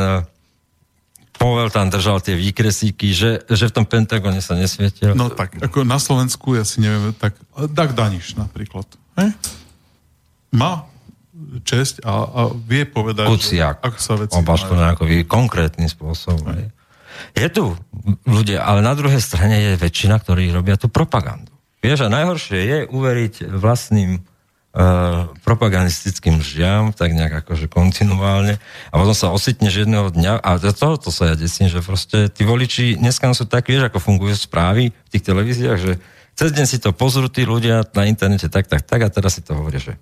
Povel 1.44 1.68
tam 1.68 1.92
držal 1.92 2.24
tie 2.24 2.40
výkresíky, 2.40 3.12
že, 3.12 3.44
že 3.52 3.68
v 3.68 3.74
tom 3.76 3.84
Pentagone 3.84 4.40
sa 4.40 4.56
nesvietil. 4.56 5.12
No 5.12 5.28
tak, 5.28 5.60
ako 5.60 5.84
na 5.84 6.00
Slovensku, 6.00 6.56
ja 6.56 6.64
si 6.64 6.80
neviem, 6.80 7.12
tak 7.12 7.36
Dag 7.76 7.92
Daniš 7.92 8.40
napríklad. 8.40 8.88
He? 9.20 9.28
Má 10.56 10.88
česť 11.68 12.08
a, 12.08 12.14
a 12.24 12.42
vie 12.56 12.88
povedať, 12.88 13.28
Kuciak, 13.28 13.84
ako 13.84 13.98
sa 14.00 14.14
veci 14.16 14.40
to 14.40 14.76
nejaký 14.80 15.28
konkrétnym 15.28 15.92
spôsobom. 15.92 16.48
Hej. 16.56 16.72
Je 17.36 17.48
tu 17.52 17.76
ľudia, 18.24 18.64
ale 18.64 18.80
na 18.80 18.96
druhej 18.96 19.20
strane 19.20 19.60
je 19.60 19.72
väčšina, 19.76 20.24
ktorí 20.24 20.48
robia 20.50 20.80
tú 20.80 20.88
propagandu. 20.88 21.52
Vieš, 21.84 22.08
a 22.08 22.14
najhoršie 22.14 22.60
je 22.64 22.78
uveriť 22.88 23.52
vlastným 23.52 24.24
propagandistickým 25.46 26.42
lžiam, 26.42 26.90
tak 26.98 27.14
nejak 27.14 27.46
akože 27.46 27.70
kontinuálne. 27.70 28.58
A 28.90 28.94
potom 28.98 29.14
sa 29.14 29.30
ocitneš 29.30 29.86
jedného 29.86 30.10
dňa, 30.10 30.42
a 30.42 30.58
to 30.98 31.14
sa 31.14 31.30
ja 31.30 31.36
desím, 31.38 31.70
že 31.70 31.86
proste 31.86 32.26
tí 32.34 32.42
voliči 32.42 32.98
dneska 32.98 33.30
sú 33.38 33.46
tak, 33.46 33.70
vieš, 33.70 33.86
ako 33.86 34.02
fungujú 34.02 34.34
správy 34.34 34.90
v 34.90 35.10
tých 35.14 35.24
televíziách, 35.30 35.78
že 35.78 36.02
cez 36.34 36.50
deň 36.50 36.66
si 36.66 36.82
to 36.82 36.90
pozrú 36.90 37.30
tí 37.30 37.46
ľudia 37.46 37.86
na 37.94 38.10
internete 38.10 38.50
tak, 38.50 38.66
tak, 38.66 38.82
tak 38.82 39.06
a 39.06 39.10
teraz 39.14 39.38
si 39.38 39.46
to 39.46 39.54
hovoria, 39.54 39.78
že 39.78 39.94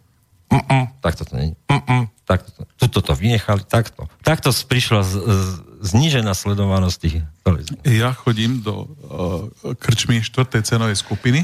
Mm-mm, 0.52 1.00
takto 1.04 1.28
to 1.28 1.36
nie 1.36 1.56
Mm-mm, 1.68 2.08
takto 2.24 2.56
to, 2.56 2.64
tuto 2.88 3.12
to 3.12 3.14
vynechali, 3.16 3.68
takto. 3.68 4.08
Takto 4.24 4.56
prišla 4.56 5.04
z, 5.04 5.14
z, 5.20 5.48
znížená 5.84 6.32
sledovanosť 6.32 6.96
tých 7.00 7.16
televízií. 7.44 7.76
Ja 7.88 8.16
chodím 8.16 8.64
do 8.64 8.88
uh, 8.88 9.76
krčmy 9.76 10.24
štvrtej 10.24 10.64
cenovej 10.64 10.96
skupiny 10.96 11.44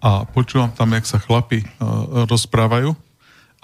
a 0.00 0.28
počúvam 0.28 0.70
tam, 0.72 0.92
jak 0.92 1.08
sa 1.08 1.20
chlapi 1.20 1.64
uh, 1.64 2.28
rozprávajú. 2.28 2.92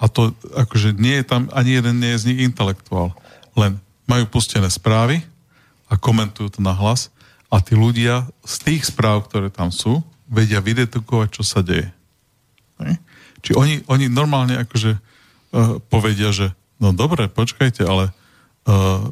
A 0.01 0.05
to 0.09 0.33
akože 0.57 0.97
nie 0.97 1.21
je 1.21 1.25
tam, 1.25 1.47
ani 1.53 1.79
jeden 1.79 2.01
nie 2.01 2.11
je 2.17 2.21
z 2.25 2.27
nich 2.33 2.39
intelektuál, 2.43 3.15
len 3.55 3.79
majú 4.09 4.27
pustené 4.27 4.67
správy 4.67 5.23
a 5.87 5.95
komentujú 5.95 6.57
to 6.57 6.59
na 6.59 6.75
hlas. 6.75 7.13
A 7.53 7.61
tí 7.61 7.77
ľudia 7.77 8.27
z 8.41 8.55
tých 8.65 8.89
správ, 8.89 9.29
ktoré 9.29 9.53
tam 9.53 9.69
sú, 9.69 10.01
vedia 10.25 10.59
vydetukovať, 10.59 11.29
čo 11.29 11.43
sa 11.45 11.61
deje. 11.61 11.93
Či 13.43 13.53
oni, 13.53 13.75
oni 13.85 14.09
normálne 14.09 14.57
akože 14.57 14.91
uh, 14.97 15.77
povedia, 15.87 16.33
že 16.33 16.51
no 16.81 16.91
dobre, 16.91 17.29
počkajte, 17.29 17.85
ale 17.85 18.09
uh, 18.09 19.07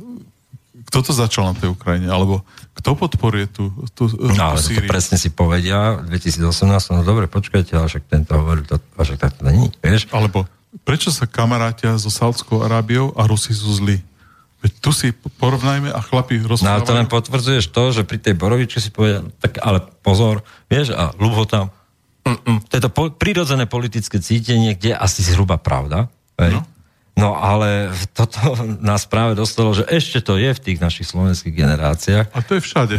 kto 0.92 1.08
to 1.08 1.12
začal 1.16 1.48
na 1.48 1.56
tej 1.56 1.72
Ukrajine? 1.72 2.12
Alebo 2.12 2.44
kto 2.76 3.00
podporuje 3.00 3.48
tú, 3.48 3.72
tú, 3.96 4.12
tú 4.12 4.28
no, 4.36 4.44
ale 4.44 4.60
Sýriu? 4.60 4.84
to 4.84 4.92
presne 4.92 5.16
si 5.16 5.32
povedia 5.32 6.04
v 6.04 6.20
2018, 6.20 6.68
no 6.92 7.08
dobre, 7.08 7.32
počkajte, 7.32 7.80
ale 7.80 7.88
však 7.88 8.12
tento 8.12 8.36
hovoril, 8.36 8.68
to, 8.68 8.76
a 8.76 9.02
však 9.08 9.16
tak 9.24 9.32
to 9.40 9.48
není, 9.48 9.72
vieš? 9.80 10.12
Alebo 10.12 10.44
prečo 10.84 11.08
sa 11.08 11.32
kamarátia 11.32 11.96
so 11.96 12.12
Saudskou 12.12 12.68
Arábiou 12.68 13.16
a 13.16 13.24
Rusi 13.24 13.56
sú 13.56 13.72
zlí? 13.72 14.04
Veď 14.60 14.72
tu 14.84 14.92
si 14.92 15.16
porovnajme 15.40 15.96
a 15.96 16.00
chlapi 16.04 16.44
rozprávajú. 16.44 16.84
No 16.84 16.86
to 16.86 16.92
len 16.92 17.08
potvrdzuješ 17.08 17.72
to, 17.72 17.84
že 17.96 18.04
pri 18.04 18.20
tej 18.20 18.36
Borovičke 18.36 18.84
si 18.84 18.92
povedia, 18.92 19.24
tak 19.40 19.64
ale 19.64 19.80
pozor, 20.04 20.44
vieš, 20.68 20.92
a 20.92 21.16
ľub 21.16 21.40
ho 21.40 21.48
tam, 21.48 21.72
mm-mm, 22.28 22.68
to 22.68 22.74
je 22.76 22.84
to 22.84 22.92
po, 22.92 23.16
prirodzené 23.16 23.64
politické 23.64 24.20
cítenie, 24.20 24.76
kde 24.76 24.92
asi 24.92 25.24
zhruba 25.24 25.56
pravda, 25.56 26.12
hej? 26.36 26.60
No. 26.60 26.68
No 27.22 27.38
ale 27.38 27.94
toto 28.18 28.58
nás 28.82 29.06
práve 29.06 29.38
dostalo, 29.38 29.78
že 29.78 29.86
ešte 29.86 30.26
to 30.26 30.42
je 30.42 30.50
v 30.50 30.60
tých 30.60 30.82
našich 30.82 31.06
slovenských 31.06 31.54
generáciách. 31.54 32.34
A 32.34 32.40
to 32.42 32.58
je 32.58 32.62
všade. 32.66 32.96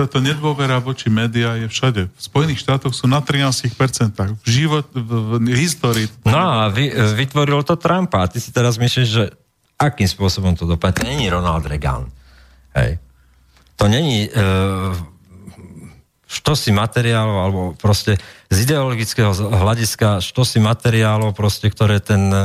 Toto 0.00 0.16
nedôvera 0.24 0.80
voči 0.80 1.12
médiá 1.12 1.60
je 1.60 1.68
všade. 1.68 2.08
V 2.08 2.20
Spojených 2.20 2.64
štátoch 2.64 2.96
sú 2.96 3.04
na 3.04 3.20
13%. 3.20 3.76
V 4.40 4.48
život, 4.48 4.88
v, 4.96 5.36
v 5.44 5.58
histórii. 5.60 6.08
No 6.24 6.40
a 6.40 6.72
vy, 6.72 6.88
vytvoril 7.20 7.60
to 7.68 7.76
Trumpa. 7.76 8.24
A 8.24 8.30
ty 8.32 8.40
si 8.40 8.48
teraz 8.48 8.80
myslíš, 8.80 9.08
že 9.08 9.28
akým 9.76 10.08
spôsobom 10.08 10.56
to 10.56 10.64
dopadne? 10.64 11.04
Není 11.04 11.28
Ronald 11.28 11.68
Reagan. 11.68 12.08
Hej. 12.72 12.96
To 13.76 13.92
není... 13.92 14.32
Uh, 14.32 15.15
si 16.26 16.74
materiálov, 16.74 17.36
alebo 17.38 17.60
proste 17.78 18.18
z 18.50 18.56
ideologického 18.66 19.30
hľadiska 19.34 20.18
si 20.22 20.58
materiálov, 20.58 21.34
proste, 21.34 21.70
ktoré 21.70 22.02
ten, 22.02 22.30
e, 22.30 22.44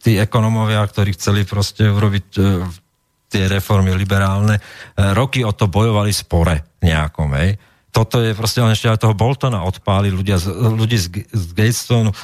tí 0.00 0.16
ekonomovia, 0.16 0.80
ktorí 0.88 1.12
chceli 1.16 1.44
proste 1.44 1.84
urobiť 1.88 2.26
e, 2.36 2.40
tie 3.28 3.44
reformy 3.46 3.92
liberálne, 3.92 4.56
e, 4.56 4.62
roky 5.12 5.44
o 5.44 5.52
to 5.52 5.68
bojovali 5.68 6.12
spore 6.16 6.80
nejakom, 6.80 7.36
hej. 7.36 7.60
Toto 7.90 8.22
je 8.22 8.32
proste, 8.38 8.62
on 8.62 8.70
ešte 8.70 8.86
aj 8.86 9.02
toho 9.02 9.18
Boltona 9.18 9.66
odpáli, 9.66 10.14
ľudia, 10.14 10.38
ľudí 10.78 10.94
z, 10.94 11.26
z 11.26 11.44
Gatestonu, 11.58 12.14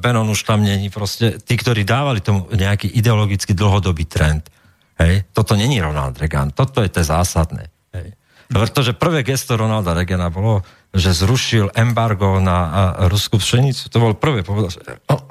Benon 0.00 0.24
už 0.32 0.40
tam 0.40 0.64
není, 0.64 0.88
proste 0.88 1.36
tí, 1.36 1.52
ktorí 1.52 1.84
dávali 1.84 2.24
tomu 2.24 2.48
nejaký 2.48 2.96
ideologický 2.96 3.52
dlhodobý 3.52 4.08
trend. 4.08 4.48
Hej. 4.96 5.28
Toto 5.36 5.52
není 5.52 5.84
Ronald 5.84 6.16
Reagan, 6.16 6.48
toto 6.56 6.80
je 6.80 6.88
to 6.88 7.04
zásadné. 7.04 7.68
Hej. 7.92 8.16
Pretože 8.46 8.94
prvé 8.94 9.26
gesto 9.26 9.58
Ronalda 9.58 9.94
Reagana 9.94 10.30
bolo, 10.30 10.62
že 10.94 11.10
zrušil 11.10 11.74
embargo 11.74 12.38
na 12.38 12.94
ruskú 13.10 13.42
pšenicu. 13.42 13.90
To 13.90 13.98
bol 13.98 14.12
prvé, 14.14 14.46
povedal, 14.46 14.70
že, 14.70 14.80
oh, 15.10 15.22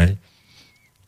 hej, 0.00 0.16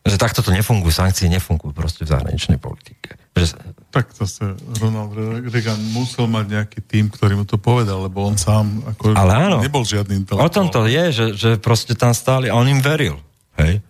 že 0.07 0.17
takto 0.23 0.39
to 0.39 0.55
nefunguje, 0.55 0.95
sankcie 0.95 1.27
nefungujú 1.27 1.75
proste 1.75 2.07
v 2.07 2.15
zahraničnej 2.15 2.63
politike. 2.63 3.19
Že... 3.35 3.59
Tak 3.91 4.15
zase 4.15 4.55
Ronald 4.79 5.17
Reagan 5.51 5.81
musel 5.91 6.31
mať 6.31 6.47
nejaký 6.47 6.81
tým, 6.85 7.11
ktorý 7.11 7.43
mu 7.43 7.45
to 7.49 7.59
povedal, 7.59 8.07
lebo 8.07 8.23
on 8.23 8.39
sám 8.39 8.87
ako 8.87 9.19
Ale 9.19 9.33
áno, 9.35 9.59
nebol 9.59 9.83
žiadny 9.83 10.23
intelektuál. 10.23 10.47
O 10.47 10.53
tom 10.53 10.71
to 10.71 10.87
je, 10.87 11.05
že, 11.11 11.27
že 11.35 11.51
proste 11.59 11.99
tam 11.99 12.15
stáli 12.15 12.47
a 12.47 12.55
on 12.55 12.71
im 12.71 12.79
veril. 12.79 13.19
Hej? 13.59 13.83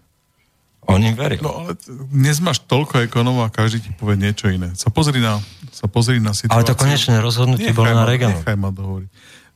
On 0.87 1.03
im 1.03 1.19
veril. 1.19 1.43
No 1.43 1.67
ale 1.67 1.75
dnes 2.15 2.39
máš 2.39 2.63
toľko 2.65 3.11
ekonómov 3.11 3.51
a 3.51 3.53
každý 3.53 3.83
ti 3.83 3.91
povie 3.93 4.17
niečo 4.17 4.47
iné. 4.47 4.73
Sa 4.79 4.89
pozri 4.89 5.19
na, 5.19 5.43
sa 5.77 5.85
pozri 5.93 6.17
na 6.25 6.33
situáciu. 6.33 6.57
Ale 6.57 6.65
to 6.65 6.73
konečné 6.73 7.21
rozhodnutie 7.21 7.77
bolo 7.77 7.93
na 7.93 8.09
Reganu. 8.09 8.41
Nechaj 8.41 8.57
ma 8.57 8.73
dohovoriť. 8.73 9.11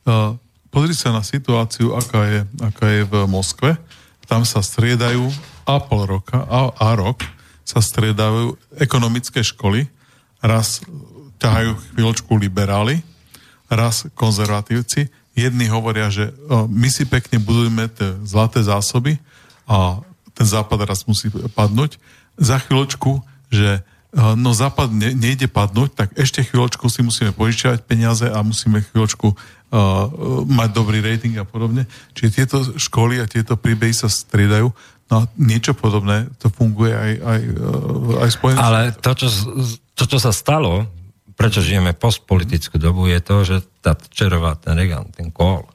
Uh, 0.05 0.37
pozri 0.69 0.93
sa 0.93 1.09
na 1.09 1.25
situáciu, 1.25 1.97
aká 1.97 2.21
je, 2.29 2.39
aká 2.61 2.85
je 2.93 3.01
v 3.09 3.13
Moskve. 3.25 3.81
Tam 4.29 4.45
sa 4.45 4.61
striedajú 4.61 5.25
a 5.65 5.81
pol 5.81 6.05
roka 6.05 6.45
a, 6.45 6.69
a 6.77 6.93
rok 6.93 7.25
sa 7.65 7.81
striedajú 7.81 8.53
ekonomické 8.77 9.41
školy. 9.41 9.89
Raz 10.45 10.85
ťahajú 11.41 11.73
chvíľočku 11.89 12.37
liberáli, 12.37 13.01
raz 13.65 14.05
konzervatívci. 14.13 15.09
jedni 15.33 15.65
hovoria, 15.73 16.13
že 16.13 16.29
o, 16.45 16.69
my 16.69 16.89
si 16.93 17.09
pekne 17.09 17.41
budujeme 17.41 17.89
tie 17.89 18.13
zlaté 18.21 18.61
zásoby 18.61 19.17
a 19.65 20.05
ten 20.37 20.45
západ 20.45 20.85
raz 20.85 21.01
musí 21.09 21.33
padnúť. 21.33 21.97
Za 22.37 22.61
chvíľočku, 22.61 23.25
že 23.49 23.81
no 24.11 24.51
západ 24.51 24.91
ne, 24.91 25.15
nejde 25.15 25.47
padnúť, 25.47 25.89
tak 25.95 26.09
ešte 26.19 26.43
chvíľočku 26.43 26.83
si 26.91 26.99
musíme 26.99 27.31
požičiavať 27.31 27.79
peniaze 27.87 28.27
a 28.27 28.43
musíme 28.43 28.83
chvíľočku 28.83 29.27
o, 29.31 29.35
mať 30.43 30.69
dobrý 30.75 30.99
rating 30.99 31.39
a 31.39 31.47
podobne. 31.47 31.87
Čiže 32.11 32.29
tieto 32.35 32.57
školy 32.75 33.23
a 33.23 33.25
tieto 33.25 33.55
príbehy 33.55 33.95
sa 33.95 34.11
striedajú. 34.11 34.67
No 35.11 35.27
niečo 35.39 35.75
podobné, 35.75 36.27
to 36.39 36.51
funguje 36.51 36.91
aj, 36.91 37.11
aj, 37.19 37.41
aj 38.19 38.29
Spojené 38.31 38.57
Ale 38.59 38.79
to 38.95 39.11
čo, 39.15 39.27
to, 39.95 40.03
čo 40.07 40.17
sa 40.19 40.31
stalo, 40.31 40.87
prečo 41.35 41.63
žijeme 41.63 41.95
postpolitickú 41.95 42.79
dobu, 42.79 43.11
je 43.11 43.19
to, 43.19 43.35
že 43.43 43.57
tá 43.83 43.95
Čerová, 43.95 44.55
ten 44.59 44.75
Reagan, 44.75 45.11
ten 45.11 45.31
Kohl, 45.31 45.67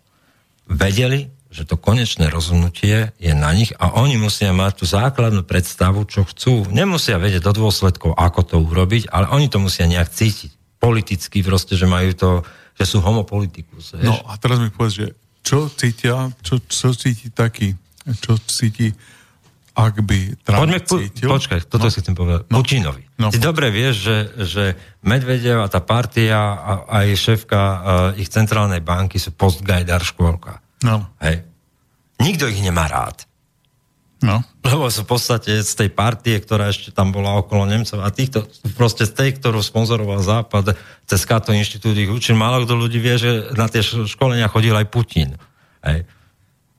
vedeli, 0.68 1.28
že 1.50 1.62
to 1.64 1.78
konečné 1.78 2.28
rozhodnutie 2.28 3.14
je 3.16 3.32
na 3.32 3.54
nich 3.54 3.70
a 3.78 3.94
oni 3.96 4.18
musia 4.18 4.50
mať 4.50 4.82
tú 4.82 4.84
základnú 4.84 5.46
predstavu, 5.46 6.04
čo 6.04 6.26
chcú. 6.26 6.66
Nemusia 6.68 7.16
vedieť 7.16 7.46
do 7.46 7.64
dôsledkov, 7.64 8.18
ako 8.18 8.40
to 8.42 8.56
urobiť, 8.60 9.08
ale 9.14 9.30
oni 9.30 9.46
to 9.46 9.62
musia 9.62 9.86
nejak 9.86 10.10
cítiť. 10.10 10.52
Politicky 10.82 11.40
proste, 11.40 11.78
že 11.78 11.88
majú 11.88 12.12
to, 12.12 12.30
že 12.76 12.84
sú 12.84 12.98
homopolitikus. 13.00 13.96
No 14.02 14.18
a 14.26 14.36
teraz 14.36 14.60
mi 14.60 14.68
povedz, 14.68 15.00
že 15.00 15.06
čo 15.46 15.70
cítia, 15.70 16.34
čo, 16.42 16.58
čo 16.66 16.90
cíti 16.92 17.30
taký, 17.30 17.72
čo 18.20 18.34
cíti 18.42 18.90
ak 19.76 20.00
by 20.08 20.40
Trump 20.40 20.60
Poďme 20.64 20.80
ku, 20.80 20.96
cítil... 20.96 21.28
Počkaj, 21.28 21.68
toto 21.68 21.86
no. 21.86 21.92
si 21.92 22.00
chcem 22.00 22.16
povedať. 22.16 22.48
No. 22.48 22.64
Putinovi. 22.64 23.04
No. 23.20 23.28
Ty 23.28 23.38
dobre 23.44 23.68
vieš, 23.68 24.08
že, 24.08 24.16
že 24.48 24.64
Medvedev 25.04 25.60
a 25.60 25.68
tá 25.68 25.84
partia 25.84 26.56
a 26.56 26.72
aj 26.88 27.06
šéfka 27.12 27.60
uh, 27.60 27.78
ich 28.16 28.32
centrálnej 28.32 28.80
banky 28.80 29.20
sú 29.20 29.36
postgajdar 29.36 30.00
škôlka. 30.00 30.64
No. 30.86 31.10
Hej. 31.18 31.42
Nikto 32.22 32.46
ich 32.46 32.62
nemá 32.62 32.86
rád. 32.86 33.26
No. 34.24 34.40
Lebo 34.64 34.88
sú 34.88 35.04
v 35.04 35.12
podstate 35.12 35.60
z 35.60 35.72
tej 35.76 35.90
partie, 35.92 36.40
ktorá 36.40 36.72
ešte 36.72 36.88
tam 36.88 37.12
bola 37.12 37.36
okolo 37.36 37.68
Nemcov 37.68 38.00
a 38.00 38.08
týchto, 38.08 38.48
proste 38.72 39.04
z 39.04 39.12
tej, 39.12 39.30
ktorú 39.36 39.60
sponzoroval 39.60 40.24
Západ, 40.24 40.72
cez 41.04 41.20
Kato 41.28 41.52
inštitút 41.52 41.92
ich 41.92 42.08
učil. 42.08 42.32
Málo 42.32 42.64
kto 42.64 42.74
ľudí 42.80 42.96
vie, 42.96 43.20
že 43.20 43.52
na 43.52 43.68
tie 43.68 43.84
školenia 43.84 44.48
chodil 44.48 44.72
aj 44.72 44.88
Putin. 44.88 45.36
Hej. 45.84 46.08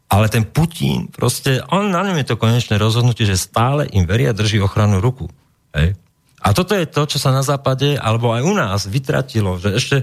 Ale 0.10 0.26
ten 0.34 0.50
Putin, 0.50 1.14
proste, 1.14 1.62
on 1.70 1.94
na 1.94 2.02
ňom 2.02 2.18
je 2.24 2.28
to 2.32 2.42
konečné 2.42 2.80
rozhodnutie, 2.80 3.28
že 3.28 3.38
stále 3.38 3.86
im 3.94 4.10
veria, 4.10 4.34
drží 4.34 4.58
ochranu 4.58 4.98
ruku. 4.98 5.30
Hej. 5.78 5.94
A 6.42 6.56
toto 6.58 6.74
je 6.74 6.90
to, 6.90 7.06
čo 7.06 7.22
sa 7.22 7.30
na 7.30 7.46
západe, 7.46 8.00
alebo 8.02 8.34
aj 8.34 8.42
u 8.42 8.54
nás 8.56 8.80
vytratilo, 8.90 9.62
že 9.62 9.70
ešte, 9.78 9.98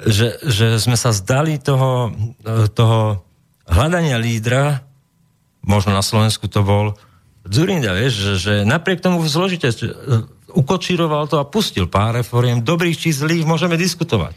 že, 0.00 0.38
že 0.48 0.66
sme 0.80 0.96
sa 0.96 1.12
zdali 1.12 1.60
toho, 1.60 2.14
toho 2.72 3.26
hľadania 3.70 4.18
lídra, 4.18 4.82
možno 5.62 5.94
na 5.94 6.02
Slovensku 6.02 6.50
to 6.50 6.66
bol 6.66 6.98
Zurinda, 7.48 7.96
vieš, 7.96 8.14
že, 8.20 8.32
že 8.36 8.54
napriek 8.68 9.00
tomu 9.00 9.24
zložite 9.24 9.72
ukočíroval 10.52 11.24
to 11.30 11.40
a 11.40 11.48
pustil 11.48 11.88
pár 11.88 12.20
reforiem, 12.20 12.60
dobrých 12.60 13.00
či 13.00 13.16
zlých, 13.16 13.48
môžeme 13.48 13.80
diskutovať. 13.80 14.36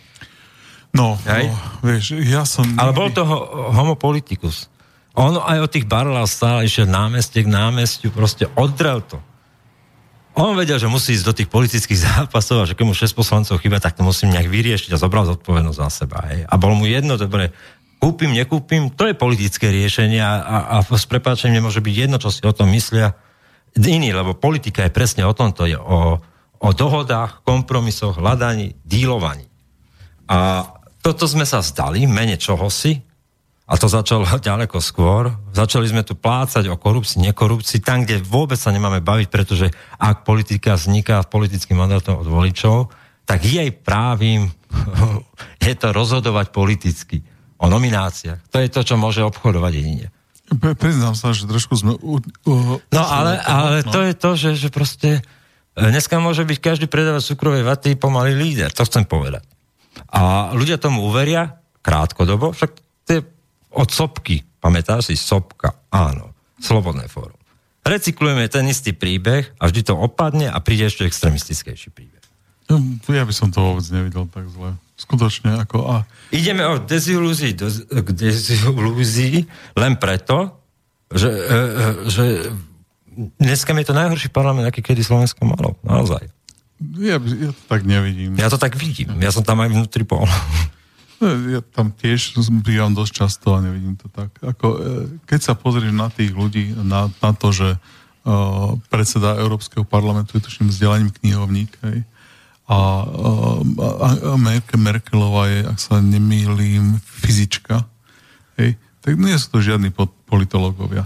No, 0.94 1.18
no 1.18 1.36
vieš, 1.84 2.16
ja 2.22 2.46
som... 2.46 2.64
Ale 2.78 2.94
bol 2.94 3.10
to 3.12 3.26
homopolitikus. 3.74 4.72
On 5.14 5.36
aj 5.36 5.60
od 5.62 5.70
tých 5.74 5.86
barlov 5.86 6.26
stále 6.30 6.66
išiel 6.66 6.90
námestie 6.90 7.46
k 7.46 7.50
námestiu, 7.50 8.10
proste 8.14 8.50
oddrel 8.56 9.02
to. 9.04 9.20
On 10.34 10.58
vedel, 10.58 10.82
že 10.82 10.90
musí 10.90 11.14
ísť 11.14 11.26
do 11.30 11.38
tých 11.38 11.50
politických 11.50 12.00
zápasov 12.10 12.66
a 12.66 12.68
že 12.70 12.74
keď 12.74 12.86
mu 12.88 12.96
6 12.98 13.14
poslancov 13.14 13.62
chyba, 13.62 13.78
tak 13.78 13.94
to 13.94 14.02
musím 14.02 14.34
nejak 14.34 14.50
vyriešiť 14.50 14.90
a 14.94 15.02
zobral 15.02 15.30
zodpovednosť 15.30 15.78
za 15.78 15.90
seba. 15.94 16.26
Hej. 16.34 16.50
A 16.50 16.54
bol 16.58 16.74
mu 16.74 16.90
jedno, 16.90 17.18
dobre, 17.20 17.54
kúpim, 18.04 18.36
nekúpim, 18.36 18.92
to 18.92 19.08
je 19.08 19.16
politické 19.16 19.72
riešenie 19.72 20.20
a, 20.20 20.34
a, 20.44 20.58
a 20.76 20.78
s 20.84 21.08
prepáčením 21.08 21.64
nemôže 21.64 21.80
byť 21.80 21.96
jedno, 21.96 22.20
čo 22.20 22.28
si 22.36 22.44
o 22.44 22.52
tom 22.52 22.68
myslia 22.76 23.16
iní, 23.80 24.12
lebo 24.12 24.36
politika 24.36 24.84
je 24.84 24.92
presne 24.92 25.24
o 25.24 25.32
tom, 25.32 25.56
to 25.56 25.64
je 25.64 25.80
o, 25.80 26.20
o 26.60 26.70
dohodách, 26.76 27.48
kompromisoch, 27.48 28.20
hľadaní, 28.20 28.76
dílovaní. 28.84 29.48
A 30.28 30.68
toto 31.00 31.32
sme 31.32 31.48
sa 31.48 31.64
vzdali, 31.64 32.04
mene 32.04 32.36
čohosi, 32.36 33.00
a 33.64 33.80
to 33.80 33.88
začalo 33.88 34.28
ďaleko 34.52 34.84
skôr. 34.84 35.32
Začali 35.56 35.88
sme 35.88 36.04
tu 36.04 36.20
plácať 36.20 36.68
o 36.68 36.76
korupcii, 36.76 37.24
nekorupcii, 37.32 37.80
tam, 37.80 38.04
kde 38.04 38.20
vôbec 38.20 38.60
sa 38.60 38.76
nemáme 38.76 39.00
baviť, 39.00 39.32
pretože 39.32 39.72
ak 39.96 40.28
politika 40.28 40.76
vzniká 40.76 41.24
politickým 41.24 41.80
mandátom 41.80 42.20
od 42.20 42.28
voličov, 42.28 42.92
tak 43.24 43.48
jej 43.48 43.72
právim 43.72 44.52
je 45.64 45.72
to 45.80 45.96
rozhodovať 45.96 46.52
politicky 46.52 47.24
o 47.64 47.66
nomináciách. 47.72 48.52
To 48.52 48.60
je 48.60 48.68
to, 48.68 48.82
čo 48.84 48.96
môže 49.00 49.24
obchodovať 49.24 49.72
jedine. 49.72 50.08
Priznám 50.54 51.16
sa, 51.16 51.32
že 51.32 51.48
trošku 51.48 51.80
sme... 51.80 51.96
U, 52.04 52.20
u, 52.20 52.54
no 52.84 53.04
ale, 53.08 53.40
ale 53.40 53.88
no. 53.88 53.92
to 53.96 54.00
je 54.04 54.14
to, 54.14 54.30
že, 54.36 54.50
že 54.60 54.70
proste 54.70 55.10
e, 55.20 55.22
dneska 55.80 56.20
môže 56.20 56.44
byť 56.44 56.60
každý 56.60 56.86
predávať 56.92 57.34
cukrovej 57.34 57.64
vaty 57.64 57.96
pomalý 57.96 58.36
líder, 58.36 58.70
to 58.76 58.84
chcem 58.84 59.08
povedať. 59.08 59.48
A 60.12 60.52
ľudia 60.52 60.76
tomu 60.76 61.08
uveria 61.08 61.64
krátkodobo, 61.80 62.52
však 62.52 62.72
to 63.08 63.10
je 63.16 63.22
od 63.74 63.90
sopky. 63.90 64.44
Pamätáš 64.60 65.12
si? 65.12 65.16
Sopka. 65.16 65.74
Áno. 65.90 66.36
Slobodné 66.60 67.08
fórum. 67.08 67.40
Recyklujeme 67.84 68.48
ten 68.48 68.64
istý 68.72 68.96
príbeh 68.96 69.52
a 69.60 69.68
vždy 69.68 69.82
to 69.92 70.00
opadne 70.00 70.48
a 70.48 70.56
príde 70.64 70.88
ešte 70.88 71.04
extremistickejší 71.04 71.92
príbeh. 71.92 72.13
No, 72.72 72.80
ja 73.12 73.24
by 73.28 73.34
som 73.36 73.52
to 73.52 73.60
vôbec 73.60 73.86
nevidel 73.92 74.26
tak 74.32 74.48
zle. 74.48 74.76
Skutočne 74.96 75.60
ako... 75.64 75.78
A... 75.90 75.96
Ideme 76.32 76.64
od 76.64 76.88
dezilúzii 76.88 77.54
do, 77.58 77.68
k 77.90 78.10
dezilúzii 78.14 79.44
len 79.76 79.94
preto, 80.00 80.56
že, 81.12 81.30
e, 81.30 81.58
e, 81.60 81.86
že 82.08 82.26
dneska 83.38 83.76
je 83.76 83.88
to 83.88 83.96
najhorší 83.98 84.30
parlament, 84.32 84.70
aký 84.70 84.82
kedy 84.82 85.04
Slovensko 85.04 85.44
malo. 85.44 85.76
Naozaj. 85.84 86.24
Ja, 87.00 87.20
ja 87.20 87.52
to 87.52 87.64
tak 87.70 87.84
nevidím. 87.84 88.36
Ja 88.40 88.50
to 88.50 88.60
tak 88.60 88.76
vidím. 88.76 89.16
Ja 89.20 89.32
som 89.32 89.46
tam 89.46 89.62
aj 89.64 89.70
vnútri 89.72 90.04
bol. 90.04 90.26
No, 91.22 91.28
ja 91.48 91.62
tam 91.64 91.94
tiež 91.94 92.36
bývam 92.66 92.92
dosť 92.92 93.12
často 93.24 93.56
a 93.56 93.64
nevidím 93.64 93.96
to 93.96 94.12
tak. 94.12 94.34
Ako, 94.44 94.68
e, 94.76 94.80
keď 95.24 95.40
sa 95.40 95.54
pozrieš 95.56 95.96
na 95.96 96.12
tých 96.12 96.36
ľudí, 96.36 96.76
na, 96.76 97.08
na 97.24 97.32
to, 97.32 97.54
že 97.56 97.80
uh, 98.24 98.76
predseda 98.88 99.40
Európskeho 99.40 99.88
parlamentu 99.88 100.36
je 100.36 100.44
tuším 100.44 100.68
vzdelaním 100.72 101.12
knihovník, 101.22 101.72
hej, 101.84 102.04
a, 102.70 102.80
uh, 103.04 103.60
a 103.80 104.08
Merkel, 104.40 104.80
Merkelová 104.80 105.52
je, 105.52 105.60
ak 105.68 105.78
sa 105.80 106.00
nemýlim, 106.00 107.00
fyzička, 107.04 107.84
hej, 108.60 108.80
tak 109.04 109.20
nie 109.20 109.36
sú 109.36 109.58
to 109.58 109.60
žiadni 109.60 109.92
politológovia. 110.28 111.04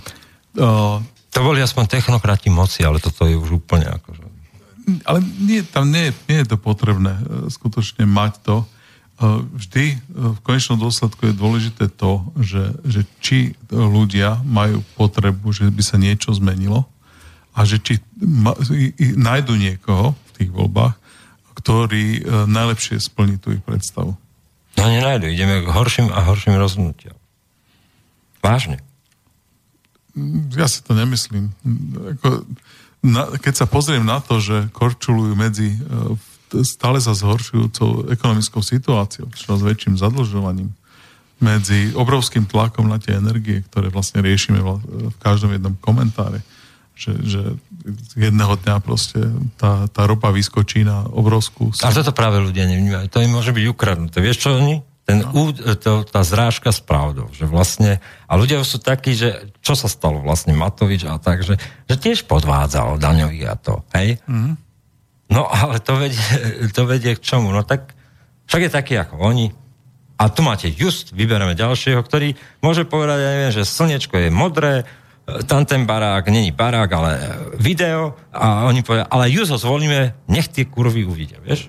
Uh, 0.53 1.01
to 1.33 1.45
boli 1.45 1.61
aspoň 1.61 1.85
technokrati 1.85 2.49
moci, 2.49 2.81
ale 2.81 2.97
toto 2.97 3.29
je 3.29 3.37
už 3.37 3.61
úplne 3.61 3.85
akože... 3.93 4.25
Ale 5.05 5.19
nie, 5.21 5.61
tam 5.61 5.91
nie, 5.91 6.09
nie 6.25 6.41
je 6.41 6.49
to 6.49 6.57
potrebné 6.57 7.13
skutočne 7.51 8.07
mať 8.07 8.39
to. 8.41 8.55
Vždy 9.53 9.99
v 10.09 10.39
konečnom 10.41 10.79
dôsledku 10.79 11.29
je 11.29 11.35
dôležité 11.35 11.91
to, 11.93 12.23
že, 12.39 12.73
že 12.87 13.01
či 13.19 13.53
ľudia 13.69 14.39
majú 14.47 14.81
potrebu, 14.95 15.51
že 15.51 15.67
by 15.69 15.83
sa 15.83 15.99
niečo 15.99 16.31
zmenilo 16.33 16.87
a 17.51 17.67
že 17.67 17.83
či 17.83 17.99
ma, 18.17 18.55
i, 18.73 19.13
nájdu 19.17 19.59
niekoho 19.59 20.15
v 20.15 20.31
tých 20.41 20.49
voľbách, 20.49 20.95
ktorý 21.67 22.23
e, 22.23 22.47
najlepšie 22.47 22.95
splní 23.03 23.35
tú 23.43 23.51
ich 23.51 23.59
predstavu. 23.59 24.15
No 24.79 24.83
nenájdu, 24.87 25.27
ideme 25.27 25.59
k 25.59 25.67
horším 25.67 26.15
a 26.15 26.23
horším 26.23 26.55
rozhodnutiam. 26.55 27.19
Vážne. 28.39 28.79
Ja 30.55 30.71
si 30.71 30.79
to 30.79 30.95
nemyslím. 30.95 31.51
Ako, 32.15 32.47
na, 33.03 33.35
keď 33.35 33.53
sa 33.59 33.65
pozriem 33.67 34.07
na 34.07 34.23
to, 34.23 34.39
že 34.39 34.71
korčulujú 34.71 35.35
medzi 35.35 35.75
uh, 35.75 36.15
stále 36.63 37.03
sa 37.03 37.11
zhoršujúcou 37.11 38.07
ekonomickou 38.15 38.63
situáciou, 38.63 39.27
čoraz 39.35 39.59
väčším 39.59 39.99
zadlžovaním, 39.99 40.71
medzi 41.43 41.91
obrovským 41.91 42.47
tlakom 42.47 42.87
na 42.87 42.95
tie 42.97 43.19
energie, 43.19 43.59
ktoré 43.67 43.91
vlastne 43.91 44.23
riešime 44.23 44.57
v 44.63 45.17
každom 45.19 45.51
jednom 45.51 45.75
komentáre, 45.83 46.39
že, 46.97 47.13
že 47.21 47.41
jedného 48.17 48.57
dňa 48.57 48.81
proste 48.81 49.21
tá, 49.61 49.85
tá 49.85 50.01
ropa 50.09 50.33
vyskočí 50.33 50.81
na 50.81 51.05
obrovskú... 51.05 51.69
A 51.85 51.93
toto 51.93 52.09
práve 52.09 52.41
ľudia 52.41 52.65
nevnímajú. 52.65 53.05
To 53.13 53.21
im 53.21 53.31
môže 53.37 53.53
byť 53.53 53.65
ukradnuté. 53.69 54.17
Vieš 54.17 54.37
čo 54.41 54.49
oni? 54.57 54.81
Ten, 55.07 55.23
no. 55.23 55.55
to, 55.55 56.03
tá 56.03 56.19
zrážka 56.25 56.73
s 56.73 56.83
pravdou, 56.83 57.31
že 57.31 57.47
vlastne, 57.47 58.03
a 58.27 58.33
ľudia 58.35 58.59
sú 58.67 58.75
takí, 58.81 59.15
že 59.15 59.55
čo 59.63 59.71
sa 59.71 59.87
stalo 59.87 60.19
vlastne 60.19 60.51
Matovič 60.51 61.07
a 61.07 61.15
tak, 61.15 61.47
že, 61.47 61.55
že 61.87 61.95
tiež 61.95 62.27
podvádzal 62.27 62.99
daňových 62.99 63.45
a 63.47 63.55
to, 63.55 63.87
hej? 63.95 64.19
Mm-hmm. 64.27 64.53
No 65.31 65.47
ale 65.47 65.79
to 65.79 65.95
vedie, 65.95 66.19
to 66.75 66.83
vedie 66.83 67.15
k 67.15 67.23
čomu? 67.23 67.55
No 67.55 67.63
tak 67.63 67.95
však 68.51 68.67
je 68.67 68.71
taký 68.71 68.93
ako 68.99 69.15
oni. 69.21 69.55
A 70.17 70.33
tu 70.33 70.41
máte 70.41 70.67
just, 70.73 71.13
vybereme 71.13 71.53
ďalšieho, 71.53 72.01
ktorý 72.01 72.33
môže 72.59 72.83
povedať, 72.83 73.19
ja 73.21 73.31
neviem, 73.31 73.53
že 73.53 73.69
slnečko 73.69 74.17
je 74.17 74.29
modré, 74.33 74.83
tam 75.27 75.67
ten 75.67 75.83
barák 75.83 76.27
není 76.31 76.51
barák, 76.51 76.91
ale 76.91 77.11
video 77.59 78.15
a 78.31 78.63
oni 78.63 78.79
povedia, 78.83 79.11
ale 79.11 79.27
ho 79.27 79.57
zvolíme, 79.59 80.15
nech 80.31 80.47
tie 80.47 80.63
kurvy 80.63 81.03
uvidia, 81.03 81.43
vieš? 81.43 81.67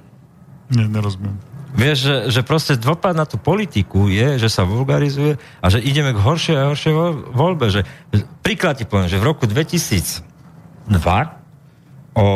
Nie, 0.70 0.86
nerozumiem. 0.86 1.34
Vieš, 1.74 1.98
že, 1.98 2.16
že 2.32 2.40
proste 2.46 2.80
dopad 2.80 3.12
na 3.12 3.26
tú 3.28 3.36
politiku 3.36 4.08
je, 4.08 4.40
že 4.40 4.48
sa 4.48 4.64
vulgarizuje 4.64 5.36
a 5.60 5.66
že 5.68 5.82
ideme 5.84 6.16
k 6.16 6.22
horšej 6.22 6.56
a 6.56 6.68
horšej 6.72 6.94
voľbe. 7.34 7.68
Že, 7.68 7.82
príklad 8.40 8.80
ti 8.80 8.88
poviem, 8.88 9.10
že 9.10 9.20
v 9.20 9.28
roku 9.28 9.44
2002 9.44 10.88
o 12.16 12.26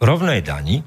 rovnej 0.00 0.40
dani 0.40 0.80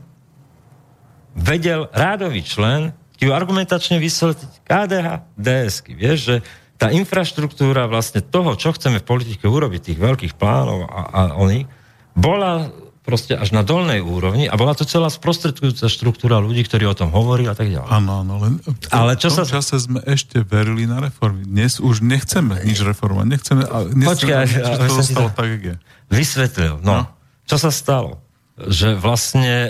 vedel 1.37 1.87
rádový 1.91 2.41
člen 2.43 2.95
ti 3.19 3.29
ju 3.29 3.31
argumentačne 3.37 4.01
vysvetliť 4.01 4.65
KDH, 4.65 5.07
DSky. 5.37 5.93
Vieš, 5.93 6.17
že 6.17 6.35
tá 6.81 6.89
infraštruktúra 6.89 7.85
vlastne 7.85 8.25
toho, 8.25 8.57
čo 8.57 8.73
chceme 8.73 8.97
v 8.97 9.05
politike 9.05 9.45
urobiť, 9.45 9.93
tých 9.93 9.99
veľkých 10.01 10.33
plánov 10.33 10.89
a, 10.89 11.01
a 11.13 11.21
oni, 11.37 11.69
bola 12.17 12.73
proste 13.05 13.37
až 13.37 13.53
na 13.53 13.61
dolnej 13.61 14.01
úrovni 14.01 14.49
a 14.49 14.57
bola 14.57 14.73
to 14.73 14.85
celá 14.85 15.09
sprostredkujúca 15.13 15.85
štruktúra 15.89 16.41
ľudí, 16.41 16.65
ktorí 16.65 16.89
o 16.89 16.97
tom 16.97 17.13
hovorili 17.13 17.49
a 17.49 17.55
tak 17.57 17.69
ďalej. 17.69 17.89
Áno, 17.89 18.25
áno, 18.25 18.33
len 18.41 18.53
v, 18.61 18.73
Ale 18.89 19.13
čo 19.17 19.29
v 19.29 19.41
tom 19.41 19.45
sa... 19.45 19.53
čase 19.61 19.77
sme 19.77 20.01
ešte 20.05 20.41
verili 20.41 20.89
na 20.89 21.01
reformy. 21.01 21.45
Dnes 21.45 21.77
už 21.77 22.01
nechceme 22.01 22.65
nič 22.65 22.81
reformovať. 22.81 23.25
Nechceme, 23.29 23.61
nechceme 23.93 24.09
Počkaj, 24.17 24.45
nechceme, 24.49 24.87
to 24.89 25.03
stalo 25.05 25.29
tak, 25.33 25.47
jak 25.53 25.63
je. 25.65 25.75
Vysvetlil. 26.09 26.73
No, 26.81 26.93
no. 26.93 27.03
Čo 27.45 27.57
sa 27.57 27.69
stalo? 27.73 28.21
Že 28.57 28.97
vlastne 28.97 29.55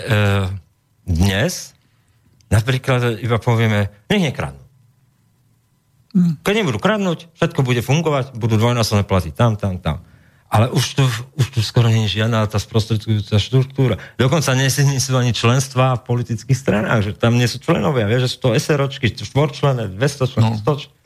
dnes 1.08 1.72
Napríklad 2.52 3.24
iba 3.24 3.40
povieme, 3.40 3.88
nech 4.12 4.20
nekradnú. 4.20 4.60
Keď 6.14 6.54
nebudú 6.60 6.76
kradnúť, 6.76 7.32
všetko 7.40 7.60
bude 7.64 7.80
fungovať, 7.80 8.36
budú 8.36 8.60
dvojnásobné 8.60 9.08
platy 9.08 9.32
tam, 9.32 9.56
tam, 9.56 9.80
tam. 9.80 10.04
Ale 10.52 10.68
už 10.68 10.84
tu, 11.00 11.04
už 11.40 11.46
tu 11.48 11.60
skoro 11.64 11.88
nie 11.88 12.04
je 12.04 12.20
žiadna 12.20 12.44
tá 12.44 12.60
sprostredkujúca 12.60 13.40
štruktúra. 13.40 13.96
Dokonca 14.20 14.52
nie 14.52 14.68
sú 14.68 15.16
ani 15.16 15.32
členstva 15.32 15.96
v 15.96 16.04
politických 16.04 16.58
stranách, 16.58 17.00
že 17.08 17.10
tam 17.16 17.40
nie 17.40 17.48
sú 17.48 17.56
členovia, 17.56 18.04
vieš, 18.04 18.28
že 18.28 18.32
sú 18.36 18.38
to 18.44 18.48
SROčky, 18.52 19.16
štvorčlené, 19.16 19.88
200 19.96 20.28
členov, 20.28 20.60
no. 20.60 20.76
100 20.76 21.02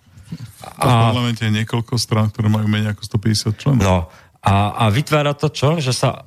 a, 0.66 0.82
v 0.82 0.94
parlamente 1.14 1.46
je 1.46 1.52
niekoľko 1.54 1.94
strán, 1.94 2.34
ktoré 2.34 2.50
majú 2.50 2.66
menej 2.66 2.98
ako 2.98 3.06
150 3.06 3.62
členov. 3.62 3.82
No, 3.86 3.96
a, 4.42 4.54
a 4.74 4.84
vytvára 4.90 5.38
to 5.38 5.46
čo? 5.46 5.78
Že 5.78 5.92
sa 5.94 6.26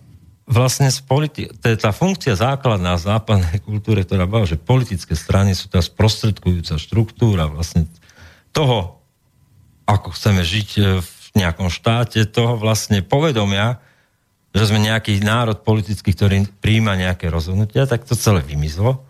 vlastne 0.50 0.88
z 0.90 1.04
politi- 1.04 1.52
to 1.52 1.68
je 1.70 1.78
tá 1.78 1.92
funkcia 1.92 2.40
základná 2.40 2.96
západnej 2.96 3.60
kultúre, 3.68 4.08
ktorá 4.08 4.26
bola, 4.26 4.48
že 4.48 4.56
politické 4.56 5.14
strany 5.14 5.52
sú 5.52 5.68
tá 5.68 5.84
sprostredkujúca 5.84 6.80
štruktúra 6.80 7.52
vlastne 7.52 7.86
toho, 8.52 9.02
ako 9.90 10.14
chceme 10.14 10.42
žiť 10.46 10.70
e, 10.78 10.82
v 11.02 11.28
nejakom 11.38 11.70
štáte, 11.70 12.26
toho 12.30 12.58
vlastne 12.58 13.02
povedomia, 13.02 13.82
že 14.54 14.70
sme 14.70 14.82
nejaký 14.82 15.22
národ 15.22 15.62
politický, 15.62 16.14
ktorý 16.14 16.50
príjma 16.60 16.98
nejaké 16.98 17.30
rozhodnutia, 17.30 17.86
tak 17.86 18.06
to 18.06 18.18
celé 18.18 18.42
vymizlo. 18.42 19.06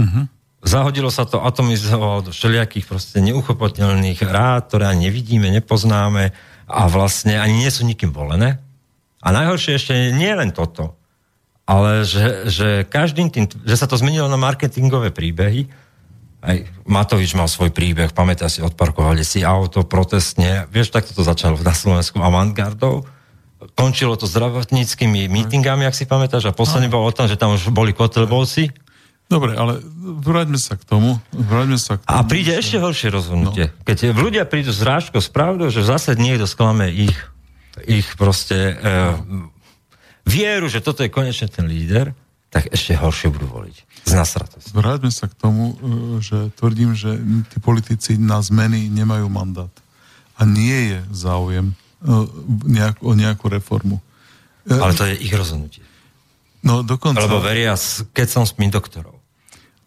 Uh-huh. 0.00 0.24
Zahodilo 0.64 1.12
sa 1.12 1.28
to, 1.28 1.44
atomizovalo 1.44 2.24
do 2.24 2.32
všelijakých 2.32 2.88
proste 2.88 3.20
neuchopotelných 3.20 4.20
rád, 4.24 4.72
ktoré 4.72 4.88
ani 4.88 5.12
nevidíme, 5.12 5.52
nepoznáme 5.52 6.32
a 6.64 6.82
vlastne 6.88 7.36
ani 7.36 7.62
nie 7.62 7.70
sú 7.70 7.84
nikým 7.84 8.10
volené 8.10 8.58
a 9.18 9.28
najhoršie 9.34 9.72
ešte 9.74 9.94
nie 10.14 10.30
len 10.30 10.54
toto, 10.54 10.94
ale 11.66 12.06
že, 12.06 12.48
že 12.48 12.68
každým 12.86 13.28
tým, 13.28 13.44
že 13.50 13.76
sa 13.76 13.90
to 13.90 13.98
zmenilo 13.98 14.30
na 14.30 14.38
marketingové 14.38 15.10
príbehy, 15.10 15.66
aj 16.42 16.70
Matovič 16.86 17.34
mal 17.34 17.50
svoj 17.50 17.74
príbeh, 17.74 18.14
pamätá 18.14 18.46
si, 18.46 18.62
odparkovali 18.62 19.26
si 19.26 19.42
auto 19.42 19.82
protestne, 19.82 20.70
vieš, 20.70 20.94
takto 20.94 21.10
to 21.12 21.26
začalo 21.26 21.58
na 21.58 21.74
Slovensku 21.74 22.22
avantgardou, 22.22 23.06
končilo 23.74 24.14
to 24.14 24.30
zdravotníckými 24.30 25.26
mítingami, 25.26 25.82
ak 25.82 25.98
si 25.98 26.06
pamätáš, 26.06 26.46
a 26.46 26.54
posledný 26.54 26.86
bol 26.86 27.02
o 27.02 27.12
tom, 27.14 27.26
že 27.26 27.34
tam 27.34 27.58
už 27.58 27.74
boli 27.74 27.90
kotelbovci. 27.90 28.70
Dobre, 29.28 29.58
ale 29.58 29.84
vráťme 30.24 30.56
sa 30.56 30.78
k 30.78 30.88
tomu. 30.88 31.20
Vráťme 31.36 31.76
sa 31.76 32.00
k 32.00 32.06
tomu 32.06 32.16
a 32.16 32.24
príde 32.24 32.56
že... 32.56 32.64
ešte 32.64 32.76
horšie 32.80 33.08
rozhodnutie. 33.12 33.64
No. 33.68 33.84
Keď 33.84 34.16
ľudia 34.16 34.48
prídu 34.48 34.72
z 34.72 34.80
rážkou 34.86 35.20
s 35.20 35.28
pravdou, 35.28 35.68
že 35.68 35.84
zase 35.84 36.16
niekto 36.16 36.48
sklame 36.48 36.88
ich 36.88 37.18
ich 37.86 38.18
proste 38.18 38.74
e, 38.74 38.94
vieru, 40.26 40.66
že 40.66 40.82
toto 40.82 41.06
je 41.06 41.12
konečne 41.12 41.46
ten 41.46 41.68
líder, 41.68 42.10
tak 42.48 42.72
ešte 42.72 42.96
horšie 42.96 43.28
budú 43.28 43.46
voliť. 43.48 43.76
Z 44.08 44.12
nasratosti. 44.16 44.72
Vráťme 44.72 45.12
sa 45.12 45.28
k 45.28 45.36
tomu, 45.36 45.76
e, 45.76 46.24
že 46.24 46.48
tvrdím, 46.56 46.96
že 46.96 47.20
tí 47.52 47.60
politici 47.60 48.16
na 48.16 48.40
zmeny 48.40 48.88
nemajú 48.88 49.28
mandát. 49.28 49.72
A 50.40 50.48
nie 50.48 50.96
je 50.96 50.98
záujem 51.12 51.72
e, 51.72 51.74
o 53.04 53.12
nejakú 53.12 53.52
reformu. 53.52 54.00
E, 54.64 54.72
Ale 54.72 54.96
to 54.96 55.04
je 55.04 55.20
ich 55.20 55.34
rozhodnutie. 55.36 55.84
No 56.64 56.80
dokonca... 56.80 57.20
Lebo 57.20 57.44
veria, 57.44 57.76
keď 58.16 58.26
som 58.26 58.44
spín 58.48 58.72
doktorov. 58.72 59.20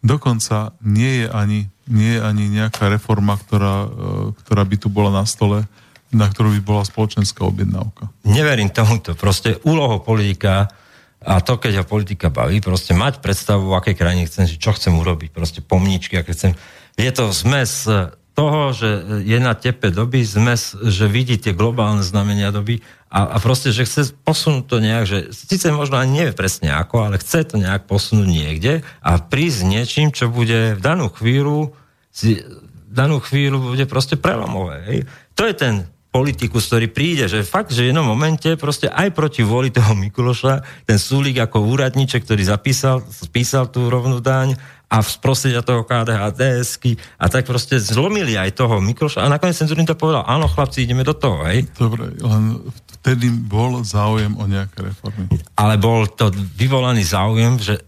Dokonca 0.02 0.74
nie 0.86 1.26
je 1.26 1.28
ani, 1.30 1.60
nie 1.90 2.18
je 2.18 2.22
ani 2.22 2.46
nejaká 2.50 2.90
reforma, 2.90 3.38
ktorá, 3.38 3.86
ktorá 4.34 4.66
by 4.66 4.76
tu 4.82 4.90
bola 4.90 5.14
na 5.14 5.30
stole, 5.30 5.70
na 6.10 6.26
ktorú 6.26 6.58
by 6.58 6.62
bola 6.62 6.82
spoločenská 6.82 7.46
objednávka. 7.46 8.10
Neverím 8.26 8.74
tomuto. 8.74 9.14
Proste 9.14 9.62
úlohou 9.62 10.02
politika 10.02 10.74
a 11.22 11.38
to, 11.40 11.62
keď 11.62 11.82
ho 11.82 11.86
politika 11.86 12.34
baví, 12.34 12.66
proste 12.66 12.98
mať 12.98 13.22
predstavu, 13.22 13.70
v 13.70 13.78
akej 13.78 13.96
krajine 13.96 14.26
chcem 14.26 14.50
čo 14.50 14.74
chcem 14.74 14.98
urobiť, 14.98 15.30
proste 15.30 15.62
pomníčky, 15.62 16.18
aké 16.18 16.34
chcem. 16.34 16.58
Je 16.98 17.12
to 17.14 17.30
zmes 17.30 17.86
toho, 18.34 18.74
že 18.74 19.22
je 19.28 19.38
na 19.38 19.54
tepe 19.54 19.94
doby, 19.94 20.26
zmes, 20.26 20.74
že 20.74 21.06
vidí 21.06 21.38
tie 21.38 21.54
globálne 21.54 22.02
znamenia 22.02 22.50
doby 22.50 22.82
a, 23.12 23.28
a 23.28 23.38
proste, 23.44 23.76
že 23.76 23.84
chce 23.84 24.16
posunúť 24.24 24.66
to 24.66 24.78
nejak, 24.80 25.06
že 25.06 25.18
síce 25.36 25.68
možno 25.70 26.00
ani 26.00 26.24
nevie 26.24 26.34
presne 26.34 26.72
ako, 26.72 27.12
ale 27.12 27.20
chce 27.20 27.44
to 27.44 27.60
nejak 27.60 27.86
posunúť 27.86 28.26
niekde 28.26 28.74
a 29.04 29.20
prísť 29.20 29.68
niečím, 29.68 30.16
čo 30.16 30.32
bude 30.32 30.74
v 30.74 30.82
danú 30.82 31.12
chvíľu 31.12 31.76
v 32.12 32.92
danú 32.92 33.24
chvíľu 33.24 33.72
bude 33.72 33.88
proste 33.88 34.20
prelomové. 34.20 34.84
Hej. 34.84 35.00
To 35.40 35.48
je 35.48 35.54
ten 35.56 35.74
politikus, 36.12 36.68
ktorý 36.68 36.92
príde, 36.92 37.26
že 37.32 37.48
fakt, 37.48 37.72
že 37.72 37.88
v 37.88 37.96
jednom 37.96 38.04
momente 38.04 38.60
proste 38.60 38.92
aj 38.92 39.16
proti 39.16 39.48
vôli 39.48 39.72
toho 39.72 39.96
Mikuloša, 39.96 40.84
ten 40.84 41.00
Súlik 41.00 41.40
ako 41.40 41.64
úradníček, 41.72 42.28
ktorý 42.28 42.44
zapísal, 42.44 43.00
spísal 43.08 43.72
tú 43.72 43.88
rovnú 43.88 44.20
daň 44.20 44.60
a 44.92 45.00
v 45.00 45.12
prostredia 45.24 45.64
toho 45.64 45.88
KDH 45.88 46.36
DSky 46.36 47.00
a 47.16 47.32
tak 47.32 47.48
proste 47.48 47.80
zlomili 47.80 48.36
aj 48.36 48.60
toho 48.60 48.84
Mikuloša 48.84 49.24
a 49.24 49.32
nakoniec 49.32 49.56
Cenzurín 49.56 49.88
to 49.88 49.96
povedal, 49.96 50.28
áno 50.28 50.52
chlapci, 50.52 50.84
ideme 50.84 51.08
do 51.08 51.16
toho, 51.16 51.48
hej. 51.48 51.64
Dobre, 51.80 52.12
len 52.20 52.60
vtedy 53.00 53.32
bol 53.32 53.80
záujem 53.88 54.36
o 54.36 54.44
nejaké 54.52 54.92
reformy. 54.92 55.32
Ale 55.56 55.80
bol 55.80 56.12
to 56.12 56.28
vyvolaný 56.60 57.08
záujem, 57.08 57.56
že 57.56 57.80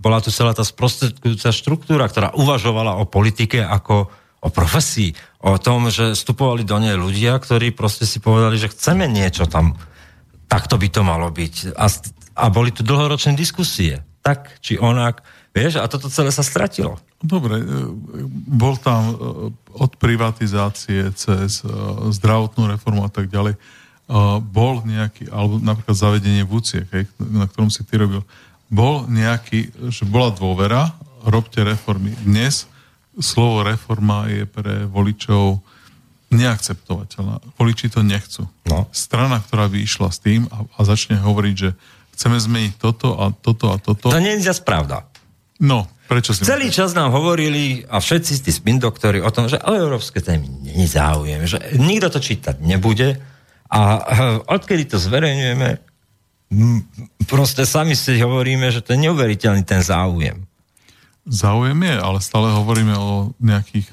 bola 0.00 0.24
tu 0.24 0.32
celá 0.32 0.56
tá 0.56 0.64
sprostredkujúca 0.64 1.52
štruktúra, 1.52 2.08
ktorá 2.08 2.32
uvažovala 2.32 2.96
o 2.96 3.04
politike 3.04 3.60
ako 3.60 4.08
o 4.38 4.48
profesii, 4.50 5.14
o 5.42 5.58
tom, 5.58 5.90
že 5.90 6.14
vstupovali 6.14 6.62
do 6.62 6.78
nej 6.78 6.94
ľudia, 6.94 7.38
ktorí 7.38 7.74
proste 7.74 8.06
si 8.06 8.22
povedali, 8.22 8.54
že 8.58 8.70
chceme 8.70 9.10
niečo 9.10 9.50
tam, 9.50 9.74
takto 10.46 10.78
by 10.78 10.88
to 10.88 11.02
malo 11.02 11.28
byť. 11.30 11.74
A, 11.74 11.86
a 12.38 12.44
boli 12.48 12.70
tu 12.70 12.86
dlhoročné 12.86 13.34
diskusie, 13.34 14.02
tak 14.22 14.62
či 14.62 14.78
onak, 14.78 15.26
vieš, 15.50 15.82
a 15.82 15.90
toto 15.90 16.06
celé 16.06 16.30
sa 16.30 16.46
stratilo. 16.46 17.02
Dobre, 17.18 17.58
e, 17.58 17.64
bol 18.46 18.78
tam 18.78 19.02
e, 19.10 19.14
od 19.74 19.90
privatizácie 19.98 21.10
cez 21.18 21.66
e, 21.66 21.68
zdravotnú 22.14 22.70
reformu 22.70 23.02
a 23.06 23.10
tak 23.10 23.30
ďalej, 23.30 23.58
bol 24.40 24.80
nejaký, 24.88 25.28
alebo 25.28 25.60
napríklad 25.60 25.92
zavedenie 25.92 26.40
vúciek, 26.40 26.88
na 27.20 27.44
ktorom 27.44 27.68
si 27.68 27.84
ty 27.84 28.00
robil, 28.00 28.24
bol 28.72 29.04
nejaký, 29.04 29.68
že 29.92 30.08
bola 30.08 30.32
dôvera, 30.32 30.96
robte 31.28 31.60
reformy. 31.60 32.16
Dnes 32.24 32.64
slovo 33.18 33.66
reforma 33.66 34.30
je 34.30 34.46
pre 34.46 34.86
voličov 34.86 35.62
neakceptovateľná. 36.28 37.40
Voliči 37.56 37.88
to 37.88 38.04
nechcú. 38.04 38.46
No. 38.68 38.86
Strana, 38.92 39.40
ktorá 39.40 39.66
by 39.68 39.78
išla 39.80 40.12
s 40.12 40.20
tým 40.20 40.44
a, 40.52 40.64
a 40.64 40.80
začne 40.84 41.16
hovoriť, 41.16 41.54
že 41.56 41.72
chceme 42.18 42.36
zmeniť 42.36 42.72
toto 42.76 43.16
a 43.16 43.32
toto 43.32 43.72
a 43.72 43.76
toto. 43.80 44.12
To 44.12 44.20
nie 44.20 44.36
je 44.36 44.50
zase 44.52 44.62
pravda. 44.66 45.08
No, 45.58 45.88
prečo 46.06 46.36
si... 46.36 46.44
Celý 46.44 46.68
čas 46.68 46.92
nám 46.92 47.10
hovorili 47.16 47.82
a 47.88 47.98
všetci 47.98 48.44
tí 48.44 48.50
spin 48.52 48.78
doktori 48.78 49.18
o 49.24 49.30
tom, 49.32 49.48
že 49.48 49.58
o 49.62 49.72
európske 49.74 50.20
témy 50.20 50.46
není 50.68 50.86
záujem, 50.86 51.48
že 51.48 51.58
nikto 51.80 52.12
to 52.12 52.20
čítať 52.20 52.60
nebude 52.60 53.18
a 53.68 53.80
eh, 53.80 54.52
odkedy 54.52 54.88
to 54.88 54.96
zverejňujeme, 55.00 55.88
proste 57.28 57.68
sami 57.68 57.92
si 57.92 58.16
hovoríme, 58.16 58.72
že 58.72 58.80
to 58.80 58.96
je 58.96 59.04
neuveriteľný 59.04 59.62
ten 59.68 59.84
záujem. 59.84 60.47
Záujem 61.28 61.76
je, 61.76 61.96
ale 62.00 62.18
stále 62.24 62.48
hovoríme 62.56 62.96
o 62.96 63.36
nejakých, 63.36 63.84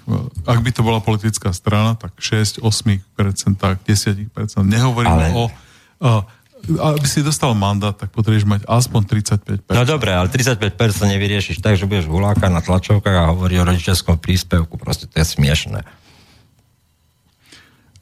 ak 0.47 0.59
by 0.63 0.71
to 0.71 0.81
bola 0.87 1.03
politická 1.03 1.51
strana, 1.51 1.99
tak 1.99 2.15
6, 2.15 2.63
8%, 2.63 3.03
10%. 3.11 4.31
Nehovoríme 4.63 5.27
ale... 5.35 5.35
o... 5.35 5.51
aby 6.79 7.07
si 7.11 7.19
dostal 7.19 7.51
mandát, 7.51 7.91
tak 7.91 8.15
potrebuješ 8.15 8.47
mať 8.47 8.61
aspoň 8.63 9.01
35%. 9.67 9.67
No 9.67 9.83
dobre, 9.83 10.15
ale 10.15 10.31
35% 10.31 10.71
nevyriešiš 11.11 11.59
tak, 11.59 11.75
že 11.75 11.83
budeš 11.83 12.07
huláka 12.07 12.47
na 12.47 12.63
tlačovkách 12.63 13.17
a 13.19 13.29
hovorí 13.35 13.59
o 13.59 13.67
rodičovskom 13.67 14.15
príspevku. 14.15 14.79
Proste 14.79 15.05
to 15.11 15.19
je 15.19 15.27
smiešné. 15.27 15.83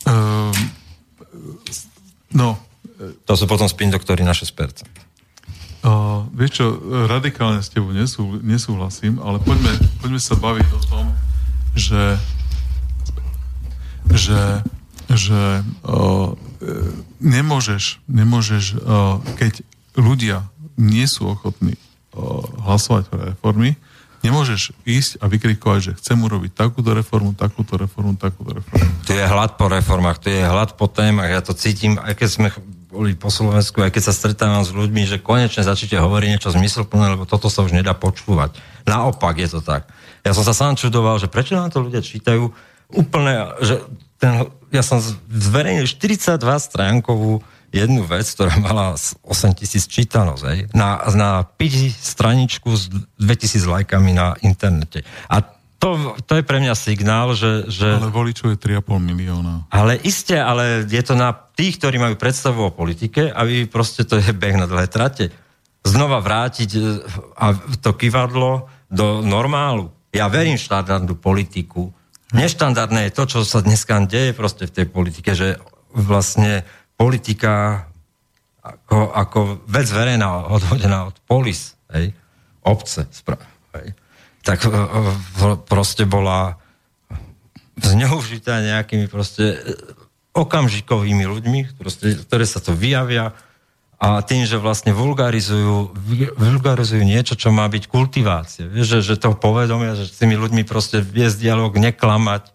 Um, 0.05 0.53
no. 2.31 2.61
To 3.27 3.33
sú 3.35 3.49
potom 3.49 3.67
spin 3.67 3.91
doktory 3.91 4.23
na 4.23 4.31
6%. 4.31 5.02
Uh, 5.83 6.23
vieš 6.31 6.63
čo, 6.63 6.65
radikálne 7.11 7.59
s 7.59 7.67
tebou 7.67 7.91
nesú, 7.91 8.39
nesúhlasím, 8.39 9.19
ale 9.19 9.43
poďme, 9.43 9.75
poďme 9.99 10.21
sa 10.23 10.39
baviť 10.39 10.67
o 10.71 10.81
tom, 10.87 11.05
že 11.75 12.15
že, 14.11 14.63
že 15.07 15.63
uh, 15.87 16.35
nemôžeš, 17.23 18.03
nemôžeš 18.07 18.79
uh, 18.83 19.19
keď 19.39 19.63
ľudia 19.95 20.43
nie 20.75 21.05
sú 21.07 21.31
ochotní 21.31 21.75
uh, 21.75 22.43
hlasovať 22.67 23.03
pre 23.07 23.21
reformy, 23.35 23.79
nemôžeš 24.23 24.71
ísť 24.87 25.19
a 25.19 25.27
vykrikovať, 25.27 25.79
že 25.83 25.91
chcem 25.99 26.15
urobiť 26.15 26.55
takúto 26.55 26.95
reformu, 26.95 27.35
takúto 27.35 27.75
reformu, 27.75 28.15
takúto 28.15 28.59
reformu. 28.59 28.87
Tu 29.03 29.19
je 29.19 29.23
hlad 29.23 29.59
po 29.59 29.67
reformách, 29.67 30.23
tu 30.23 30.31
je 30.31 30.43
hlad 30.43 30.79
po 30.79 30.87
témach, 30.87 31.27
ja 31.27 31.43
to 31.43 31.51
cítim, 31.51 31.99
aj 31.99 32.15
keď 32.15 32.27
sme 32.31 32.47
boli 32.93 33.17
po 33.17 33.33
Slovensku, 33.33 33.81
aj 33.81 33.89
keď 33.89 34.03
sa 34.05 34.13
stretávam 34.13 34.61
s 34.61 34.69
ľuďmi, 34.69 35.09
že 35.09 35.17
konečne 35.17 35.65
začnete 35.65 35.97
hovoriť 35.97 36.29
niečo 36.29 36.53
zmysluplné, 36.53 37.17
lebo 37.17 37.25
toto 37.25 37.49
sa 37.49 37.65
už 37.65 37.73
nedá 37.73 37.97
počúvať. 37.97 38.53
Naopak 38.85 39.41
je 39.41 39.49
to 39.49 39.65
tak. 39.65 39.89
Ja 40.21 40.37
som 40.37 40.45
sa 40.45 40.53
sám 40.53 40.77
čudoval, 40.77 41.17
že 41.17 41.25
prečo 41.25 41.57
nám 41.57 41.73
to 41.73 41.81
ľudia 41.81 42.05
čítajú 42.05 42.53
úplne, 42.93 43.57
že 43.65 43.81
ten, 44.21 44.45
ja 44.69 44.85
som 44.85 45.01
zverejnil 45.27 45.89
42 45.89 46.37
stránkovú 46.39 47.41
jednu 47.73 48.05
vec, 48.05 48.29
ktorá 48.29 48.53
mala 48.61 48.93
8 48.93 49.57
tisíc 49.57 49.89
čítanosť, 49.89 50.43
aj, 50.45 50.57
na, 50.77 51.01
na 51.17 51.29
5 51.41 51.89
straničku 51.89 52.69
s 52.69 52.87
2000 53.17 53.65
lajkami 53.65 54.13
na 54.13 54.37
internete. 54.45 55.01
A 55.25 55.41
to, 55.83 56.15
to 56.23 56.33
je 56.39 56.43
pre 56.47 56.63
mňa 56.63 56.73
signál, 56.79 57.35
že, 57.35 57.67
že... 57.67 57.99
Ale 57.99 58.07
voličov 58.07 58.55
je 58.55 58.57
3,5 58.79 59.03
milióna. 59.03 59.67
Ale 59.67 59.99
iste, 59.99 60.39
ale 60.39 60.87
je 60.87 61.03
to 61.03 61.19
na 61.19 61.35
tých, 61.35 61.75
ktorí 61.75 61.99
majú 61.99 62.15
predstavu 62.15 62.71
o 62.71 62.71
politike 62.71 63.27
a 63.27 63.43
vy 63.43 63.67
proste 63.67 64.07
to 64.07 64.15
je 64.15 64.31
beh 64.41 64.55
na 64.55 64.63
dlhé 64.63 64.87
trate. 64.87 65.27
Znova 65.83 66.23
vrátiť 66.23 66.69
e, 66.71 66.79
a 67.35 67.51
to 67.83 67.91
kývadlo 67.99 68.71
do 68.87 69.19
normálu. 69.19 69.91
Ja 70.15 70.31
verím 70.31 70.55
v 70.55 70.63
štandardnú 70.63 71.19
politiku. 71.19 71.91
Neštandardné 72.31 73.11
je 73.11 73.15
to, 73.19 73.23
čo 73.27 73.39
sa 73.43 73.59
dneska 73.59 73.99
deje 74.07 74.31
proste 74.31 74.71
v 74.71 74.75
tej 74.79 74.85
politike, 74.87 75.35
že 75.35 75.59
vlastne 75.91 76.63
politika 76.95 77.85
ako, 78.63 79.11
ako 79.11 79.39
vec 79.67 79.91
verejná 79.91 80.47
odhodená 80.47 81.11
od 81.11 81.19
polis, 81.27 81.75
hej, 81.91 82.15
obce, 82.63 83.03
spra- 83.11 83.43
hej, 83.75 83.91
tak 84.43 84.67
e, 84.67 84.69
e, 84.69 84.77
proste 85.63 86.03
bola 86.03 86.59
zneužitá 87.79 88.59
nejakými 88.59 89.07
proste 89.07 89.55
e, 89.55 89.57
okamžikovými 90.35 91.23
ľuďmi, 91.23 91.79
proste, 91.79 92.19
ktoré 92.27 92.43
sa 92.43 92.59
to 92.59 92.75
vyjavia 92.75 93.31
a 94.03 94.19
tým, 94.19 94.43
že 94.43 94.59
vlastne 94.59 94.91
vulgarizujú, 94.91 95.95
vulgarizujú 96.35 97.07
niečo, 97.07 97.39
čo 97.39 97.55
má 97.55 97.63
byť 97.71 97.87
kultivácia. 97.87 98.67
Vieš, 98.67 98.99
že, 98.99 99.15
že 99.15 99.15
to 99.15 99.31
povedomia, 99.31 99.95
že 99.95 100.11
s 100.11 100.19
tými 100.19 100.35
ľuďmi 100.35 100.67
proste 100.67 100.99
viesť 100.99 101.39
dialog, 101.39 101.71
neklamať, 101.71 102.51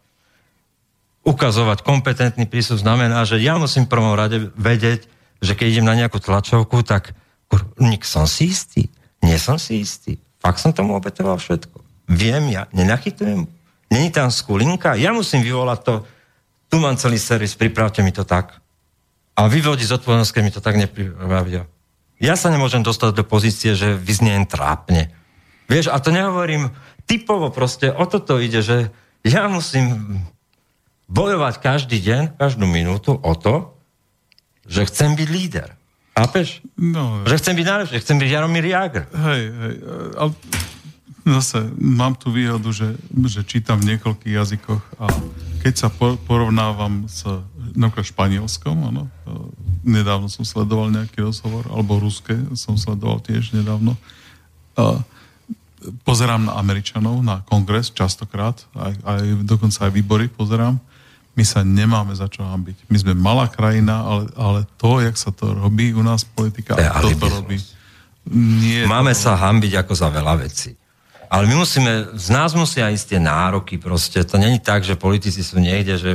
ukazovať 1.25 1.85
kompetentný 1.85 2.45
prístup 2.45 2.85
znamená, 2.85 3.25
že 3.25 3.41
ja 3.41 3.57
musím 3.57 3.89
v 3.89 3.93
prvom 3.97 4.13
rade 4.13 4.53
vedieť, 4.61 5.09
že 5.41 5.57
keď 5.57 5.67
idem 5.73 5.87
na 5.89 5.97
nejakú 5.97 6.21
tlačovku, 6.21 6.85
tak 6.85 7.17
nik 7.81 8.05
som 8.05 8.29
si 8.29 8.53
istý, 8.53 8.93
nie 9.25 9.41
som 9.41 9.57
si 9.57 9.81
istý. 9.81 10.21
Fakt 10.39 10.61
som 10.61 10.77
tomu 10.77 10.95
obetoval 10.95 11.41
všetko. 11.41 11.78
Viem 12.09 12.49
ja, 12.49 12.67
nenachytujem. 12.73 13.47
Není 13.89 14.09
tam 14.13 14.33
skulinka, 14.33 14.97
ja 14.97 15.13
musím 15.13 15.45
vyvolať 15.45 15.81
to, 15.85 15.95
tu 16.69 16.77
mám 16.77 16.97
celý 17.01 17.17
servis, 17.17 17.57
pripravte 17.57 18.05
mi 18.05 18.13
to 18.13 18.25
tak. 18.25 18.61
A 19.39 19.47
vyvodiť 19.49 19.87
zodpovednosť, 19.89 20.33
keď 20.35 20.43
mi 20.45 20.53
to 20.53 20.61
tak 20.61 20.77
nepripravia. 20.77 21.65
Ja 22.19 22.35
sa 22.35 22.51
nemôžem 22.51 22.83
dostať 22.83 23.15
do 23.15 23.25
pozície, 23.25 23.79
že 23.79 23.95
vyzniem 23.95 24.45
trápne. 24.45 25.15
Vieš, 25.71 25.89
a 25.95 25.97
to 26.03 26.11
nehovorím 26.11 26.75
typovo 27.07 27.49
proste, 27.49 27.89
o 27.89 28.05
toto 28.05 28.43
ide, 28.43 28.61
že 28.61 28.91
ja 29.23 29.47
musím 29.47 30.21
bojovať 31.09 31.55
každý 31.63 32.03
deň, 32.03 32.37
každú 32.37 32.69
minútu 32.69 33.17
o 33.17 33.33
to, 33.33 33.73
že 34.69 34.85
chcem 34.91 35.17
byť 35.17 35.29
líder. 35.33 35.69
Chápeš? 36.19 36.61
No, 36.75 37.23
že 37.25 37.39
chcem 37.39 37.55
byť 37.55 37.67
najlepší, 37.67 37.97
chcem 38.03 38.17
byť 38.19 38.29
Jaromír 38.29 38.67
Jagr. 38.67 39.07
Hej, 39.07 39.43
hej, 39.49 39.75
ale 40.19 40.31
zase 41.37 41.69
mám 41.77 42.17
tu 42.17 42.33
výhodu, 42.33 42.69
že, 42.73 42.97
že 43.29 43.45
čítam 43.45 43.83
v 43.83 43.95
niekoľkých 43.95 44.35
jazykoch 44.35 44.83
a 44.99 45.07
keď 45.61 45.75
sa 45.75 45.89
porovnávam 46.25 47.11
s 47.11 47.27
napríklad 47.77 48.09
španielskom, 48.09 48.77
ano, 48.89 49.11
nedávno 49.85 50.31
som 50.31 50.47
sledoval 50.47 50.89
nejaký 50.95 51.21
rozhovor, 51.23 51.67
alebo 51.69 52.01
ruské 52.01 52.39
som 52.55 52.79
sledoval 52.79 53.21
tiež 53.21 53.53
nedávno, 53.53 53.99
a 54.79 55.03
pozerám 56.07 56.47
na 56.47 56.55
Američanov, 56.59 57.19
na 57.23 57.43
kongres 57.47 57.91
častokrát, 57.91 58.63
aj, 58.79 58.95
aj 59.03 59.23
dokonca 59.43 59.79
aj 59.87 59.93
výbory 59.95 60.27
pozerám 60.31 60.79
my 61.39 61.45
sa 61.47 61.63
nemáme 61.63 62.19
za 62.19 62.27
čo 62.27 62.43
hambiť. 62.43 62.91
My 62.91 62.99
sme 62.99 63.15
malá 63.15 63.47
krajina, 63.47 64.03
ale, 64.03 64.27
ale 64.35 64.61
to, 64.75 64.99
jak 64.99 65.15
sa 65.15 65.31
to 65.31 65.55
robí 65.55 65.95
u 65.95 66.03
nás 66.03 66.27
politika, 66.27 66.75
a 66.75 66.99
to 66.99 67.31
robí. 67.31 67.63
Nie 68.35 68.91
Máme 68.91 69.15
to... 69.15 69.23
sa 69.23 69.39
hambiť 69.39 69.87
ako 69.87 69.95
za 69.95 70.11
veľa 70.11 70.35
vecí. 70.43 70.75
Ale 71.29 71.45
my 71.45 71.61
musíme, 71.61 72.17
z 72.17 72.29
nás 72.33 72.57
musia 72.57 72.89
ísť 72.89 73.17
tie 73.17 73.21
nároky 73.21 73.77
proste. 73.77 74.25
To 74.25 74.41
není 74.41 74.57
tak, 74.59 74.81
že 74.81 74.97
politici 74.97 75.45
sú 75.45 75.61
niekde, 75.61 76.01
že 76.01 76.11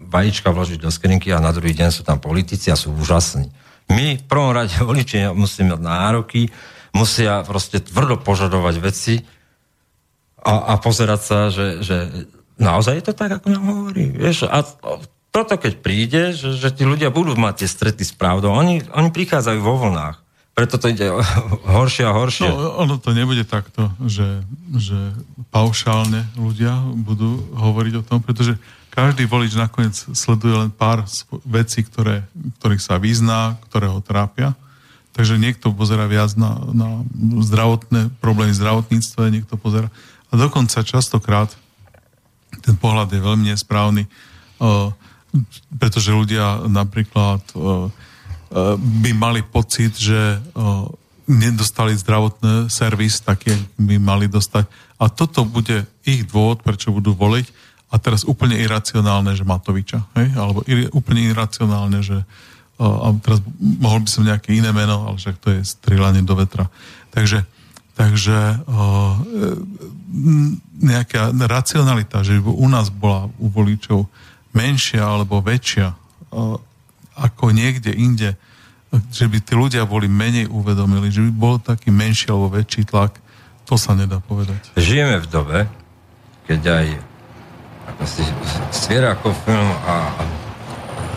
vajíčka 0.00 0.48
vložiť 0.48 0.80
do 0.80 0.88
skrinky 0.88 1.28
a 1.36 1.44
na 1.44 1.52
druhý 1.52 1.76
deň 1.76 1.92
sú 1.92 2.02
tam 2.02 2.16
politici 2.16 2.72
a 2.72 2.80
sú 2.80 2.96
úžasní. 2.96 3.52
My 3.92 4.16
v 4.16 4.24
prvom 4.24 4.56
rade 4.56 4.72
voliči 4.88 5.28
musíme 5.36 5.76
mať 5.76 5.82
nároky, 5.84 6.40
musia 6.96 7.44
proste 7.44 7.84
tvrdo 7.84 8.16
požadovať 8.24 8.74
veci 8.80 9.14
a, 10.40 10.72
a 10.72 10.80
pozerať 10.80 11.20
sa, 11.20 11.38
že, 11.52 11.84
že 11.84 11.96
naozaj 12.56 12.98
je 12.98 13.04
to 13.04 13.12
tak, 13.12 13.36
ako 13.36 13.52
nám 13.52 13.64
hovorí. 13.68 14.08
Vieš, 14.16 14.48
a 14.48 14.64
toto 15.28 15.54
keď 15.60 15.72
príde, 15.84 16.22
že, 16.32 16.56
že 16.56 16.72
tí 16.72 16.88
ľudia 16.88 17.12
budú 17.12 17.36
mať 17.36 17.64
tie 17.64 17.68
strety 17.68 18.02
s 18.02 18.16
pravdou, 18.16 18.56
oni, 18.56 18.80
oni 18.96 19.12
prichádzajú 19.12 19.60
vo 19.60 19.76
vlnách. 19.76 20.27
Preto 20.58 20.74
to 20.74 20.90
ide 20.90 21.06
horšie 21.78 22.02
a 22.02 22.10
horšie. 22.10 22.50
No, 22.50 22.82
ono 22.82 22.98
to 22.98 23.14
nebude 23.14 23.46
takto, 23.46 23.94
že, 24.02 24.42
že 24.74 25.14
paušálne 25.54 26.26
ľudia 26.34 26.74
budú 26.98 27.38
hovoriť 27.54 27.94
o 28.02 28.06
tom, 28.06 28.18
pretože 28.18 28.58
každý 28.90 29.30
volič 29.30 29.54
nakoniec 29.54 29.94
sleduje 29.94 30.58
len 30.58 30.74
pár 30.74 31.06
vecí, 31.46 31.86
ktoré, 31.86 32.26
ktorých 32.58 32.82
sa 32.82 32.98
vyzná, 32.98 33.54
ktoré 33.70 33.86
ho 33.86 34.02
trápia. 34.02 34.58
Takže 35.14 35.38
niekto 35.38 35.70
pozera 35.70 36.10
viac 36.10 36.34
na, 36.34 36.58
na 36.74 37.06
zdravotné 37.46 38.10
problémy 38.18 38.50
v 38.50 38.58
zdravotníctve, 38.58 39.22
niekto 39.30 39.54
pozera. 39.54 39.94
A 40.30 40.32
dokonca 40.34 40.82
častokrát 40.82 41.54
ten 42.66 42.74
pohľad 42.74 43.14
je 43.14 43.22
veľmi 43.22 43.54
nesprávny, 43.54 44.10
uh, 44.58 44.90
pretože 45.78 46.10
ľudia 46.10 46.66
napríklad 46.66 47.42
uh, 47.54 47.86
by 48.78 49.10
mali 49.12 49.44
pocit, 49.44 49.92
že 49.96 50.40
nedostali 51.28 51.92
zdravotný 51.92 52.72
servis 52.72 53.20
taký, 53.20 53.52
by 53.76 54.00
mali 54.00 54.26
dostať. 54.32 54.64
A 54.96 55.12
toto 55.12 55.44
bude 55.44 55.84
ich 56.08 56.24
dôvod, 56.24 56.64
prečo 56.64 56.88
budú 56.90 57.12
voliť. 57.12 57.46
A 57.88 57.96
teraz 58.00 58.24
úplne 58.24 58.56
iracionálne, 58.60 59.32
že 59.36 59.48
Matoviča. 59.48 60.04
Hej? 60.16 60.32
Alebo 60.36 60.60
ir, 60.68 60.88
úplne 60.92 61.28
iracionálne, 61.28 62.00
že 62.04 62.24
a 62.78 63.10
teraz 63.18 63.42
mohol 63.58 64.06
by 64.06 64.08
som 64.08 64.22
nejaké 64.22 64.54
iné 64.54 64.70
meno, 64.70 65.10
ale 65.10 65.18
však 65.18 65.36
to 65.42 65.50
je 65.50 65.66
strieľanie 65.66 66.22
do 66.22 66.38
vetra. 66.38 66.70
Takže 67.10 67.42
Takže 67.98 68.62
nejaká 70.78 71.34
racionalita, 71.34 72.22
že 72.22 72.38
by 72.38 72.46
u 72.46 72.68
nás 72.70 72.94
bola 72.94 73.26
u 73.42 73.50
voličov 73.50 74.06
menšia 74.54 75.02
alebo 75.02 75.42
väčšia 75.42 75.98
ako 77.18 77.50
niekde 77.50 77.90
inde, 77.92 78.38
že 79.12 79.28
by 79.28 79.38
tí 79.42 79.52
ľudia 79.52 79.84
boli 79.84 80.08
menej 80.08 80.48
uvedomili, 80.48 81.12
že 81.12 81.20
by 81.28 81.32
bol 81.34 81.56
taký 81.60 81.92
menší 81.92 82.32
alebo 82.32 82.54
väčší 82.54 82.88
tlak, 82.88 83.18
to 83.68 83.76
sa 83.76 83.92
nedá 83.92 84.22
povedať. 84.22 84.72
Žijeme 84.78 85.20
v 85.20 85.26
dobe, 85.28 85.58
keď 86.48 86.60
aj 86.64 86.86
si 88.08 88.24
Svierakov 88.72 89.36
film 89.44 89.70
a 89.84 90.08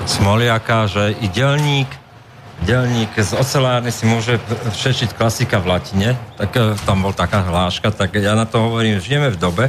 Smoliaka, 0.03 0.90
že 0.90 1.14
i 1.22 1.30
delník 1.30 2.02
delník 2.61 3.18
z 3.18 3.34
ocelárny 3.34 3.90
si 3.90 4.06
môže 4.06 4.38
všečiť 4.78 5.18
klasika 5.18 5.57
v 5.57 5.78
latine, 5.78 6.10
tak 6.38 6.53
e, 6.53 6.78
tam 6.86 7.02
bol 7.02 7.14
taká 7.14 7.41
hláška, 7.41 7.90
tak 7.90 8.14
ja 8.22 8.38
na 8.38 8.45
to 8.45 8.61
hovorím, 8.61 9.02
žijeme 9.02 9.34
v 9.34 9.38
dobe, 9.41 9.65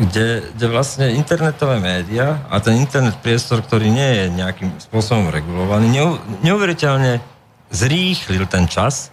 kde, 0.00 0.56
kde 0.56 0.66
vlastne 0.72 1.12
internetové 1.12 1.76
médiá 1.76 2.40
a 2.48 2.56
ten 2.64 2.80
internet 2.80 3.20
priestor, 3.20 3.60
ktorý 3.60 3.92
nie 3.92 4.10
je 4.16 4.24
nejakým 4.32 4.72
spôsobom 4.80 5.28
regulovaný, 5.28 5.92
neuveriteľne 6.40 7.20
zrýchlil 7.68 8.48
ten 8.48 8.64
čas 8.64 9.12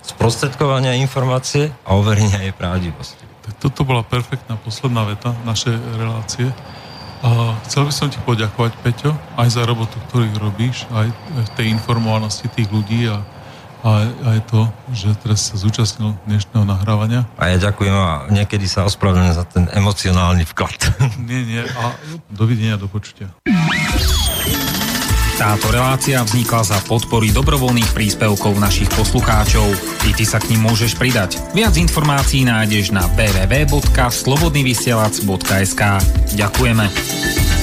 sprostredkovania 0.00 0.96
informácie 0.96 1.68
a 1.84 1.92
overenia 1.92 2.40
jej 2.40 2.56
pravdivosti. 2.56 3.24
Tak 3.44 3.52
toto 3.60 3.84
bola 3.84 4.00
perfektná 4.00 4.56
posledná 4.56 5.04
veta 5.04 5.36
našej 5.44 5.76
relácie. 6.00 6.48
A 7.26 7.58
chcel 7.66 7.90
by 7.90 7.92
som 7.92 8.08
ti 8.08 8.18
poďakovať, 8.22 8.72
Peťo, 8.80 9.12
aj 9.36 9.48
za 9.50 9.62
robotu, 9.66 9.98
ktorú 10.08 10.30
robíš, 10.40 10.86
aj 10.94 11.10
v 11.12 11.50
tej 11.58 11.66
informovanosti 11.74 12.46
tých 12.54 12.70
ľudí 12.70 13.10
a 13.10 13.20
a 13.84 14.08
aj 14.36 14.38
to, 14.48 14.68
že 14.92 15.12
teraz 15.20 15.52
sa 15.52 15.56
zúčastnil 15.60 16.16
dnešného 16.24 16.64
nahrávania. 16.64 17.28
A 17.36 17.48
ja 17.52 17.58
ďakujem 17.58 17.92
a 17.92 18.26
niekedy 18.32 18.64
sa 18.68 18.84
ospravedlňujem 18.88 19.36
za 19.36 19.44
ten 19.44 19.68
emocionálny 19.72 20.44
vklad. 20.48 20.80
Nie, 21.26 21.42
nie. 21.42 21.62
A 21.64 21.90
dovidenia, 22.30 22.76
do 22.78 22.86
počutia. 22.86 23.26
Táto 25.36 25.68
relácia 25.68 26.24
vznikla 26.24 26.64
za 26.64 26.80
podpory 26.88 27.28
dobrovoľných 27.28 27.92
príspevkov 27.92 28.56
našich 28.56 28.88
poslucháčov. 28.96 29.68
I 30.08 30.16
ty 30.16 30.24
sa 30.24 30.40
k 30.40 30.56
ním 30.56 30.64
môžeš 30.64 30.96
pridať. 30.96 31.36
Viac 31.52 31.76
informácií 31.76 32.48
nájdeš 32.48 32.96
na 32.96 33.04
www.slobodnyvysielac.sk 33.12 35.82
Ďakujeme. 36.40 37.55